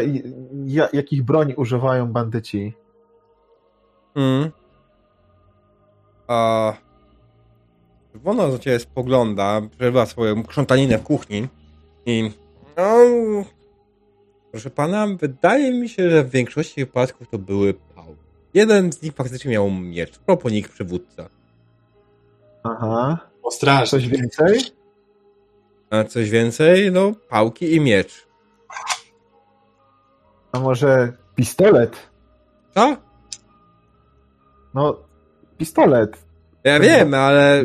[0.92, 2.74] jakich broni używają bandyci?
[4.16, 4.50] Mm.
[6.28, 6.73] A
[8.15, 11.49] Wono na ciebie spogląda, przerywa swoją krzątaninę w kuchni
[12.07, 12.31] i
[12.76, 12.97] no,
[14.50, 18.12] proszę pana, wydaje mi się, że w większości wypadków to były pałki.
[18.55, 21.28] Jeden z nich faktycznie miał miecz, proponik przywódca.
[22.65, 23.18] Aha.
[23.42, 23.99] O strasznie.
[23.99, 24.60] Coś więcej?
[25.91, 26.92] A coś więcej?
[26.92, 28.26] No, pałki i miecz.
[30.52, 31.97] A może pistolet?
[32.74, 32.97] Co?
[34.75, 34.97] No,
[35.59, 36.25] pistolet.
[36.65, 37.65] Ja wiem, ale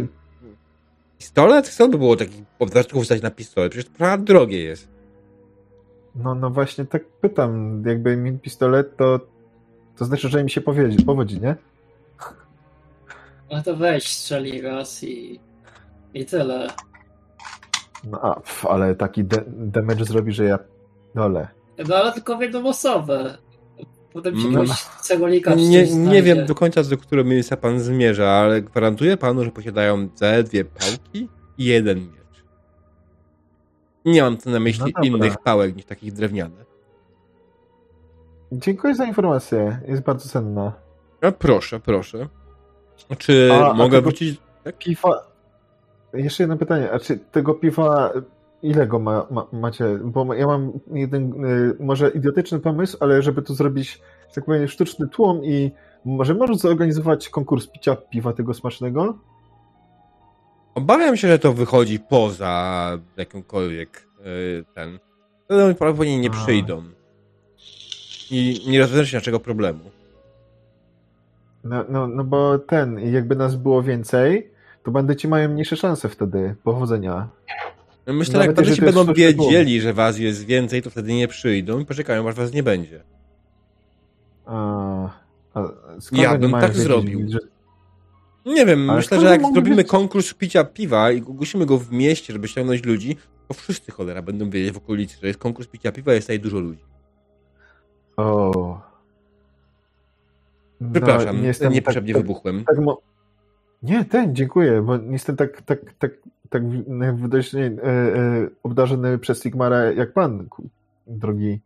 [1.17, 1.67] pistolet?
[1.69, 3.71] Co by było takich obdartków wstać na pistolet?
[3.71, 4.87] Przecież to prawie drogie jest.
[6.15, 7.83] No, no właśnie tak pytam.
[7.85, 9.19] Jakby mi pistolet, to,
[9.97, 11.55] to znaczy, że mi się powodzi, powodzi nie?
[13.51, 15.39] No to weź strzeli raz i,
[16.13, 16.67] i tyle.
[18.03, 20.59] No a, pf, ale taki de- damage zrobi, że ja
[21.15, 21.47] dole.
[21.87, 23.37] No ale tylko w jedną osobę.
[24.13, 24.63] Potem ci No.
[25.55, 30.09] Nie, nie wiem do końca, do którego miejsca pan zmierza, ale gwarantuję panu, że posiadają
[30.09, 32.43] te dwie pałki i jeden miecz.
[34.05, 36.65] Nie mam tu na myśli No innych pałek niż takich drewnianych.
[38.51, 40.73] Dziękuję za informację, jest bardzo cenna.
[41.21, 42.27] A proszę, proszę.
[43.17, 44.39] Czy A- a mogę tego- wrócić?
[44.63, 44.77] Tak?
[44.77, 45.27] Piwa...
[46.13, 48.13] Jeszcze jedno pytanie, a czy tego piwa,
[48.63, 49.99] ile go ma, ma, macie?
[50.03, 54.01] Bo ja mam jeden, y, może idiotyczny pomysł, ale żeby tu zrobić,
[54.35, 55.71] tak powiem, sztuczny tłum i
[56.05, 59.17] może możesz zorganizować konkurs picia piwa tego smacznego?
[60.75, 64.99] Obawiam się, że to wychodzi poza jakąkolwiek y, ten.
[65.49, 66.83] Oni prawdopodobnie nie przyjdą.
[68.31, 69.79] I nie rozwiążesz naszego problemu.
[71.63, 74.51] No, no, no bo ten, jakby nas było więcej,
[74.83, 76.55] to bandyci mają mniejsze szanse wtedy.
[76.63, 77.27] Powodzenia.
[78.07, 81.79] Myślę, Nawet że jak jest będą wiedzieli, że was jest więcej, to wtedy nie przyjdą
[81.79, 83.03] i poczekają, aż was nie będzie.
[84.45, 85.09] A,
[85.53, 85.63] a
[86.11, 87.31] Ja bym tak wiedzieć, zrobił.
[87.31, 87.39] Że...
[88.45, 89.91] Nie wiem, Ale myślę, że jak zrobimy wiedzieć?
[89.91, 94.49] konkurs picia piwa i ogłosimy go w mieście, żeby ściągnąć ludzi, to wszyscy cholera będą
[94.49, 96.83] wiedzieć w okolicy, że jest konkurs picia piwa i jest tutaj dużo ludzi.
[98.17, 98.81] O.
[100.81, 102.63] No, Przepraszam, nie jestem niepotrzebnie tak, wybuchłem.
[102.65, 103.01] tak, tak mo...
[103.83, 106.11] Nie, ten, dziękuję, bo jestem tak, tak, tak,
[106.49, 107.13] tak nie,
[107.67, 110.47] e, e, obdarzony przez Sigmara jak pan,
[111.07, 111.59] drogi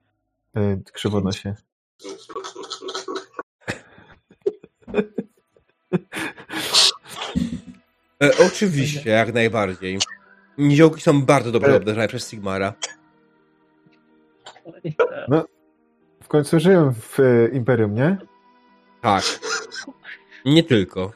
[0.56, 1.56] e, krzywonosie.
[8.24, 10.00] E, oczywiście, jak najbardziej.
[10.58, 11.78] Niziołki są bardzo dobrze E.
[11.78, 12.74] obdarzone przez Sigmara.
[16.24, 17.18] W końcu żyję w
[17.54, 18.18] Imperium, nie?
[19.02, 19.24] Tak.
[20.46, 21.12] Nie tylko.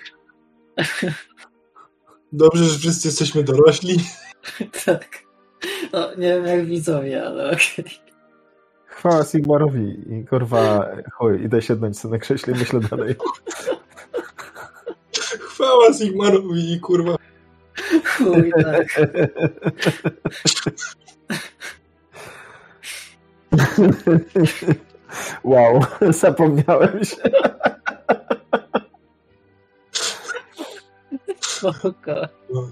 [2.36, 4.00] Dobrze, że wszyscy jesteśmy dorośli.
[4.86, 5.24] tak.
[5.94, 7.86] No, nie wiem jak widzowie, ale okej.
[8.86, 13.16] Chwała Sigmarowi i kurwa, chuj, idę siednąć sobie na krześle i myślę dalej.
[15.50, 17.16] Chwała Sigmarowi i kurwa.
[18.06, 18.88] Chuj, tak.
[25.44, 27.16] Wow, zapomniałem się.
[31.74, 32.12] Spoko.
[32.50, 32.70] No.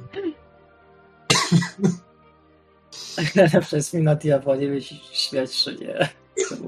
[3.18, 6.10] E, Najlepsza jest mina diabła, nie wiem, czy śmiać, czy nie.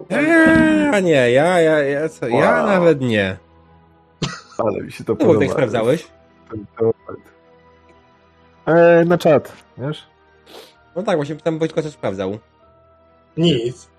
[0.10, 2.68] Eee, a nie, ja, ja, ja, co, ja Wow.
[2.68, 3.38] nawet nie.
[4.58, 5.34] Ale mi się to No, podoba.
[5.34, 6.08] Wojtek, sprawdzałeś?
[8.66, 10.04] E, na czat, wiesz?
[10.96, 12.38] No tak, właśnie tam Wojtko co sprawdzał.
[13.38, 13.90] Nic.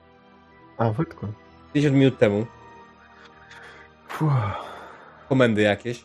[0.79, 1.27] A, Wojtku.
[1.73, 2.47] 50 minut temu.
[4.09, 4.33] Fuh.
[5.29, 6.05] Komendy jakieś.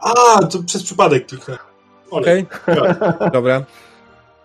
[0.00, 1.58] A, to przez przypadek kliknę.
[2.10, 2.46] Okej,
[3.32, 3.62] dobra.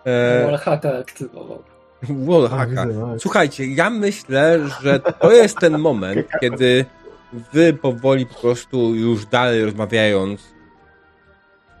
[0.06, 1.62] Eee, Wallhacka aktywował.
[2.02, 2.86] Wallhacka.
[2.86, 3.18] widzę, no.
[3.18, 6.84] Słuchajcie, ja myślę, że to jest ten moment, kiedy
[7.52, 10.40] wy powoli po prostu już dalej rozmawiając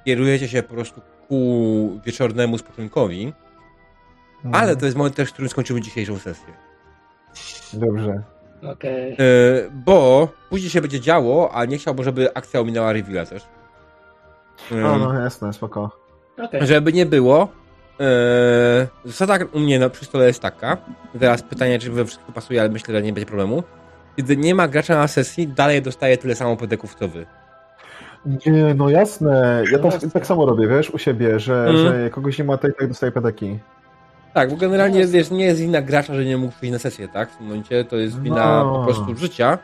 [0.04, 3.32] kierujecie się po prostu ku wieczornemu spoczynkowi,
[4.44, 4.62] Mhm.
[4.64, 6.54] ale to jest moment też, w którym skończymy dzisiejszą sesję.
[7.72, 8.22] Dobrze.
[8.62, 9.12] Okej.
[9.12, 9.16] E,
[9.72, 13.42] bo później się będzie działo, a nie chciałbym, żeby akcja ominęła Reveala też.
[14.72, 15.90] E, O, no jasne, spoko.
[16.44, 16.66] Okej.
[16.66, 17.48] Żeby nie było,
[18.00, 20.76] e, zasada u mnie na, przy stole jest taka,
[21.20, 23.62] teraz pytanie, czy we wszystko pasuje, ale myślę, że nie będzie problemu.
[24.16, 27.26] Kiedy nie ma gracza na sesji, dalej dostaje tyle samo pedeków, co wy.
[28.46, 29.64] Nie, no jasne.
[29.72, 30.10] Ja tak, Jasne.
[30.10, 31.76] tak samo robię, wiesz, u siebie, że, Mhm.
[31.86, 33.58] że jak kogoś nie ma, to i tak dostaję pedeki.
[34.34, 37.30] Tak, bo generalnie nie jest wina gracza, że nie mógł przyjść na sesję, tak?
[37.30, 38.78] W tym momencie to jest wina No.
[38.78, 39.58] po prostu życia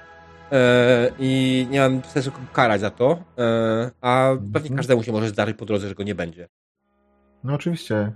[0.53, 4.77] e, i nie mam sensu karać za to, e, a pewnie Mhm.
[4.77, 6.49] każdemu się może zdarzyć po drodze, że go nie będzie.
[7.45, 8.13] No oczywiście.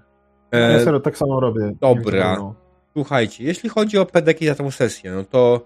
[0.53, 1.73] E, Ja serio, tak samo robię.
[1.81, 2.37] dobra.
[2.97, 5.61] Słuchajcie, jeśli chodzi o pedeki za tą sesję, no to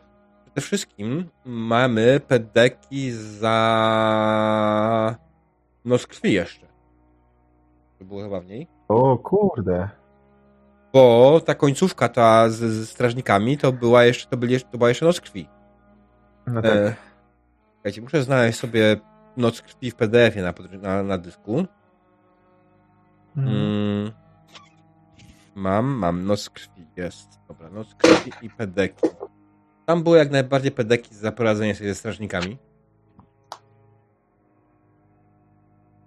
[0.45, 3.57] przede wszystkim mamy pedeki za
[5.85, 6.67] nos krwi jeszcze.
[7.99, 8.67] To było zabawniej.
[8.89, 9.89] O kurde.
[10.93, 15.07] Bo ta końcówka ta z, z strażnikami to była jeszcze, to, byli, to była jeszcze
[15.07, 15.49] noc krwi.
[16.47, 16.73] No tak.
[16.73, 16.95] E,
[17.75, 18.97] słuchajcie, muszę znaleźć sobie
[19.37, 21.67] noc krwi w PDF-ie na, na, na dysku.
[23.37, 23.57] Mhm.
[23.57, 24.13] Mm.
[25.55, 27.29] Mam, mam, noc krwi, jest.
[27.49, 29.09] Dobra, noc krwi i pedeki.
[29.87, 32.59] Tam były jak najbardziej pedeki za poradzenie sobie ze strażnikami.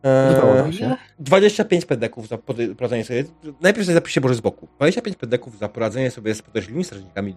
[0.03, 0.95] Eee, nam się.
[1.19, 2.37] 25 pedeków za
[2.77, 3.23] poradzenie sobie.
[3.61, 4.67] Najpierw sobie zapiszę może z boku.
[4.77, 7.35] 25 pedeków za poradzenie sobie z podejrzliwymi strażnikami.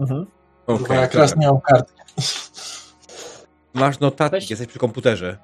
[0.00, 0.26] Mhm.
[0.66, 2.02] Okej, Kurwa, jak raz miał kartkę.
[3.74, 5.38] Masz notatnik, Weź- jesteś przy komputerze.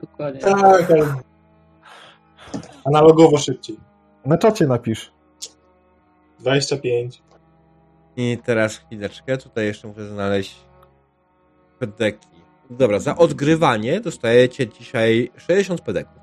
[0.00, 0.40] Dokładnie.
[0.40, 1.14] Tak, ale
[2.84, 3.76] analogowo szybciej.
[4.24, 5.12] Na czacie napisz.
[6.38, 7.22] 25.
[8.16, 10.56] I teraz chwileczkę, tutaj jeszcze muszę znaleźć
[11.78, 12.28] pedeki.
[12.70, 16.22] Dobra, za odgrywanie dostajecie dzisiaj 60 pedeków.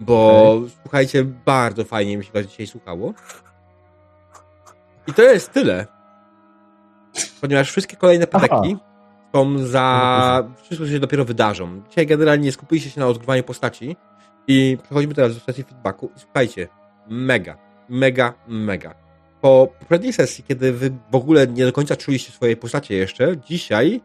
[0.00, 3.14] Bo słuchajcie, bardzo fajnie mi się was dzisiaj słuchało.
[5.06, 5.86] I to jest tyle.
[7.40, 8.76] Ponieważ wszystkie kolejne pedeki
[9.34, 10.48] są za...
[10.62, 11.82] Wszystko się dopiero wydarzą.
[11.88, 13.96] Dzisiaj generalnie skupiliście się na odgrywaniu postaci
[14.46, 16.10] i przechodzimy teraz do sesji feedbacku.
[16.16, 16.68] I słuchajcie,
[17.08, 17.56] mega,
[17.88, 19.06] mega, mega
[19.40, 24.00] po poprzedniej sesji, kiedy wy w ogóle nie do końca czuliście swojej postacie jeszcze, dzisiaj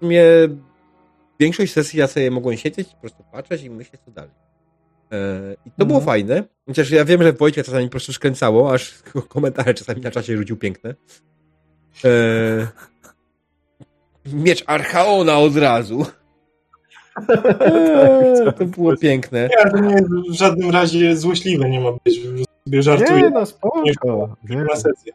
[0.00, 0.24] w sumie
[1.40, 4.30] większość sesji ja sobie mogłem siedzieć, po prostu patrzeć i myśleć co dalej.
[5.12, 5.16] E,
[5.66, 6.04] I to było Mhm.
[6.06, 6.44] fajne.
[6.66, 10.56] Chociaż ja wiem, że Wojciech czasami po prostu skręcało, aż komentarze czasami na czacie rzucił
[10.56, 10.94] piękne.
[12.04, 12.66] E,
[14.32, 16.06] miecz Archaona od razu.
[17.30, 19.48] E, to było piękne.
[19.64, 19.96] Nie, to nie
[20.30, 22.20] w żadnym razie złośliwe nie ma być.
[22.64, 23.82] Sobie żartuję Nie, no spoko.
[24.50, 24.56] Nie.
[24.56, 25.12] na sesję.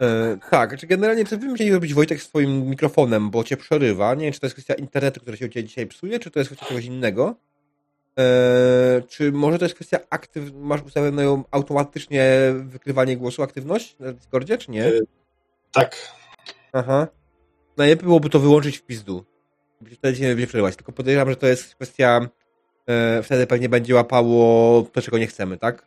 [0.00, 4.14] E, tak, czy generalnie co wy musieli robić Wojtek swoim mikrofonem, bo cię przerywa.
[4.14, 6.38] Nie wiem, czy to jest kwestia internetu, który się u ciebie dzisiaj psuje, czy to
[6.38, 7.34] jest kwestia czegoś innego.
[8.18, 10.52] E, czy może to jest kwestia aktyw...
[10.54, 14.86] Masz ustawioną automatycznie wykrywanie głosu, aktywność na Discordzie, czy nie?
[14.86, 15.00] E,
[15.72, 15.96] Tak.
[16.72, 17.08] Aha.
[17.76, 19.24] Najlepiej byłoby to wyłączyć w pizdu.
[19.94, 20.76] Wtedy się nie będzie przerywać.
[20.76, 22.28] Tylko podejrzewam, że to jest kwestia
[22.86, 25.86] e, wtedy pewnie będzie łapało to, czego nie chcemy, tak?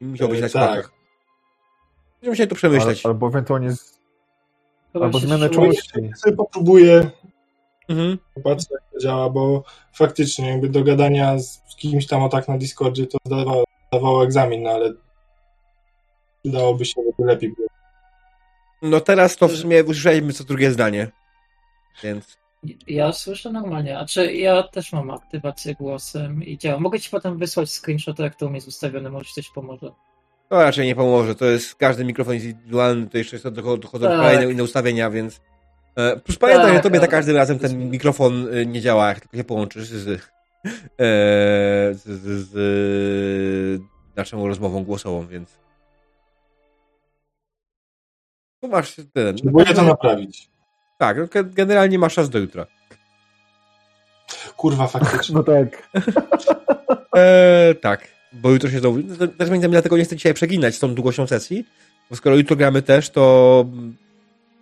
[0.00, 1.01] I musiał być E, na tak.
[2.22, 3.06] Będziemy musieli to przemyśleć.
[3.06, 3.98] Al, albo ewentualnie z,
[4.94, 5.90] albo się zmianę czułości.
[6.02, 7.10] Ja sobie popróbuję,
[7.88, 8.18] Mhm.
[8.46, 8.58] jak
[8.92, 13.18] to działa, bo faktycznie jakby do gadania z kimś tam o tak na Discordzie to
[13.24, 14.92] zdawało, zdawało egzamin, no ale
[16.42, 17.68] przydałoby się, żeby lepiej było.
[18.82, 21.10] No teraz to w sumie usłyszeliśmy co drugie zdanie.
[22.02, 22.38] Więc.
[22.86, 26.80] Ja słyszę normalnie, a czy ja też mam aktywację głosem i działa.
[26.80, 29.92] Mogę ci potem wysłać screenshot, jak to u mnie jest ustawione, może ci coś pomoże.
[30.52, 31.34] To raczej nie pomoże.
[31.34, 34.18] To jest każdy mikrofon jest indywidualny, to jeszcze jest dochodzą Tak.
[34.20, 35.40] kolejne inne ustawienia, więc.
[35.96, 39.08] E, plus pamiętaj, Tak, że tobie za ale- każdym razem ten mikrofon y, nie działa,
[39.08, 40.08] jak tylko się połączysz z.
[40.08, 40.18] E,
[41.94, 43.80] z, z, z
[44.16, 45.58] naszą rozmową głosową, więc.
[48.62, 49.36] Tu masz ten.
[49.42, 50.50] Próbuję to naprawić.
[50.98, 52.66] Tak, no, ge- generalnie masz czas do jutra.
[54.56, 55.34] Kurwa, faktycznie.
[55.36, 55.88] No tak.
[57.14, 58.98] Eee, tak, bo jutro się znowu.
[58.98, 61.64] no, Też między innymi dlatego nie chcę dzisiaj przeginać z tą długością sesji,
[62.10, 63.66] bo skoro jutro gramy też, to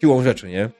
[0.00, 0.70] siłą rzeczy, nie?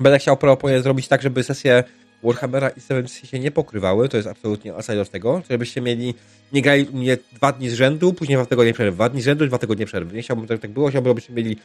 [0.00, 1.84] Będę chciał proponuję zrobić tak, żeby sesje
[2.22, 6.14] Warhammera i Seven się nie pokrywały, to jest absolutnie aside od tego, żebyście mieli,
[6.52, 9.24] nie grali u mnie dwa dni z rzędu, później dwa tygodnie przerwy, dwa dni z
[9.24, 10.16] rzędu, dwa tygodnie przerwy.
[10.16, 11.56] Nie chciałbym, żeby tak było, chciałbym, żebyście mieli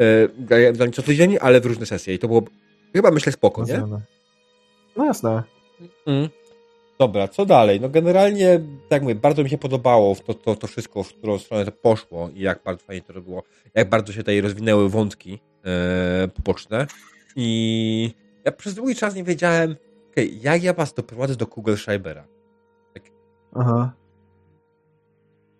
[0.00, 2.42] e, grali co tydzień, ale w różne sesje i to było
[2.92, 3.82] chyba myślę spoko, nie?
[4.96, 5.42] No jasne.
[6.06, 6.28] Mm.
[7.00, 7.80] Dobra, co dalej?
[7.80, 11.38] No generalnie, tak jak mówię, bardzo mi się podobało to, to, to wszystko, w którą
[11.38, 13.42] stronę to poszło i jak bardzo fajnie to robiło,
[13.74, 16.86] jak bardzo się tutaj rozwinęły wątki e, poboczne
[17.36, 18.14] i
[18.44, 19.76] ja przez długi czas nie wiedziałem,
[20.10, 22.24] okej, jak ja was doprowadzę do Kugelschreibera.
[23.54, 23.92] Aha.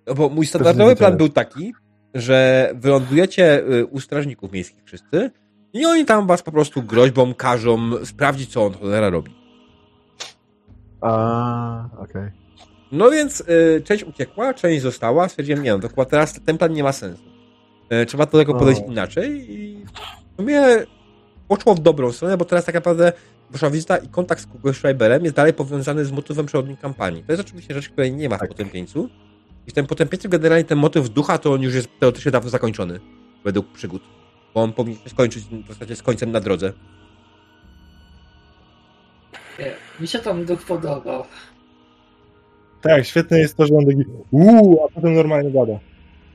[0.07, 1.73] No bo mój standardowy plan był taki,
[2.15, 5.31] że wylądujecie y, u strażników miejskich wszyscy
[5.73, 9.40] i oni tam was po prostu groźbą każą sprawdzić, co on cholera robi.
[11.01, 12.31] A, okej.
[12.93, 15.29] No więc y, część uciekła, część została.
[15.29, 17.23] Stwierdziłem, nie no, to chyba teraz ten plan nie ma sensu.
[18.03, 18.85] Y, trzeba do tego podejść O.
[18.85, 20.62] inaczej i w sumie
[21.49, 23.12] poszło w dobrą stronę, bo teraz tak naprawdę
[23.51, 27.25] wasza wizyta i kontakt z Google Schreiberem jest dalej powiązany z motywem przewodnim kampanii.
[27.27, 28.49] To jest oczywiście rzecz, której nie ma w Tak.
[28.49, 29.09] Potępieńcu.
[29.67, 33.01] I w tym Potępieńcu generalnie ten motyw ducha to on już jest teoretycznie dawno zakończony
[33.45, 34.03] według przygód.
[34.55, 36.73] Bo on powinien się skończyć w zasadzie z końcem na drodze.
[39.61, 41.25] Nie, mi się tam duch podobał.
[42.83, 45.79] Tak, świetne jest to, że on taki uuu, a potem normalnie gada.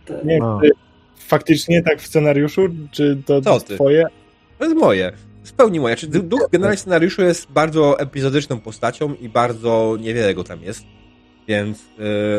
[0.06, 0.60] Te- Nie wiem, No.
[0.64, 0.70] czy
[1.18, 3.76] faktycznie tak w scenariuszu, czy to Co jest ty?
[3.76, 4.06] twoje?
[4.60, 5.12] To jest moje.
[5.44, 5.96] W pełni moje.
[5.96, 10.84] Czy duch generalnie w scenariuszu jest bardzo epizodyczną postacią i bardzo niewiele go tam jest.
[11.48, 11.84] Więc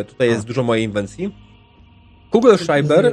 [0.00, 1.34] e, tutaj jest dużo mojej inwencji.
[2.32, 3.12] Google Schreiber e,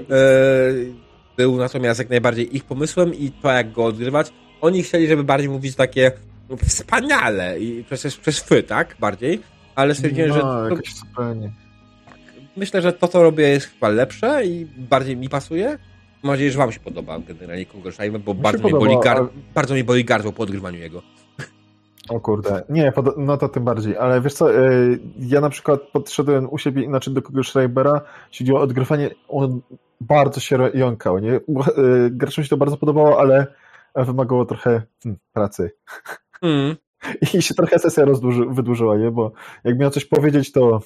[1.37, 4.33] był natomiast jak najbardziej ich pomysłem i to jak go odgrywać.
[4.61, 6.11] Oni chcieli, żeby bardziej mówić takie
[6.49, 8.95] no, wspaniale i przez, przez fy, tak?
[8.99, 9.41] Bardziej.
[9.75, 11.51] Ale stwierdziłem, no, że to, jakoś zupełnie.
[12.57, 15.77] myślę, że to, co robię jest chyba lepsze i bardziej mi pasuje.
[16.23, 19.17] Mam nadzieję, że wam się podoba generalnie Schreiber, bo się bardzo, mnie podoba, boli gar-
[19.17, 21.01] ale- bardzo mnie boli gardło po odgrywaniu jego.
[22.09, 22.63] O kurde.
[22.69, 23.97] Nie, no to tym bardziej.
[23.97, 28.45] Ale wiesz co, y, ja na przykład podszedłem u siebie inaczej do kogoś Schreibera, jeśli
[28.45, 29.61] chodzi o odgrywanie, on
[30.01, 31.39] bardzo się jąkał, nie?
[31.47, 33.47] Bo, y, Graczom się to bardzo podobało, ale
[33.93, 35.71] ale wymagało trochę hmm, pracy.
[36.43, 36.75] Mm.
[37.33, 39.11] I się trochę sesja rozdłuży, wydłużyła, nie?
[39.11, 39.31] Bo
[39.63, 40.81] jak miał coś powiedzieć, to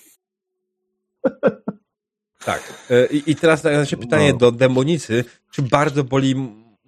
[2.45, 2.73] Tak.
[2.89, 4.37] E, I, i teraz nasze pytanie No.
[4.37, 5.23] do demonicy.
[5.51, 6.35] Czy bardzo boli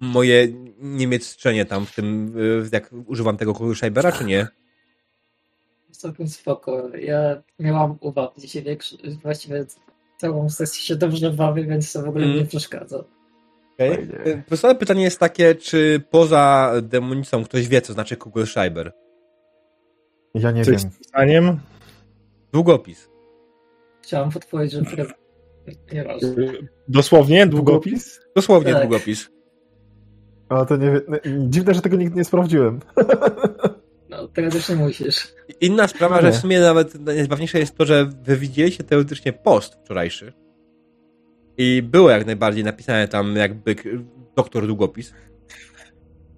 [0.00, 2.34] moje niemiecczenie tam w tym,
[2.64, 4.48] e, jak używam tego Schreibera, czy nie?
[5.90, 6.88] Całkiem spoko.
[6.98, 9.66] Ja miałam uwag dzisiaj większy, właściwie
[10.16, 12.36] całą sesję się dobrze bawię, więc to w ogóle Mm.
[12.38, 13.04] nie przeszkadza.
[13.86, 14.42] Okay.
[14.48, 18.92] Podstawowe pytanie jest takie, czy poza demonicą ktoś wie, co znaczy Kugelschreiber?
[20.34, 20.92] ja nie Coś wiem.
[20.92, 21.60] z pisaniem?
[22.52, 23.08] Długopis.
[24.02, 25.06] Chciałam podpowiedzieć, że pre...
[25.92, 26.34] nie ważne.
[26.88, 27.46] Dosłownie?
[27.46, 28.20] Długopis?
[28.36, 28.82] Dosłownie Tak.
[28.82, 29.30] długopis.
[30.48, 31.50] A to nie wiem.
[31.50, 32.80] Dziwne, że tego nigdy nie sprawdziłem.
[34.08, 35.34] No, teraz już nie musisz.
[35.60, 36.32] Inna sprawa, No że nie.
[36.32, 40.32] w sumie nawet najzabawniejsze jest to, że wy widzieliście teoretycznie post wczorajszy
[41.58, 43.76] i było jak najbardziej napisane tam jakby
[44.36, 45.14] doktor długopis.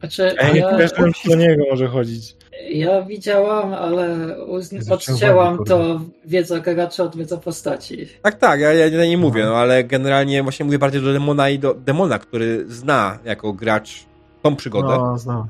[0.01, 2.37] Znaczy, Ja nie czy do niego może chodzić.
[2.71, 8.07] ja widziałam, ale uz- Zacząłem odcięłam to wiedza gracza od wiedza postaci.
[8.23, 9.51] Tak, tak, ja, ja nie mówię, Aha.
[9.51, 14.05] no ale generalnie właśnie mówię bardziej do demona i do demona, który zna jako gracz
[14.43, 14.89] tą przygodę.
[14.99, 15.49] No, znam.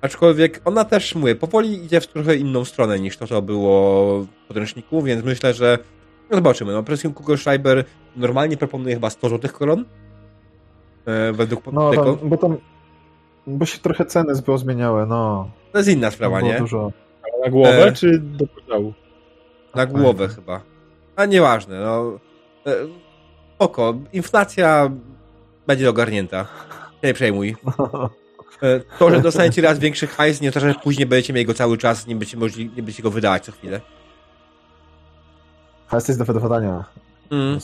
[0.00, 4.26] Aczkolwiek ona też, mówię, powoli idzie w trochę inną stronę niż to, co było w
[4.48, 5.78] podręczniku, więc myślę, że
[6.30, 6.72] no zobaczymy.
[6.72, 7.84] No, Presium Kugelschreiber
[8.16, 9.84] normalnie proponuje chyba 100 złotych koron.
[11.06, 12.16] E, według No, tego.
[12.16, 12.56] tam, bo tam.
[13.46, 15.50] Bo się trochę ceny zmieniały, no.
[15.72, 16.58] To jest inna sprawa, nie?
[16.58, 16.92] dużo.
[17.44, 17.92] Na głowę, E.
[17.92, 18.94] czy do podziału?
[19.74, 20.60] Na głowę chyba.
[21.16, 22.18] A nieważne, no.
[22.66, 22.76] E,
[23.58, 24.90] Oko, inflacja
[25.66, 26.46] będzie ogarnięta.
[27.02, 27.56] Nie przejmuj.
[28.62, 31.78] E, To, że dostaniecie raz większy hajs, nie oznacza, że później będziecie mieli go cały
[31.78, 33.80] czas, nie będziecie, mogli, nie będziecie go wydawać co chwilę.
[35.90, 36.84] A jesteś do wydawania.
[37.30, 37.58] Mm.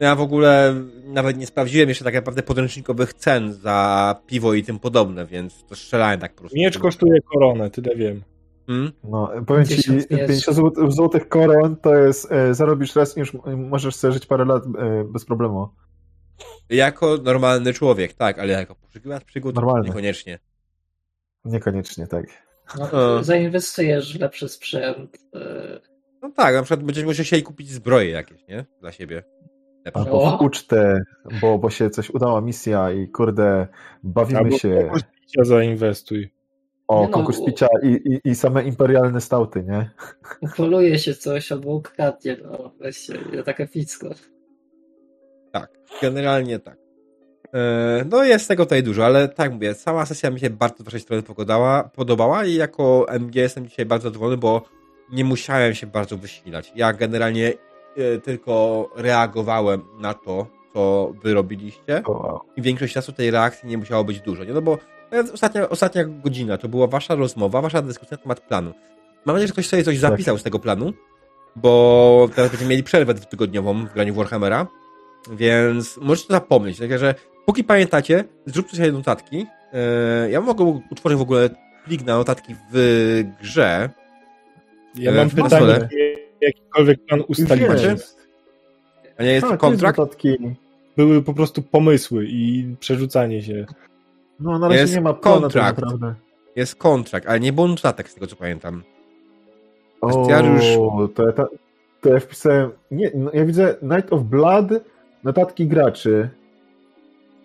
[0.00, 0.74] Ja w ogóle
[1.04, 5.76] nawet nie sprawdziłem jeszcze tak naprawdę podręcznikowych cen za piwo i tym podobne, więc to
[5.76, 6.58] strzelałem tak po prostu.
[6.58, 8.22] Miecz kosztuje koronę, tyle wiem.
[8.68, 8.92] Mm?
[9.04, 10.08] No, powiem ci, Tysiąc jest.
[10.08, 14.44] 50 zł- złotych koron to jest, e, zarobisz raz i już możesz sobie żyć parę
[14.44, 15.68] lat e, bez problemu.
[16.70, 19.88] Jako normalny człowiek, tak, ale jako poszukiwacz przygód Normalny.
[19.88, 20.38] niekoniecznie.
[21.44, 22.26] Niekoniecznie, tak.
[22.78, 25.18] No, zainwestujesz w lepszy sprzęt.
[25.34, 25.80] e,
[26.22, 28.64] No tak, na przykład będziecie musieli chcieli kupić zbroje jakieś, nie?
[28.80, 29.22] Dla siebie.
[29.84, 30.00] Lepsze.
[30.00, 31.02] Albo w ucztę,
[31.40, 33.66] bo, bo się coś udała misja i kurde,
[34.02, 34.78] bawimy Albo się.
[34.82, 36.30] konkurs picia zainwestuj.
[36.88, 39.90] O, no, konkurs picia i, i, i same imperialne stauty, nie?
[40.42, 44.08] Upoluje się coś albo ukradnie, no weźcie, ja tak epicko.
[45.52, 45.70] Tak,
[46.02, 46.78] generalnie tak.
[47.54, 50.84] E, No jest tego tutaj dużo, ale tak mówię, cała sesja mi się bardzo z
[50.84, 54.62] waszej strony podobała, podobała i jako MG jestem dzisiaj bardzo zadowolony, bo
[55.12, 56.72] nie musiałem się bardzo wysilać.
[56.76, 57.52] Ja generalnie
[57.96, 62.02] e, tylko reagowałem na to, co wy robiliście
[62.56, 64.52] i większość czasu tej reakcji nie musiało być dużo, nie?
[64.52, 64.78] No bo
[65.12, 68.72] e, ostatnia, ostatnia godzina to była wasza rozmowa, wasza dyskusja na temat planu.
[69.24, 70.92] Mam nadzieję, że ktoś sobie coś zapisał z tego planu,
[71.56, 74.66] bo teraz będziemy mieli przerwę dwutygodniową w graniu Warhammera,
[75.30, 76.78] więc możecie to zapomnieć.
[76.78, 77.14] Także, że
[77.46, 79.46] póki pamiętacie, zróbcie sobie notatki.
[79.72, 81.50] E, Ja mogę utworzyć w ogóle
[81.84, 83.90] plik na notatki w grze.
[84.98, 85.88] Ja E, mam w pytanie,
[86.40, 87.22] jakikolwiek plan
[87.82, 88.18] jest.
[89.18, 89.98] A nie jest A, jest kontrakt?
[90.96, 93.66] Były po prostu pomysły i przerzucanie się.
[94.40, 95.78] No, na razie Jest nie ma planu tak kontrakt.
[95.78, 96.14] naprawdę.
[96.56, 98.82] Jest kontrakt, ale nie było notatek z tego, co pamiętam.
[100.00, 100.64] O, Bestiariusz.
[101.14, 101.46] to ja, ta,
[102.00, 102.70] to ja wpisałem.
[102.90, 104.66] Nie, no, ja widzę Night of Blood,
[105.24, 106.28] notatki graczy.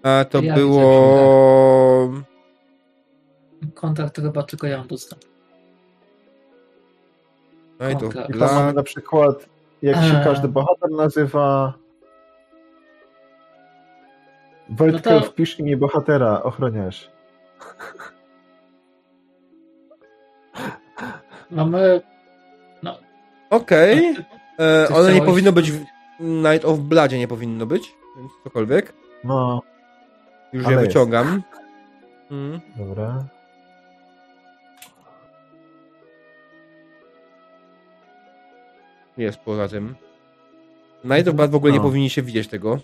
[0.03, 2.13] A to Ja było...
[3.73, 5.21] Kontrakt chyba tylko ja mam dostęp.
[7.83, 8.29] No i to Kontrakt.
[8.35, 9.45] I tam mamy na przykład,
[9.81, 10.23] jak się Eee.
[10.23, 11.73] każdy bohater nazywa.
[14.69, 17.09] Wojtkę No to- wpisz imię bohatera, ochroniarz.
[21.51, 22.01] Mamy.
[22.83, 22.97] No,
[23.49, 24.15] Okej.
[24.59, 25.79] E, Ty One nie chciałeś- powinno być w
[26.19, 28.93] Night of Bloodzie, nie powinno być, więc cokolwiek.
[29.23, 29.61] No,
[30.53, 30.87] Już Ale je jest.
[30.93, 31.41] wyciągam.
[32.31, 32.61] Mm.
[32.77, 33.23] dobra.
[39.17, 39.95] Jest poza tym.
[41.03, 41.83] Night of Blood w ogóle nie No.
[41.83, 42.79] powinniście widzieć tego.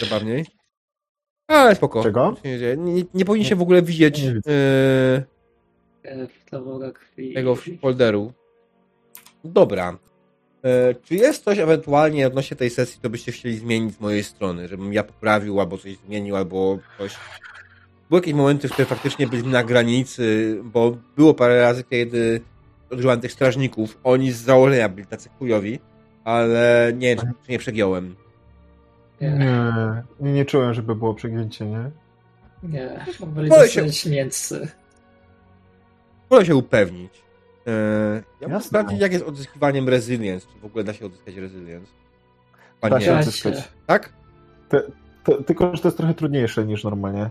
[0.00, 0.46] Zabawniej.
[1.48, 2.02] Ale spoko.
[2.02, 2.36] Czego?
[2.42, 4.40] Się Nie, nie, nie powinniście w ogóle widzieć Nie
[6.92, 7.34] krwi.
[7.34, 8.32] tego folderu.
[9.44, 9.98] Dobra.
[10.64, 14.68] E, czy jest coś ewentualnie odnośnie tej sesji, to byście chcieli zmienić z mojej strony?
[14.68, 17.16] Żebym ja poprawił, albo coś zmienił, albo coś.
[18.08, 22.40] Były jakieś momenty, w których faktycznie byliśmy na granicy, bo było parę razy, kiedy
[22.98, 23.98] używałem tych strażników.
[24.04, 25.78] Oni z założenia byli tacy chujowi,
[26.24, 28.16] ale nie wiem, czy nie przegiąłem.
[29.20, 29.30] Nie.
[30.20, 31.90] Nie, nie, czułem, żeby było przegięcie, nie?
[32.62, 33.82] Nie, byli Wolę się-.
[36.30, 37.24] Wolę się upewnić.
[37.66, 40.46] Eee, ja muszę sprawdzić, jak jest odzyskiwaniem resilience.
[40.52, 41.92] Czy w ogóle da się odzyskać resilience?
[42.82, 43.68] Da się odzyskać.
[43.86, 44.12] Tak?
[45.24, 47.30] To, tylko, że to jest trochę trudniejsze niż normalnie.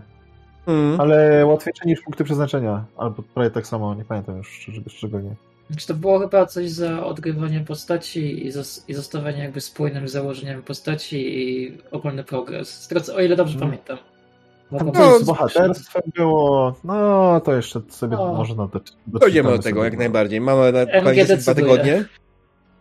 [0.66, 1.00] Mm.
[1.00, 2.84] Ale łatwiejsze niż punkty przeznaczenia.
[2.96, 5.34] Albo prawie tak samo, nie pamiętam już szczególnie.
[5.78, 10.62] Czy to było chyba coś za odgrywanie postaci i, zos- i zostawianie jakby spójnym założeniem
[10.62, 12.68] postaci i ogólny progres.
[12.82, 13.68] Z tego, co, o ile dobrze Mm.
[13.68, 13.98] pamiętam.
[14.78, 18.34] Tam Mogą coś być- z bohaterstwem było, no to jeszcze sobie No.
[18.34, 20.40] można do, do Dojdziemy do tego jak najbardziej.
[20.40, 22.04] Mamy na koniec dwa tygodnie.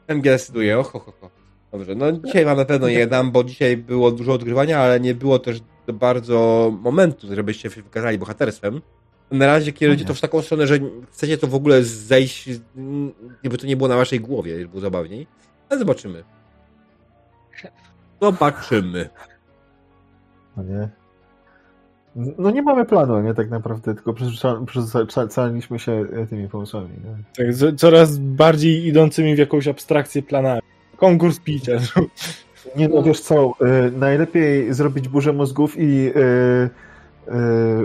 [0.08, 1.32] MG decyduje, och, och, och.
[1.72, 5.16] Dobrze, no dzisiaj wam na pewno nie dam, bo dzisiaj było dużo odgrywania, ale nie
[5.16, 5.60] było też
[5.94, 8.82] bardzo momentu, żebyście się wykazali bohaterstwem.
[9.32, 10.08] Na razie kierujecie Nie.
[10.08, 10.80] to w taką stronę, że
[11.12, 12.50] chcecie to w ogóle zejść,
[13.44, 15.28] jakby to nie było na waszej głowie, żeby było zabawniej.
[15.70, 16.24] Ale zobaczymy.
[18.22, 19.10] Zobaczymy.
[20.58, 20.90] No nie.
[22.38, 26.90] No nie mamy planu, nie tak naprawdę, tylko przerzucaliśmy się e, tymi pomysłami.
[26.90, 27.46] Nie?
[27.46, 30.62] Tak, coraz bardziej idącymi w jakąś abstrakcję planami.
[30.98, 31.72] Konkurs picia.
[32.76, 33.54] Nie no, wiesz co,
[33.88, 36.70] y, najlepiej zrobić burzę mózgów i y,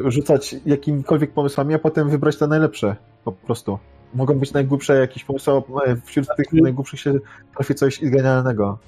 [0.04, 3.78] rzucać jakimikolwiek pomysłami, a potem wybrać te najlepsze, po prostu.
[4.14, 5.60] Mogą być najgłupsze jakieś pomysły, a
[6.04, 7.14] wśród tych najgłupszych się
[7.54, 8.78] trafi coś genialnego.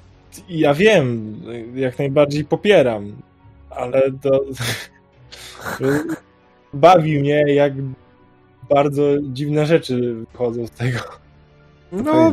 [0.49, 1.37] Ja wiem,
[1.75, 3.12] jak najbardziej popieram,
[3.70, 4.41] ale to
[6.75, 7.73] bawi mnie, jak
[8.69, 10.99] bardzo dziwne rzeczy wychodzą z tego.
[11.93, 12.33] No,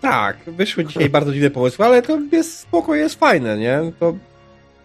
[0.00, 3.92] tak, wyszły dzisiaj bardzo dziwne pomysły, ale to jest spoko, jest fajne, nie?
[4.00, 4.14] To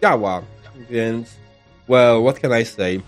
[0.01, 0.41] działa,
[0.89, 1.39] więc
[1.89, 3.01] well, what can I say?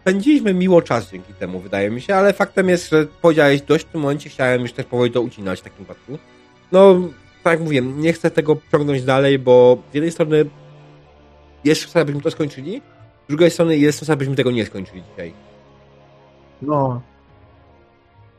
[0.00, 3.88] Spędziliśmy miło czas dzięki temu, wydaje mi się, ale faktem jest, że powiedziałeś dość w
[3.88, 6.18] tym momencie, chciałem już też powoli to ucinać w takim wypadku.
[6.72, 6.96] No,
[7.42, 10.44] tak jak mówiłem, nie chcę tego ciągnąć dalej, bo z jednej strony
[11.64, 12.82] jest szansa, abyśmy to skończyli,
[13.24, 15.32] z drugiej strony jest szansa, abyśmy tego nie skończyli dzisiaj.
[16.62, 17.00] No.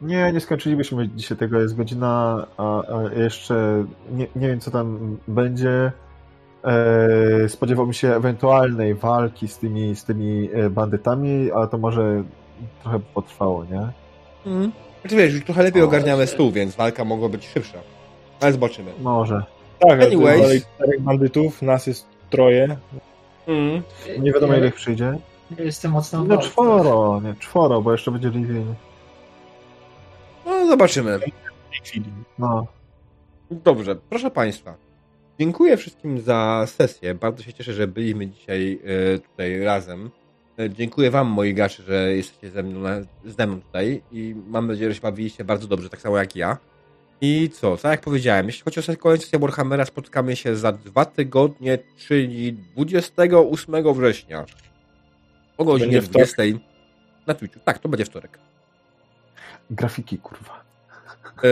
[0.01, 5.17] Nie, nie skończylibyśmy dzisiaj tego, jest godzina, a, a jeszcze nie, nie wiem, co tam
[5.27, 5.91] będzie.
[6.63, 12.23] E, spodziewałbym się ewentualnej walki z tymi, z tymi e, bandytami, ale to może
[12.81, 13.87] trochę potrwało, nie?
[14.45, 14.71] Mm.
[15.01, 17.77] Znaczy wiesz, już trochę lepiej O, ogarniamy stół, więc walka mogła być szybsza.
[18.41, 18.91] Ale zobaczymy.
[19.01, 19.43] Może.
[19.79, 20.41] Tak, ale Anyways.
[20.41, 22.77] dalej czterech bandytów, nas jest troje.
[23.47, 23.81] Mm.
[24.19, 25.17] Nie wiadomo, ile ich przyjdzie.
[25.57, 28.67] ja Jestem mocno No czworo, nie, czworo, bo jeszcze będzie Living.
[30.45, 31.19] No, zobaczymy.
[32.39, 32.67] No.
[33.51, 34.88] Dobrze, proszę Państwa.
[35.39, 37.15] Dziękuję wszystkim za sesję.
[37.15, 38.79] Bardzo się cieszę, że byliśmy dzisiaj
[39.15, 40.09] e, tutaj razem.
[40.59, 42.79] E, Dziękuję Wam, moi gacze, że jesteście ze mną,
[43.25, 46.57] ze mną tutaj i mam nadzieję, że się bawiliście bardzo dobrze, tak samo jak ja.
[47.21, 51.05] I co, tak jak powiedziałem, jeśli chodzi o kolejną sesję Warhammera, spotkamy się za dwa
[51.05, 54.45] tygodnie, czyli 28 września
[55.57, 56.35] o godzinie Będzie wtorek?
[56.35, 56.65] 20
[57.27, 57.59] na Twitchu.
[57.65, 58.39] Tak, to będzie wtorek.
[59.69, 60.63] Grafiki, kurwa.
[61.43, 61.49] E,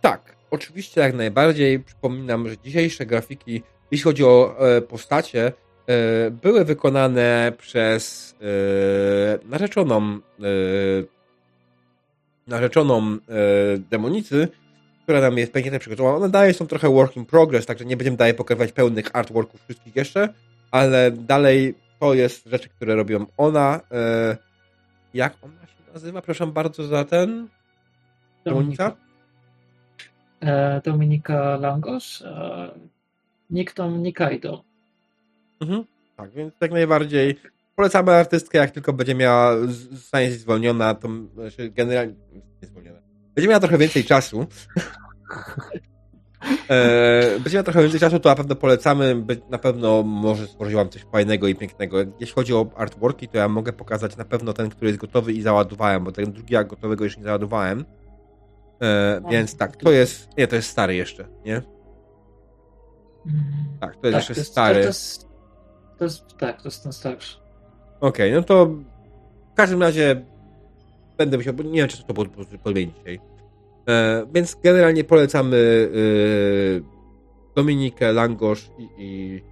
[0.00, 1.80] tak, oczywiście jak najbardziej.
[1.80, 5.52] Przypominam, że dzisiejsze grafiki, jeśli chodzi o e, postacie,
[5.86, 10.18] e, były wykonane przez e, narzeczoną
[12.46, 13.18] narzeczoną
[13.90, 14.48] demonicy,
[15.02, 16.16] która nam jest pięknie przygotowała.
[16.16, 19.96] One dalej są trochę work in progress, także nie będziemy dalej pokazywać pełnych artworków wszystkich
[19.96, 20.28] jeszcze,
[20.70, 23.80] ale dalej to jest rzeczy, które robią ona.
[25.14, 26.22] Jak ona się nazywa?
[26.22, 27.48] Proszę bardzo za ten.
[28.44, 28.96] Demonika?
[30.40, 32.70] E, Dominika Langos, e,
[33.50, 34.64] Nikton Nikaido.
[35.60, 35.84] Mhm.
[36.16, 37.36] Tak, więc jak najbardziej
[37.76, 39.56] polecamy artystkę, jak tylko będzie miała,
[39.90, 42.14] zostanie zwolniona, to znaczy generalnie
[42.62, 42.98] nie zwolniona.
[43.34, 44.46] Będzie miała trochę więcej czasu.
[46.70, 49.24] e, będzie miała trochę więcej czasu, to na pewno polecamy.
[49.50, 51.98] Na pewno może stworzyć wam coś fajnego i pięknego.
[52.20, 55.42] Jeśli chodzi o artworki, to ja mogę pokazać na pewno ten, który jest gotowy i
[55.42, 57.84] załadowałem, bo ten drugi gotowego jeszcze nie załadowałem.
[58.82, 60.28] E, więc tak, to jest.
[60.38, 61.56] Nie, to jest stary jeszcze, nie?
[63.26, 63.42] Mm.
[63.80, 64.80] Tak, to jest jeszcze to jest, stary.
[64.80, 65.28] To jest,
[65.98, 67.36] to jest, tak, to jest ten starszy.
[68.00, 70.24] Okej, no to w każdym razie
[71.18, 72.28] będę musiał, nie wiem, czy to pod-
[72.62, 73.20] podmienić dzisiaj.
[73.88, 76.98] E, więc generalnie polecamy e,
[77.56, 79.42] Dominikę, Langosz i, i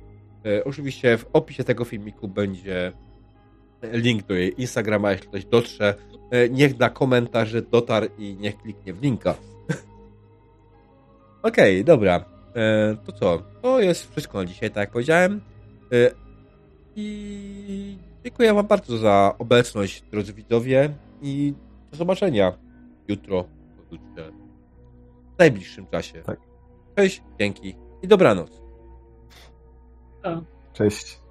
[0.49, 2.93] e, oczywiście w opisie tego filmiku będzie
[3.83, 5.95] link do jej Instagrama, jeśli ktoś dotrze.
[6.31, 9.35] E, niech da komentarz, że dotarł i niech kliknie w linka.
[11.43, 12.25] Okej, dobra.
[12.57, 13.43] E, to co?
[13.63, 15.41] To jest wszystko na dzisiaj, tak jak powiedziałem.
[15.93, 16.11] E,
[16.97, 20.95] i dziękuję Wam bardzo za obecność, drodzy widzowie.
[21.23, 21.55] I
[21.91, 22.53] do zobaczenia
[23.09, 23.45] jutro,
[23.77, 24.33] pojutrze,
[25.35, 26.23] w najbliższym czasie.
[26.23, 26.41] Tak.
[26.97, 28.61] Cześć, dzięki i dobranoc.
[30.23, 30.41] A,
[30.73, 31.26] Cześć.